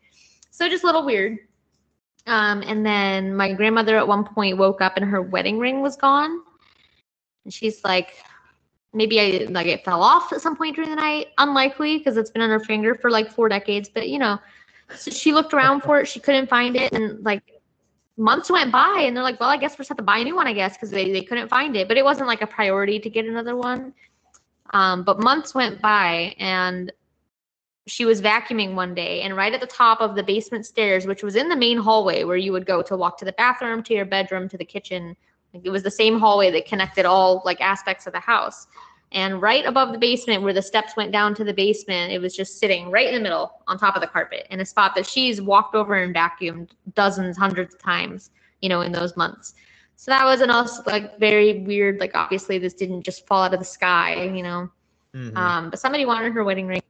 so 0.50 0.68
just 0.68 0.84
a 0.84 0.86
little 0.86 1.04
weird 1.04 1.38
um, 2.24 2.62
and 2.62 2.86
then 2.86 3.34
my 3.34 3.52
grandmother 3.52 3.96
at 3.96 4.06
one 4.06 4.24
point 4.24 4.56
woke 4.56 4.80
up 4.80 4.96
and 4.96 5.06
her 5.06 5.20
wedding 5.20 5.58
ring 5.58 5.80
was 5.80 5.96
gone 5.96 6.42
and 7.44 7.52
she's 7.52 7.82
like 7.84 8.14
maybe 8.92 9.20
I 9.20 9.46
like 9.50 9.66
it 9.66 9.84
fell 9.84 10.02
off 10.02 10.32
at 10.32 10.40
some 10.40 10.56
point 10.56 10.76
during 10.76 10.90
the 10.90 10.96
night. 10.96 11.28
Unlikely 11.38 11.98
because 11.98 12.16
it's 12.16 12.30
been 12.30 12.42
on 12.42 12.50
her 12.50 12.60
finger 12.60 12.94
for 12.94 13.10
like 13.10 13.30
four 13.30 13.48
decades. 13.48 13.88
But 13.88 14.08
you 14.08 14.18
know, 14.18 14.38
so 14.94 15.10
she 15.10 15.32
looked 15.32 15.54
around 15.54 15.82
for 15.82 16.00
it. 16.00 16.08
She 16.08 16.20
couldn't 16.20 16.48
find 16.48 16.76
it, 16.76 16.92
and 16.92 17.22
like 17.24 17.61
months 18.16 18.50
went 18.50 18.72
by, 18.72 19.04
and 19.06 19.16
they're 19.16 19.22
like, 19.24 19.40
"Well, 19.40 19.48
I 19.48 19.56
guess 19.56 19.78
we're 19.78 19.84
have 19.86 19.96
to 19.96 20.02
buy 20.02 20.18
a 20.18 20.24
new 20.24 20.36
one, 20.36 20.46
I 20.46 20.52
guess," 20.52 20.76
because 20.76 20.90
they 20.90 21.12
they 21.12 21.22
couldn't 21.22 21.48
find 21.48 21.76
it. 21.76 21.88
But 21.88 21.96
it 21.96 22.04
wasn't 22.04 22.28
like 22.28 22.42
a 22.42 22.46
priority 22.46 22.98
to 23.00 23.10
get 23.10 23.26
another 23.26 23.56
one. 23.56 23.94
Um, 24.72 25.02
but 25.02 25.20
months 25.20 25.54
went 25.54 25.82
by, 25.82 26.34
and 26.38 26.92
she 27.86 28.04
was 28.04 28.22
vacuuming 28.22 28.74
one 28.74 28.94
day, 28.94 29.22
and 29.22 29.36
right 29.36 29.52
at 29.52 29.60
the 29.60 29.66
top 29.66 30.00
of 30.00 30.14
the 30.14 30.22
basement 30.22 30.66
stairs, 30.66 31.06
which 31.06 31.22
was 31.22 31.36
in 31.36 31.48
the 31.48 31.56
main 31.56 31.78
hallway 31.78 32.24
where 32.24 32.36
you 32.36 32.52
would 32.52 32.66
go 32.66 32.82
to 32.82 32.96
walk 32.96 33.18
to 33.18 33.24
the 33.24 33.32
bathroom, 33.32 33.82
to 33.84 33.94
your 33.94 34.04
bedroom, 34.04 34.48
to 34.48 34.56
the 34.56 34.64
kitchen. 34.64 35.16
It 35.52 35.70
was 35.70 35.82
the 35.82 35.90
same 35.90 36.18
hallway 36.18 36.50
that 36.52 36.66
connected 36.66 37.04
all 37.04 37.42
like 37.44 37.60
aspects 37.60 38.06
of 38.06 38.12
the 38.12 38.20
house. 38.20 38.66
And 39.12 39.42
right 39.42 39.64
above 39.66 39.92
the 39.92 39.98
basement, 39.98 40.42
where 40.42 40.54
the 40.54 40.62
steps 40.62 40.96
went 40.96 41.12
down 41.12 41.34
to 41.34 41.44
the 41.44 41.52
basement, 41.52 42.12
it 42.12 42.18
was 42.18 42.34
just 42.34 42.58
sitting 42.58 42.90
right 42.90 43.06
in 43.06 43.14
the 43.14 43.20
middle 43.20 43.60
on 43.68 43.78
top 43.78 43.94
of 43.94 44.00
the 44.00 44.08
carpet 44.08 44.46
in 44.50 44.60
a 44.60 44.64
spot 44.64 44.94
that 44.94 45.06
she's 45.06 45.40
walked 45.40 45.74
over 45.74 45.94
and 45.94 46.14
vacuumed 46.14 46.70
dozens, 46.94 47.36
hundreds 47.36 47.74
of 47.74 47.80
times, 47.82 48.30
you 48.62 48.68
know, 48.70 48.80
in 48.80 48.90
those 48.90 49.16
months. 49.16 49.54
So 49.96 50.10
that 50.10 50.24
was 50.24 50.40
an 50.40 50.50
also 50.50 50.82
like 50.86 51.18
very 51.18 51.60
weird. 51.60 52.00
Like 52.00 52.12
obviously 52.14 52.58
this 52.58 52.72
didn't 52.72 53.02
just 53.02 53.26
fall 53.26 53.42
out 53.42 53.52
of 53.52 53.60
the 53.60 53.66
sky, 53.66 54.24
you 54.24 54.42
know. 54.42 54.70
Mhm. 55.14 55.36
Um, 55.36 55.70
but 55.70 55.78
somebody 55.78 56.06
wanted 56.06 56.32
her 56.32 56.42
wedding 56.42 56.66
ring. 56.66 56.82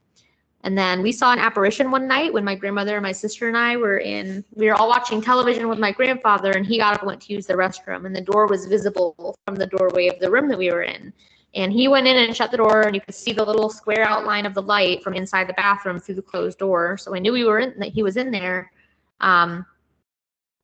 And 0.63 0.77
then 0.77 1.01
we 1.01 1.11
saw 1.11 1.33
an 1.33 1.39
apparition 1.39 1.91
one 1.91 2.07
night 2.07 2.31
when 2.31 2.45
my 2.45 2.55
grandmother 2.55 2.95
and 2.95 3.03
my 3.03 3.11
sister 3.11 3.49
and 3.49 3.57
I 3.57 3.75
were 3.75 3.97
in, 3.97 4.45
we 4.53 4.67
were 4.67 4.75
all 4.75 4.87
watching 4.87 5.21
television 5.21 5.67
with 5.67 5.77
my 5.77 5.91
grandfather, 5.91 6.51
and 6.51 6.65
he 6.65 6.77
got 6.77 6.95
up 6.95 7.01
and 7.01 7.07
went 7.07 7.21
to 7.23 7.33
use 7.33 7.45
the 7.45 7.53
restroom, 7.53 8.05
and 8.05 8.15
the 8.15 8.21
door 8.21 8.47
was 8.47 8.65
visible 8.65 9.37
from 9.45 9.55
the 9.55 9.67
doorway 9.67 10.07
of 10.07 10.19
the 10.19 10.31
room 10.31 10.47
that 10.47 10.57
we 10.57 10.71
were 10.71 10.83
in. 10.83 11.11
And 11.55 11.71
he 11.71 11.87
went 11.87 12.07
in 12.07 12.17
and 12.17 12.35
shut 12.35 12.49
the 12.51 12.57
door, 12.57 12.81
and 12.81 12.95
you 12.95 13.01
could 13.01 13.13
see 13.13 13.31
the 13.31 13.45
little 13.45 13.69
square 13.69 14.03
outline 14.03 14.45
of 14.45 14.55
the 14.55 14.61
light 14.61 15.03
from 15.03 15.13
inside 15.13 15.47
the 15.47 15.53
bathroom 15.53 15.99
through 15.99 16.15
the 16.15 16.21
closed 16.21 16.57
door. 16.57 16.97
So 16.97 17.15
I 17.15 17.19
knew 17.19 17.31
we 17.31 17.43
were 17.43 17.59
in, 17.59 17.77
that 17.79 17.89
he 17.89 18.01
was 18.01 18.17
in 18.17 18.31
there. 18.31 18.71
Um, 19.21 19.65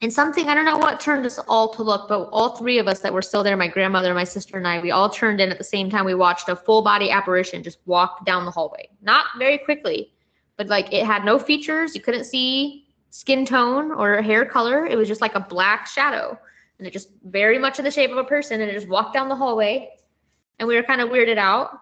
and 0.02 0.11
something 0.11 0.48
I 0.48 0.56
don't 0.56 0.66
know 0.66 0.78
what 0.78 0.99
turned 0.99 1.26
us 1.26 1.40
all 1.48 1.74
to 1.74 1.84
look, 1.84 2.07
but 2.07 2.30
all 2.32 2.56
three 2.56 2.80
of 2.80 2.88
us 2.88 3.02
that 3.02 3.14
were 3.14 3.22
still 3.22 3.44
there, 3.44 3.57
my 3.57 3.68
grandmother, 3.68 4.14
my 4.14 4.24
sister, 4.24 4.57
and 4.57 4.68
I, 4.68 4.80
we 4.80 4.91
all 4.91 5.10
turned 5.10 5.41
in 5.41 5.52
at 5.52 5.57
the 5.57 5.64
same 5.64 5.90
time. 5.90 6.06
We 6.06 6.16
watched 6.16 6.48
a 6.48 6.56
full 6.56 6.82
body 6.82 7.11
apparition 7.11 7.64
just 7.64 7.80
walk 7.86 8.26
down 8.26 8.45
the 8.45 8.52
hallway, 8.52 8.90
not 9.02 9.26
very 9.38 9.57
quickly, 9.57 10.14
but 10.56 10.68
like 10.68 10.91
it 10.94 11.06
had 11.06 11.26
no 11.26 11.38
features. 11.38 11.95
You 11.95 12.02
couldn't 12.02 12.24
see 12.24 12.88
skin 13.10 13.45
tone 13.45 13.91
or 13.91 14.22
hair 14.22 14.45
color. 14.45 14.86
It 14.86 14.98
was 14.98 15.07
just 15.07 15.22
like 15.22 15.36
a 15.36 15.40
black 15.41 15.86
shadow, 15.86 16.40
and 16.78 16.88
it 16.88 16.94
just 16.94 17.10
very 17.26 17.60
much 17.60 17.78
in 17.78 17.84
the 17.84 17.91
shape 17.91 18.11
of 18.11 18.18
a 18.18 18.24
person, 18.24 18.61
and 18.61 18.72
it 18.72 18.74
just 18.74 18.88
walked 18.88 19.14
down 19.14 19.28
the 19.28 19.36
hallway. 19.36 19.90
And 20.60 20.68
we 20.68 20.76
were 20.76 20.84
kind 20.84 21.02
of 21.02 21.10
weirded 21.10 21.38
out. 21.38 21.81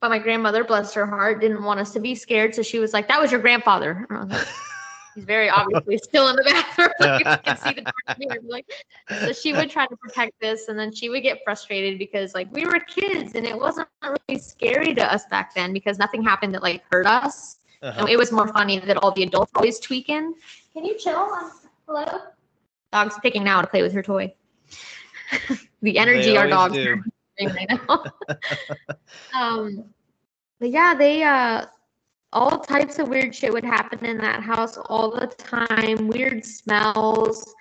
But 0.00 0.10
my 0.10 0.18
grandmother, 0.18 0.62
bless 0.62 0.92
her 0.94 1.06
heart, 1.06 1.40
didn't 1.40 1.62
want 1.62 1.80
us 1.80 1.92
to 1.92 2.00
be 2.00 2.14
scared, 2.14 2.54
so 2.54 2.62
she 2.62 2.78
was 2.78 2.92
like, 2.92 3.08
"That 3.08 3.20
was 3.20 3.32
your 3.32 3.40
grandfather." 3.40 4.06
And 4.10 4.18
I 4.18 4.24
was 4.24 4.30
like, 4.30 4.46
He's 5.16 5.24
very 5.24 5.48
obviously 5.48 5.96
still 5.96 6.28
in 6.28 6.36
the 6.36 6.42
bathroom. 6.42 6.90
Like, 7.00 7.20
you 7.20 7.24
can 7.24 7.56
see 7.56 7.80
the 7.80 8.16
mirror. 8.18 8.40
Like, 8.46 8.66
so 9.08 9.32
she 9.32 9.54
would 9.54 9.70
try 9.70 9.86
to 9.86 9.96
protect 9.96 10.38
this, 10.40 10.68
and 10.68 10.78
then 10.78 10.92
she 10.92 11.08
would 11.08 11.22
get 11.22 11.40
frustrated 11.42 11.98
because 11.98 12.34
like 12.34 12.52
we 12.52 12.66
were 12.66 12.78
kids, 12.80 13.34
and 13.34 13.46
it 13.46 13.58
wasn't 13.58 13.88
really 14.02 14.38
scary 14.38 14.94
to 14.94 15.12
us 15.12 15.24
back 15.30 15.54
then 15.54 15.72
because 15.72 15.98
nothing 15.98 16.22
happened 16.22 16.54
that 16.54 16.62
like 16.62 16.82
hurt 16.92 17.06
us. 17.06 17.56
Uh-huh. 17.82 18.00
And 18.00 18.08
it 18.10 18.18
was 18.18 18.30
more 18.30 18.48
funny 18.48 18.78
that 18.78 18.98
all 18.98 19.10
the 19.12 19.22
adults 19.22 19.52
always 19.54 19.80
tweaking. 19.80 20.34
Can 20.74 20.84
you 20.84 20.98
chill? 20.98 21.16
Um, 21.16 21.50
Hello. 21.88 22.18
Dog's 22.92 23.18
picking 23.20 23.42
now 23.42 23.62
to 23.62 23.66
play 23.66 23.82
with 23.82 23.94
her 23.94 24.02
toy. 24.02 24.34
the 25.82 25.96
energy 25.96 26.36
our 26.36 26.46
dogs 26.46 26.74
do. 26.74 27.02
Right 27.44 27.68
now. 27.68 28.04
um, 29.40 29.84
but 30.58 30.70
yeah, 30.70 30.94
they 30.94 31.22
uh, 31.22 31.66
all 32.32 32.58
types 32.58 32.98
of 32.98 33.08
weird 33.08 33.34
shit 33.34 33.52
would 33.52 33.64
happen 33.64 34.04
in 34.04 34.18
that 34.18 34.42
house 34.42 34.76
all 34.76 35.10
the 35.10 35.26
time. 35.26 36.08
Weird 36.08 36.44
smells. 36.44 37.54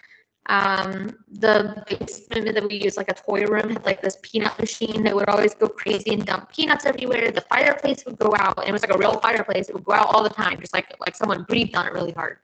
Um, 0.47 1.17
the 1.27 1.83
basement 1.87 2.53
that 2.53 2.69
we 2.69 2.75
used, 2.75 2.97
like 2.97 3.09
a 3.09 3.15
toy 3.15 3.45
room, 3.45 3.69
had 3.69 3.83
like 3.83 4.01
this 4.01 4.17
peanut 4.21 4.57
machine 4.59 5.03
that 5.03 5.15
would 5.15 5.27
always 5.27 5.55
go 5.55 5.67
crazy 5.67 6.13
and 6.13 6.23
dump 6.23 6.51
peanuts 6.51 6.85
everywhere. 6.85 7.31
The 7.31 7.41
fireplace 7.41 8.05
would 8.05 8.19
go 8.19 8.31
out, 8.37 8.59
and 8.59 8.69
it 8.69 8.71
was 8.71 8.83
like 8.83 8.93
a 8.93 8.97
real 8.97 9.19
fireplace. 9.19 9.69
It 9.69 9.75
would 9.75 9.85
go 9.85 9.93
out 9.93 10.13
all 10.13 10.21
the 10.21 10.29
time, 10.29 10.59
just 10.59 10.73
like 10.73 10.93
like 10.99 11.15
someone 11.15 11.43
breathed 11.43 11.75
on 11.75 11.87
it 11.87 11.93
really 11.93 12.11
hard. 12.11 12.37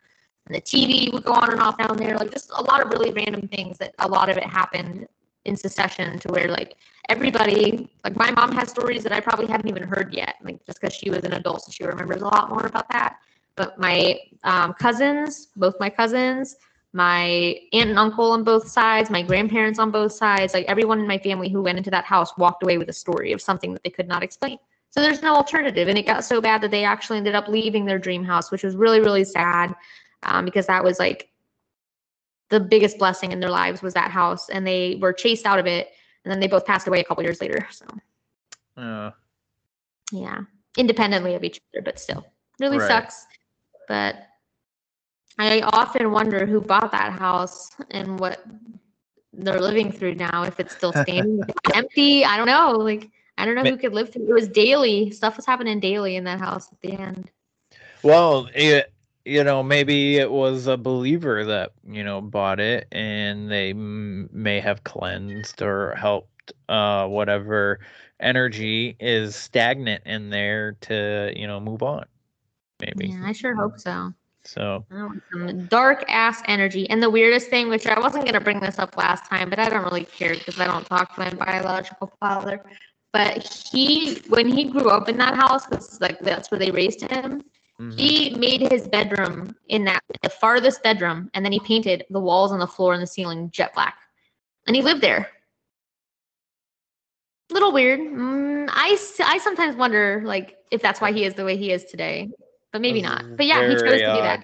And 0.48 0.56
the 0.56 0.62
TV 0.62 1.14
would 1.14 1.24
go 1.24 1.34
on 1.34 1.52
and 1.52 1.62
off 1.62 1.78
down 1.78 1.96
there, 1.98 2.18
like 2.18 2.32
just 2.32 2.50
a 2.56 2.64
lot 2.64 2.82
of 2.82 2.92
really 2.92 3.12
random 3.12 3.48
things 3.48 3.78
that 3.78 3.94
a 4.00 4.08
lot 4.08 4.30
of 4.30 4.38
it 4.38 4.46
happened 4.46 5.08
in 5.46 5.56
succession 5.56 6.20
to 6.20 6.28
where 6.30 6.48
like 6.48 6.76
everybody 7.10 7.90
like 8.04 8.16
my 8.16 8.32
mom 8.32 8.52
has 8.54 8.70
stories 8.70 9.04
that 9.04 9.12
I 9.12 9.20
probably 9.20 9.48
haven't 9.48 9.68
even 9.68 9.84
heard 9.84 10.14
yet, 10.14 10.36
like 10.44 10.64
just 10.66 10.80
because 10.80 10.96
she 10.96 11.10
was 11.10 11.24
an 11.24 11.34
adult, 11.34 11.64
so 11.64 11.72
she 11.72 11.84
remembers 11.84 12.22
a 12.22 12.26
lot 12.26 12.50
more 12.50 12.66
about 12.66 12.90
that. 12.92 13.18
But 13.56 13.78
my 13.80 14.20
um, 14.44 14.74
cousins, 14.74 15.48
both 15.56 15.76
my 15.80 15.90
cousins, 15.90 16.56
my 16.94 17.56
aunt 17.74 17.90
and 17.90 18.00
uncle 18.00 18.32
on 18.32 18.44
both 18.44 18.68
sides, 18.68 19.10
my 19.10 19.22
grandparents 19.22 19.80
on 19.80 19.92
both 19.92 20.12
sides, 20.12 20.54
like 20.54 20.66
everyone 20.68 21.00
in 21.00 21.08
my 21.08 21.18
family 21.18 21.50
who 21.50 21.62
went 21.62 21.78
into 21.78 21.92
that 21.92 22.06
house 22.06 22.38
walked 22.38 22.64
away 22.64 22.78
with 22.78 22.90
a 22.90 22.94
story 22.94 23.32
of 23.32 23.42
something 23.42 23.74
that 23.74 23.84
they 23.84 23.90
could 23.90 24.08
not 24.08 24.24
explain. 24.24 24.58
So 24.90 25.02
there's 25.02 25.22
no 25.22 25.36
alternative. 25.36 25.88
And 25.88 25.98
it 25.98 26.06
got 26.06 26.26
so 26.26 26.42
bad 26.42 26.62
that 26.62 26.72
they 26.72 26.84
actually 26.84 27.18
ended 27.18 27.34
up 27.34 27.48
leaving 27.48 27.86
their 27.86 28.00
dream 28.00 28.26
house, 28.26 28.52
which 28.52 28.64
was 28.64 28.76
really, 28.76 29.00
really 29.00 29.24
sad 29.24 29.74
um, 30.24 30.44
because 30.44 30.68
that 30.68 30.84
was 30.84 31.00
like 31.00 31.30
the 32.52 32.60
biggest 32.60 33.00
blessing 33.00 33.32
in 33.32 33.40
their 33.40 33.50
lives 33.50 33.82
was 33.82 33.96
that 33.96 34.12
house. 34.12 34.50
And 34.50 34.68
they 34.68 34.98
were 35.02 35.14
chased 35.14 35.48
out 35.48 35.58
of 35.58 35.66
it. 35.66 35.90
And 36.24 36.32
then 36.32 36.40
they 36.40 36.48
both 36.48 36.66
passed 36.66 36.88
away 36.88 37.00
a 37.00 37.04
couple 37.04 37.24
years 37.24 37.42
later. 37.42 37.68
So, 37.72 37.86
Uh, 38.78 39.12
yeah, 40.12 40.42
independently 40.78 41.34
of 41.34 41.44
each 41.44 41.60
other, 41.74 41.82
but 41.82 41.98
still 42.00 42.26
really 42.60 42.78
Right. 42.78 42.88
sucks. 42.88 43.26
But 43.88 44.28
I 45.40 45.62
often 45.62 46.12
wonder 46.12 46.46
who 46.46 46.62
bought 46.62 46.92
that 46.92 47.14
house 47.14 47.72
and 47.90 48.20
what 48.20 48.46
they're 49.34 49.60
living 49.60 49.92
through 49.92 50.16
now. 50.16 50.44
If 50.44 50.60
it's 50.60 50.76
still 50.76 50.94
standing, 51.04 51.44
empty, 51.74 52.24
I 52.26 52.38
don't 52.38 52.48
know. 52.48 52.72
Like 52.74 53.10
I 53.38 53.46
don't 53.46 53.56
know 53.56 53.66
who 53.66 53.78
could 53.78 53.94
live 53.94 54.12
through. 54.14 54.30
It 54.30 54.34
was 54.34 54.48
daily 54.48 55.10
stuff 55.12 55.38
was 55.38 55.46
happening 55.46 55.80
daily 55.80 56.18
in 56.18 56.24
that 56.26 56.40
house 56.40 56.72
at 56.72 56.80
the 56.82 56.94
end. 56.94 57.32
well, 58.04 58.50
it, 58.54 58.92
you 59.26 59.44
know, 59.44 59.64
maybe 59.64 60.18
it 60.18 60.32
was 60.32 60.68
a 60.68 60.78
believer 60.78 61.46
that 61.46 61.72
you 61.88 62.04
know 62.04 62.22
bought 62.22 62.60
it, 62.60 62.88
and 62.92 63.50
they 63.52 63.72
m- 63.72 64.30
may 64.32 64.60
have 64.60 64.84
cleansed 64.84 65.62
or 65.62 65.96
helped 65.96 66.54
uh, 66.70 67.08
whatever 67.08 67.80
energy 68.20 68.96
is 69.00 69.36
stagnant 69.36 70.04
in 70.06 70.30
there 70.30 70.74
to 70.82 71.32
you 71.36 71.48
know 71.48 71.60
move 71.60 71.84
on. 71.84 72.06
Maybe 72.80 73.16
Yeah, 73.16 73.26
I 73.26 73.32
sure 73.34 73.56
hope 73.56 73.80
so. 73.80 74.14
so. 74.44 74.86
I 74.92 75.04
want 75.04 75.24
some 75.32 75.66
dark 75.68 76.04
ass 76.10 76.42
energy. 76.48 76.90
And 76.90 77.02
the 77.02 77.10
weirdest 77.10 77.50
thing, 77.50 77.70
which 77.70 77.88
I 77.88 78.00
wasn't 78.00 78.26
gonna 78.26 78.42
bring 78.42 78.60
this 78.60 78.80
up 78.80 78.98
last 78.98 79.26
time, 79.26 79.50
but 79.50 79.60
I 79.60 79.70
don't 79.70 79.84
really 79.86 80.06
care 80.06 80.34
because 80.34 80.60
I 80.60 80.66
don't 80.68 80.86
talk 80.86 81.16
to 81.16 81.22
my 81.22 81.30
biological 81.34 82.12
father. 82.20 82.62
But 83.14 83.44
he, 83.72 84.16
when 84.30 84.48
he 84.48 84.66
grew 84.66 84.90
up 84.90 85.10
in 85.10 85.18
that 85.18 85.36
house, 85.36 85.66
because 85.68 86.00
like 86.02 86.20
that's 86.20 86.52
where 86.52 86.60
they 86.60 86.72
raised 86.72 87.02
him, 87.10 87.42
mhm. 87.82 88.00
he 88.00 88.30
made 88.36 88.72
his 88.72 88.88
bedroom 88.88 89.56
in 89.70 89.86
that 89.86 90.02
the 90.22 90.30
farthest 90.30 90.84
bedroom, 90.84 91.30
and 91.34 91.46
then 91.46 91.52
he 91.52 91.60
painted 91.60 92.06
the 92.10 92.20
walls 92.20 92.52
and 92.52 92.62
the 92.62 92.68
floor 92.68 92.94
and 92.94 93.02
the 93.02 93.08
ceiling 93.08 93.50
jet 93.52 93.74
black, 93.74 93.98
and 94.68 94.76
he 94.76 94.82
lived 94.82 95.02
there. 95.02 95.30
Little 97.50 97.72
weird. 97.72 98.00
Mm, 98.00 98.70
I 98.72 99.38
sometimes 99.40 99.76
wonder 99.76 100.22
like 100.26 100.58
if 100.72 100.82
that's 100.82 101.02
why 101.02 101.12
he 101.12 101.26
is 101.26 101.34
the 101.36 101.46
way 101.46 101.58
he 101.58 101.72
is 101.72 101.86
today, 101.86 102.30
but 102.72 102.82
maybe 102.82 103.02
not. 103.02 103.26
But 103.38 103.48
yeah, 103.48 103.68
he 103.68 103.76
chose 103.76 104.04
to 104.04 104.14
do 104.14 104.22
that. 104.22 104.44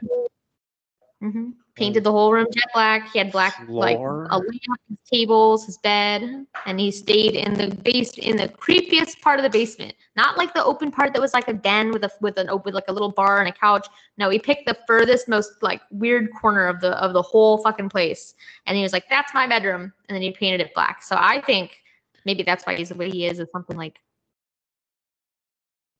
hmm 1.21 1.51
Painted 1.77 2.03
the 2.03 2.11
whole 2.11 2.33
room 2.33 2.47
jet 2.51 2.69
black. 2.73 3.11
He 3.11 3.19
had 3.19 3.31
black 3.31 3.53
like 3.67 3.97
a 3.97 3.99
lamp, 3.99 4.81
his 4.89 4.97
tables, 5.05 5.67
his 5.67 5.77
bed, 5.77 6.47
and 6.65 6.79
he 6.79 6.89
stayed 6.89 7.35
in 7.35 7.53
the 7.53 7.67
base 7.83 8.17
in 8.17 8.35
the 8.35 8.49
creepiest 8.49 9.21
part 9.21 9.37
of 9.37 9.43
the 9.43 9.49
basement. 9.49 9.93
Not 10.15 10.39
like 10.39 10.55
the 10.55 10.65
open 10.65 10.89
part 10.89 11.13
that 11.13 11.21
was 11.21 11.35
like 11.35 11.47
a 11.47 11.53
den 11.53 11.91
with 11.91 12.03
a 12.03 12.09
with 12.19 12.39
an 12.39 12.49
open 12.49 12.73
like 12.73 12.87
a 12.87 12.91
little 12.91 13.11
bar 13.11 13.41
and 13.41 13.47
a 13.47 13.51
couch. 13.51 13.87
No, 14.17 14.31
he 14.31 14.39
picked 14.39 14.65
the 14.65 14.75
furthest, 14.87 15.27
most 15.27 15.51
like 15.61 15.81
weird 15.91 16.29
corner 16.33 16.65
of 16.65 16.81
the 16.81 16.97
of 16.97 17.13
the 17.13 17.21
whole 17.21 17.59
fucking 17.59 17.89
place, 17.89 18.33
and 18.65 18.75
he 18.75 18.81
was 18.81 18.91
like, 18.91 19.07
"That's 19.07 19.31
my 19.35 19.45
bedroom," 19.45 19.93
and 20.09 20.15
then 20.15 20.23
he 20.23 20.31
painted 20.31 20.61
it 20.61 20.73
black. 20.73 21.03
So 21.03 21.15
I 21.19 21.41
think 21.41 21.77
maybe 22.25 22.41
that's 22.41 22.65
why 22.65 22.75
he's 22.75 22.89
the 22.89 22.95
way 22.95 23.11
he 23.11 23.27
is. 23.27 23.39
Is 23.39 23.49
something 23.51 23.77
like 23.77 23.99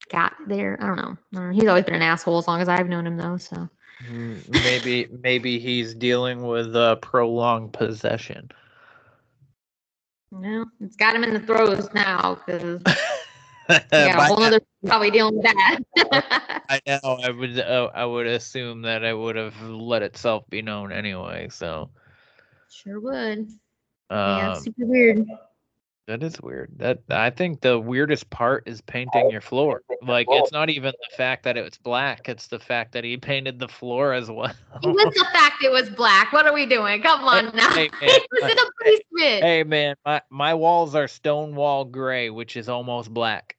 got 0.10 0.34
there. 0.48 0.82
I 0.82 0.88
don't 0.88 0.96
know. 0.96 1.18
I 1.34 1.36
don't 1.36 1.50
know. 1.50 1.54
He's 1.54 1.68
always 1.68 1.86
been 1.86 1.94
an 1.94 2.02
asshole 2.02 2.40
as 2.40 2.48
long 2.48 2.62
as 2.62 2.68
I've 2.68 2.90
known 2.90 3.06
him 3.06 3.16
though. 3.16 3.38
So. 3.38 3.70
Maybe 4.00 5.08
maybe 5.24 5.60
he's 5.60 5.96
dealing 5.96 6.46
with 6.46 6.76
uh, 6.76 6.98
prolonged 6.98 7.74
possession. 7.74 8.52
No, 10.32 10.66
it's 10.82 10.96
got 10.96 11.16
him 11.16 11.24
in 11.24 11.34
the 11.34 11.40
throes 11.40 11.88
now 11.94 12.38
because 12.46 12.82
yeah, 13.92 14.18
a 14.18 14.24
whole 14.24 14.44
other 14.44 14.62
probably 14.86 15.10
dealing 15.10 15.38
with 15.38 15.44
that. 15.44 15.80
I 16.70 16.82
know. 16.86 17.00
I 17.24 17.32
would. 17.32 17.60
Uh, 17.60 17.90
I 17.94 18.06
would 18.06 18.28
assume 18.28 18.82
that 18.84 19.04
it 19.04 19.18
would 19.18 19.36
have 19.36 19.60
let 19.62 20.04
itself 20.04 20.48
be 20.50 20.62
known 20.62 20.92
anyway. 20.92 21.48
So, 21.50 21.90
sure 22.70 23.00
would. 23.00 23.50
yeah, 24.12 24.48
um, 24.48 24.52
it's 24.52 24.66
super 24.66 24.86
weird. 24.86 25.26
That 26.08 26.24
is 26.24 26.42
weird. 26.42 26.72
That 26.78 27.00
I 27.10 27.30
think 27.30 27.62
the 27.62 27.78
weirdest 27.78 28.30
part 28.30 28.64
is 28.66 28.80
painting 28.82 29.30
your 29.30 29.42
floor. 29.42 29.82
Like, 30.02 30.26
it's 30.30 30.54
not 30.54 30.70
even 30.70 30.94
the 31.10 31.16
fact 31.18 31.44
that 31.44 31.58
it's 31.58 31.78
black; 31.78 32.30
it's 32.30 32.48
the 32.48 32.60
fact 32.60 32.94
that 32.94 33.04
he 33.04 33.18
painted 33.18 33.60
the 33.60 33.68
floor 33.68 34.14
as 34.14 34.32
well. 34.32 34.54
With 34.84 35.14
the 35.14 35.28
fact 35.34 35.64
it 35.64 35.72
was 35.72 35.90
black, 35.90 36.32
what 36.32 36.46
are 36.46 36.54
we 36.54 36.66
doing? 36.66 37.02
Come 37.02 37.26
on 37.26 37.54
now. 37.56 37.70
hey, 37.72 37.90
man, 38.02 38.10
it 38.10 38.28
was 38.32 38.52
in 38.52 38.58
a 38.58 38.72
basement. 38.80 39.44
hey, 39.44 39.64
man, 39.64 39.96
my 40.06 40.22
my 40.30 40.54
walls 40.54 40.96
are 40.96 41.08
stone 41.08 41.56
wall 41.56 41.84
gray, 41.84 42.30
which 42.30 42.56
is 42.56 42.70
almost 42.70 43.14
black. 43.14 43.56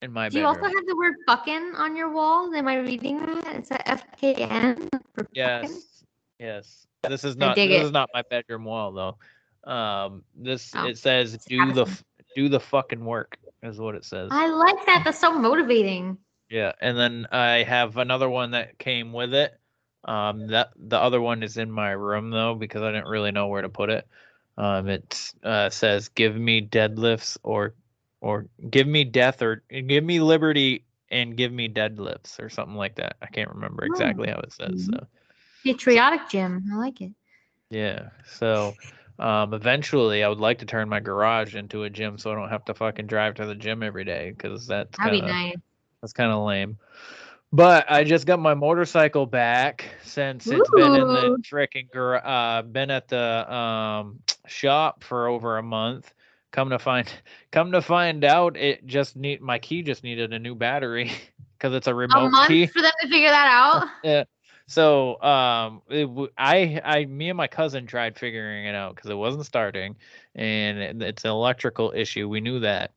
In 0.00 0.12
my 0.12 0.28
Do 0.28 0.38
you 0.38 0.46
also 0.46 0.64
have 0.64 0.86
the 0.86 0.96
word 0.96 1.14
fucking 1.26 1.72
on 1.76 1.96
your 1.96 2.10
wall? 2.10 2.54
Am 2.54 2.66
I 2.68 2.76
reading 2.76 3.24
that? 3.24 3.56
It's 3.56 3.70
a 3.70 3.88
F 3.88 4.04
K 4.18 4.34
N. 4.34 4.88
for? 5.14 5.26
Yes. 5.32 6.04
Yes. 6.38 6.86
This 7.02 7.24
is 7.24 7.36
not 7.36 7.56
this 7.56 7.66
it. 7.66 7.82
is 7.82 7.90
not 7.90 8.08
my 8.14 8.22
bedroom 8.30 8.64
wall 8.64 8.92
though. 8.92 9.18
Um 9.66 10.22
this 10.34 10.72
Oh, 10.74 10.86
it 10.86 10.98
says 10.98 11.38
do 11.46 11.72
the 11.72 11.86
do 12.34 12.48
the 12.48 12.60
fucking 12.60 13.04
work 13.04 13.38
is 13.62 13.78
what 13.78 13.94
it 13.94 14.04
says. 14.04 14.28
I 14.32 14.48
like 14.48 14.84
that. 14.86 15.02
That's 15.04 15.18
so 15.18 15.38
motivating. 15.38 16.18
Yeah, 16.50 16.72
and 16.80 16.96
then 16.96 17.26
I 17.32 17.62
have 17.62 17.96
another 17.96 18.28
one 18.28 18.50
that 18.52 18.78
came 18.78 19.12
with 19.12 19.34
it. 19.34 19.58
Um 20.04 20.48
that 20.48 20.70
the 20.76 20.98
other 20.98 21.20
one 21.20 21.42
is 21.42 21.56
in 21.56 21.70
my 21.70 21.90
room 21.92 22.30
though 22.30 22.54
because 22.54 22.82
I 22.82 22.90
didn't 22.92 23.08
really 23.08 23.32
know 23.32 23.48
where 23.48 23.62
to 23.62 23.68
put 23.68 23.90
it. 23.90 24.06
Um 24.56 24.88
it 24.88 25.32
uh, 25.42 25.70
says 25.70 26.08
give 26.08 26.36
me 26.36 26.60
deadlifts 26.66 27.38
or 27.42 27.74
or 28.20 28.46
give 28.70 28.86
me 28.86 29.04
death 29.04 29.42
or 29.42 29.62
give 29.70 30.04
me 30.04 30.20
liberty 30.20 30.84
and 31.10 31.36
give 31.36 31.52
me 31.52 31.68
deadlifts 31.68 32.38
or 32.40 32.48
something 32.48 32.76
like 32.76 32.96
that. 32.96 33.16
I 33.22 33.26
can't 33.26 33.50
remember 33.50 33.84
Oh. 33.84 33.86
exactly 33.86 34.28
how 34.28 34.38
it 34.40 34.52
says. 34.52 34.86
So 34.86 35.06
Patriotic 35.64 36.28
gym, 36.28 36.64
I 36.72 36.76
like 36.76 37.00
it. 37.00 37.12
Yeah. 37.70 38.10
So 38.26 38.76
um 39.18 39.54
eventually 39.54 40.24
I 40.24 40.28
would 40.28 40.40
like 40.40 40.58
to 40.58 40.66
turn 40.66 40.88
my 40.88 41.00
garage 41.00 41.54
into 41.54 41.84
a 41.84 41.90
gym 41.90 42.18
so 42.18 42.32
I 42.32 42.34
don't 42.34 42.48
have 42.48 42.64
to 42.66 42.74
fucking 42.74 43.06
drive 43.06 43.34
to 43.34 43.46
the 43.46 43.54
gym 43.54 43.82
every 43.82 44.04
day 44.04 44.30
because 44.36 44.66
that's 44.66 44.96
That'd 44.98 45.12
kind 45.12 45.12
be 45.12 45.30
of 45.30 45.36
nice. 45.36 45.56
that's 46.00 46.12
kind 46.12 46.32
of 46.32 46.44
lame. 46.44 46.78
But 47.52 47.88
I 47.88 48.02
just 48.02 48.26
got 48.26 48.40
my 48.40 48.54
motorcycle 48.54 49.26
back 49.26 49.84
since 50.02 50.48
it's 50.48 50.68
been 50.70 50.94
in 50.96 51.06
the 51.06 51.26
Ooh. 51.26 51.38
freaking 51.38 51.88
gar- 51.92 52.26
uh 52.26 52.62
been 52.62 52.90
at 52.90 53.06
the 53.08 53.54
um 53.54 54.18
shop 54.46 55.04
for 55.04 55.28
over 55.28 55.58
a 55.58 55.62
month. 55.62 56.12
Come 56.50 56.70
to 56.70 56.78
find 56.80 57.10
come 57.52 57.70
to 57.72 57.80
find 57.80 58.24
out 58.24 58.56
it 58.56 58.84
just 58.86 59.14
need 59.16 59.40
my 59.40 59.58
key 59.60 59.82
just 59.82 60.02
needed 60.02 60.32
a 60.32 60.38
new 60.38 60.56
battery 60.56 61.12
because 61.58 61.74
it's 61.74 61.86
a 61.86 61.94
remote 61.94 62.26
A 62.26 62.30
month 62.30 62.48
key. 62.48 62.66
for 62.66 62.82
them 62.82 62.92
to 63.02 63.08
figure 63.08 63.30
that 63.30 63.48
out. 63.48 63.86
Yeah. 64.02 64.24
So 64.66 65.20
um, 65.22 65.82
I 66.38 66.80
I 66.84 67.04
me 67.04 67.28
and 67.30 67.36
my 67.36 67.48
cousin 67.48 67.86
tried 67.86 68.18
figuring 68.18 68.66
it 68.66 68.74
out 68.74 68.94
because 68.96 69.10
it 69.10 69.14
wasn't 69.14 69.44
starting, 69.46 69.96
and 70.34 70.78
it- 70.78 71.02
it's 71.02 71.24
an 71.24 71.30
electrical 71.30 71.92
issue. 71.94 72.28
We 72.28 72.40
knew 72.40 72.60
that, 72.60 72.92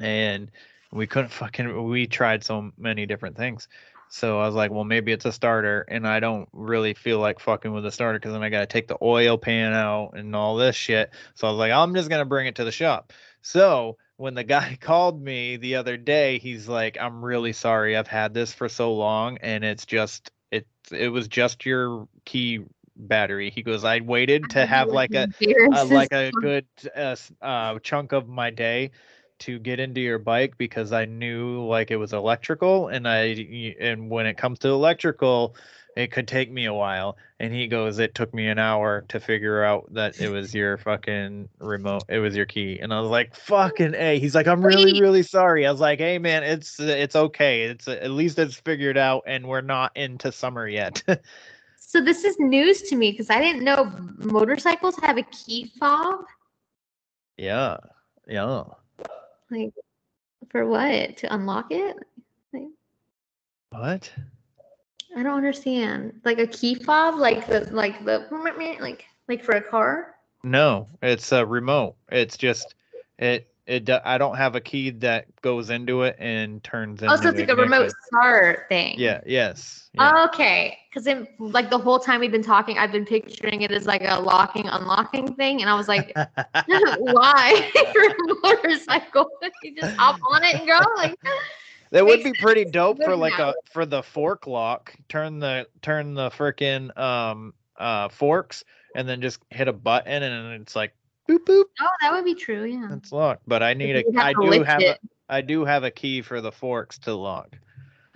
and 0.00 0.50
we 0.92 1.06
couldn't 1.06 1.30
fucking. 1.32 1.88
We 1.88 2.06
tried 2.06 2.44
so 2.44 2.72
many 2.78 3.06
different 3.06 3.36
things. 3.36 3.68
So 4.08 4.40
I 4.40 4.46
was 4.46 4.54
like, 4.54 4.70
well, 4.70 4.84
maybe 4.84 5.12
it's 5.12 5.26
a 5.26 5.32
starter, 5.32 5.84
and 5.88 6.06
I 6.08 6.20
don't 6.20 6.48
really 6.52 6.94
feel 6.94 7.18
like 7.20 7.40
fucking 7.40 7.72
with 7.72 7.84
the 7.84 7.92
starter 7.92 8.18
because 8.18 8.32
then 8.32 8.42
I 8.42 8.48
got 8.48 8.60
to 8.60 8.66
take 8.66 8.88
the 8.88 8.96
oil 9.02 9.36
pan 9.38 9.74
out 9.74 10.12
and 10.16 10.34
all 10.34 10.56
this 10.56 10.76
shit. 10.76 11.10
So 11.34 11.46
I 11.48 11.50
was 11.50 11.58
like, 11.58 11.72
I'm 11.72 11.94
just 11.94 12.08
gonna 12.10 12.24
bring 12.24 12.46
it 12.46 12.54
to 12.56 12.64
the 12.64 12.72
shop. 12.72 13.12
So 13.42 13.98
when 14.16 14.34
the 14.34 14.44
guy 14.44 14.76
called 14.80 15.22
me 15.22 15.56
the 15.56 15.76
other 15.76 15.96
day, 15.96 16.38
he's 16.38 16.68
like, 16.68 16.96
I'm 17.00 17.24
really 17.24 17.52
sorry. 17.52 17.96
I've 17.96 18.08
had 18.08 18.32
this 18.34 18.52
for 18.52 18.68
so 18.68 18.94
long, 18.94 19.38
and 19.38 19.64
it's 19.64 19.86
just 19.86 20.30
it 20.50 20.66
it 20.90 21.08
was 21.08 21.28
just 21.28 21.66
your 21.66 22.08
key 22.24 22.60
battery. 22.96 23.50
He 23.50 23.62
goes, 23.62 23.84
I 23.84 24.00
waited 24.00 24.50
to 24.50 24.66
have 24.66 24.88
like 24.92 25.14
a 25.14 25.28
uh, 25.72 25.84
like 25.86 26.12
a 26.12 26.30
good 26.32 26.66
uh, 26.94 27.16
uh, 27.40 27.78
chunk 27.80 28.12
of 28.12 28.28
my 28.28 28.50
day 28.50 28.90
to 29.40 29.58
get 29.58 29.78
into 29.78 30.00
your 30.00 30.18
bike 30.18 30.58
because 30.58 30.92
I 30.92 31.04
knew 31.04 31.64
like 31.64 31.90
it 31.90 31.96
was 31.96 32.12
electrical 32.12 32.88
and 32.88 33.06
I 33.06 33.76
and 33.80 34.10
when 34.10 34.26
it 34.26 34.36
comes 34.36 34.58
to 34.60 34.68
electrical 34.68 35.54
it 35.98 36.12
could 36.12 36.28
take 36.28 36.50
me 36.50 36.66
a 36.66 36.72
while. 36.72 37.16
And 37.40 37.52
he 37.52 37.66
goes 37.66 37.98
it 37.98 38.14
took 38.14 38.32
me 38.32 38.46
an 38.46 38.58
hour 38.58 39.04
to 39.08 39.18
figure 39.18 39.64
out 39.64 39.92
that 39.94 40.20
it 40.20 40.28
was 40.28 40.54
your 40.54 40.78
fucking 40.78 41.48
remote 41.58 42.04
it 42.08 42.20
was 42.20 42.36
your 42.36 42.46
key. 42.46 42.78
And 42.80 42.94
I 42.94 43.00
was 43.00 43.10
like 43.10 43.34
fucking 43.34 43.94
a. 43.94 44.18
He's 44.18 44.34
like 44.34 44.46
I'm 44.46 44.64
really 44.64 45.00
really 45.00 45.22
sorry. 45.22 45.66
I 45.66 45.72
was 45.72 45.80
like 45.80 45.98
hey 45.98 46.18
man 46.18 46.44
it's 46.44 46.78
it's 46.78 47.16
okay. 47.16 47.62
It's 47.62 47.88
at 47.88 48.10
least 48.10 48.38
it's 48.38 48.54
figured 48.54 48.96
out 48.96 49.24
and 49.26 49.46
we're 49.46 49.60
not 49.60 49.96
into 49.96 50.32
summer 50.32 50.68
yet. 50.68 51.02
So 51.80 52.02
this 52.02 52.22
is 52.22 52.36
news 52.38 52.82
to 52.82 52.96
me 52.96 53.12
because 53.12 53.30
I 53.30 53.40
didn't 53.40 53.64
know 53.64 53.90
motorcycles 54.18 54.94
have 55.00 55.16
a 55.16 55.22
key 55.22 55.72
fob. 55.80 56.20
yeah. 57.38 57.78
Yeah. 58.26 58.64
Like, 59.50 59.72
for 60.50 60.66
what? 60.66 61.16
To 61.16 61.34
unlock 61.34 61.68
it? 61.70 61.96
what 63.70 64.12
I 65.16 65.22
don't 65.22 65.36
understand. 65.36 66.20
Like 66.24 66.38
a 66.38 66.46
key 66.46 66.74
fob, 66.74 67.16
like 67.16 67.46
the 67.48 67.68
like 67.72 68.04
the 68.04 68.26
like 68.80 69.04
like 69.28 69.44
for 69.44 69.52
a 69.52 69.62
car. 69.62 70.14
No, 70.42 70.88
it's 71.02 71.32
a 71.32 71.44
remote. 71.44 71.96
It's 72.10 72.36
just 72.36 72.74
it 73.18 73.48
it. 73.66 73.88
I 74.04 74.18
don't 74.18 74.36
have 74.36 74.54
a 74.54 74.60
key 74.60 74.90
that 74.90 75.26
goes 75.42 75.70
into 75.70 76.02
it 76.02 76.16
and 76.18 76.62
turns 76.62 77.02
into. 77.02 77.12
Oh, 77.12 77.16
so 77.16 77.28
it's 77.28 77.38
like 77.38 77.48
a 77.48 77.56
remote 77.56 77.92
start 78.06 78.66
thing. 78.68 78.94
Yeah. 78.98 79.20
Yes. 79.26 79.90
yeah. 79.94 80.24
Okay, 80.26 80.78
because 80.92 81.08
like 81.38 81.70
the 81.70 81.78
whole 81.78 81.98
time 81.98 82.20
we've 82.20 82.32
been 82.32 82.42
talking, 82.42 82.78
I've 82.78 82.92
been 82.92 83.04
picturing 83.04 83.62
it 83.62 83.70
as 83.70 83.86
like 83.86 84.02
a 84.04 84.20
locking, 84.20 84.68
unlocking 84.68 85.34
thing, 85.34 85.60
and 85.60 85.70
I 85.70 85.74
was 85.74 85.88
like, 85.88 86.16
why? 86.98 87.70
You're 87.94 88.10
a 88.10 88.40
motorcycle. 88.42 89.30
you 89.62 89.74
just 89.74 89.96
hop 89.96 90.18
on 90.30 90.44
it 90.44 90.54
and 90.54 90.66
go. 90.66 90.78
Like, 90.96 91.18
That 91.90 92.04
would 92.04 92.22
be 92.22 92.32
pretty 92.32 92.64
dope 92.64 93.02
for 93.02 93.16
like 93.16 93.38
a 93.38 93.54
for 93.72 93.86
the 93.86 94.02
fork 94.02 94.46
lock. 94.46 94.94
Turn 95.08 95.38
the 95.38 95.66
turn 95.82 96.14
the 96.14 96.30
freaking 96.30 96.96
um 96.98 97.54
uh 97.76 98.08
forks 98.08 98.64
and 98.94 99.08
then 99.08 99.20
just 99.20 99.40
hit 99.50 99.68
a 99.68 99.72
button 99.72 100.22
and 100.22 100.60
it's 100.60 100.74
like 100.76 100.94
boop 101.28 101.44
boop. 101.44 101.64
oh, 101.80 101.88
that 102.00 102.12
would 102.12 102.24
be 102.24 102.34
true. 102.34 102.64
Yeah. 102.64 102.88
It's 102.92 103.12
locked. 103.12 103.42
But 103.46 103.62
I 103.62 103.74
need 103.74 103.96
a 103.96 104.04
I 104.18 104.32
do 104.32 104.62
have 104.62 104.82
a. 104.82 104.96
I 105.28 105.40
do 105.42 105.64
have 105.64 105.84
a 105.84 105.90
key 105.90 106.22
for 106.22 106.40
the 106.40 106.52
forks 106.52 106.98
to 107.00 107.14
lock. 107.14 107.58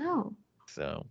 Oh, 0.00 0.32
So 0.66 1.06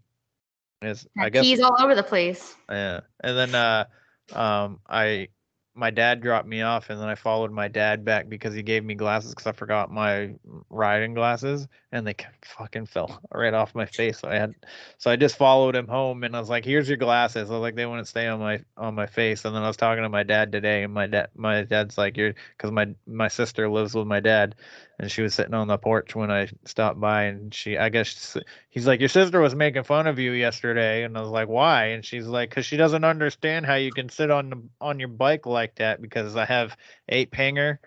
it's 0.82 1.04
that 1.16 1.26
I 1.26 1.30
guess 1.30 1.44
keys 1.44 1.62
all 1.62 1.76
over 1.80 1.96
the 1.96 2.04
place. 2.04 2.56
Yeah. 2.70 3.02
And 3.24 3.38
then 3.38 3.56
uh 3.56 3.86
um 4.34 4.80
I 4.90 5.30
my 5.74 5.90
dad 5.90 6.22
dropped 6.22 6.48
me 6.48 6.62
off 6.62 6.90
and 6.90 7.00
then 7.00 7.08
I 7.08 7.16
followed 7.16 7.52
my 7.52 7.68
dad 7.68 8.04
back 8.04 8.28
because 8.28 8.54
he 8.54 8.62
gave 8.62 8.84
me 8.84 8.94
glasses 8.94 9.32
because 9.32 9.48
I 9.48 9.54
forgot 9.54 9.90
my 9.90 10.34
riding 10.70 11.14
glasses 11.14 11.68
and 11.92 12.06
they 12.06 12.16
fucking 12.44 12.88
fell 12.88 13.22
right 13.34 13.54
off 13.54 13.74
my 13.74 13.86
face. 13.86 14.20
So 14.20 14.28
I 14.28 14.36
had 14.36 14.54
so 14.98 15.10
I 15.12 15.16
just 15.16 15.38
followed 15.38 15.76
him 15.76 15.88
home 15.88 16.24
and 16.24 16.36
I 16.36 16.40
was 16.40 16.50
like, 16.50 16.66
here's 16.66 16.90
your 16.90 16.98
glasses. 16.98 17.50
I 17.50 17.54
was 17.54 17.62
like, 17.62 17.76
they 17.76 17.86
wouldn't 17.86 18.08
stay 18.08 18.28
on 18.28 18.40
my 18.40 18.60
on 18.78 18.96
my 18.96 19.08
face. 19.08 19.46
And 19.46 19.56
then 19.56 19.64
I 19.64 19.68
was 19.68 19.78
talking 19.78 20.04
to 20.04 20.10
my 20.10 20.24
dad 20.24 20.52
today 20.52 20.84
and 20.84 20.94
my 20.94 21.08
dad 21.08 21.30
my 21.36 21.64
dad's 21.64 21.98
like, 21.98 22.18
you're 22.18 22.34
because 22.58 22.72
my 22.72 22.94
my 23.08 23.30
sister 23.30 23.70
lives 23.70 23.96
with 23.96 24.08
my 24.08 24.20
dad 24.20 24.56
and 25.02 25.12
she 25.12 25.24
was 25.24 25.34
sitting 25.34 25.56
on 25.56 25.68
the 25.68 25.78
porch 25.80 26.16
when 26.16 26.30
I 26.30 26.48
stopped 26.66 27.00
by 27.00 27.24
and 27.24 27.54
she 27.54 27.76
I 27.76 27.90
guess 27.90 28.38
he's 28.70 28.86
like 28.86 29.00
your 29.00 29.10
sister 29.10 29.42
was 29.42 29.56
making 29.56 29.84
fun 29.84 30.06
of 30.06 30.20
you 30.20 30.32
yesterday 30.32 31.04
and 31.04 31.18
I 31.18 31.22
was 31.22 31.32
like 31.32 31.48
why 31.50 31.86
and 31.88 32.06
she's 32.06 32.28
like 32.28 32.52
cuz 32.52 32.68
she 32.68 32.78
doesn't 32.78 33.04
understand 33.04 33.66
how 33.66 33.76
you 33.76 33.92
can 33.92 34.10
sit 34.10 34.30
on 34.30 34.50
the 34.52 34.62
on 34.80 35.00
your 35.00 35.10
bike 35.10 35.48
like 35.48 35.76
that 35.76 36.02
because 36.02 36.36
I 36.36 36.46
have 36.46 36.78
ape 37.10 37.34
hanger 37.34 37.80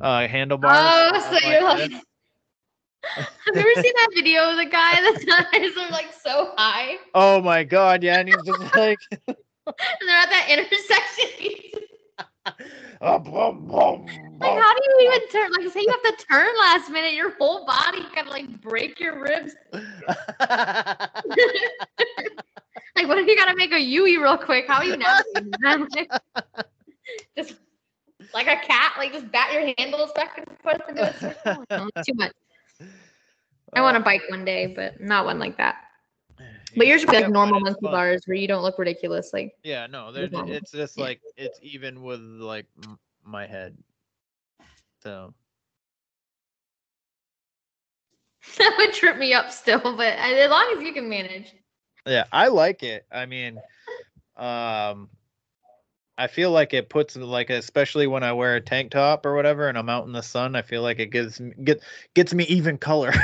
uh 0.00 0.28
handlebars 0.28 0.74
Oh, 0.74 1.38
so 1.40 1.46
my 1.46 1.58
you're 1.58 1.68
head." 1.76 1.90
like. 1.90 2.02
Have 3.16 3.54
you 3.56 3.60
ever 3.62 3.82
seen 3.82 3.92
that 3.96 4.08
video 4.14 4.50
of 4.50 4.56
the 4.56 4.66
guy 4.66 5.00
that's 5.00 5.76
are 5.78 5.90
like 5.90 6.12
so 6.22 6.52
high 6.56 6.98
oh 7.14 7.42
my 7.42 7.64
god 7.64 8.04
yeah 8.04 8.20
and 8.20 8.28
he's 8.28 8.42
just 8.44 8.76
like 8.76 8.98
and 9.10 9.36
they're 10.06 10.16
at 10.16 10.30
that 10.30 10.46
intersection? 10.48 11.80
"Ah, 13.00 13.18
boom, 13.18 13.66
boom, 13.66 14.06
Like, 14.40 14.52
how 14.52 14.74
do 14.74 14.80
you 14.84 15.08
even 15.08 15.28
turn? 15.28 15.50
Like, 15.52 15.72
say 15.72 15.80
you 15.80 15.90
have 15.90 16.16
to 16.18 16.24
turn 16.26 16.48
last 16.58 16.90
minute, 16.90 17.14
your 17.14 17.36
whole 17.36 17.64
body 17.66 18.04
of 18.18 18.26
like 18.28 18.60
break 18.60 19.00
your 19.00 19.22
ribs. 19.22 19.54
Like, 22.96 23.08
what 23.08 23.18
if 23.18 23.26
you 23.26 23.36
gotta 23.36 23.56
make 23.56 23.72
a 23.72 23.80
Yui 23.80 24.18
real 24.18 24.36
quick? 24.36 24.66
How 24.66 24.76
are 24.76 24.84
you 24.84 24.96
navigating 24.96 25.56
that? 25.62 26.06
Just 27.36 27.54
like 28.34 28.46
a 28.46 28.56
cat, 28.66 28.94
like 28.98 29.12
just 29.12 29.30
bat 29.32 29.52
your 29.52 29.72
handles 29.78 30.12
back 30.12 30.38
and 30.38 30.58
forth 30.58 30.80
into 30.88 31.02
a 31.08 31.12
circle. 31.18 31.64
No, 31.76 31.88
too 32.04 32.12
much. 32.14 32.32
I 33.74 33.80
want 33.80 33.96
a 33.96 34.00
bike 34.00 34.22
one 34.28 34.44
day, 34.44 34.66
but 34.66 35.00
not 35.00 35.24
one 35.24 35.38
like 35.38 35.56
that. 35.58 35.76
But 36.76 36.86
yours 36.86 37.02
would 37.02 37.10
be 37.10 37.16
Yeah, 37.16 37.22
like 37.22 37.32
but 37.32 37.32
normal 37.32 37.60
monkey 37.60 37.80
fun. 37.82 37.92
bars 37.92 38.22
where 38.26 38.36
you 38.36 38.46
don't 38.48 38.62
look 38.62 38.78
ridiculous. 38.78 39.32
Like, 39.32 39.54
Yeah, 39.62 39.86
no, 39.86 40.12
they're, 40.12 40.28
normal. 40.28 40.54
it's 40.54 40.70
just 40.70 40.96
like 40.98 41.20
it's 41.36 41.58
even 41.62 42.02
with 42.02 42.20
like 42.20 42.66
m- 42.84 42.98
my 43.24 43.46
head. 43.46 43.76
So 45.02 45.34
that 48.58 48.74
would 48.78 48.92
trip 48.92 49.16
me 49.18 49.32
up 49.32 49.50
still, 49.50 49.80
but 49.80 50.14
as 50.18 50.50
long 50.50 50.74
as 50.76 50.82
you 50.82 50.92
can 50.92 51.08
manage. 51.08 51.54
yeah, 52.06 52.24
I 52.32 52.48
like 52.48 52.82
it. 52.82 53.04
I 53.10 53.26
mean, 53.26 53.60
um, 54.36 55.08
I 56.18 56.26
feel 56.26 56.50
like 56.50 56.74
it 56.74 56.88
puts 56.88 57.16
like 57.16 57.50
especially 57.50 58.06
when 58.06 58.22
I 58.22 58.32
wear 58.32 58.56
a 58.56 58.60
tank 58.60 58.90
top 58.92 59.24
or 59.26 59.34
whatever, 59.34 59.68
and 59.68 59.78
I'm 59.78 59.88
out 59.88 60.06
in 60.06 60.12
the 60.12 60.22
sun. 60.22 60.54
I 60.56 60.62
feel 60.62 60.82
like 60.82 60.98
it 60.98 61.10
gives 61.10 61.40
me 61.40 61.52
get 61.64 61.82
gets 62.14 62.32
me 62.34 62.44
even 62.44 62.78
color. 62.78 63.12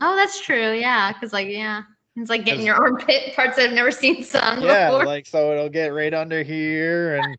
Oh, 0.00 0.16
that's 0.16 0.40
true. 0.40 0.72
Yeah, 0.72 1.12
because 1.12 1.32
like 1.32 1.48
yeah, 1.48 1.82
it's 2.16 2.30
like 2.30 2.44
getting 2.44 2.64
your 2.64 2.76
armpit 2.82 3.34
parts 3.34 3.56
that 3.56 3.66
have 3.66 3.74
never 3.74 3.90
seen 3.90 4.22
sun 4.22 4.62
yeah, 4.62 4.90
before. 4.90 5.06
like 5.06 5.26
so 5.26 5.52
it'll 5.52 5.68
get 5.68 5.88
right 5.88 6.14
under 6.14 6.42
here 6.42 7.16
and 7.16 7.36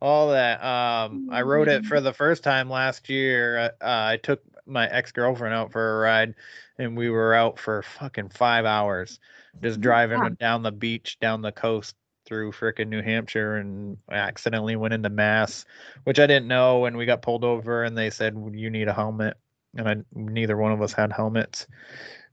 all 0.00 0.30
that. 0.30 0.62
Um, 0.62 1.28
I 1.30 1.42
rode 1.42 1.68
it 1.68 1.84
for 1.84 2.00
the 2.00 2.12
first 2.12 2.42
time 2.42 2.70
last 2.70 3.08
year. 3.08 3.58
Uh, 3.58 3.70
I 3.80 4.18
took 4.22 4.42
my 4.66 4.86
ex 4.88 5.12
girlfriend 5.12 5.54
out 5.54 5.72
for 5.72 5.96
a 5.96 6.00
ride, 6.00 6.34
and 6.78 6.96
we 6.96 7.10
were 7.10 7.34
out 7.34 7.58
for 7.58 7.82
fucking 7.82 8.30
five 8.30 8.64
hours, 8.64 9.18
just 9.62 9.80
driving 9.80 10.20
wow. 10.20 10.28
down 10.28 10.62
the 10.62 10.72
beach, 10.72 11.18
down 11.20 11.42
the 11.42 11.52
coast 11.52 11.96
through 12.26 12.52
frickin' 12.52 12.88
New 12.88 13.02
Hampshire, 13.02 13.56
and 13.56 13.96
accidentally 14.10 14.76
went 14.76 14.94
into 14.94 15.08
Mass, 15.08 15.64
which 16.04 16.20
I 16.20 16.26
didn't 16.26 16.48
know. 16.48 16.84
And 16.84 16.96
we 16.96 17.06
got 17.06 17.22
pulled 17.22 17.44
over, 17.44 17.84
and 17.84 17.96
they 17.96 18.10
said 18.10 18.36
you 18.52 18.70
need 18.70 18.88
a 18.88 18.94
helmet, 18.94 19.36
and 19.76 19.88
I, 19.88 19.96
neither 20.14 20.56
one 20.56 20.72
of 20.72 20.82
us 20.82 20.92
had 20.92 21.12
helmets 21.12 21.66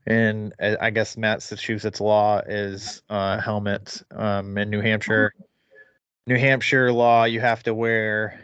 and 0.08 0.54
I 0.60 0.78
I 0.82 0.90
guess 0.90 1.18
Massachusetts 1.18 2.00
law 2.00 2.40
is 2.48 3.02
uh, 3.10 3.40
helmets. 3.40 4.04
Um, 4.12 4.58
in 4.58 4.70
New 4.70 4.82
Hampshire, 4.82 5.34
New 6.28 6.38
Hampshire 6.38 6.92
law, 6.92 7.26
you 7.26 7.40
have 7.42 7.64
to 7.64 7.74
wear 7.74 8.40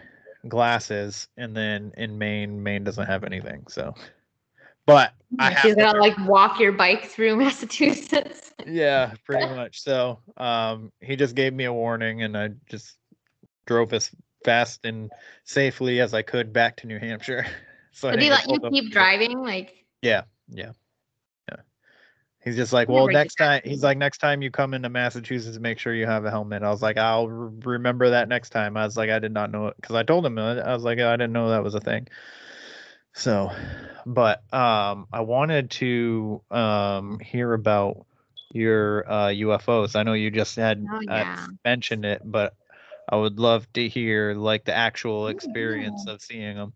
glasses, 0.48 1.28
and 1.38 1.56
then 1.56 1.92
in 1.98 2.18
Maine, 2.18 2.62
Maine 2.62 2.84
doesn't 2.84 3.06
have 3.06 3.24
anything. 3.24 3.64
So, 3.68 3.94
but 4.86 5.14
I 5.40 5.50
You 5.50 5.56
have 5.56 5.70
to 5.70 5.76
gotta 5.76 6.00
like 6.00 6.18
walk 6.28 6.60
your 6.60 6.72
bike 6.72 7.06
through 7.06 7.36
Massachusetts. 7.38 8.54
yeah, 8.66 9.14
pretty 9.26 9.46
much. 9.46 9.82
So, 9.82 10.20
um, 10.38 10.92
he 11.00 11.16
just 11.16 11.36
gave 11.36 11.54
me 11.54 11.66
a 11.66 11.74
warning, 11.74 12.24
and 12.24 12.38
I 12.38 12.50
just 12.70 12.98
drove 13.66 13.94
as 13.94 14.12
fast 14.44 14.86
and 14.86 15.12
safely 15.44 16.02
as 16.02 16.14
I 16.16 16.24
could 16.24 16.52
back 16.52 16.78
to 16.78 16.88
New 16.88 17.00
Hampshire. 17.00 17.46
So 17.94 18.10
didn't 18.10 18.24
he 18.24 18.30
let 18.30 18.50
you 18.50 18.58
keep 18.70 18.90
driving? 18.90 19.40
Like, 19.40 19.86
yeah, 20.02 20.22
yeah. 20.48 20.72
He's 22.43 22.55
just 22.55 22.73
like, 22.73 22.89
well, 22.89 23.07
next 23.07 23.35
time. 23.35 23.61
He's 23.63 23.84
like, 23.84 23.97
next 23.97 24.18
time 24.18 24.41
you 24.41 24.49
come 24.49 24.73
into 24.73 24.89
Massachusetts, 24.89 25.59
make 25.59 25.77
sure 25.77 25.93
you 25.93 26.07
have 26.07 26.26
a 26.26 26.31
helmet. 26.31 26.63
I 26.63 26.69
was 26.69 26.81
like, 26.81 26.97
I'll 26.97 27.27
remember 27.27 28.11
that 28.11 28.27
next 28.30 28.49
time. 28.49 28.77
I 28.77 28.85
was 28.85 28.97
like, 28.97 29.09
I 29.09 29.19
did 29.19 29.31
not 29.31 29.51
know 29.51 29.68
it 29.68 29.76
because 29.76 29.95
I 29.95 30.03
told 30.03 30.26
him. 30.26 30.38
uh, 30.39 30.55
I 30.55 30.73
was 30.73 30.84
like, 30.84 30.99
I 30.99 31.13
didn't 31.13 31.34
know 31.34 31.49
that 31.49 31.63
was 31.63 31.76
a 31.76 31.80
thing. 31.80 32.07
So, 33.13 33.51
but 34.05 34.41
um, 34.53 35.07
I 35.11 35.22
wanted 35.22 35.72
to 35.72 36.41
um 36.49 37.19
hear 37.19 37.53
about 37.53 38.05
your 38.53 39.09
uh 39.09 39.27
UFOs. 39.30 39.95
I 39.95 40.03
know 40.03 40.13
you 40.13 40.31
just 40.31 40.55
had 40.55 40.85
Oh, 40.91 40.99
uh, 41.07 41.23
yeah. 41.26 41.47
mentioned 41.63 42.05
it, 42.05 42.22
but 42.23 42.53
I 43.07 43.18
would 43.18 43.39
love 43.39 43.72
to 43.73 43.88
hear 43.88 44.34
like 44.34 44.65
the 44.65 44.73
actual 44.76 45.27
experience 45.27 46.07
of 46.07 46.22
seeing 46.22 46.55
them. 46.55 46.73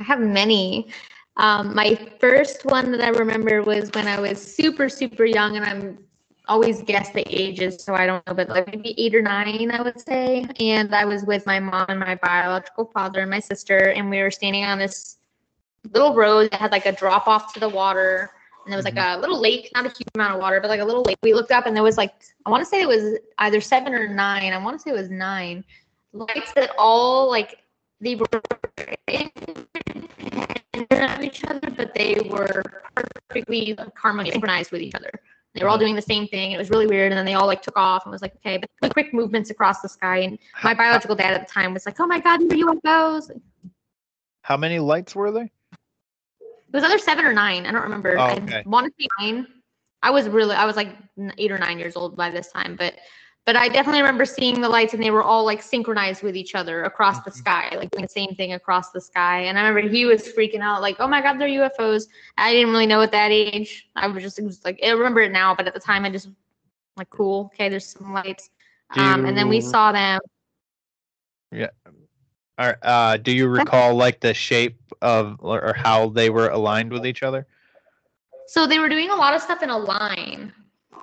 I 0.00 0.04
have 0.04 0.20
many. 0.20 0.88
Um, 1.36 1.74
my 1.74 1.94
first 2.18 2.64
one 2.64 2.90
that 2.92 3.00
I 3.00 3.08
remember 3.08 3.62
was 3.62 3.90
when 3.94 4.08
I 4.08 4.20
was 4.20 4.40
super, 4.40 4.88
super 4.88 5.24
young, 5.24 5.56
and 5.56 5.64
I'm 5.64 5.98
always 6.48 6.82
guess 6.82 7.10
the 7.10 7.24
ages, 7.28 7.82
so 7.82 7.94
I 7.94 8.06
don't 8.06 8.26
know, 8.26 8.34
but 8.34 8.48
like 8.48 8.68
maybe 8.68 8.94
eight 8.98 9.14
or 9.14 9.22
nine, 9.22 9.70
I 9.70 9.82
would 9.82 10.00
say. 10.00 10.46
And 10.60 10.94
I 10.94 11.04
was 11.04 11.24
with 11.24 11.44
my 11.44 11.58
mom 11.60 11.86
and 11.88 12.00
my 12.00 12.14
biological 12.14 12.86
father 12.86 13.20
and 13.20 13.30
my 13.30 13.40
sister, 13.40 13.90
and 13.90 14.08
we 14.08 14.22
were 14.22 14.30
standing 14.30 14.64
on 14.64 14.78
this 14.78 15.18
little 15.92 16.14
road 16.14 16.50
that 16.50 16.60
had 16.60 16.72
like 16.72 16.86
a 16.86 16.92
drop 16.92 17.28
off 17.28 17.52
to 17.54 17.60
the 17.60 17.68
water. 17.68 18.30
And 18.64 18.72
there 18.72 18.78
was 18.78 18.84
like 18.84 18.96
a 18.96 19.18
little 19.18 19.40
lake, 19.40 19.70
not 19.74 19.86
a 19.86 19.88
huge 19.90 20.08
amount 20.14 20.34
of 20.34 20.40
water, 20.40 20.60
but 20.60 20.68
like 20.68 20.80
a 20.80 20.84
little 20.84 21.02
lake. 21.02 21.18
We 21.22 21.34
looked 21.34 21.52
up 21.52 21.66
and 21.66 21.76
there 21.76 21.84
was 21.84 21.96
like, 21.96 22.12
I 22.46 22.50
want 22.50 22.62
to 22.62 22.68
say 22.68 22.80
it 22.80 22.88
was 22.88 23.18
either 23.38 23.60
seven 23.60 23.94
or 23.94 24.08
nine. 24.08 24.52
I 24.52 24.58
want 24.58 24.76
to 24.76 24.82
say 24.82 24.90
it 24.90 24.98
was 24.98 25.10
nine 25.10 25.64
lights 26.12 26.52
that 26.54 26.70
all 26.78 27.28
like 27.28 27.62
they 28.00 28.16
were 28.16 28.26
independent 30.90 31.18
of 31.18 31.24
each 31.24 31.44
other, 31.44 31.70
but 31.70 31.94
they 31.94 32.16
were 32.30 32.62
perfectly 33.28 33.76
harmoniously 33.96 34.32
synchronized 34.32 34.72
with 34.72 34.82
each 34.82 34.94
other. 34.94 35.10
They 35.54 35.62
were 35.62 35.70
all 35.70 35.76
mm-hmm. 35.76 35.84
doing 35.84 35.94
the 35.96 36.02
same 36.02 36.26
thing. 36.28 36.52
It 36.52 36.58
was 36.58 36.70
really 36.70 36.86
weird, 36.86 37.12
and 37.12 37.18
then 37.18 37.24
they 37.24 37.34
all 37.34 37.46
like 37.46 37.62
took 37.62 37.76
off 37.76 38.04
and 38.04 38.12
was 38.12 38.20
like, 38.22 38.34
okay, 38.36 38.58
but 38.58 38.68
the 38.82 38.90
quick 38.90 39.14
movements 39.14 39.50
across 39.50 39.80
the 39.80 39.88
sky. 39.88 40.18
And 40.18 40.38
my 40.62 40.74
biological 40.74 41.16
dad 41.16 41.32
at 41.32 41.46
the 41.46 41.52
time 41.52 41.72
was 41.72 41.86
like, 41.86 41.98
oh 41.98 42.06
my 42.06 42.20
god, 42.20 42.42
are 42.42 42.46
UFOs. 42.46 43.30
How 44.42 44.56
many 44.56 44.78
lights 44.78 45.14
were 45.14 45.30
there? 45.30 45.50
It 46.50 46.72
was 46.72 46.84
either 46.84 46.98
seven 46.98 47.24
or 47.24 47.32
nine. 47.32 47.64
I 47.64 47.72
don't 47.72 47.82
remember. 47.82 48.18
Oh, 48.18 48.22
I 48.22 48.32
okay. 48.36 48.62
want 48.66 48.86
to 48.86 48.92
say 49.00 49.08
nine. 49.18 49.46
I 50.02 50.10
was 50.10 50.28
really, 50.28 50.54
I 50.54 50.66
was 50.66 50.76
like 50.76 50.94
eight 51.38 51.50
or 51.50 51.58
nine 51.58 51.78
years 51.78 51.96
old 51.96 52.16
by 52.16 52.30
this 52.30 52.52
time, 52.52 52.76
but 52.76 52.94
but 53.46 53.54
I 53.54 53.68
definitely 53.68 54.00
remember 54.00 54.24
seeing 54.24 54.60
the 54.60 54.68
lights 54.68 54.92
and 54.92 55.00
they 55.00 55.12
were 55.12 55.22
all 55.22 55.44
like 55.44 55.62
synchronized 55.62 56.24
with 56.24 56.36
each 56.36 56.56
other 56.56 56.82
across 56.82 57.20
the 57.20 57.30
Mhm. 57.30 57.36
sky, 57.36 57.70
like 57.76 57.90
the 57.92 58.08
same 58.08 58.34
thing 58.34 58.52
across 58.54 58.90
the 58.90 59.00
sky. 59.00 59.42
And 59.42 59.56
I 59.56 59.68
remember 59.68 59.88
he 59.88 60.04
was 60.04 60.26
freaking 60.26 60.60
out, 60.60 60.82
like, 60.82 60.96
"Oh 60.98 61.06
my 61.06 61.22
God, 61.22 61.38
they're 61.38 61.46
UFOs!" 61.48 62.08
I 62.36 62.52
didn't 62.52 62.72
really 62.72 62.86
know 62.86 63.00
at 63.02 63.12
that 63.12 63.30
age. 63.30 63.88
I 63.94 64.08
was 64.08 64.24
just, 64.24 64.42
was 64.42 64.64
like, 64.64 64.80
I 64.84 64.90
remember 64.90 65.20
it 65.20 65.30
now, 65.30 65.54
but 65.54 65.68
at 65.68 65.74
the 65.74 65.80
time, 65.80 66.04
I 66.04 66.10
just 66.10 66.28
like 66.96 67.08
cool. 67.10 67.50
Okay, 67.54 67.68
there's 67.68 67.86
some 67.86 68.12
lights. 68.12 68.50
Um, 68.96 69.24
and 69.24 69.36
then 69.36 69.48
we 69.48 69.60
saw 69.60 69.92
them. 69.92 70.20
Are, 72.58 72.78
uh, 72.82 73.16
do 73.18 73.32
you 73.32 73.48
recall 73.48 73.94
like 73.94 74.20
the 74.20 74.34
shape 74.34 74.76
of 75.02 75.36
or 75.40 75.72
how 75.76 76.08
they 76.08 76.30
were 76.30 76.48
aligned 76.48 76.90
with 76.90 77.06
each 77.06 77.22
other? 77.22 77.46
So 78.48 78.66
they 78.66 78.78
were 78.78 78.88
doing 78.88 79.10
a 79.10 79.14
lot 79.16 79.34
of 79.34 79.42
stuff 79.42 79.62
in 79.62 79.70
a 79.70 79.76
line. 79.78 80.52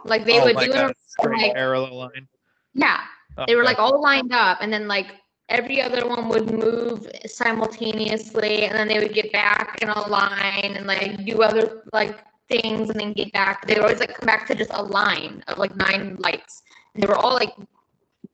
Like 0.03 0.25
they 0.25 0.39
Oh, 0.39 0.45
would 0.45 0.57
do 0.57 0.73
a 0.73 0.89
it 0.89 0.97
straight 1.07 1.41
like 1.41 1.53
parallel 1.53 1.95
line. 1.95 2.27
Yeah. 2.73 3.01
Oh, 3.37 3.45
they 3.47 3.55
were 3.55 3.63
like 3.63 3.79
all 3.79 4.01
lined 4.01 4.31
up, 4.33 4.59
and 4.61 4.71
then 4.71 4.87
like 4.87 5.07
every 5.49 5.81
other 5.81 6.07
one 6.07 6.29
would 6.29 6.51
move 6.51 7.07
simultaneously, 7.25 8.63
and 8.65 8.75
then 8.75 8.87
they 8.87 8.99
would 8.99 9.13
get 9.13 9.31
back 9.31 9.77
in 9.81 9.89
a 9.89 10.07
line 10.07 10.73
and 10.75 10.85
like 10.87 11.23
do 11.25 11.41
other 11.41 11.83
like 11.93 12.19
things, 12.49 12.89
and 12.89 12.99
then 12.99 13.13
get 13.13 13.31
back. 13.33 13.65
They 13.65 13.73
would 13.75 13.83
always 13.83 13.99
like 13.99 14.13
come 14.15 14.25
back 14.27 14.47
to 14.47 14.55
just 14.55 14.71
a 14.73 14.83
line 14.83 15.43
of 15.47 15.57
like 15.57 15.75
nine 15.75 16.15
lights. 16.19 16.61
And 16.93 17.03
they 17.03 17.07
were 17.07 17.15
all 17.15 17.33
like 17.33 17.53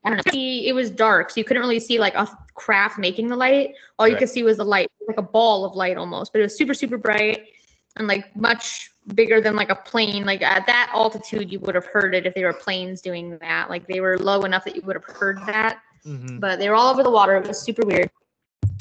I 0.05 0.09
don't 0.09 0.25
know. 0.25 0.31
see- 0.31 0.67
It 0.67 0.73
was 0.73 0.89
dark, 0.89 1.29
so 1.29 1.35
you 1.39 1.43
couldn't 1.43 1.61
really 1.63 1.79
see 1.79 1.99
like 1.99 2.15
a 2.15 2.27
craft 2.55 2.97
making 2.99 3.27
the 3.27 3.35
light. 3.35 3.75
All 3.97 4.07
you 4.07 4.13
Right. 4.13 4.19
could 4.19 4.29
see 4.29 4.43
was 4.43 4.57
the 4.57 4.65
light, 4.65 4.89
like 5.07 5.17
a 5.17 5.21
ball 5.21 5.65
of 5.65 5.75
light 5.75 5.97
almost. 5.97 6.31
But 6.33 6.39
it 6.39 6.43
was 6.43 6.57
super 6.57 6.73
super 6.73 6.97
bright 6.97 7.47
and 7.95 8.07
like 8.07 8.35
much 8.35 8.91
bigger 9.15 9.41
than 9.41 9.55
like 9.55 9.69
a 9.69 9.75
plane. 9.75 10.25
Like 10.25 10.41
at 10.41 10.65
that 10.67 10.91
altitude, 10.93 11.51
you 11.51 11.59
would 11.59 11.75
have 11.75 11.85
heard 11.85 12.15
it 12.15 12.25
if 12.25 12.33
they 12.33 12.43
were 12.43 12.53
planes 12.53 13.01
doing 13.01 13.37
that. 13.39 13.69
Like 13.69 13.87
they 13.87 14.01
were 14.01 14.17
low 14.17 14.41
enough 14.41 14.65
that 14.65 14.75
you 14.75 14.81
would 14.83 14.95
have 14.95 15.05
heard 15.05 15.39
that. 15.45 15.79
Mhm. 16.05 16.39
But 16.39 16.59
they 16.59 16.69
were 16.69 16.75
all 16.75 16.91
over 16.91 17.03
the 17.03 17.11
water. 17.11 17.35
It 17.35 17.47
was 17.47 17.61
super 17.61 17.85
weird. 17.85 18.09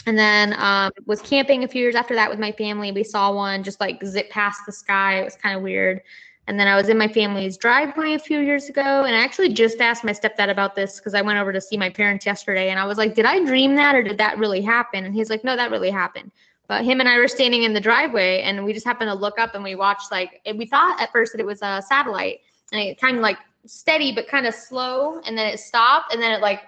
And 0.06 0.18
then 0.18 0.54
um, 0.58 0.92
was 1.06 1.20
camping 1.20 1.64
a 1.64 1.68
few 1.68 1.82
years 1.82 1.94
after 1.94 2.14
that 2.14 2.30
with 2.30 2.38
my 2.38 2.52
family. 2.52 2.92
We 2.92 3.04
saw 3.04 3.32
one 3.32 3.62
just 3.62 3.80
like 3.80 4.02
zip 4.04 4.30
past 4.30 4.62
the 4.64 4.72
sky. 4.72 5.20
It 5.20 5.24
was 5.24 5.36
kind 5.36 5.56
of 5.56 5.62
weird. 5.62 6.00
And 6.46 6.58
then 6.58 6.66
I 6.66 6.76
was 6.76 6.88
in 6.88 6.96
my 6.96 7.08
family's 7.08 7.58
driveway 7.58 8.14
a 8.14 8.18
few 8.18 8.40
years 8.40 8.70
ago, 8.70 9.04
and 9.04 9.14
I 9.14 9.22
actually 9.22 9.52
just 9.52 9.82
asked 9.82 10.02
my 10.02 10.12
stepdad 10.12 10.48
about 10.48 10.74
this 10.74 10.98
because 10.98 11.12
I 11.12 11.20
went 11.20 11.38
over 11.38 11.52
to 11.52 11.60
see 11.60 11.76
my 11.76 11.90
parents 11.90 12.24
yesterday, 12.24 12.70
and 12.70 12.80
I 12.80 12.86
was 12.86 12.96
like, 12.96 13.14
"Did 13.14 13.26
I 13.26 13.44
dream 13.44 13.76
that, 13.76 13.94
or 13.94 14.02
did 14.02 14.16
that 14.16 14.38
really 14.38 14.62
happen?" 14.62 15.04
And 15.04 15.14
he's 15.14 15.28
like, 15.28 15.44
"No, 15.44 15.56
that 15.56 15.70
really 15.70 15.90
happened." 15.90 16.32
But 16.68 16.84
him 16.84 17.00
and 17.00 17.08
I 17.08 17.16
were 17.16 17.28
standing 17.28 17.62
in 17.62 17.72
the 17.72 17.80
driveway, 17.80 18.42
and 18.42 18.62
we 18.64 18.74
just 18.74 18.86
happened 18.86 19.08
to 19.08 19.14
look 19.14 19.38
up, 19.38 19.54
and 19.54 19.64
we 19.64 19.74
watched 19.74 20.12
like 20.12 20.40
we 20.54 20.66
thought 20.66 21.00
at 21.00 21.10
first 21.12 21.32
that 21.32 21.40
it 21.40 21.46
was 21.46 21.60
a 21.62 21.82
satellite, 21.86 22.40
and 22.72 22.80
it 22.80 23.00
kind 23.00 23.16
of 23.16 23.22
like 23.22 23.38
steady 23.66 24.12
but 24.12 24.28
kind 24.28 24.46
of 24.46 24.54
slow, 24.54 25.20
and 25.26 25.36
then 25.36 25.46
it 25.46 25.58
stopped, 25.58 26.12
and 26.12 26.22
then 26.22 26.30
it 26.32 26.42
like, 26.42 26.60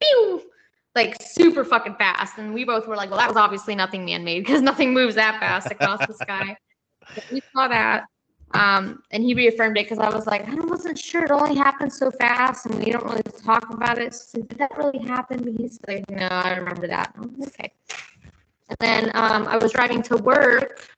pew, 0.00 0.42
like 0.94 1.16
super 1.22 1.64
fucking 1.64 1.94
fast, 1.94 2.38
and 2.38 2.52
we 2.52 2.64
both 2.64 2.86
were 2.86 2.96
like, 2.96 3.08
"Well, 3.08 3.18
that 3.18 3.28
was 3.28 3.38
obviously 3.38 3.74
nothing 3.74 4.04
man-made 4.04 4.40
because 4.40 4.60
nothing 4.60 4.92
moves 4.92 5.14
that 5.14 5.40
fast 5.40 5.70
across 5.70 6.06
the 6.06 6.14
sky." 6.14 6.56
But 7.14 7.24
we 7.32 7.40
saw 7.54 7.68
that. 7.68 8.04
Um, 8.52 9.02
and 9.10 9.22
he 9.22 9.34
reaffirmed 9.34 9.76
it 9.76 9.84
because 9.84 9.98
I 9.98 10.08
was 10.08 10.26
like, 10.26 10.48
I 10.48 10.54
wasn't 10.54 10.98
sure. 10.98 11.24
It 11.24 11.30
only 11.30 11.54
happened 11.54 11.92
so 11.92 12.10
fast, 12.10 12.64
and 12.64 12.82
we 12.82 12.92
don't 12.92 13.04
really 13.04 13.22
talk 13.44 13.68
about 13.70 13.98
it. 13.98 14.14
So 14.14 14.40
did 14.40 14.58
that 14.58 14.76
really 14.78 14.98
happen? 15.06 15.42
But 15.44 15.60
he's 15.60 15.78
like, 15.86 16.08
No, 16.10 16.26
I 16.26 16.56
remember 16.56 16.86
that. 16.86 17.14
Like, 17.18 17.48
okay. 17.48 17.72
And 18.68 18.76
then 18.80 19.10
um, 19.14 19.46
I 19.48 19.56
was 19.56 19.72
driving 19.72 20.02
to 20.02 20.16
work 20.16 20.88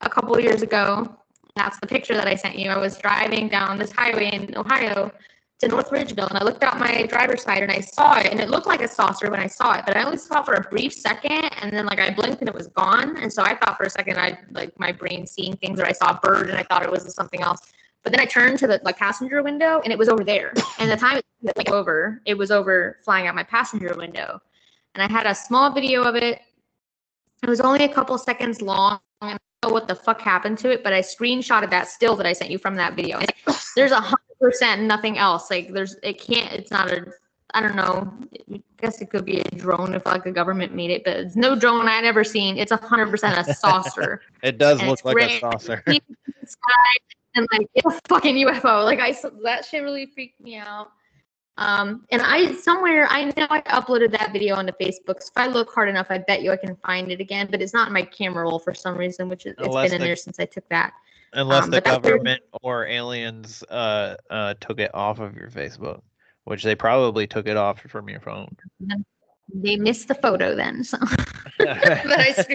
a 0.00 0.08
couple 0.08 0.34
of 0.34 0.42
years 0.42 0.62
ago. 0.62 1.16
That's 1.56 1.78
the 1.80 1.86
picture 1.86 2.14
that 2.14 2.26
I 2.26 2.34
sent 2.34 2.58
you. 2.58 2.70
I 2.70 2.78
was 2.78 2.98
driving 2.98 3.48
down 3.48 3.78
this 3.78 3.92
highway 3.92 4.30
in 4.32 4.56
Ohio 4.56 5.12
to 5.58 5.66
North 5.66 5.90
Ridgeville, 5.90 6.28
and 6.28 6.38
I 6.38 6.44
looked 6.44 6.62
out 6.62 6.78
my 6.78 7.04
driver's 7.06 7.42
side 7.42 7.64
and 7.64 7.72
I 7.72 7.80
saw 7.80 8.16
it, 8.18 8.26
and 8.26 8.38
it 8.38 8.48
looked 8.48 8.68
like 8.68 8.80
a 8.80 8.86
saucer 8.86 9.28
when 9.28 9.40
I 9.40 9.48
saw 9.48 9.74
it, 9.76 9.84
but 9.84 9.96
I 9.96 10.04
only 10.04 10.16
saw 10.16 10.40
it 10.40 10.46
for 10.46 10.54
a 10.54 10.62
brief 10.62 10.92
second, 10.92 11.50
and 11.60 11.72
then 11.72 11.84
like 11.84 11.98
I 11.98 12.10
blinked 12.10 12.40
and 12.40 12.48
it 12.48 12.54
was 12.54 12.68
gone, 12.68 13.16
and 13.16 13.32
so 13.32 13.42
I 13.42 13.56
thought 13.56 13.76
for 13.76 13.82
a 13.82 13.90
second 13.90 14.18
I 14.18 14.38
like 14.52 14.78
my 14.78 14.92
brain 14.92 15.26
seeing 15.26 15.56
things, 15.56 15.80
or 15.80 15.86
I 15.86 15.92
saw 15.92 16.10
a 16.10 16.20
bird 16.22 16.48
and 16.48 16.56
I 16.56 16.62
thought 16.62 16.84
it 16.84 16.90
was 16.90 17.12
something 17.12 17.42
else. 17.42 17.60
But 18.04 18.12
then 18.12 18.20
I 18.20 18.24
turned 18.24 18.60
to 18.60 18.68
the 18.68 18.80
like 18.84 18.98
passenger 18.98 19.42
window, 19.42 19.80
and 19.82 19.92
it 19.92 19.98
was 19.98 20.08
over 20.08 20.22
there. 20.22 20.52
And 20.78 20.88
the 20.88 20.96
time 20.96 21.16
it 21.16 21.56
like 21.56 21.70
over, 21.70 22.22
it 22.24 22.38
was 22.38 22.52
over 22.52 22.98
flying 23.04 23.26
out 23.26 23.34
my 23.34 23.42
passenger 23.42 23.92
window, 23.96 24.40
and 24.94 25.02
I 25.02 25.12
had 25.12 25.26
a 25.26 25.34
small 25.34 25.72
video 25.72 26.04
of 26.04 26.14
it. 26.14 26.40
It 27.42 27.48
was 27.48 27.60
only 27.60 27.84
a 27.84 27.88
couple 27.88 28.16
seconds 28.18 28.60
long. 28.60 29.00
I 29.20 29.30
don't 29.30 29.40
know 29.64 29.70
what 29.72 29.88
the 29.88 29.94
fuck 29.94 30.20
happened 30.20 30.58
to 30.58 30.70
it, 30.70 30.82
but 30.84 30.92
I 30.92 31.00
screenshotted 31.00 31.70
that 31.70 31.88
still 31.88 32.16
that 32.16 32.26
I 32.26 32.32
sent 32.32 32.50
you 32.50 32.58
from 32.58 32.76
that 32.76 32.94
video. 32.94 33.20
There's 33.76 33.92
a 33.92 34.00
hundred 34.00 34.38
percent 34.40 34.82
nothing 34.82 35.18
else. 35.18 35.50
Like 35.50 35.72
there's 35.72 35.96
it 36.02 36.20
can't 36.20 36.52
it's 36.52 36.70
not 36.70 36.90
a 36.90 37.06
I 37.54 37.62
don't 37.62 37.76
know. 37.76 38.12
I 38.52 38.62
guess 38.78 39.00
it 39.00 39.10
could 39.10 39.24
be 39.24 39.40
a 39.40 39.44
drone 39.56 39.94
if 39.94 40.04
like 40.04 40.24
the 40.24 40.30
government 40.30 40.74
made 40.74 40.90
it, 40.90 41.02
but 41.04 41.16
it's 41.16 41.36
no 41.36 41.56
drone 41.56 41.88
I'd 41.88 42.04
ever 42.04 42.22
seen. 42.22 42.58
It's 42.58 42.72
a 42.72 42.76
hundred 42.76 43.10
percent 43.10 43.38
a 43.48 43.54
saucer. 43.54 44.20
It 44.42 44.58
does 44.58 44.80
And 44.80 44.88
look 44.88 45.04
like 45.04 45.16
a 45.18 45.38
saucer. 45.40 45.82
in 45.86 46.00
the 46.26 46.46
sky 46.46 46.94
and 47.34 47.48
like 47.52 47.68
it's 47.74 47.86
a 47.86 48.00
fucking 48.08 48.36
UFO. 48.46 48.84
Like 48.84 49.00
I 49.00 49.16
that 49.44 49.64
shit 49.64 49.82
really 49.82 50.06
freaked 50.06 50.40
me 50.40 50.56
out. 50.56 50.90
Um, 51.58 52.04
and 52.12 52.22
I 52.22 52.54
somewhere 52.54 53.08
I 53.10 53.24
know 53.24 53.46
I 53.50 53.60
uploaded 53.62 54.12
that 54.12 54.32
video 54.32 54.54
onto 54.54 54.72
Facebook. 54.80 55.20
So 55.20 55.30
if 55.34 55.36
I 55.36 55.48
look 55.48 55.72
hard 55.72 55.88
enough, 55.88 56.06
I 56.08 56.18
bet 56.18 56.40
you 56.40 56.52
I 56.52 56.56
can 56.56 56.76
find 56.76 57.10
it 57.10 57.20
again. 57.20 57.48
But 57.50 57.60
it's 57.60 57.74
not 57.74 57.88
in 57.88 57.92
my 57.92 58.02
camera 58.02 58.44
roll 58.44 58.60
for 58.60 58.72
some 58.72 58.96
reason, 58.96 59.28
which 59.28 59.44
is 59.44 59.54
it's 59.58 59.66
Unless 59.66 59.88
been 59.90 59.94
in 59.96 60.00
the- 60.00 60.06
there 60.06 60.16
since 60.16 60.38
I 60.38 60.44
took 60.44 60.66
that. 60.68 60.92
Unless 61.34 61.64
Um, 61.64 61.70
the 61.70 61.80
government 61.80 62.42
or 62.62 62.86
aliens 62.86 63.62
uh, 63.64 64.16
uh, 64.30 64.54
took 64.60 64.78
it 64.78 64.90
off 64.94 65.18
of 65.18 65.36
your 65.36 65.50
Facebook, 65.50 66.00
which 66.44 66.62
they 66.62 66.74
probably 66.74 67.26
took 67.26 67.46
it 67.46 67.56
off 67.56 67.80
from 67.80 68.08
your 68.08 68.20
phone. 68.20 68.56
They 69.52 69.76
missed 69.76 70.08
the 70.08 70.14
photo 70.14 70.54
then. 70.54 70.84
So 70.84 70.98
but 71.58 72.20
I. 72.20 72.34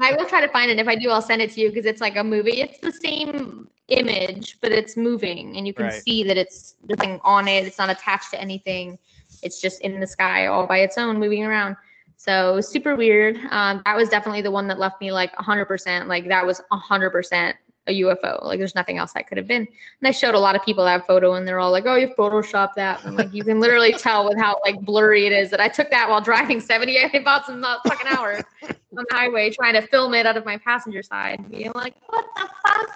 I 0.00 0.14
will 0.14 0.26
try 0.26 0.40
to 0.40 0.48
find 0.48 0.70
it. 0.70 0.78
If 0.78 0.88
I 0.88 0.96
do, 0.96 1.10
I'll 1.10 1.22
send 1.22 1.42
it 1.42 1.50
to 1.52 1.60
you 1.60 1.68
because 1.68 1.86
it's 1.86 2.00
like 2.00 2.16
a 2.16 2.24
movie. 2.24 2.60
It's 2.60 2.78
the 2.78 2.92
same 2.92 3.68
image, 3.88 4.58
but 4.60 4.72
it's 4.72 4.96
moving, 4.96 5.56
and 5.56 5.66
you 5.66 5.74
can 5.74 5.86
Right. 5.86 6.02
see 6.02 6.24
that 6.24 6.36
it's 6.36 6.76
nothing 6.88 7.20
on 7.24 7.46
it. 7.48 7.66
It's 7.66 7.78
not 7.78 7.90
attached 7.90 8.30
to 8.30 8.40
anything. 8.40 8.98
It's 9.42 9.60
just 9.60 9.80
in 9.82 10.00
the 10.00 10.06
sky 10.06 10.46
all 10.46 10.66
by 10.66 10.78
its 10.78 10.96
own, 10.98 11.18
moving 11.18 11.44
around. 11.44 11.76
So 12.16 12.60
super 12.60 12.94
weird. 12.94 13.36
Um, 13.50 13.82
that 13.84 13.96
was 13.96 14.08
definitely 14.08 14.42
the 14.42 14.50
one 14.50 14.68
that 14.68 14.78
left 14.78 15.00
me 15.00 15.12
like 15.12 15.34
100%. 15.36 16.06
Like 16.06 16.28
that 16.28 16.46
was 16.46 16.60
100% 16.72 17.54
a 17.86 18.00
UFO. 18.00 18.44
Like 18.44 18.58
there's 18.58 18.74
nothing 18.74 18.98
else 18.98 19.12
that 19.12 19.26
could 19.26 19.38
have 19.38 19.46
been. 19.46 19.62
And 19.62 20.08
I 20.08 20.10
showed 20.10 20.34
a 20.34 20.38
lot 20.38 20.54
of 20.54 20.64
people 20.64 20.84
that 20.84 21.06
photo, 21.06 21.34
and 21.34 21.46
they're 21.46 21.58
all 21.58 21.72
like, 21.72 21.84
"Oh, 21.86 21.96
you 21.96 22.08
photoshopped 22.08 22.74
that." 22.76 23.04
And 23.04 23.16
like 23.16 23.32
you 23.32 23.44
can 23.44 23.60
literally 23.60 23.92
tell 23.98 24.28
with 24.28 24.38
how 24.38 24.60
like 24.64 24.80
blurry 24.80 25.26
it 25.26 25.32
is 25.32 25.50
that 25.50 25.60
I 25.60 25.68
took 25.68 25.90
that 25.90 26.08
while 26.08 26.20
driving 26.20 26.60
78 26.60 27.14
about 27.14 27.46
some 27.46 27.64
uh, 27.64 27.78
fucking 27.86 28.06
hours 28.16 28.42
on 28.62 28.74
the 28.92 29.06
highway 29.10 29.50
trying 29.50 29.74
to 29.74 29.82
film 29.82 30.14
it 30.14 30.26
out 30.26 30.36
of 30.36 30.44
my 30.44 30.58
passenger 30.58 31.02
side. 31.02 31.50
Being 31.50 31.72
like, 31.74 31.94
"What 32.06 32.26
the 32.36 32.48
fuck?" 32.66 32.88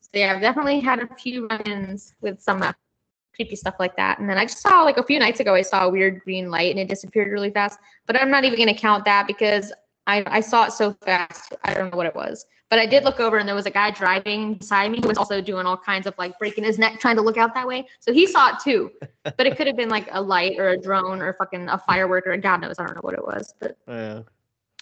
So 0.00 0.18
yeah, 0.18 0.34
I've 0.34 0.42
definitely 0.42 0.80
had 0.80 0.98
a 0.98 1.14
few 1.14 1.46
run-ins 1.46 2.14
with 2.20 2.40
some 2.40 2.62
uh, 2.62 2.72
creepy 3.34 3.56
stuff 3.56 3.76
like 3.78 3.96
that. 3.96 4.18
And 4.18 4.28
then 4.28 4.36
I 4.36 4.44
just 4.44 4.60
saw 4.60 4.82
like 4.82 4.98
a 4.98 5.02
few 5.02 5.18
nights 5.18 5.40
ago, 5.40 5.54
I 5.54 5.62
saw 5.62 5.86
a 5.86 5.88
weird 5.88 6.20
green 6.20 6.50
light 6.50 6.70
and 6.70 6.78
it 6.78 6.88
disappeared 6.88 7.32
really 7.32 7.50
fast. 7.50 7.78
But 8.06 8.20
I'm 8.20 8.30
not 8.30 8.44
even 8.44 8.58
going 8.58 8.74
to 8.74 8.78
count 8.78 9.04
that 9.06 9.26
because 9.26 9.72
I, 10.06 10.22
I 10.26 10.40
saw 10.40 10.66
it 10.66 10.72
so 10.72 10.92
fast. 10.92 11.54
I 11.64 11.72
don't 11.72 11.90
know 11.90 11.96
what 11.96 12.06
it 12.06 12.14
was. 12.14 12.44
But 12.72 12.78
I 12.78 12.86
did 12.86 13.04
look 13.04 13.20
over 13.20 13.36
and 13.36 13.46
there 13.46 13.54
was 13.54 13.66
a 13.66 13.70
guy 13.70 13.90
driving 13.90 14.54
beside 14.54 14.90
me 14.90 14.98
who 15.02 15.06
was 15.06 15.18
also 15.18 15.42
doing 15.42 15.66
all 15.66 15.76
kinds 15.76 16.06
of 16.06 16.14
like 16.16 16.38
breaking 16.38 16.64
his 16.64 16.78
neck 16.78 17.00
trying 17.00 17.16
to 17.16 17.20
look 17.20 17.36
out 17.36 17.52
that 17.52 17.68
way. 17.68 17.86
So 18.00 18.14
he 18.14 18.26
saw 18.26 18.48
it 18.48 18.60
too. 18.64 18.90
But 19.36 19.46
it 19.46 19.58
could 19.58 19.66
have 19.66 19.76
been 19.76 19.90
like 19.90 20.08
a 20.10 20.22
light 20.22 20.58
or 20.58 20.70
a 20.70 20.78
drone 20.78 21.20
or 21.20 21.34
fucking 21.34 21.68
a 21.68 21.76
firework 21.76 22.26
or 22.26 22.34
God 22.38 22.62
knows. 22.62 22.76
I 22.78 22.86
don't 22.86 22.94
know 22.94 23.02
what 23.02 23.12
it 23.12 23.22
was. 23.22 23.52
But 23.60 23.76
Yeah. 23.86 24.22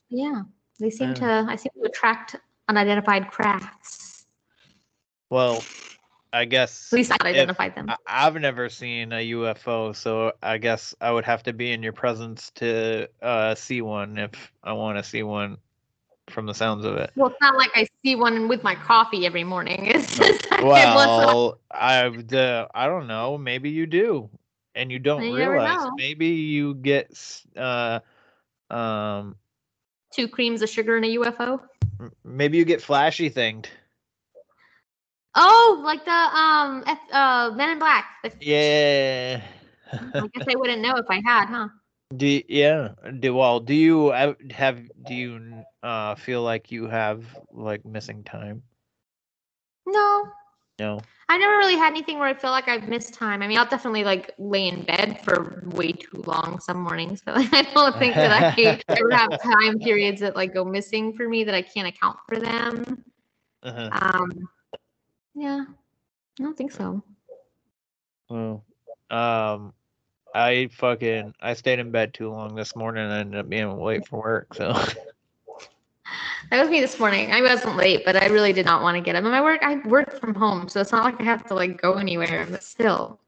yeah, 0.08 0.42
they 0.78 0.88
seem 0.90 1.08
Yeah. 1.08 1.14
to, 1.14 1.46
I 1.48 1.56
seem 1.56 1.72
to 1.82 1.88
attract 1.88 2.36
unidentified 2.68 3.28
crafts. 3.28 4.24
Well, 5.28 5.66
I 6.32 6.44
guess 6.44 6.92
At 6.92 6.96
least 6.96 7.10
I 7.10 7.16
if- 7.16 7.34
identified 7.34 7.74
them. 7.74 7.90
I've 8.06 8.36
never 8.36 8.68
seen 8.68 9.12
a 9.12 9.30
UFO, 9.32 9.96
so 9.96 10.32
I 10.40 10.58
guess 10.58 10.94
I 11.00 11.10
would 11.10 11.24
have 11.24 11.42
to 11.42 11.52
be 11.52 11.72
in 11.72 11.82
your 11.82 11.92
presence 11.92 12.52
to 12.54 13.08
uh, 13.20 13.56
see 13.56 13.82
one 13.82 14.16
if 14.16 14.52
I 14.62 14.74
want 14.74 14.96
to 14.98 15.02
see 15.02 15.24
one 15.24 15.56
from 16.30 16.46
the 16.46 16.54
sounds 16.54 16.84
of 16.84 16.96
it. 16.96 17.12
Well, 17.16 17.28
it's 17.28 17.40
not 17.40 17.56
like 17.56 17.70
I 17.74 17.86
see 18.04 18.14
one 18.14 18.48
with 18.48 18.62
my 18.62 18.74
coffee 18.74 19.26
every 19.26 19.44
morning. 19.44 19.86
It's 19.94 20.16
just 20.18 20.50
like 20.50 20.94
once 20.94 21.12
in 21.18 21.22
a 21.22 21.26
while. 21.26 21.34
Well, 21.36 21.58
I 21.70 22.06
uh, 22.06 22.66
I 22.74 22.86
don't 22.86 23.06
know. 23.06 23.38
Maybe 23.38 23.70
you 23.70 23.86
do, 23.86 24.30
and 24.74 24.90
you 24.90 24.98
don't 24.98 25.26
You 25.26 25.34
realize. 25.34 25.86
Maybe 25.96 26.26
you 26.28 26.74
get 26.74 27.10
uh, 27.56 28.00
um, 28.70 29.36
two 30.12 30.28
creams 30.28 30.62
of 30.62 30.68
sugar 30.68 30.96
in 30.96 31.04
a 31.04 31.08
UFO. 31.08 31.60
maybe 32.24 32.58
you 32.58 32.64
get 32.64 32.80
flashy 32.82 33.30
thinged. 33.30 33.66
Oh, 35.34 35.80
like 35.84 36.04
the 36.04 36.10
um 36.10 36.84
F, 36.86 36.98
uh 37.12 37.50
Men 37.54 37.70
in 37.70 37.78
Black. 37.78 38.04
The- 38.22 38.32
Yeah. 38.40 39.42
I 39.92 40.26
guess 40.32 40.44
I 40.48 40.56
wouldn't 40.56 40.82
know 40.82 40.96
if 40.96 41.06
I 41.10 41.20
had, 41.24 41.46
huh? 41.46 41.68
Do 42.16 42.42
yeah. 42.48 42.94
Do 43.20 43.34
well. 43.34 43.60
Do 43.60 43.74
you 43.74 44.10
have, 44.10 44.88
do 45.06 45.14
you 45.14 45.64
uh 45.82 46.16
feel 46.16 46.42
like 46.42 46.72
you 46.72 46.88
have 46.88 47.24
like 47.52 47.84
missing 47.84 48.24
time? 48.24 48.62
No, 49.86 50.28
No. 50.78 51.00
I 51.28 51.38
never 51.38 51.58
really 51.58 51.76
had 51.76 51.90
anything 51.90 52.18
where 52.18 52.26
I 52.26 52.34
feel 52.34 52.50
like 52.50 52.66
I've 52.66 52.88
missed 52.88 53.14
time. 53.14 53.40
I 53.40 53.46
mean, 53.46 53.56
I'll 53.56 53.68
definitely 53.68 54.02
like 54.02 54.32
lay 54.38 54.66
in 54.66 54.82
bed 54.82 55.20
for 55.22 55.62
way 55.76 55.92
too 55.92 56.22
long 56.26 56.58
some 56.58 56.82
mornings, 56.82 57.22
but 57.24 57.36
I 57.36 57.62
don't 57.62 57.96
think 58.00 58.16
that 58.16 58.32
I 58.32 58.82
ever 58.88 59.14
have 59.14 59.40
time 59.40 59.78
periods 59.78 60.20
that 60.22 60.34
like 60.34 60.52
go 60.52 60.64
missing 60.64 61.12
for 61.12 61.28
me 61.28 61.44
that 61.44 61.54
I 61.54 61.62
can't 61.62 61.86
account 61.86 62.18
for 62.28 62.40
them. 62.40 63.04
Uh-huh. 63.62 63.90
Um, 63.92 64.48
yeah, 65.36 65.64
I 66.40 66.42
don't 66.42 66.56
think 66.56 66.72
so. 66.72 67.00
Well, 68.28 68.64
um, 69.10 69.72
I 70.34 70.68
fucking 70.72 71.34
I 71.40 71.54
stayed 71.54 71.78
in 71.78 71.90
bed 71.90 72.14
too 72.14 72.30
long 72.30 72.54
this 72.54 72.76
morning 72.76 73.04
and 73.04 73.12
ended 73.12 73.40
up 73.40 73.48
being 73.48 73.80
late 73.80 74.06
for 74.06 74.20
work. 74.20 74.54
So 74.54 74.72
That 76.50 76.60
was 76.60 76.70
me 76.70 76.80
this 76.80 76.98
morning. 76.98 77.30
I 77.30 77.42
wasn't 77.42 77.76
late, 77.76 78.04
but 78.04 78.16
I 78.16 78.26
really 78.26 78.52
did 78.52 78.66
not 78.66 78.82
want 78.82 78.96
to 78.96 79.00
get 79.00 79.14
up. 79.14 79.22
And 79.22 79.30
my 79.30 79.40
work, 79.40 79.62
I 79.62 79.76
work 79.86 80.18
from 80.18 80.34
home, 80.34 80.68
so 80.68 80.80
it's 80.80 80.90
not 80.90 81.04
like 81.04 81.20
I 81.20 81.24
have 81.24 81.46
to 81.46 81.54
like 81.54 81.80
go 81.80 81.94
anywhere. 81.94 82.46
But 82.50 82.64
still, 82.64 83.20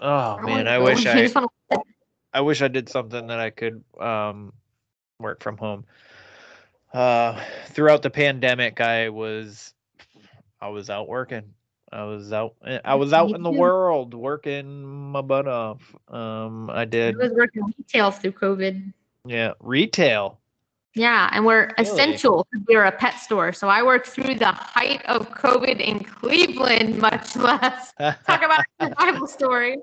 oh 0.00 0.36
don't 0.36 0.46
man, 0.46 0.68
I 0.68 0.78
wish 0.78 1.04
I 1.06 1.26
just 1.26 1.36
I 2.32 2.40
wish 2.40 2.62
I 2.62 2.68
did 2.68 2.88
something 2.88 3.26
that 3.26 3.38
I 3.38 3.50
could 3.50 3.84
um 3.98 4.52
work 5.18 5.42
from 5.42 5.58
home. 5.58 5.84
Uh, 6.94 7.42
throughout 7.66 8.02
the 8.02 8.10
pandemic, 8.10 8.80
I 8.80 9.10
was 9.10 9.74
I 10.60 10.68
was 10.68 10.88
out 10.88 11.08
working. 11.08 11.52
I 11.92 12.04
was 12.04 12.32
out. 12.32 12.54
eh, 12.64 12.78
I 12.84 12.94
was 12.94 13.12
out 13.12 13.30
in 13.34 13.42
the 13.42 13.50
too. 13.50 13.58
world 13.58 14.14
working 14.14 14.84
my 15.12 15.20
butt 15.22 15.48
off. 15.48 15.94
Um, 16.08 16.70
I 16.70 16.82
I 16.82 16.84
did. 16.84 17.16
was 17.16 17.32
working 17.32 17.62
retail 17.78 18.10
through 18.10 18.32
COVID. 18.32 18.92
Yeah, 19.26 19.52
retail. 19.60 20.38
Yeah, 20.94 21.30
and 21.32 21.44
we're 21.46 21.72
Really? 21.78 21.88
essential 21.90 22.46
we're 22.68 22.84
a 22.84 22.92
pet 22.92 23.14
store. 23.20 23.52
So 23.52 23.68
I 23.68 23.82
worked 23.82 24.08
through 24.08 24.34
the 24.36 24.50
height 24.52 25.04
of 25.06 25.28
COVID 25.30 25.80
in 25.80 26.00
Cleveland, 26.02 26.98
much 26.98 27.36
less. 27.36 27.92
Talk 28.00 28.42
about 28.42 28.64
a 28.80 28.86
survival 28.88 29.26
story. 29.26 29.76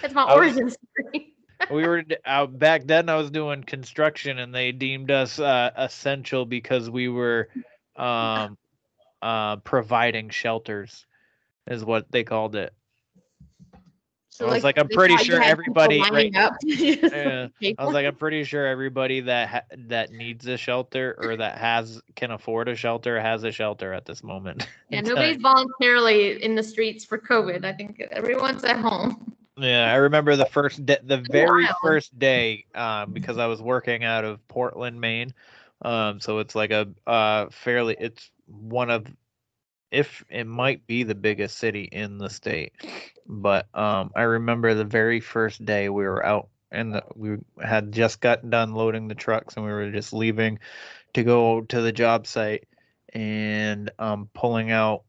That's 0.00 0.14
my 0.14 0.24
was- 0.24 0.34
origin 0.34 0.70
story. 0.70 1.32
we 1.70 1.86
were 1.86 2.04
out 2.26 2.58
back 2.58 2.84
then. 2.86 3.08
I 3.08 3.16
was 3.16 3.30
doing 3.30 3.62
construction, 3.64 4.38
and 4.40 4.54
they 4.54 4.72
deemed 4.72 5.10
us 5.10 5.38
uh, 5.38 5.70
essential 5.76 6.44
because 6.44 6.90
we 6.90 7.08
were 7.08 7.48
um, 7.96 8.56
uh, 9.22 9.56
providing 9.56 10.28
shelters, 10.28 11.06
is 11.66 11.84
what 11.84 12.10
they 12.10 12.24
called 12.24 12.56
it. 12.56 12.72
So, 14.28 14.46
I 14.46 14.52
was 14.52 14.64
like, 14.64 14.76
I'm 14.76 14.88
pretty 14.88 15.16
sure 15.16 15.42
everybody 15.42 15.98
right- 15.98 16.30
Yeah. 16.62 17.48
I 17.78 17.84
was 17.84 17.94
like, 17.94 18.04
I'm 18.04 18.16
pretty 18.16 18.44
sure 18.44 18.66
everybody 18.66 19.20
that 19.22 19.48
ha- 19.48 19.76
that 19.86 20.10
needs 20.10 20.46
a 20.46 20.58
shelter 20.58 21.16
or 21.18 21.36
that 21.38 21.56
has 21.56 22.02
can 22.16 22.30
afford 22.32 22.68
a 22.68 22.76
shelter 22.76 23.18
has 23.18 23.44
a 23.44 23.50
shelter 23.50 23.94
at 23.94 24.04
this 24.04 24.22
moment. 24.22 24.68
yeah, 24.90 25.00
nobody's 25.00 25.38
voluntarily 25.38 26.42
in 26.42 26.54
the 26.54 26.62
streets 26.62 27.02
for 27.02 27.16
COVID. 27.16 27.64
I 27.64 27.72
think 27.72 28.02
everyone's 28.10 28.62
at 28.64 28.78
home. 28.78 29.32
Yeah, 29.56 29.90
I 29.90 29.94
remember 29.96 30.36
the 30.36 30.44
first 30.44 30.84
day, 30.84 30.98
the 31.02 31.24
very 31.30 31.64
wild. 31.64 31.76
first 31.82 32.18
day, 32.18 32.66
um, 32.74 33.12
because 33.12 33.38
I 33.38 33.46
was 33.46 33.62
working 33.62 34.04
out 34.04 34.26
of 34.26 34.46
Portland, 34.48 35.00
Maine. 35.00 35.32
Um, 35.80 36.20
so 36.20 36.40
it's 36.40 36.54
like 36.54 36.72
a 36.72 36.88
uh 37.06 37.46
fairly, 37.50 37.96
it's 37.98 38.30
one 38.46 38.90
of, 38.90 39.06
if 39.90 40.24
it 40.28 40.46
might 40.46 40.86
be 40.86 41.02
the 41.02 41.14
biggest 41.14 41.58
city 41.58 41.88
in 41.90 42.18
the 42.18 42.30
state, 42.30 42.72
but 43.26 43.66
um, 43.74 44.10
I 44.14 44.22
remember 44.22 44.74
the 44.74 44.84
very 44.84 45.20
first 45.20 45.64
day 45.64 45.88
we 45.88 46.04
were 46.04 46.24
out 46.24 46.48
and 46.72 47.00
we 47.14 47.36
had 47.62 47.92
just 47.92 48.20
gotten 48.20 48.50
done 48.50 48.74
loading 48.74 49.08
the 49.08 49.14
trucks 49.14 49.56
and 49.56 49.64
we 49.64 49.72
were 49.72 49.90
just 49.90 50.12
leaving 50.12 50.58
to 51.14 51.22
go 51.22 51.62
to 51.62 51.80
the 51.80 51.92
job 51.92 52.26
site 52.26 52.66
and 53.14 53.90
um 53.98 54.28
pulling 54.34 54.70
out 54.70 55.02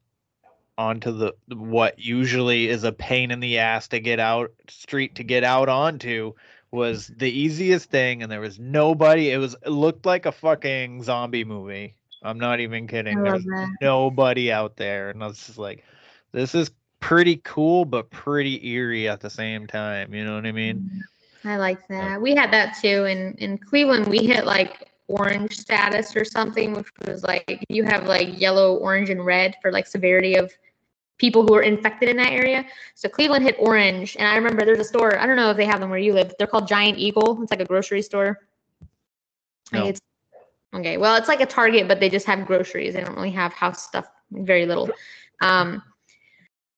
onto 0.78 1.10
the 1.10 1.32
what 1.54 1.98
usually 1.98 2.68
is 2.68 2.84
a 2.84 2.92
pain 2.92 3.30
in 3.30 3.40
the 3.40 3.58
ass 3.58 3.88
to 3.88 3.98
get 3.98 4.20
out 4.20 4.52
street 4.68 5.16
to 5.16 5.24
get 5.24 5.42
out 5.42 5.68
onto 5.68 6.32
was 6.70 7.08
the 7.08 7.30
easiest 7.30 7.90
thing 7.90 8.22
and 8.22 8.30
there 8.30 8.40
was 8.40 8.58
nobody 8.58 9.30
it 9.30 9.38
was 9.38 9.56
it 9.66 9.70
looked 9.70 10.06
like 10.06 10.26
a 10.26 10.32
fucking 10.32 11.02
zombie 11.02 11.44
movie 11.44 11.96
i'm 12.22 12.38
not 12.38 12.60
even 12.60 12.86
kidding 12.86 13.22
there 13.22 13.34
was 13.34 13.46
nobody 13.80 14.50
out 14.50 14.76
there 14.76 15.10
and 15.10 15.22
i 15.22 15.26
was 15.26 15.46
just 15.46 15.58
like 15.58 15.84
this 16.32 16.54
is 16.54 16.70
pretty 17.00 17.36
cool 17.44 17.84
but 17.84 18.10
pretty 18.10 18.66
eerie 18.66 19.08
at 19.08 19.20
the 19.20 19.30
same 19.30 19.66
time 19.66 20.12
you 20.12 20.24
know 20.24 20.34
what 20.34 20.46
i 20.46 20.52
mean 20.52 20.78
mm-hmm. 20.78 21.00
I 21.44 21.56
like 21.56 21.86
that. 21.88 22.20
We 22.20 22.34
had 22.34 22.52
that 22.52 22.76
too. 22.80 23.04
In 23.04 23.34
in 23.34 23.58
Cleveland, 23.58 24.06
we 24.08 24.18
hit 24.18 24.44
like 24.44 24.90
orange 25.06 25.56
status 25.56 26.14
or 26.16 26.24
something, 26.24 26.74
which 26.74 26.88
was 27.06 27.22
like 27.22 27.64
you 27.68 27.84
have 27.84 28.06
like 28.06 28.40
yellow, 28.40 28.76
orange, 28.76 29.10
and 29.10 29.24
red 29.24 29.56
for 29.62 29.72
like 29.72 29.86
severity 29.86 30.34
of 30.34 30.52
people 31.18 31.46
who 31.46 31.54
are 31.54 31.62
infected 31.62 32.08
in 32.08 32.16
that 32.16 32.32
area. 32.32 32.64
So 32.94 33.08
Cleveland 33.08 33.44
hit 33.44 33.56
orange, 33.58 34.16
and 34.18 34.26
I 34.26 34.36
remember 34.36 34.64
there's 34.64 34.80
a 34.80 34.84
store. 34.84 35.18
I 35.18 35.26
don't 35.26 35.36
know 35.36 35.50
if 35.50 35.56
they 35.56 35.66
have 35.66 35.80
them 35.80 35.90
where 35.90 35.98
you 35.98 36.12
live. 36.12 36.32
They're 36.38 36.46
called 36.46 36.68
Giant 36.68 36.98
Eagle. 36.98 37.42
It's 37.42 37.50
like 37.50 37.60
a 37.60 37.64
grocery 37.64 38.02
store. 38.02 38.40
No. 39.72 39.84
it's 39.84 40.00
okay. 40.74 40.96
Well, 40.96 41.16
it's 41.16 41.28
like 41.28 41.40
a 41.40 41.46
Target, 41.46 41.88
but 41.88 42.00
they 42.00 42.08
just 42.08 42.26
have 42.26 42.46
groceries. 42.46 42.94
They 42.94 43.02
don't 43.02 43.16
really 43.16 43.30
have 43.30 43.52
house 43.52 43.82
stuff. 43.82 44.08
Very 44.30 44.66
little. 44.66 44.90
Um, 45.40 45.82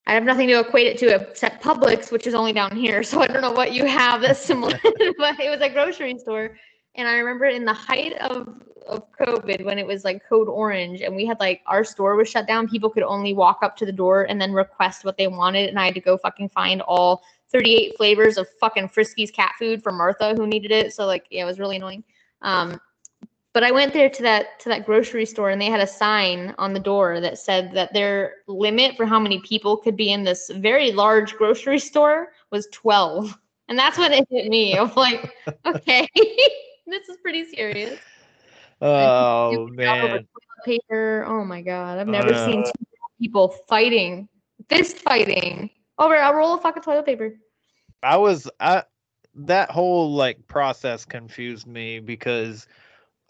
I 0.06 0.14
have 0.14 0.24
nothing 0.24 0.48
to 0.48 0.58
equate 0.58 0.86
it 0.88 0.98
to 0.98 1.14
except 1.14 1.62
Publix, 1.62 2.10
which 2.10 2.26
is 2.26 2.34
only 2.34 2.52
down 2.52 2.76
here. 2.76 3.02
So 3.10 3.20
I 3.20 3.26
don't 3.26 3.42
know 3.42 3.52
what 3.52 3.72
you 3.72 3.86
have 3.86 4.20
that's 4.22 4.40
similar, 4.40 4.78
but 5.18 5.38
it 5.38 5.50
was 5.50 5.60
a 5.60 5.68
grocery 5.68 6.18
store. 6.18 6.56
And 6.96 7.06
I 7.06 7.18
remember 7.18 7.44
in 7.46 7.64
the 7.64 7.72
height 7.72 8.14
of, 8.14 8.48
of 8.88 9.04
COVID 9.20 9.64
when 9.64 9.78
it 9.78 9.86
was 9.86 10.04
like 10.04 10.22
code 10.28 10.48
orange 10.48 11.00
and 11.02 11.14
we 11.14 11.26
had 11.26 11.38
like 11.38 11.60
our 11.66 11.84
store 11.84 12.16
was 12.16 12.28
shut 12.28 12.46
down, 12.46 12.68
people 12.68 12.90
could 12.90 13.02
only 13.04 13.34
walk 13.34 13.60
up 13.62 13.76
to 13.76 13.86
the 13.86 13.92
door 13.92 14.24
and 14.24 14.40
then 14.40 14.52
request 14.52 15.04
what 15.04 15.16
they 15.16 15.28
wanted. 15.28 15.68
And 15.68 15.78
I 15.78 15.84
had 15.84 15.94
to 15.94 16.00
go 16.00 16.18
fucking 16.18 16.48
find 16.48 16.82
all 16.82 17.22
38 17.52 17.96
flavors 17.96 18.36
of 18.36 18.48
fucking 18.60 18.88
Friskies 18.88 19.32
cat 19.32 19.52
food 19.58 19.82
for 19.82 19.92
Martha 19.92 20.34
who 20.34 20.46
needed 20.46 20.70
it. 20.70 20.92
So 20.92 21.06
like, 21.06 21.26
yeah, 21.30 21.42
it 21.42 21.46
was 21.46 21.58
really 21.58 21.76
annoying. 21.76 22.04
Um, 22.42 22.80
but 23.52 23.62
I 23.64 23.70
went 23.72 23.92
there 23.92 24.08
to 24.08 24.22
that 24.22 24.58
to 24.60 24.68
that 24.68 24.86
grocery 24.86 25.26
store 25.26 25.50
and 25.50 25.60
they 25.60 25.66
had 25.66 25.80
a 25.80 25.86
sign 25.86 26.54
on 26.58 26.72
the 26.72 26.80
door 26.80 27.20
that 27.20 27.38
said 27.38 27.72
that 27.74 27.92
their 27.92 28.34
limit 28.46 28.96
for 28.96 29.06
how 29.06 29.18
many 29.18 29.40
people 29.40 29.76
could 29.76 29.96
be 29.96 30.12
in 30.12 30.24
this 30.24 30.50
very 30.56 30.92
large 30.92 31.34
grocery 31.34 31.78
store 31.90 32.28
was 32.50 32.68
12. 32.72 33.36
And 33.68 33.78
that's 33.78 33.98
when 33.98 34.12
it 34.12 34.26
hit 34.30 34.48
me. 34.48 34.76
I'm 34.76 34.92
like, 34.94 35.32
okay, 35.66 36.08
this 36.86 37.08
is 37.08 37.16
pretty 37.22 37.44
serious. 37.44 37.98
oh 38.80 39.66
man 39.68 40.26
paper. 40.64 41.24
Oh 41.26 41.44
my 41.44 41.62
god. 41.62 41.98
I've 41.98 42.08
never 42.08 42.32
Uh. 42.32 42.46
seen 42.46 42.64
people 43.20 43.48
fighting, 43.68 44.28
fist 44.68 44.98
fighting 44.98 45.70
over 45.98 46.14
a 46.14 46.34
roll 46.34 46.54
of 46.54 46.62
fucking 46.62 46.82
toilet 46.82 47.06
paper. 47.06 47.34
I 48.02 48.16
was 48.16 48.48
I 48.60 48.84
that 49.34 49.70
whole 49.70 50.12
like 50.12 50.46
process 50.48 51.04
confused 51.04 51.66
me 51.66 52.00
because 52.00 52.66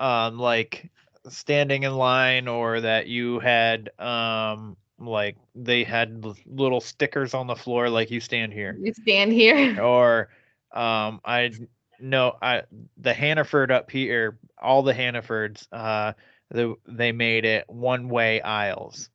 um 0.01 0.39
like 0.39 0.91
standing 1.29 1.85
in 1.85 1.95
line 1.95 2.49
or 2.49 2.81
that 2.83 3.07
you 3.09 3.41
had 3.41 3.91
um 4.01 4.77
like 4.99 5.37
they 5.55 5.85
had 5.85 6.25
little 6.47 6.81
stickers 6.81 7.35
on 7.35 7.47
the 7.49 7.57
floor 7.57 7.91
like 7.91 8.11
you 8.11 8.21
stand 8.21 8.53
here 8.53 8.81
You 8.81 8.93
stand 8.95 9.33
here. 9.33 9.83
or 9.85 10.29
um 10.73 11.21
I 11.25 11.53
no 12.01 12.37
I 12.43 12.63
the 12.99 13.15
Hannaford 13.15 13.73
up 13.73 13.91
here 13.91 14.39
all 14.61 14.83
the 14.83 14.95
Hannafords 14.95 15.67
uh 15.73 16.15
the, 16.51 16.75
they 16.87 17.13
made 17.13 17.45
it 17.45 17.65
one 17.69 18.09
way 18.09 18.41
aisles 18.43 19.11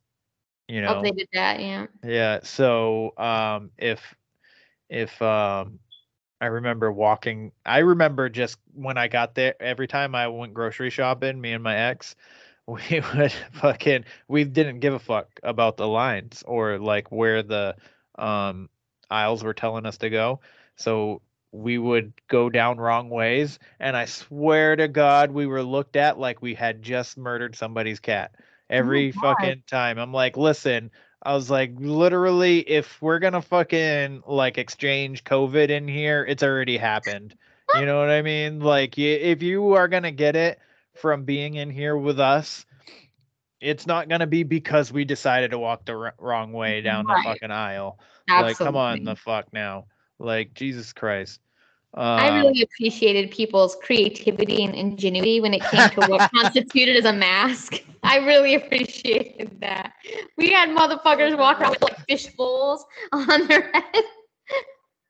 you 0.68 0.82
know 0.82 0.99
Oh, 0.99 1.02
they 1.02 1.12
did 1.12 1.28
that, 1.34 1.62
yeah. 1.62 1.88
yeah. 2.03 2.40
So 2.44 3.14
um 3.18 3.72
if 3.78 4.16
if 4.90 5.22
um 5.22 5.80
I 6.41 6.48
remember 6.48 6.91
walking 6.91 7.52
I 7.66 7.80
remember 7.80 8.30
just 8.30 8.57
when 8.74 8.98
I 8.98 9.07
got 9.07 9.36
there 9.36 9.56
every 9.62 9.88
time 9.88 10.16
I 10.16 10.28
went 10.28 10.53
grocery 10.53 10.90
shopping, 10.90 11.40
me 11.40 11.53
and 11.53 11.64
my 11.64 11.76
ex, 11.76 12.16
we 12.68 13.02
would 13.16 13.32
fucking 13.53 14.06
we 14.28 14.44
didn't 14.44 14.80
give 14.80 14.94
a 14.94 14.99
fuck 14.99 15.40
about 15.44 15.78
the 15.78 15.88
lines 15.88 16.44
or 16.45 16.80
like 16.80 17.12
where 17.12 17.44
the 17.44 17.76
um 18.18 18.70
aisles 19.10 19.44
were 19.44 19.53
telling 19.53 19.86
us 19.86 19.98
to 19.99 20.10
go. 20.10 20.41
So 20.76 21.22
we 21.52 21.78
would 21.78 22.14
go 22.28 22.49
down 22.49 22.78
wrong 22.78 23.10
ways 23.10 23.60
and 23.80 23.95
I 23.95 24.06
swear 24.06 24.76
to 24.76 24.88
God 24.88 25.32
we 25.32 25.45
were 25.45 25.64
looked 25.64 25.95
at 25.95 26.20
like 26.20 26.41
we 26.41 26.53
had 26.53 26.82
just 26.84 27.18
murdered 27.18 27.56
somebody's 27.56 27.99
cat 27.99 28.36
every 28.70 29.12
God. 29.14 29.14
fucking 29.14 29.64
time. 29.68 29.98
I'm 29.98 30.14
like, 30.14 30.36
listen, 30.38 30.91
I 31.26 31.34
was 31.34 31.49
like, 31.49 31.73
literally, 31.77 32.60
if 32.60 33.02
we're 33.02 33.18
gonna 33.19 33.41
fucking 33.41 34.22
like 34.27 34.60
exchange 34.60 35.23
COVID 35.23 35.69
in 35.69 35.88
here, 35.88 36.23
it's 36.23 36.43
already 36.43 36.77
happened. 36.77 37.35
You 37.73 37.85
know 37.88 37.99
what 37.99 38.10
I 38.10 38.22
mean? 38.22 38.60
Like, 38.60 38.97
if 38.99 39.41
you 39.41 39.73
are 39.73 39.88
gonna 39.88 40.11
get 40.11 40.35
it 40.35 40.60
from 40.93 41.23
being 41.23 41.56
in 41.56 41.72
here 41.72 41.97
with 41.97 42.19
us, 42.19 42.65
it's 43.60 43.88
not 43.88 44.07
gonna 44.07 44.27
be 44.27 44.43
because 44.43 44.93
we 44.93 45.03
decided 45.03 45.52
to 45.52 45.57
walk 45.57 45.85
the 45.85 45.97
r- 45.97 46.14
wrong 46.19 46.53
way 46.53 46.81
down 46.81 47.07
Right. 47.07 47.23
the 47.23 47.30
fucking 47.30 47.52
aisle. 47.52 47.99
Absolutely. 48.30 48.49
Like, 48.52 48.57
come 48.60 48.76
on, 48.77 49.03
the 49.03 49.15
fuck 49.15 49.52
now. 49.52 49.88
Like, 50.19 50.53
Jesus 50.53 50.93
Christ. 50.93 51.41
I 51.95 52.27
Um, 52.27 52.35
really 52.35 52.61
appreciated 52.61 53.31
people's 53.31 53.77
creativity 53.81 54.63
and 54.63 54.76
ingenuity 54.76 55.39
when 55.39 55.53
it 55.53 55.63
came 55.63 55.89
to 55.91 56.01
what 56.01 56.30
constituted 56.35 56.97
as 56.97 57.05
a 57.05 57.13
mask. 57.13 57.81
I 58.03 58.17
really 58.17 58.55
appreciated 58.55 59.59
that. 59.61 59.93
We 60.38 60.51
had 60.51 60.69
motherfuckers 60.69 61.38
walk 61.38 61.61
around 61.61 61.72
with 61.72 61.81
like 61.81 61.97
fish 62.07 62.27
bowls 62.35 62.85
on 63.13 63.47
their 63.47 63.72
head 63.72 64.03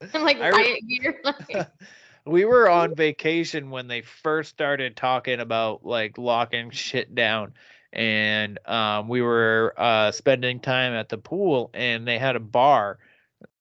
and 0.14 0.24
like 0.24 0.38
I 0.38 0.50
re- 0.50 0.54
riot 0.54 0.80
gear. 0.88 1.22
Like, 1.24 1.68
we 2.26 2.46
were 2.46 2.70
on 2.70 2.96
vacation 2.96 3.72
when 3.72 3.88
they 3.88 4.02
first 4.02 4.52
started 4.52 4.96
talking 4.96 5.40
about 5.40 5.86
like 5.86 6.18
locking 6.18 6.70
shit 6.70 7.16
down 7.16 7.54
and 7.94 8.60
um, 8.68 9.08
we 9.08 9.22
were 9.22 9.74
uh, 9.78 10.12
spending 10.12 10.60
time 10.60 10.94
at 10.94 11.10
the 11.10 11.18
pool 11.18 11.72
and 11.74 12.08
they 12.08 12.20
had 12.20 12.36
a 12.36 12.42
bar 12.42 13.00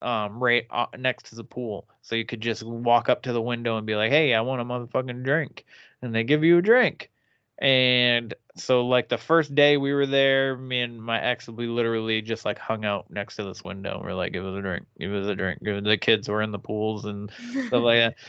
um, 0.02 0.42
right 0.42 0.66
uh, 0.70 0.86
next 0.98 1.26
to 1.26 1.34
the 1.34 1.44
pool, 1.44 1.88
so 2.02 2.14
you 2.14 2.24
could 2.24 2.40
just 2.40 2.62
walk 2.62 3.09
up 3.09 3.22
to 3.22 3.32
the 3.32 3.42
window 3.42 3.76
and 3.76 3.86
be 3.86 3.96
like, 3.96 4.10
"Hey, 4.10 4.34
I 4.34 4.40
want 4.40 4.60
a 4.60 4.64
motherfucking 4.64 5.24
drink," 5.24 5.64
and 6.02 6.14
they 6.14 6.24
give 6.24 6.44
you 6.44 6.59
a 6.59 6.62
drink. 6.62 7.10
And 7.59 8.34
so, 8.56 8.86
like 8.86 9.09
the 9.09 9.18
first 9.18 9.55
day 9.55 9.76
we 9.76 9.92
were 9.92 10.06
there, 10.06 10.56
me 10.56 10.80
and 10.80 11.01
my 11.01 11.20
ex, 11.20 11.48
we 11.48 11.66
literally 11.66 12.20
just 12.20 12.44
like 12.44 12.59
hung 12.59 12.84
out 12.84 13.10
next 13.10 13.36
to 13.36 13.44
this 13.44 13.62
window. 13.64 14.01
We're 14.02 14.14
like, 14.14 14.32
"Give 14.32 14.44
us 14.44 14.56
a 14.56 14.62
drink, 14.62 14.86
give 14.98 15.12
us 15.12 15.26
a 15.26 15.34
drink." 15.34 15.60
The 15.62 15.98
kids 15.98 16.28
were 16.28 16.42
in 16.42 16.51
the 16.51 16.59
pools 16.59 17.05
and 17.05 17.30
stuff 17.66 17.82
like 17.82 17.98
that. 17.98 18.14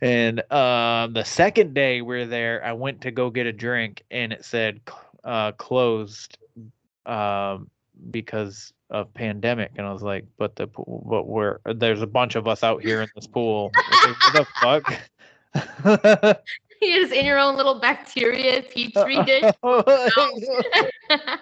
And 0.00 0.40
um, 0.52 1.12
the 1.12 1.24
second 1.24 1.74
day 1.74 2.02
we 2.02 2.20
are 2.20 2.26
there, 2.26 2.64
I 2.64 2.72
went 2.72 3.00
to 3.00 3.10
go 3.10 3.30
get 3.30 3.46
a 3.46 3.52
drink, 3.52 4.04
and 4.10 4.32
it 4.32 4.44
said 4.44 4.80
uh, 5.24 5.52
closed 5.52 6.38
um, 7.04 7.68
because 8.10 8.72
of 8.90 9.12
pandemic. 9.14 9.72
And 9.76 9.86
I 9.86 9.92
was 9.92 10.02
like, 10.02 10.24
"But 10.38 10.56
the 10.56 10.66
but 10.66 11.26
we're 11.26 11.58
there's 11.64 12.02
a 12.02 12.06
bunch 12.06 12.34
of 12.36 12.46
us 12.48 12.62
out 12.62 12.82
here 12.82 13.02
in 13.02 13.08
this 13.14 13.26
pool. 13.26 13.70
what 14.02 14.16
the 14.32 14.46
fuck?" 14.60 14.92
You're 16.80 17.02
just 17.02 17.12
in 17.12 17.26
your 17.26 17.38
own 17.38 17.56
little 17.56 17.80
bacteria 17.80 18.62
petri 18.62 19.22
dish. 19.24 19.52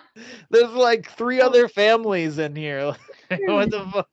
There's 0.51 0.73
like 0.73 1.11
three 1.11 1.41
other 1.41 1.69
families 1.69 2.39
in 2.39 2.57
here. 2.57 2.95
what 3.29 3.71
the 3.71 3.87
fuck? 3.93 4.09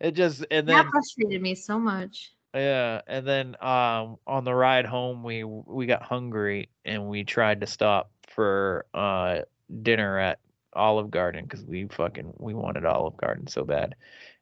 It 0.00 0.12
just 0.12 0.44
and 0.50 0.68
then 0.68 0.84
that 0.84 0.90
frustrated 0.90 1.42
me 1.42 1.54
so 1.54 1.78
much. 1.78 2.32
yeah, 2.54 3.00
and 3.06 3.26
then 3.26 3.56
um 3.60 4.18
on 4.26 4.44
the 4.44 4.54
ride 4.54 4.86
home 4.86 5.22
we 5.22 5.44
we 5.44 5.86
got 5.86 6.02
hungry 6.02 6.68
and 6.84 7.08
we 7.08 7.24
tried 7.24 7.60
to 7.60 7.66
stop 7.66 8.10
for 8.28 8.86
uh 8.94 9.40
dinner 9.82 10.18
at 10.18 10.38
Olive 10.74 11.10
Garden 11.10 11.44
because 11.44 11.64
we 11.64 11.86
fucking 11.86 12.34
we 12.38 12.54
wanted 12.54 12.84
Olive 12.84 13.16
Garden 13.16 13.46
so 13.46 13.64
bad, 13.64 13.94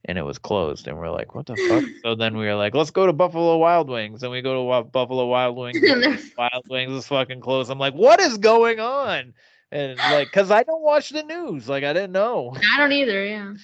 and 0.05 0.19
it 0.19 0.23
was 0.23 0.39
closed. 0.39 0.89
And 0.89 0.98
we're 0.98 1.11
like, 1.11 1.35
what 1.35 1.47
the 1.47 1.57
fuck? 1.57 1.85
so 2.02 2.15
then 2.15 2.36
we 2.36 2.47
were 2.47 2.55
like, 2.55 2.74
let's 2.74 2.90
go 2.90 3.07
to 3.07 3.12
Buffalo 3.12 3.57
Wild 3.59 3.89
Wings, 3.89 4.23
and 4.23 4.32
we 4.32 4.43
go 4.43 4.55
to 4.55 4.62
Wa- 4.62 4.82
Buffalo 4.82 5.27
Wild 5.27 5.57
Wings. 5.57 5.78
And 5.82 6.05
Wild 6.39 6.69
Wings 6.69 6.93
is 6.93 7.07
fucking 7.07 7.40
closed. 7.40 7.70
I'm 7.70 7.78
like, 7.78 7.94
what 7.94 8.20
is 8.20 8.39
going 8.39 8.81
on? 8.81 9.32
And 9.73 9.97
like, 9.98 10.32
cause 10.32 10.51
I 10.51 10.65
don't 10.65 10.82
watch 10.82 11.11
the 11.11 11.23
news, 11.23 11.69
like 11.69 11.85
I 11.85 11.93
didn't 11.93 12.12
know. 12.12 12.55
I 12.73 12.78
don't 12.78 12.93
either. 12.93 13.24
Yeah. 13.24 13.55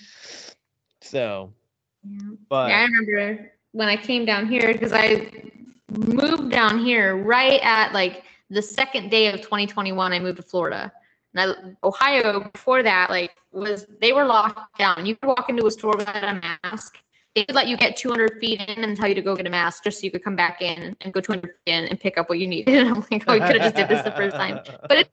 So, 1.01 1.53
yeah. 2.09 2.19
but 2.49 2.69
Yeah, 2.69 2.79
I 2.79 2.85
remember 2.85 3.53
when 3.73 3.89
I 3.89 3.97
came 3.97 4.25
down 4.25 4.49
here 4.49 4.73
because 4.73 4.93
I 4.93 5.31
moved 5.91 6.51
down 6.51 6.85
here 6.85 7.17
right 7.17 7.61
at 7.63 7.93
like 7.93 8.23
the 8.51 8.63
second 8.63 9.11
day 9.11 9.33
of 9.33 9.41
2021. 9.41 10.13
I 10.13 10.19
moved 10.21 10.37
to 10.37 10.43
Florida. 10.43 10.93
And 11.37 11.53
I, 11.53 11.87
Ohio 11.87 12.49
before 12.51 12.83
that, 12.83 13.11
like 13.11 13.33
was 13.53 13.87
they 14.01 14.13
were 14.13 14.25
locked 14.25 14.79
down. 14.79 15.07
You 15.07 15.17
could 15.17 15.29
walk 15.29 15.49
into 15.49 15.67
a 15.67 15.71
store 15.71 15.95
without 15.97 16.23
a 16.23 16.59
mask. 16.65 16.99
They 17.35 17.45
would 17.47 17.55
let 17.55 17.69
you 17.69 17.77
get 17.77 17.97
200 17.97 18.39
feet 18.41 18.61
in 18.61 18.83
and 18.83 18.97
tell 18.97 19.09
you 19.09 19.15
to 19.15 19.21
go 19.21 19.37
get 19.37 19.47
a 19.47 19.51
mask 19.51 19.85
just 19.85 20.01
so 20.01 20.05
you 20.05 20.11
could 20.11 20.25
come 20.25 20.37
back 20.37 20.63
in 20.63 20.97
and 21.03 21.13
go 21.13 21.21
200 21.21 21.43
feet 21.43 21.55
in 21.67 21.85
and 21.85 22.01
pick 22.01 22.17
up 22.17 22.31
what 22.31 22.39
you 22.39 22.47
needed. 22.47 22.75
And 22.77 22.89
I'm 22.89 23.07
like, 23.11 23.25
oh, 23.27 23.35
we 23.35 23.41
could 23.41 23.61
have 23.61 23.75
just 23.75 23.77
did 23.77 23.89
this 23.89 24.03
the 24.03 24.13
first 24.13 24.37
time. 24.37 24.61
But 24.89 24.99
it, 24.99 25.11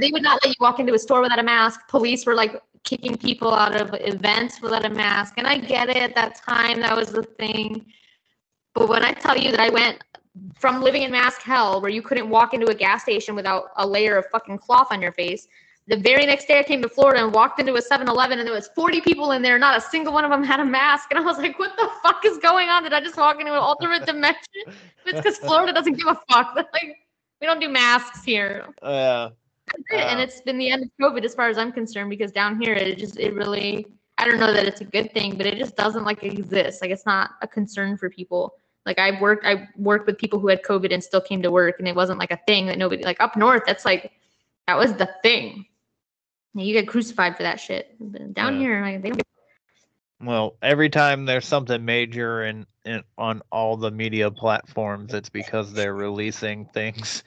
they 0.00 0.10
would 0.10 0.22
not 0.22 0.42
let 0.42 0.48
you 0.48 0.54
walk 0.60 0.80
into 0.80 0.94
a 0.94 0.98
store 0.98 1.20
without 1.20 1.38
a 1.38 1.42
mask. 1.42 1.80
Police 1.88 2.24
were 2.24 2.34
like 2.34 2.62
kicking 2.84 3.16
people 3.16 3.52
out 3.52 3.78
of 3.78 3.94
events 4.00 4.62
without 4.62 4.86
a 4.86 4.90
mask. 4.90 5.34
And 5.36 5.46
I 5.46 5.58
get 5.58 5.90
it 5.90 5.98
at 5.98 6.14
that 6.14 6.36
time, 6.36 6.80
that 6.80 6.96
was 6.96 7.08
the 7.08 7.22
thing. 7.22 7.84
But 8.74 8.88
when 8.88 9.04
I 9.04 9.12
tell 9.12 9.36
you 9.36 9.50
that 9.50 9.60
I 9.60 9.70
went 9.70 10.02
from 10.58 10.82
living 10.82 11.02
in 11.02 11.12
mask 11.12 11.42
hell, 11.42 11.80
where 11.80 11.90
you 11.90 12.02
couldn't 12.02 12.28
walk 12.28 12.54
into 12.54 12.66
a 12.66 12.74
gas 12.74 13.02
station 13.02 13.34
without 13.34 13.66
a 13.76 13.86
layer 13.86 14.16
of 14.16 14.26
fucking 14.32 14.58
cloth 14.58 14.88
on 14.90 15.00
your 15.00 15.12
face, 15.12 15.46
the 15.86 15.96
very 15.96 16.26
next 16.26 16.46
day 16.46 16.58
I 16.58 16.62
came 16.62 16.80
to 16.82 16.88
Florida 16.88 17.22
and 17.22 17.32
walked 17.32 17.60
into 17.60 17.74
a 17.74 17.82
7-Eleven 17.82 18.38
and 18.38 18.46
there 18.46 18.54
was 18.54 18.68
40 18.74 19.02
people 19.02 19.32
in 19.32 19.42
there. 19.42 19.58
Not 19.58 19.76
a 19.76 19.80
single 19.80 20.12
one 20.12 20.24
of 20.24 20.30
them 20.30 20.42
had 20.42 20.58
a 20.60 20.64
mask. 20.64 21.08
And 21.10 21.18
I 21.18 21.22
was 21.22 21.38
like, 21.38 21.58
what 21.58 21.76
the 21.76 21.88
fuck 22.02 22.24
is 22.24 22.38
going 22.38 22.68
on? 22.68 22.82
Did 22.82 22.94
I 22.94 23.00
just 23.00 23.16
walk 23.16 23.38
into 23.38 23.52
an 23.52 23.58
alternate 23.58 24.06
dimension? 24.06 24.64
It's 25.04 25.18
because 25.18 25.36
Florida 25.36 25.72
doesn't 25.72 25.94
give 25.94 26.06
a 26.06 26.18
fuck. 26.30 26.54
Like, 26.56 26.96
we 27.40 27.46
don't 27.46 27.60
do 27.60 27.68
masks 27.68 28.24
here 28.24 28.66
yeah, 29.90 30.12
and 30.12 30.20
it's 30.20 30.40
been 30.40 30.58
the 30.58 30.70
end 30.70 30.84
of 30.84 30.90
COVID 31.00 31.24
as 31.24 31.34
far 31.34 31.48
as 31.48 31.58
I'm 31.58 31.72
concerned 31.72 32.10
because 32.10 32.32
down 32.32 32.60
here 32.60 32.74
it 32.74 32.98
just 32.98 33.18
it 33.18 33.34
really 33.34 33.86
I 34.18 34.26
don't 34.26 34.38
know 34.38 34.52
that 34.52 34.66
it's 34.66 34.80
a 34.80 34.84
good 34.84 35.12
thing, 35.12 35.36
but 35.36 35.46
it 35.46 35.58
just 35.58 35.76
doesn't 35.76 36.04
like 36.04 36.22
exist. 36.22 36.80
Like 36.80 36.90
it's 36.90 37.06
not 37.06 37.30
a 37.42 37.48
concern 37.48 37.98
for 37.98 38.08
people. 38.08 38.54
Like 38.86 38.98
I 38.98 39.18
worked 39.20 39.46
I 39.46 39.68
worked 39.76 40.06
with 40.06 40.18
people 40.18 40.38
who 40.38 40.48
had 40.48 40.62
COVID 40.62 40.92
and 40.92 41.02
still 41.02 41.20
came 41.20 41.42
to 41.42 41.50
work 41.50 41.76
and 41.78 41.88
it 41.88 41.94
wasn't 41.94 42.18
like 42.18 42.30
a 42.30 42.38
thing 42.46 42.66
that 42.66 42.78
nobody 42.78 43.04
like 43.04 43.20
up 43.20 43.36
north 43.36 43.62
that's 43.66 43.84
like 43.84 44.12
that 44.66 44.76
was 44.78 44.94
the 44.94 45.08
thing. 45.22 45.66
You 46.54 46.72
get 46.72 46.88
crucified 46.88 47.36
for 47.36 47.42
that 47.42 47.58
shit. 47.60 47.96
But 47.98 48.34
down 48.34 48.54
Yeah. 48.54 48.58
here, 48.60 48.80
like 48.82 49.02
they 49.02 49.10
don't 49.10 49.22
Well, 50.20 50.56
every 50.62 50.88
time 50.88 51.24
there's 51.24 51.46
something 51.46 51.84
major 51.84 52.44
in, 52.44 52.66
in 52.84 53.02
on 53.18 53.42
all 53.50 53.76
the 53.76 53.90
media 53.90 54.30
platforms, 54.30 55.14
it's 55.14 55.28
because 55.30 55.72
they're 55.72 55.94
releasing 55.94 56.66
things 56.66 57.24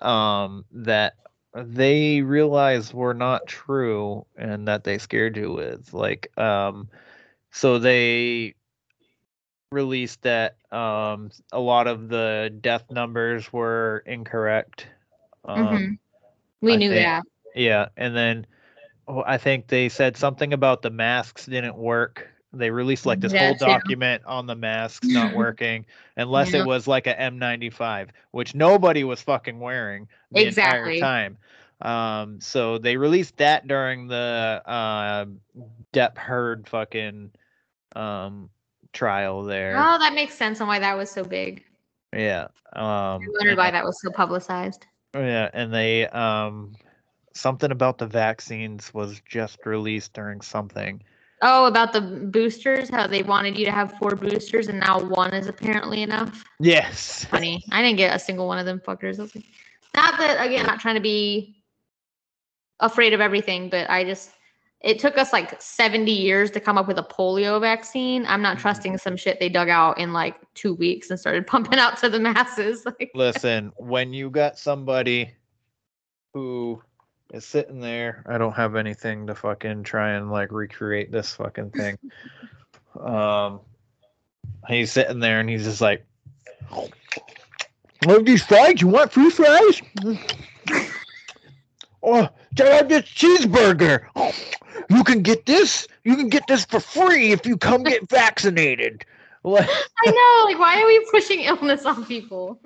um, 0.00 0.64
that 0.72 1.14
they 1.54 2.22
realize 2.22 2.94
were 2.94 3.14
not 3.14 3.46
true 3.46 4.24
and 4.36 4.66
that 4.68 4.84
they 4.84 4.98
scared 4.98 5.36
you 5.36 5.52
with. 5.52 5.92
Like, 5.92 6.36
um, 6.38 6.88
so 7.50 7.78
they 7.78 8.54
released 9.72 10.22
that 10.22 10.56
um, 10.72 11.30
a 11.52 11.60
lot 11.60 11.86
of 11.86 12.08
the 12.08 12.54
death 12.60 12.90
numbers 12.90 13.52
were 13.52 14.02
incorrect. 14.06 14.86
Um, 15.44 15.58
Mhm. 15.66 15.98
we 16.60 16.74
I 16.74 16.76
knew 16.76 16.90
think- 16.90 17.02
that. 17.04 17.22
yeah, 17.54 17.88
and 17.96 18.14
then 18.16 18.46
oh, 19.08 19.24
I 19.26 19.38
think 19.38 19.66
they 19.66 19.88
said 19.88 20.16
something 20.16 20.52
about 20.52 20.82
the 20.82 20.90
masks 20.90 21.46
didn't 21.46 21.76
work. 21.76 22.28
They 22.52 22.70
released 22.70 23.06
like 23.06 23.18
this 23.20 23.32
whole 23.32 23.54
document 23.54 24.22
on 24.26 24.46
the 24.46 24.54
masks 24.54 25.08
not 25.08 25.34
working, 25.34 25.86
unless 26.16 26.52
Yeah. 26.52 26.60
it 26.60 26.66
was 26.66 26.86
like 26.86 27.06
a 27.06 27.14
N95, 27.14 28.10
which 28.30 28.54
nobody 28.54 29.04
was 29.04 29.22
fucking 29.22 29.58
wearing 29.58 30.06
the 30.30 30.46
Exactly. 30.46 30.98
entire 30.98 31.00
time. 31.00 31.38
Um, 31.80 32.40
so 32.40 32.78
they 32.78 32.96
released 32.96 33.38
that 33.38 33.66
during 33.66 34.06
the 34.06 34.62
uh, 34.66 35.24
Depp 35.92 36.16
Heard 36.18 36.68
fucking 36.68 37.32
um 37.96 38.48
trial 38.92 39.42
there. 39.44 39.76
Oh, 39.76 39.98
that 39.98 40.14
makes 40.14 40.34
sense 40.34 40.60
on 40.60 40.68
why 40.68 40.78
that 40.78 40.96
was 40.96 41.10
so 41.10 41.24
big. 41.24 41.64
Yeah. 42.14 42.48
Um, 42.74 42.82
I 42.84 43.26
wondered 43.38 43.56
why 43.56 43.70
that 43.70 43.84
was 43.84 44.00
so 44.00 44.10
publicized. 44.10 44.86
Yeah, 45.14 45.50
and 45.52 45.72
they 45.72 46.08
um 46.08 46.74
something 47.34 47.70
about 47.70 47.98
the 47.98 48.06
vaccines 48.06 48.92
was 48.94 49.20
just 49.28 49.64
released 49.64 50.12
during 50.12 50.40
something. 50.40 51.02
Oh, 51.44 51.66
about 51.66 51.92
the 51.92 52.00
boosters, 52.00 52.88
how 52.88 53.06
they 53.08 53.22
wanted 53.22 53.58
you 53.58 53.64
to 53.64 53.72
have 53.72 53.94
four 53.94 54.14
boosters 54.14 54.68
and 54.68 54.78
now 54.78 55.00
one 55.00 55.34
is 55.34 55.48
apparently 55.48 56.02
enough. 56.02 56.44
Yes. 56.60 57.24
Funny. 57.24 57.64
I 57.72 57.82
didn't 57.82 57.96
get 57.98 58.14
a 58.14 58.18
single 58.18 58.46
one 58.46 58.58
of 58.58 58.66
them 58.66 58.80
fuckers. 58.80 59.18
Not 59.94 60.18
that 60.18 60.46
again, 60.46 60.64
not 60.66 60.80
trying 60.80 60.94
to 60.94 61.00
be 61.00 61.62
afraid 62.80 63.12
of 63.12 63.20
everything, 63.20 63.68
but 63.68 63.90
I 63.90 64.04
just 64.04 64.30
it 64.82 64.98
took 64.98 65.16
us 65.16 65.32
like 65.32 65.60
70 65.60 66.10
years 66.10 66.50
to 66.52 66.60
come 66.60 66.76
up 66.76 66.88
with 66.88 66.98
a 66.98 67.04
polio 67.04 67.60
vaccine. 67.60 68.26
I'm 68.26 68.42
not 68.42 68.58
trusting 68.58 68.98
some 68.98 69.16
shit 69.16 69.38
they 69.38 69.48
dug 69.48 69.68
out 69.68 69.98
in 69.98 70.12
like 70.12 70.36
two 70.54 70.74
weeks 70.74 71.10
and 71.10 71.18
started 71.18 71.46
pumping 71.46 71.78
out 71.78 71.96
to 71.98 72.08
the 72.08 72.20
masses. 72.20 72.84
Like 72.98 73.12
Listen, 73.14 73.72
when 73.76 74.12
you 74.12 74.28
got 74.28 74.58
somebody 74.58 75.30
who 76.34 76.82
is 77.32 77.44
sitting 77.44 77.80
there, 77.80 78.24
I 78.26 78.38
don't 78.38 78.52
have 78.52 78.76
anything 78.76 79.26
to 79.28 79.34
fucking 79.34 79.84
try 79.84 80.12
and 80.12 80.30
like 80.30 80.50
recreate 80.50 81.12
this 81.12 81.34
fucking 81.34 81.70
thing. 81.70 81.98
Um 83.00 83.60
he's 84.68 84.92
sitting 84.92 85.18
there 85.18 85.40
and 85.40 85.48
he's 85.48 85.64
just 85.64 85.80
like 85.80 86.04
Love 88.04 88.24
these 88.24 88.42
fries? 88.42 88.82
You 88.82 88.88
want 88.88 89.12
free 89.12 89.30
fries? 89.30 89.80
Oh, 92.02 92.28
check 92.56 92.82
out 92.82 92.88
this 92.88 93.02
cheeseburger. 93.02 94.06
You 94.90 95.04
can 95.04 95.22
get 95.22 95.46
this. 95.46 95.86
You 96.04 96.16
can 96.16 96.28
get 96.28 96.46
this 96.46 96.64
for 96.64 96.80
free 96.80 97.32
if 97.32 97.46
you 97.46 97.56
come 97.56 97.82
get 97.82 98.08
vaccinated. 98.08 99.04
I 99.44 99.50
know, 100.06 100.44
like 100.44 100.58
why 100.58 100.80
are 100.80 100.86
we 100.86 101.04
pushing 101.10 101.40
illness 101.40 101.84
on 101.84 102.04
people? 102.04 102.60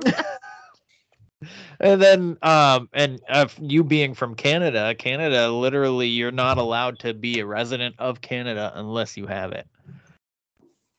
and 1.80 2.02
then, 2.02 2.36
um, 2.42 2.88
and 2.92 3.20
uh, 3.28 3.48
you 3.60 3.82
being 3.82 4.14
from 4.14 4.34
Canada, 4.34 4.94
Canada, 4.94 5.50
literally, 5.50 6.08
you're 6.08 6.30
not 6.30 6.58
allowed 6.58 6.98
to 7.00 7.14
be 7.14 7.40
a 7.40 7.46
resident 7.46 7.94
of 7.98 8.20
Canada 8.20 8.72
unless 8.74 9.16
you 9.16 9.26
have 9.26 9.52
it. 9.52 9.66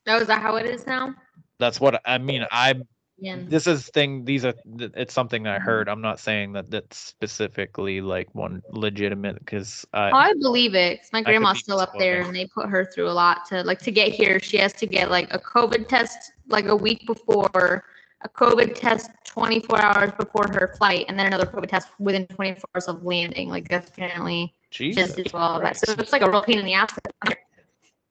Oh, 0.08 0.18
is 0.18 0.26
that 0.26 0.42
how 0.42 0.56
it 0.56 0.66
is 0.66 0.86
now? 0.86 1.14
That's 1.58 1.80
what 1.80 2.00
I 2.04 2.18
mean. 2.18 2.46
I 2.50 2.74
Yeah. 3.20 3.38
this 3.48 3.66
is 3.66 3.88
thing. 3.88 4.24
These 4.24 4.44
are. 4.44 4.54
It's 4.78 5.12
something 5.12 5.46
I 5.48 5.58
heard. 5.58 5.88
I'm 5.88 6.00
not 6.00 6.20
saying 6.20 6.52
that 6.52 6.70
that's 6.70 6.96
specifically 6.96 8.00
like 8.00 8.32
one 8.34 8.62
legitimate 8.70 9.40
because 9.40 9.84
I. 9.92 10.10
I 10.12 10.34
believe 10.34 10.74
it 10.74 11.00
my 11.12 11.22
grandma's 11.22 11.58
still 11.58 11.80
up 11.80 11.98
there, 11.98 12.22
and 12.22 12.34
they 12.34 12.46
put 12.46 12.68
her 12.68 12.84
through 12.84 13.08
a 13.08 13.12
lot 13.12 13.44
to 13.46 13.64
like 13.64 13.80
to 13.80 13.90
get 13.90 14.12
here. 14.12 14.38
She 14.38 14.56
has 14.58 14.72
to 14.74 14.86
get 14.86 15.10
like 15.10 15.32
a 15.34 15.38
COVID 15.38 15.88
test 15.88 16.32
like 16.46 16.66
a 16.66 16.76
week 16.76 17.06
before, 17.06 17.84
a 18.22 18.28
COVID 18.28 18.74
test 18.76 19.10
24 19.24 19.80
hours 19.80 20.12
before 20.16 20.46
her 20.52 20.74
flight, 20.78 21.06
and 21.08 21.18
then 21.18 21.26
another 21.26 21.46
COVID 21.46 21.68
test 21.68 21.88
within 21.98 22.26
24 22.28 22.62
hours 22.74 22.86
of 22.86 23.04
landing. 23.04 23.48
Like 23.48 23.68
that's 23.68 23.88
apparently 23.88 24.54
Jesus 24.70 25.16
just 25.16 25.18
as 25.26 25.32
well. 25.32 25.60
That 25.60 25.76
so 25.76 25.92
it's 25.98 26.12
like 26.12 26.22
a 26.22 26.30
real 26.30 26.42
pain 26.42 26.60
in 26.60 26.64
the 26.64 26.74
ass. 26.74 26.96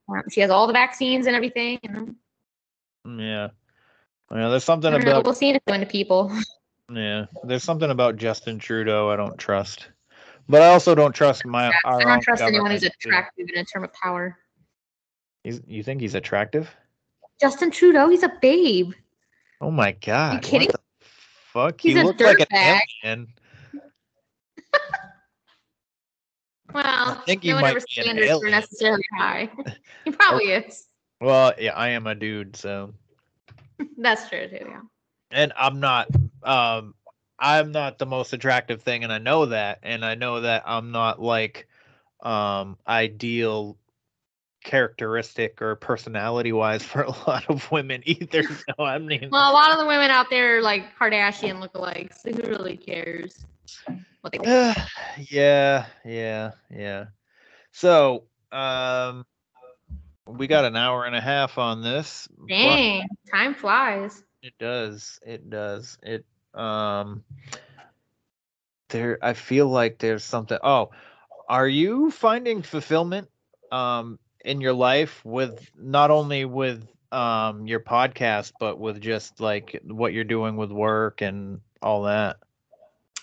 Um, 0.09 0.23
she 0.29 0.41
has 0.41 0.49
all 0.49 0.67
the 0.67 0.73
vaccines 0.73 1.27
and 1.27 1.35
everything. 1.35 1.79
And 1.84 2.15
Yeah. 3.05 3.49
Yeah, 4.31 4.49
there's 4.49 4.63
something 4.63 4.89
I 4.93 4.97
don't 4.97 5.05
know, 5.05 5.11
about 5.11 5.25
we'll 5.25 5.33
see 5.33 5.49
it 5.49 5.63
going 5.67 5.79
to 5.79 5.85
people. 5.85 6.31
yeah, 6.91 7.25
there's 7.43 7.63
something 7.63 7.89
about 7.89 8.17
Justin 8.17 8.59
Trudeau 8.59 9.09
I 9.09 9.15
don't 9.15 9.37
trust. 9.37 9.89
But 10.49 10.61
I 10.61 10.67
also 10.67 10.95
don't 10.95 11.13
trust 11.13 11.45
my 11.45 11.71
I 11.85 12.03
don't 12.03 12.21
trust 12.21 12.41
anyone 12.41 12.71
who's 12.71 12.83
attractive 12.83 13.47
in 13.53 13.61
a 13.61 13.65
term 13.65 13.83
of 13.83 13.93
power. 13.93 14.37
He's, 15.43 15.61
you 15.67 15.83
think 15.83 16.01
he's 16.01 16.15
attractive? 16.15 16.69
Justin 17.39 17.71
Trudeau, 17.71 18.09
he's 18.09 18.23
a 18.23 18.33
babe. 18.41 18.93
Oh 19.61 19.71
my 19.71 19.91
god. 19.93 20.35
what 20.35 20.43
kidding? 20.43 20.69
the 20.69 20.79
fuck? 21.01 21.79
He's 21.79 21.95
he 21.95 22.03
looks 22.03 22.21
like 22.21 22.39
an 22.39 22.81
alien. 23.03 23.27
Well, 26.73 27.15
think 27.25 27.43
he 27.43 27.49
no 27.49 27.55
one 27.55 27.61
might 27.63 27.75
ever 27.77 27.85
be 27.95 28.09
an 28.09 28.19
are 28.19 28.23
alien. 28.23 28.51
necessarily 28.51 29.03
high. 29.17 29.49
he 30.05 30.11
probably 30.11 30.51
is. 30.51 30.85
Well, 31.21 31.53
yeah, 31.57 31.73
I 31.73 31.89
am 31.89 32.07
a 32.07 32.13
dude, 32.13 32.55
so 32.55 32.93
That's 33.97 34.29
true 34.29 34.47
too. 34.47 34.65
Yeah. 34.67 34.81
and 35.31 35.53
I'm 35.57 35.79
not 35.79 36.09
um 36.43 36.93
I'm 37.39 37.71
not 37.71 37.97
the 37.97 38.05
most 38.05 38.33
attractive 38.33 38.81
thing 38.81 39.03
and 39.03 39.11
I 39.13 39.19
know 39.19 39.47
that 39.47 39.79
and 39.83 40.03
I 40.05 40.15
know 40.15 40.41
that 40.41 40.63
I'm 40.65 40.91
not 40.91 41.21
like 41.21 41.67
um 42.21 42.77
ideal 42.87 43.77
characteristic 44.63 45.61
or 45.61 45.75
personality 45.75 46.51
wise 46.51 46.83
for 46.83 47.03
a 47.03 47.09
lot 47.27 47.49
of 47.49 47.71
women 47.71 48.01
either. 48.05 48.43
So 48.47 48.83
I 48.83 48.97
mean 48.99 49.29
Well, 49.31 49.51
a 49.51 49.53
lot 49.53 49.71
of 49.71 49.79
the 49.79 49.85
women 49.85 50.09
out 50.09 50.29
there 50.29 50.57
are 50.57 50.61
like 50.61 50.97
Kardashian 50.97 51.61
lookalikes. 51.61 52.21
So 52.21 52.31
who 52.31 52.49
really 52.49 52.77
cares 52.77 53.45
what 54.21 54.33
they 54.33 54.39
yeah, 55.29 55.85
yeah, 56.05 56.51
yeah. 56.69 57.05
So, 57.71 58.23
um 58.51 59.25
we 60.27 60.47
got 60.47 60.65
an 60.65 60.75
hour 60.75 61.05
and 61.05 61.15
a 61.15 61.21
half 61.21 61.57
on 61.57 61.81
this. 61.81 62.27
Dang, 62.47 63.07
time 63.31 63.53
flies. 63.53 64.23
It 64.41 64.53
does. 64.59 65.19
It 65.25 65.49
does. 65.49 65.97
It 66.03 66.25
um 66.53 67.23
there 68.89 69.17
I 69.21 69.33
feel 69.33 69.67
like 69.67 69.99
there's 69.99 70.23
something 70.23 70.57
Oh, 70.63 70.91
are 71.47 71.67
you 71.67 72.11
finding 72.11 72.61
fulfillment 72.61 73.29
um 73.71 74.19
in 74.43 74.61
your 74.61 74.73
life 74.73 75.23
with 75.25 75.69
not 75.75 76.11
only 76.11 76.45
with 76.45 76.87
um 77.11 77.67
your 77.67 77.79
podcast 77.79 78.53
but 78.59 78.79
with 78.79 79.01
just 79.01 79.39
like 79.39 79.79
what 79.85 80.13
you're 80.13 80.23
doing 80.23 80.55
with 80.57 80.71
work 80.71 81.21
and 81.21 81.61
all 81.81 82.03
that? 82.03 82.37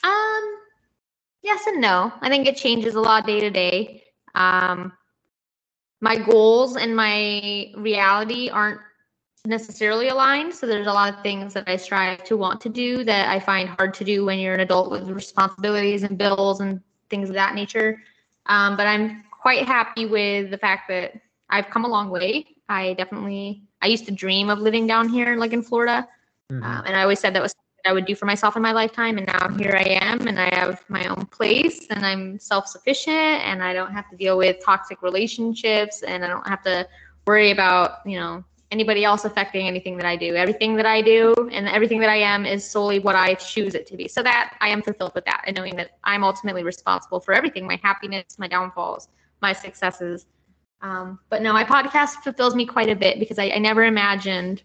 Um, 0.02 0.56
yes 1.42 1.66
and 1.66 1.80
no. 1.80 2.12
I 2.20 2.28
think 2.28 2.46
it 2.46 2.56
changes 2.56 2.94
a 2.94 3.00
lot 3.00 3.26
day 3.26 3.40
to 3.40 3.50
day. 3.50 4.02
Um, 4.34 4.92
my 6.00 6.16
goals 6.16 6.76
and 6.76 6.94
my 6.94 7.72
reality 7.76 8.50
aren't 8.50 8.80
necessarily 9.46 10.08
aligned. 10.08 10.54
So 10.54 10.66
there's 10.66 10.86
a 10.86 10.92
lot 10.92 11.12
of 11.12 11.22
things 11.22 11.52
that 11.54 11.68
I 11.68 11.76
strive 11.76 12.24
to 12.24 12.36
want 12.36 12.60
to 12.62 12.68
do 12.68 13.04
that 13.04 13.28
I 13.28 13.38
find 13.38 13.68
hard 13.68 13.94
to 13.94 14.04
do 14.04 14.24
when 14.24 14.38
you're 14.38 14.54
an 14.54 14.60
adult 14.60 14.90
with 14.90 15.08
responsibilities 15.10 16.02
and 16.02 16.16
bills 16.16 16.60
and 16.60 16.80
things 17.10 17.28
of 17.28 17.34
that 17.34 17.54
nature. 17.54 18.02
Um, 18.46 18.76
but 18.76 18.86
I'm 18.86 19.24
quite 19.30 19.66
happy 19.66 20.06
with 20.06 20.50
the 20.50 20.58
fact 20.58 20.88
that 20.88 21.20
I've 21.50 21.68
come 21.68 21.84
a 21.84 21.88
long 21.88 22.10
way. 22.10 22.46
I 22.68 22.94
definitely, 22.94 23.62
I 23.82 23.88
used 23.88 24.06
to 24.06 24.12
dream 24.12 24.48
of 24.48 24.58
living 24.58 24.86
down 24.86 25.08
here, 25.08 25.36
like 25.36 25.52
in 25.52 25.62
Florida. 25.62 26.08
Mm-hmm. 26.50 26.62
Um, 26.62 26.84
and 26.86 26.96
I 26.96 27.02
always 27.02 27.20
said 27.20 27.34
that 27.34 27.42
was 27.42 27.54
I 27.84 27.92
would 27.92 28.06
do 28.06 28.14
for 28.14 28.26
myself 28.26 28.56
in 28.56 28.62
my 28.62 28.72
lifetime. 28.72 29.18
And 29.18 29.26
now 29.26 29.48
here 29.56 29.74
I 29.76 29.98
am, 30.02 30.26
and 30.26 30.40
I 30.40 30.54
have 30.54 30.84
my 30.88 31.06
own 31.06 31.26
place, 31.26 31.86
and 31.90 32.04
I'm 32.04 32.38
self 32.38 32.66
sufficient, 32.66 33.14
and 33.14 33.62
I 33.62 33.72
don't 33.72 33.92
have 33.92 34.08
to 34.10 34.16
deal 34.16 34.38
with 34.38 34.64
toxic 34.64 35.02
relationships, 35.02 36.02
and 36.02 36.24
I 36.24 36.28
don't 36.28 36.46
have 36.46 36.62
to 36.62 36.86
worry 37.26 37.50
about, 37.50 37.98
you 38.06 38.18
know, 38.18 38.44
anybody 38.70 39.04
else 39.04 39.24
affecting 39.24 39.68
anything 39.68 39.96
that 39.96 40.06
I 40.06 40.16
do. 40.16 40.34
Everything 40.34 40.74
that 40.76 40.86
I 40.86 41.00
do 41.00 41.34
and 41.52 41.68
everything 41.68 42.00
that 42.00 42.10
I 42.10 42.16
am 42.16 42.44
is 42.44 42.68
solely 42.68 42.98
what 42.98 43.14
I 43.14 43.34
choose 43.34 43.74
it 43.74 43.86
to 43.88 43.96
be. 43.96 44.08
So 44.08 44.22
that 44.22 44.56
I 44.60 44.68
am 44.68 44.82
fulfilled 44.82 45.12
with 45.14 45.24
that, 45.26 45.44
and 45.46 45.56
knowing 45.56 45.76
that 45.76 45.92
I'm 46.04 46.24
ultimately 46.24 46.64
responsible 46.64 47.20
for 47.20 47.34
everything 47.34 47.66
my 47.66 47.78
happiness, 47.82 48.38
my 48.38 48.48
downfalls, 48.48 49.08
my 49.42 49.52
successes. 49.52 50.26
Um, 50.82 51.18
but 51.30 51.40
no, 51.40 51.52
my 51.52 51.64
podcast 51.64 52.16
fulfills 52.24 52.54
me 52.54 52.66
quite 52.66 52.90
a 52.90 52.96
bit 52.96 53.18
because 53.18 53.38
I, 53.38 53.50
I 53.50 53.58
never 53.58 53.84
imagined 53.84 54.62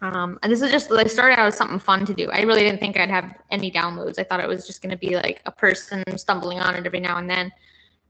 um, 0.00 0.38
and 0.42 0.52
this 0.52 0.60
is 0.60 0.70
just 0.70 0.90
like 0.90 1.08
started 1.08 1.38
out 1.38 1.46
as 1.46 1.56
something 1.56 1.78
fun 1.78 2.04
to 2.06 2.14
do. 2.14 2.30
I 2.30 2.42
really 2.42 2.62
didn't 2.62 2.80
think 2.80 2.98
I'd 2.98 3.10
have 3.10 3.34
any 3.50 3.70
downloads. 3.70 4.18
I 4.18 4.24
thought 4.24 4.40
it 4.40 4.48
was 4.48 4.66
just 4.66 4.82
going 4.82 4.90
to 4.90 4.98
be 4.98 5.16
like 5.16 5.40
a 5.46 5.52
person 5.52 6.02
stumbling 6.18 6.60
on 6.60 6.74
it 6.74 6.86
every 6.86 7.00
now 7.00 7.18
and 7.18 7.28
then. 7.28 7.52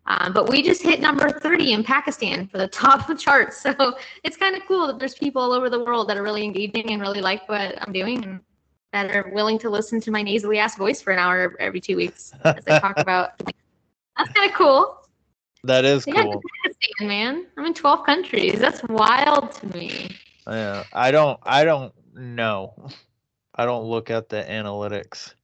Um, 0.06 0.32
but 0.32 0.48
we 0.48 0.62
just 0.62 0.82
hit 0.82 1.00
number 1.00 1.30
30 1.30 1.72
in 1.72 1.84
Pakistan 1.84 2.46
for 2.46 2.58
the 2.58 2.68
top 2.82 3.00
of 3.00 3.06
the 3.06 3.14
charts. 3.14 3.60
So 3.60 3.96
it's 4.22 4.36
kind 4.36 4.56
of 4.56 4.62
cool 4.66 4.86
that 4.88 4.98
there's 4.98 5.14
people 5.14 5.40
all 5.40 5.52
over 5.52 5.70
the 5.70 5.82
world 5.82 6.08
that 6.08 6.16
are 6.16 6.22
really 6.22 6.44
engaging 6.44 6.90
and 6.90 7.00
really 7.00 7.20
like 7.20 7.48
what 7.48 7.80
I'm 7.80 7.92
doing 7.92 8.24
and 8.24 8.40
that 8.92 9.14
are 9.14 9.30
willing 9.32 9.58
to 9.58 9.70
listen 9.70 10.00
to 10.02 10.10
my 10.10 10.22
nasally 10.22 10.58
ass 10.58 10.76
voice 10.76 11.00
for 11.00 11.12
an 11.12 11.18
hour 11.18 11.56
every 11.58 11.80
two 11.80 11.96
weeks 11.96 12.32
as 12.44 12.64
I 12.66 12.78
talk 12.78 12.98
about. 12.98 13.40
That's 14.16 14.32
kind 14.32 14.48
of 14.48 14.56
cool. 14.56 14.98
That 15.64 15.84
is 15.84 16.06
Yeah, 16.06 16.22
cool. 16.22 16.42
Pakistan, 16.64 17.08
man. 17.08 17.46
I'm 17.56 17.66
in 17.66 17.74
12 17.74 18.04
countries. 18.04 18.60
That's 18.60 18.82
wild 18.84 19.52
to 19.52 19.66
me. 19.68 20.10
Yeah, 20.46 20.84
I 20.92 21.10
don't 21.10 21.38
I 21.42 21.64
don't 21.64 21.92
know. 22.14 22.88
I 23.54 23.64
don't 23.64 23.84
look 23.84 24.10
at 24.10 24.28
the 24.28 24.42
analytics. 24.42 25.34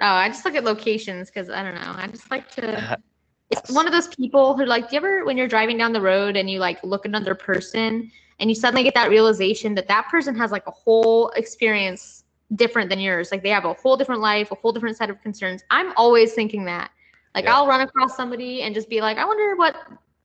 Oh, 0.00 0.06
I 0.06 0.28
just 0.28 0.44
look 0.44 0.54
at 0.54 0.64
locations 0.64 1.28
because 1.28 1.50
I 1.50 1.62
don't 1.62 1.74
know. 1.74 1.94
I 1.96 2.06
just 2.06 2.30
like 2.30 2.50
to. 2.52 2.98
It's 3.50 3.70
one 3.70 3.86
of 3.86 3.94
those 3.94 4.08
people 4.08 4.54
who 4.58 4.66
like. 4.66 4.90
Do 4.90 4.96
you 4.96 4.98
ever, 4.98 5.24
when 5.24 5.38
you're 5.38 5.48
driving 5.48 5.78
down 5.78 5.94
the 5.94 6.02
road 6.02 6.36
and 6.36 6.50
you 6.50 6.58
like 6.58 6.84
look 6.84 7.06
at 7.06 7.08
another 7.08 7.34
person 7.34 8.12
and 8.40 8.50
you 8.50 8.54
suddenly 8.54 8.82
get 8.82 8.94
that 8.94 9.08
realization 9.08 9.74
that 9.76 9.88
that 9.88 10.06
person 10.10 10.36
has 10.36 10.52
like 10.52 10.66
a 10.66 10.70
whole 10.70 11.30
experience 11.30 12.24
different 12.56 12.90
than 12.90 13.00
yours. 13.00 13.30
Like 13.32 13.42
they 13.42 13.48
have 13.48 13.64
a 13.64 13.72
whole 13.72 13.96
different 13.96 14.20
life, 14.20 14.50
a 14.50 14.54
whole 14.54 14.72
different 14.72 14.98
set 14.98 15.08
of 15.08 15.22
concerns. 15.22 15.62
I'm 15.70 15.94
always 15.96 16.34
thinking 16.34 16.66
that. 16.66 16.90
Like 17.34 17.44
Yeah. 17.44 17.56
I'll 17.56 17.66
run 17.66 17.80
across 17.80 18.14
somebody 18.16 18.62
and 18.62 18.74
just 18.74 18.90
be 18.90 19.00
like, 19.00 19.16
I 19.16 19.24
wonder 19.24 19.56
what 19.56 19.76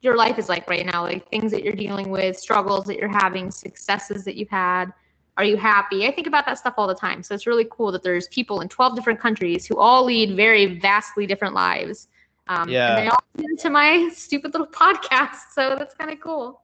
your 0.04 0.18
life 0.18 0.38
is 0.38 0.50
like 0.50 0.70
right 0.70 0.86
now. 0.86 1.02
Like 1.04 1.28
things 1.30 1.52
that 1.52 1.64
you're 1.64 1.74
dealing 1.74 2.10
with, 2.10 2.38
struggles 2.38 2.86
that 2.86 2.98
you're 2.98 3.08
having, 3.08 3.50
successes 3.50 4.26
that 4.26 4.36
you've 4.36 4.50
had. 4.50 4.92
Are 5.38 5.46
you 5.46 5.58
happy? 5.58 6.06
I 6.06 6.12
think 6.12 6.28
about 6.28 6.46
that 6.46 6.60
stuff 6.60 6.76
all 6.78 6.88
the 6.88 6.94
time. 6.94 7.24
So 7.24 7.34
it's 7.34 7.48
really 7.48 7.66
cool 7.72 7.92
that 7.94 8.04
there's 8.04 8.28
people 8.28 8.62
in 8.62 8.68
12 8.70 8.96
different 8.96 9.20
countries 9.20 9.66
who 9.66 9.78
all 9.78 10.04
lead 10.04 10.36
very 10.36 10.78
vastly 10.80 11.26
different 11.26 11.56
lives. 11.56 12.10
Um, 12.48 12.70
Yeah. 12.70 12.90
And 12.90 12.98
they 13.06 13.10
all 13.10 13.24
listen 13.38 13.58
to 13.58 13.70
my 13.70 14.10
stupid 14.14 14.54
little 14.54 14.68
podcast. 14.68 15.54
So 15.54 15.76
that's 15.78 15.96
kind 15.96 16.12
of 16.12 16.20
cool. 16.20 16.62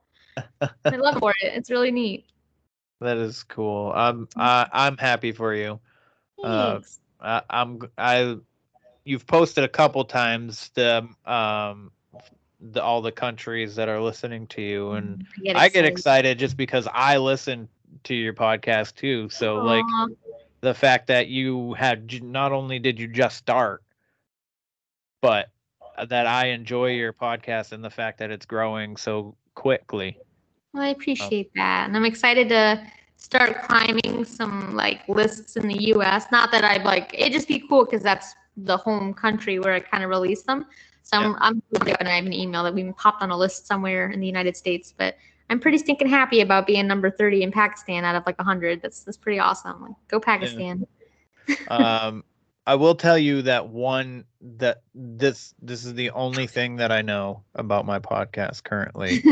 I 0.60 0.96
love 0.96 1.18
for 1.18 1.32
it. 1.40 1.54
It's 1.54 1.70
really 1.70 1.90
neat. 1.90 2.26
That 3.02 3.16
is 3.16 3.44
cool. 3.44 3.92
I'm 3.94 4.28
I, 4.36 4.68
I'm 4.70 4.98
happy 4.98 5.32
for 5.32 5.54
you. 5.54 5.80
Uh, 6.44 6.72
Thanks. 6.74 7.00
I, 7.18 7.40
I'm 7.48 7.80
I 7.96 8.36
you've 9.04 9.26
posted 9.26 9.64
a 9.64 9.68
couple 9.68 10.04
times 10.04 10.70
the 10.74 11.08
um 11.24 11.92
the 12.60 12.82
all 12.82 13.00
the 13.00 13.12
countries 13.12 13.74
that 13.76 13.88
are 13.88 14.00
listening 14.00 14.46
to 14.48 14.62
you 14.62 14.92
and 14.92 15.18
mm-hmm. 15.18 15.42
get 15.44 15.56
I 15.56 15.68
get 15.68 15.84
excited. 15.84 15.92
excited 15.92 16.38
just 16.38 16.56
because 16.56 16.86
I 16.92 17.16
listen 17.16 17.68
to 18.04 18.14
your 18.14 18.34
podcast 18.34 18.94
too. 18.96 19.28
So 19.30 19.56
like 19.56 19.84
the 20.60 20.74
fact 20.74 21.06
that 21.08 21.28
you 21.28 21.74
had 21.74 22.22
not 22.22 22.52
only 22.52 22.78
did 22.78 22.98
you 22.98 23.08
just 23.08 23.36
start 23.36 23.82
but 25.20 25.48
uh, 25.96 26.04
that 26.06 26.26
I 26.26 26.46
enjoy 26.46 26.90
your 26.92 27.12
podcast 27.12 27.72
and 27.72 27.84
the 27.84 27.90
fact 27.90 28.18
that 28.18 28.30
it's 28.30 28.46
growing 28.46 28.96
so 28.96 29.34
quickly. 29.54 30.18
Well, 30.72 30.82
I 30.82 30.88
appreciate 30.88 31.50
that. 31.56 31.88
And 31.88 31.96
I'm 31.96 32.04
excited 32.04 32.48
to 32.50 32.86
start 33.16 33.62
climbing 33.64 34.24
some 34.24 34.74
like 34.74 35.06
lists 35.08 35.56
in 35.56 35.68
the 35.68 35.94
US. 35.94 36.26
Not 36.32 36.50
that 36.52 36.64
I'd 36.64 36.84
like 36.84 37.14
it'd 37.14 37.32
just 37.32 37.48
be 37.48 37.62
cool 37.68 37.84
because 37.84 38.02
that's 38.02 38.34
the 38.56 38.76
home 38.76 39.14
country 39.14 39.58
where 39.58 39.74
I 39.74 39.80
kind 39.80 40.04
of 40.04 40.10
release 40.10 40.42
them. 40.42 40.66
So 41.02 41.16
I'm, 41.18 41.36
I'm 41.40 41.62
and 41.98 42.08
I 42.08 42.16
have 42.16 42.26
an 42.26 42.32
email 42.32 42.62
that 42.64 42.74
we 42.74 42.92
popped 42.92 43.22
on 43.22 43.30
a 43.30 43.36
list 43.36 43.66
somewhere 43.66 44.10
in 44.10 44.20
the 44.20 44.26
United 44.26 44.56
States. 44.56 44.94
But 44.96 45.16
I'm 45.48 45.58
pretty 45.58 45.78
stinking 45.78 46.08
happy 46.08 46.40
about 46.40 46.66
being 46.66 46.86
number 46.86 47.10
30 47.10 47.42
in 47.42 47.52
Pakistan 47.52 48.04
out 48.04 48.14
of 48.14 48.24
like 48.26 48.38
100. 48.38 48.82
That's 48.82 49.04
that's 49.04 49.16
pretty 49.16 49.38
awesome. 49.38 49.82
Like, 49.82 49.92
go 50.08 50.20
Pakistan. 50.20 50.86
um 51.68 52.24
I 52.66 52.74
will 52.74 52.94
tell 52.94 53.18
you 53.18 53.42
that 53.42 53.68
one 53.68 54.24
that 54.40 54.82
this 54.94 55.54
this 55.60 55.84
is 55.84 55.94
the 55.94 56.10
only 56.10 56.46
thing 56.46 56.76
that 56.76 56.92
I 56.92 57.02
know 57.02 57.42
about 57.54 57.86
my 57.86 57.98
podcast 57.98 58.62
currently. 58.62 59.24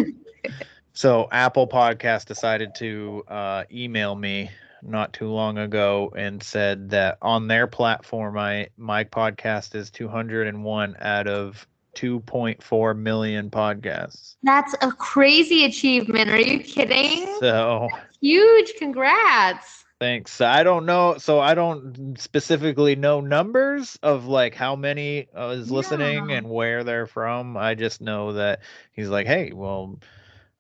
so 0.93 1.29
Apple 1.31 1.69
Podcast 1.69 2.25
decided 2.25 2.75
to 2.77 3.23
uh, 3.29 3.65
email 3.71 4.17
me 4.17 4.51
not 4.83 5.13
too 5.13 5.29
long 5.31 5.59
ago 5.59 6.13
and 6.17 6.43
said 6.43 6.91
that 6.91 7.19
on 7.23 7.49
their 7.49 7.67
platform 7.67 8.35
my 8.35 8.69
my 8.77 9.05
podcast 9.05 9.75
is 9.75 9.91
201 9.91 10.97
out 11.01 11.27
of 11.27 11.67
2.4 11.95 12.97
million 12.97 13.51
podcasts. 13.51 14.37
That's 14.43 14.75
a 14.83 14.93
crazy 14.93 15.65
achievement. 15.65 16.31
Are 16.31 16.41
you 16.41 16.61
kidding? 16.61 17.27
So 17.41 17.89
Huge 18.21 18.73
congrats. 18.79 19.85
Thanks. 20.01 20.41
I 20.41 20.63
don't 20.63 20.87
know. 20.87 21.19
So 21.19 21.41
I 21.41 21.55
don't 21.55 22.17
specifically 22.21 22.95
know 22.95 23.21
numbers 23.21 23.99
of 24.05 24.27
like 24.27 24.55
how 24.55 24.77
many 24.77 25.27
uh, 25.37 25.49
is 25.59 25.73
listening 25.73 26.31
Yeah. 26.31 26.37
and 26.37 26.49
where 26.49 26.85
they're 26.85 27.09
from. 27.09 27.57
I 27.57 27.75
just 27.75 28.01
know 28.01 28.35
that 28.35 28.61
he's 28.93 29.09
like, 29.09 29.27
hey, 29.27 29.51
well, 29.53 29.99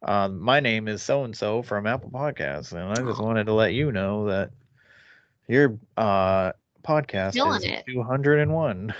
um, 0.03 0.41
my 0.41 0.61
name 0.61 0.89
is 0.89 1.03
so 1.03 1.25
and 1.25 1.37
so 1.37 1.63
from 1.63 1.87
Apple 1.87 2.11
Podcasts, 2.11 2.73
and 2.73 2.81
I 2.81 3.03
just 3.09 3.21
wanted 3.23 3.45
to 3.47 3.53
let 3.53 3.73
you 3.75 3.91
know 3.93 4.27
that 4.27 4.51
your 5.49 5.79
uh, 5.97 6.53
podcast 6.85 7.35
Killing 7.35 7.57
is 7.59 7.65
it. 7.65 7.85
201. 7.87 8.95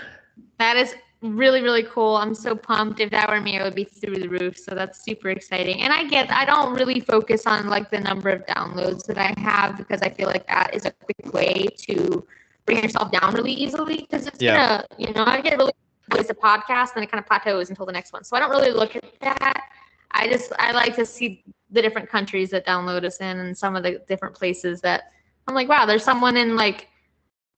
That 0.57 0.75
is 0.75 0.95
really 1.21 1.61
really 1.61 1.83
cool. 1.83 2.15
I'm 2.17 2.33
so 2.33 2.55
pumped. 2.55 2.99
If 2.99 3.11
that 3.11 3.29
were 3.29 3.39
me, 3.41 3.59
I 3.59 3.63
would 3.63 3.75
be 3.75 3.83
through 3.85 4.15
the 4.15 4.27
roof. 4.27 4.57
So 4.57 4.75
that's 4.75 5.03
super 5.03 5.29
exciting. 5.29 5.81
And 5.81 5.93
I 5.93 6.03
get 6.05 6.29
I 6.31 6.45
don't 6.45 6.73
really 6.73 6.99
focus 6.99 7.45
on 7.47 7.67
like 7.67 7.89
the 7.89 7.99
number 7.99 8.29
of 8.29 8.45
downloads 8.45 9.05
that 9.05 9.17
I 9.17 9.33
have 9.39 9.77
because 9.77 10.01
I 10.01 10.09
feel 10.09 10.27
like 10.27 10.47
that 10.47 10.73
is 10.73 10.85
a 10.85 10.91
quick 10.91 11.33
way 11.33 11.67
to 11.87 12.25
bring 12.65 12.83
yourself 12.83 13.11
down 13.11 13.33
really 13.33 13.53
easily 13.53 13.97
because 14.09 14.27
it's 14.27 14.41
Yeah. 14.41 14.55
gonna 14.57 14.85
you 14.97 15.13
know 15.13 15.23
I 15.25 15.41
get 15.41 15.57
really 15.57 15.71
it's 16.15 16.29
a 16.29 16.33
podcast 16.33 16.95
and 16.95 17.03
it 17.03 17.11
kind 17.11 17.21
of 17.21 17.27
plateaus 17.27 17.69
until 17.69 17.85
the 17.85 17.91
next 17.91 18.13
one. 18.13 18.23
So 18.23 18.35
I 18.35 18.39
don't 18.39 18.49
really 18.49 18.71
look 18.71 18.95
at 18.95 19.03
that. 19.21 19.63
I 20.11 20.27
just 20.27 20.51
I 20.59 20.71
like 20.71 20.95
to 20.95 21.05
see 21.05 21.43
the 21.71 21.81
different 21.81 22.09
countries 22.09 22.49
that 22.49 22.65
download 22.65 23.03
us 23.05 23.17
in 23.17 23.39
and 23.39 23.57
some 23.57 23.75
of 23.75 23.83
the 23.83 24.01
different 24.07 24.35
places 24.35 24.81
that 24.81 25.11
I'm 25.47 25.55
like, 25.55 25.69
wow, 25.69 25.85
there's 25.85 26.03
someone 26.03 26.35
in 26.37 26.55
like 26.55 26.87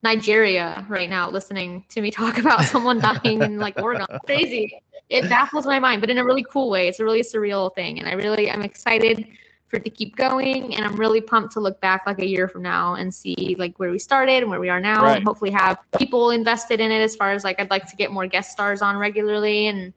Nigeria 0.03 0.85
right 0.89 1.09
now 1.09 1.29
listening 1.29 1.85
to 1.89 2.01
me 2.01 2.11
talk 2.11 2.37
about 2.37 2.61
someone 2.65 2.99
dying 2.99 3.41
in 3.41 3.57
like 3.59 3.79
Oregon. 3.81 4.05
Crazy. 4.25 4.81
It 5.09 5.29
baffles 5.29 5.65
my 5.65 5.77
mind, 5.79 6.01
but 6.01 6.09
in 6.09 6.17
a 6.17 6.23
really 6.25 6.45
cool 6.49 6.69
way. 6.69 6.87
It's 6.87 6.99
a 6.99 7.03
really 7.03 7.21
surreal 7.21 7.73
thing. 7.75 7.99
And 7.99 8.07
I 8.07 8.13
really 8.13 8.49
I'm 8.49 8.61
excited 8.61 9.27
for 9.67 9.77
it 9.77 9.83
to 9.85 9.89
keep 9.89 10.15
going. 10.15 10.75
And 10.75 10.83
I'm 10.85 10.95
really 10.95 11.21
pumped 11.21 11.53
to 11.53 11.59
look 11.59 11.79
back 11.81 12.03
like 12.05 12.19
a 12.19 12.25
year 12.27 12.47
from 12.47 12.61
now 12.61 12.95
and 12.95 13.13
see 13.13 13.55
like 13.59 13.77
where 13.77 13.91
we 13.91 13.99
started 13.99 14.41
and 14.41 14.49
where 14.49 14.59
we 14.59 14.69
are 14.69 14.79
now 14.79 15.03
Right. 15.03 15.17
and 15.17 15.25
hopefully 15.25 15.51
have 15.51 15.77
people 15.97 16.31
invested 16.31 16.79
in 16.79 16.91
it 16.91 16.99
as 17.01 17.15
far 17.15 17.31
as 17.31 17.43
like 17.43 17.59
I'd 17.59 17.69
like 17.69 17.89
to 17.89 17.95
get 17.95 18.11
more 18.11 18.25
guest 18.27 18.51
stars 18.51 18.81
on 18.81 18.97
regularly 18.97 19.67
and 19.67 19.93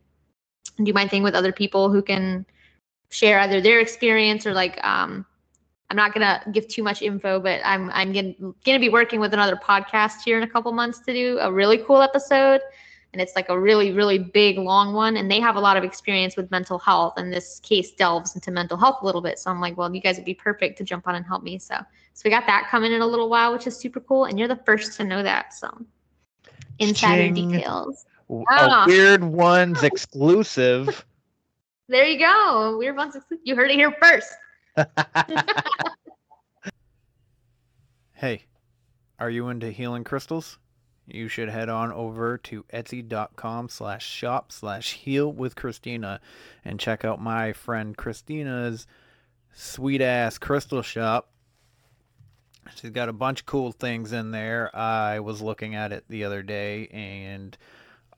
do 0.83 0.93
my 0.93 1.07
thing 1.07 1.23
with 1.23 1.35
other 1.35 1.53
people 1.53 1.91
who 1.91 2.03
can 2.03 2.47
share 3.11 3.39
either 3.41 3.61
their 3.61 3.81
experience 3.81 4.47
or 4.47 4.53
like 4.53 4.83
um 4.85 5.25
I'm 5.91 5.97
not 5.97 6.13
gonna 6.13 6.43
give 6.53 6.67
too 6.69 6.83
much 6.83 7.03
info, 7.03 7.39
but 7.41 7.61
I'm 7.65 7.91
I'm 7.91 8.13
gonna 8.13 8.35
gonna 8.65 8.81
be 8.81 8.89
working 8.89 9.21
with 9.21 9.33
another 9.33 9.57
podcast 9.57 10.23
here 10.25 10.37
in 10.37 10.43
a 10.43 10.49
couple 10.49 10.73
months 10.73 11.01
to 11.01 11.13
do 11.13 11.39
a 11.41 11.53
really 11.53 11.79
cool 11.79 12.01
episode, 12.03 12.61
and 13.13 13.21
it's 13.23 13.37
like 13.37 13.49
a 13.49 13.59
really 13.59 13.93
really 13.93 14.19
big 14.19 14.59
long 14.59 14.95
one, 14.95 15.17
and 15.17 15.31
they 15.31 15.41
have 15.41 15.57
a 15.57 15.61
lot 15.61 15.77
of 15.77 15.85
experience 15.85 16.37
with 16.37 16.51
mental 16.51 16.79
health, 16.79 17.15
and 17.17 17.33
this 17.33 17.61
case 17.61 17.93
delves 17.93 18.35
into 18.35 18.51
mental 18.51 18.77
health 18.77 18.99
a 19.03 19.05
little 19.07 19.21
bit. 19.21 19.39
So 19.39 19.51
I'm 19.51 19.61
like, 19.61 19.77
well, 19.77 19.95
you 19.95 20.01
guys 20.01 20.17
would 20.17 20.25
be 20.25 20.35
perfect 20.35 20.79
to 20.79 20.85
jump 20.85 21.07
on 21.07 21.15
and 21.15 21.25
help 21.25 21.43
me. 21.43 21.59
So 21.59 21.77
so 22.15 22.23
we 22.25 22.31
got 22.31 22.47
that 22.47 22.69
coming 22.71 22.93
in 22.93 23.03
a 23.03 23.07
little 23.07 23.29
while, 23.29 23.53
which 23.53 23.67
is 23.67 23.77
super 23.77 24.01
cool, 24.01 24.25
and 24.25 24.39
you're 24.39 24.49
the 24.49 24.57
first 24.65 24.97
to 24.97 25.05
know 25.05 25.23
that. 25.23 25.53
So 25.55 25.69
insider 26.79 27.31
Ching. 27.31 27.35
details. 27.35 28.07
W- 28.29 28.45
Ah. 28.51 28.85
A 28.85 28.87
weird 28.87 29.23
ones 29.25 29.83
exclusive. 29.83 31.05
There 31.89 32.07
you 32.07 32.19
go. 32.19 32.77
Weird 32.79 32.97
ones. 32.97 33.15
Exclusive. 33.17 33.43
You 33.45 33.57
heard 33.57 33.71
it 33.71 33.75
here 33.77 33.95
first. 34.01 34.33
Hey, 38.17 38.45
are 39.19 39.29
you 39.29 39.49
into 39.49 39.71
healing 39.71 40.05
crystals? 40.05 40.59
You 41.07 41.29
should 41.29 41.51
head 41.51 41.69
on 41.69 41.93
over 41.93 42.39
to 42.39 42.63
etsy.com 42.73 43.69
slash 43.69 44.07
shop 44.07 44.51
slash 44.51 44.93
heal 44.95 45.31
with 45.31 45.57
Kristina 45.57 46.21
and 46.65 46.81
check 46.81 47.05
out 47.05 47.21
my 47.21 47.53
friend 47.53 47.97
Kristina's 47.97 48.87
sweet 49.53 50.01
ass 50.01 50.39
crystal 50.39 50.81
shop. 50.81 51.29
She's 52.77 52.91
got 52.91 53.11
a 53.11 53.13
bunch 53.13 53.41
of 53.41 53.47
cool 53.47 53.73
things 53.73 54.13
in 54.13 54.31
there. 54.31 54.75
I 54.75 55.21
was 55.21 55.43
looking 55.43 55.75
at 55.75 55.93
it 55.93 56.05
the 56.09 56.25
other 56.25 56.43
day 56.43 56.87
and 56.93 57.59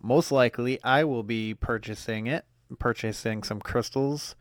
most 0.07 0.31
likely 0.31 0.83
I 0.83 1.05
will 1.05 1.23
be 1.23 1.55
purchasing 1.55 2.27
it, 2.27 2.45
purchasing 2.79 3.43
some 3.43 3.61
crystals. 3.61 4.37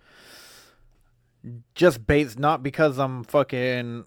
Just 1.74 2.08
based 2.08 2.40
not 2.40 2.64
because 2.64 2.98
I'm 2.98 3.24
fucking 3.24 4.06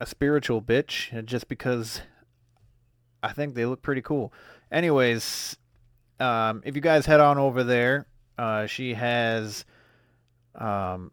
a 0.00 0.06
spiritual 0.06 0.60
bitch, 0.60 1.24
just 1.24 1.48
because 1.48 2.02
I 3.22 3.32
think 3.32 3.54
they 3.54 3.64
look 3.64 3.82
pretty 3.82 4.02
cool. 4.02 4.32
Anyways, 4.70 5.56
um, 6.20 6.62
if 6.64 6.74
you 6.74 6.82
guys 6.82 7.06
head 7.06 7.20
on 7.20 7.38
over 7.38 7.64
there, 7.64 8.06
uh, 8.38 8.66
she 8.66 8.94
has 8.94 9.64
um, 10.54 11.10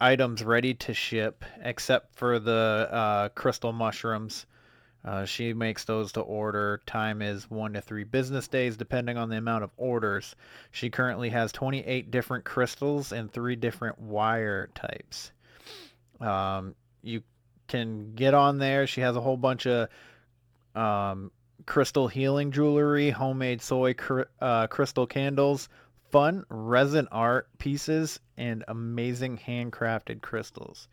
items 0.00 0.42
ready 0.42 0.74
to 0.74 0.94
ship, 0.94 1.44
except 1.62 2.14
for 2.14 2.38
the 2.38 2.88
uh, 2.90 3.28
crystal 3.30 3.72
mushrooms. 3.72 4.46
Uh, 5.04 5.24
she 5.24 5.52
makes 5.52 5.84
those 5.84 6.12
to 6.12 6.20
order. 6.20 6.80
Time 6.86 7.22
is 7.22 7.50
one 7.50 7.72
to 7.72 7.80
three 7.80 8.04
business 8.04 8.46
days, 8.46 8.76
depending 8.76 9.16
on 9.16 9.28
the 9.28 9.36
amount 9.36 9.64
of 9.64 9.70
orders. 9.76 10.36
She 10.70 10.90
currently 10.90 11.30
has 11.30 11.50
28 11.50 12.10
different 12.10 12.44
crystals 12.44 13.12
and 13.12 13.32
three 13.32 13.56
different 13.56 13.98
wire 13.98 14.68
types. 14.74 15.32
Um, 16.20 16.76
you 17.02 17.22
can 17.66 18.14
get 18.14 18.34
on 18.34 18.58
there. 18.58 18.86
She 18.86 19.00
has 19.00 19.16
a 19.16 19.20
whole 19.20 19.36
bunch 19.36 19.66
of 19.66 19.88
um, 20.76 21.32
crystal 21.66 22.06
healing 22.06 22.52
jewelry, 22.52 23.10
homemade 23.10 23.60
soy 23.60 23.94
cr- 23.94 24.22
uh, 24.40 24.68
crystal 24.68 25.06
candles, 25.06 25.68
fun 26.10 26.44
resin 26.48 27.08
art 27.10 27.48
pieces, 27.58 28.20
and 28.36 28.64
amazing 28.68 29.38
handcrafted 29.38 30.22
crystals. 30.22 30.86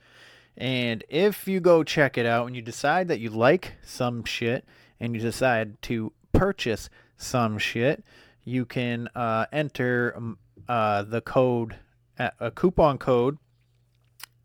And 0.59 1.05
if 1.07 1.47
you 1.47 1.61
go 1.61 1.83
check 1.83 2.17
it 2.17 2.25
out 2.25 2.45
and 2.45 2.55
you 2.55 2.61
decide 2.61 3.07
that 3.07 3.21
you 3.21 3.29
like 3.29 3.75
some 3.81 4.25
shit 4.25 4.65
and 4.99 5.15
you 5.15 5.21
decide 5.21 5.81
to 5.83 6.11
purchase 6.33 6.89
some 7.15 7.57
shit, 7.57 8.03
you 8.43 8.65
can 8.65 9.07
uh, 9.15 9.45
enter 9.53 10.13
um, 10.17 10.37
uh, 10.67 11.03
the 11.03 11.21
code, 11.21 11.77
uh, 12.19 12.31
a 12.41 12.51
coupon 12.51 12.97
code 12.97 13.37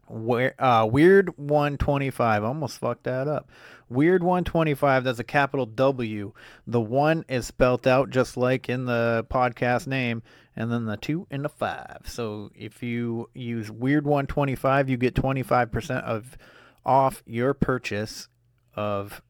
where 0.06 0.54
uh 0.62 0.84
weird 0.84 1.30
125 1.38 2.44
almost 2.44 2.78
fucked 2.78 3.04
that 3.04 3.26
up. 3.26 3.50
Weird 3.88 4.22
125 4.22 5.02
that's 5.02 5.18
a 5.18 5.24
capital 5.24 5.66
w. 5.66 6.32
The 6.66 6.80
one 6.80 7.24
is 7.28 7.46
spelt 7.46 7.86
out 7.86 8.10
just 8.10 8.36
like 8.36 8.68
in 8.68 8.84
the 8.84 9.26
podcast 9.30 9.86
name 9.86 10.22
and 10.56 10.70
then 10.70 10.86
the 10.86 10.96
two 10.96 11.26
and 11.30 11.44
the 11.44 11.48
five 11.48 12.02
so 12.04 12.50
if 12.54 12.82
you 12.82 13.28
use 13.34 13.70
weird 13.70 14.04
125 14.04 14.88
you 14.88 14.96
get 14.96 15.14
25% 15.14 16.02
of 16.02 16.36
off 16.84 17.22
your 17.26 17.54
purchase 17.54 18.28
of 18.74 19.22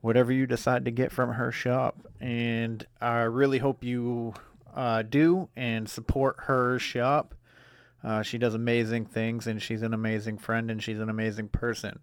whatever 0.00 0.32
you 0.32 0.46
decide 0.46 0.84
to 0.84 0.90
get 0.90 1.12
from 1.12 1.32
her 1.32 1.52
shop 1.52 1.96
and 2.20 2.86
i 3.00 3.20
really 3.20 3.58
hope 3.58 3.84
you 3.84 4.34
uh, 4.74 5.02
do 5.02 5.48
and 5.56 5.88
support 5.88 6.36
her 6.40 6.78
shop 6.78 7.34
uh, 8.02 8.22
she 8.22 8.38
does 8.38 8.54
amazing 8.54 9.06
things, 9.06 9.46
and 9.46 9.60
she's 9.60 9.82
an 9.82 9.92
amazing 9.92 10.38
friend, 10.38 10.70
and 10.70 10.82
she's 10.82 11.00
an 11.00 11.08
amazing 11.08 11.48
person. 11.48 11.98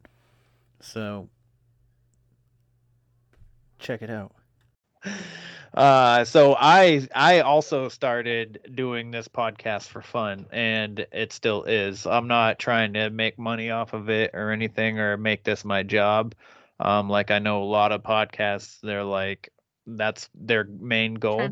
So, 0.82 1.30
check 3.80 4.02
it 4.02 4.10
out. 4.10 4.36
Uh, 5.76 6.24
so 6.24 6.56
I 6.58 7.06
I 7.14 7.42
also 7.42 7.90
started 7.90 8.62
doing 8.76 9.12
this 9.12 9.28
podcast 9.28 9.90
for 9.90 10.02
fun, 10.02 10.46
and 10.52 11.06
it 11.12 11.34
still 11.34 11.64
is. 11.64 12.06
I'm 12.08 12.28
not 12.28 12.60
trying 12.60 12.94
to 12.94 13.10
make 13.10 13.38
money 13.38 13.72
off 13.72 13.94
of 13.94 14.10
it 14.10 14.32
or 14.34 14.52
anything, 14.52 15.00
or 15.00 15.18
make 15.18 15.44
this 15.44 15.66
my 15.66 15.84
job. 15.84 16.34
Um, 16.80 17.10
like 17.10 17.30
I 17.30 17.40
know 17.40 17.62
a 17.62 17.66
lot 17.66 17.92
of 17.92 18.04
podcasts, 18.04 18.80
they're 18.82 19.04
like 19.04 19.52
that's 19.86 20.30
their 20.34 20.64
main 20.64 21.16
goal. 21.16 21.50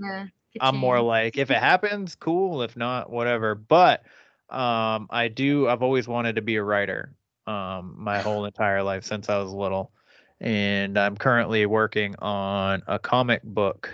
I'm 0.61 0.77
more 0.77 1.01
like 1.01 1.37
if 1.37 1.51
it 1.51 1.57
happens, 1.57 2.15
cool. 2.15 2.61
If 2.61 2.77
not, 2.77 3.09
whatever. 3.09 3.55
But 3.55 4.03
um, 4.49 5.07
I 5.09 5.27
do. 5.27 5.67
I've 5.67 5.83
always 5.83 6.07
wanted 6.07 6.37
to 6.37 6.41
be 6.41 6.55
a 6.55 6.63
writer. 6.63 7.13
Um, 7.45 7.95
my 7.97 8.21
whole 8.21 8.45
entire 8.45 8.83
life 8.83 9.03
since 9.03 9.29
I 9.29 9.37
was 9.39 9.51
little, 9.51 9.91
and 10.39 10.97
I'm 10.97 11.17
currently 11.17 11.65
working 11.65 12.15
on 12.19 12.83
a 12.87 12.99
comic 12.99 13.43
book 13.43 13.89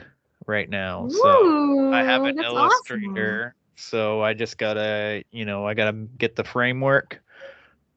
right 0.50 0.70
now. 0.70 1.08
So 1.08 1.94
I 1.94 2.04
have 2.04 2.24
an 2.26 2.36
that's 2.36 2.50
awesome. 2.50 3.04
illustrator. 3.04 3.56
So 3.76 4.22
I 4.22 4.34
just 4.34 4.58
gotta, 4.58 5.24
you 5.32 5.46
know, 5.46 5.66
I 5.66 5.74
gotta 5.74 5.94
get 5.94 6.36
the 6.36 6.44
framework 6.44 7.22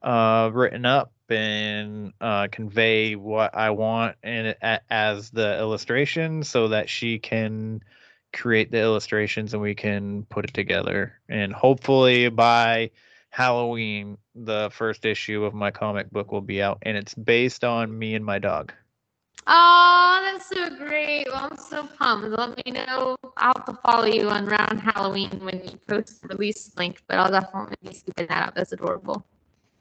uh, 0.03 0.51
written 0.53 0.87
up 0.87 1.13
and 1.29 2.13
uh, 2.21 2.47
convey 2.53 3.17
what 3.17 3.57
I 3.57 3.71
want 3.71 4.17
in 4.23 4.47
it 4.47 4.59
as 4.91 5.31
the 5.31 5.59
illustration, 5.59 6.45
so 6.45 6.69
that 6.69 6.89
she 6.91 7.19
can 7.19 7.83
create 8.33 8.71
the 8.71 8.81
illustrations 8.81 9.55
and 9.55 9.63
we 9.63 9.75
can 9.75 10.25
put 10.25 10.45
it 10.45 10.55
together. 10.55 11.19
And 11.29 11.53
hopefully 11.53 12.29
by 12.29 12.91
Halloween, 13.31 14.19
the 14.35 14.71
first 14.73 15.05
issue 15.07 15.45
of 15.45 15.55
my 15.55 15.71
comic 15.71 16.11
book 16.11 16.31
will 16.33 16.43
be 16.43 16.63
out, 16.63 16.79
and 16.83 16.97
it's 16.97 17.15
based 17.15 17.65
on 17.65 17.99
me 17.99 18.15
and 18.15 18.25
my 18.25 18.39
dog. 18.39 18.73
Oh, 19.47 20.21
that's 20.25 20.49
so 20.49 20.71
great. 20.77 21.27
Well, 21.27 21.49
I'm 21.51 21.57
so 21.59 21.87
pumped. 21.99 22.29
Let 22.29 22.65
me 22.65 22.73
know. 22.73 23.17
I'll 23.37 23.53
have 23.57 23.65
to 23.67 23.79
follow 23.85 24.07
you 24.07 24.29
on 24.29 24.49
around 24.49 24.79
Halloween 24.79 25.31
when 25.43 25.63
you 25.65 25.79
post 25.89 26.23
the 26.23 26.29
release 26.29 26.71
link, 26.77 27.03
but 27.09 27.19
I'll 27.19 27.31
definitely 27.31 27.77
be 27.83 27.95
scooping 27.95 28.27
that 28.29 28.49
out. 28.49 28.55
That's 28.55 28.73
adorable. 28.73 29.25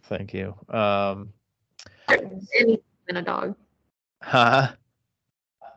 Thank 0.04 0.34
you. 0.34 0.56
Um, 0.70 1.32
Anything 2.10 2.78
than 3.08 3.18
a 3.18 3.22
dog. 3.22 3.56
huh? 4.24 4.74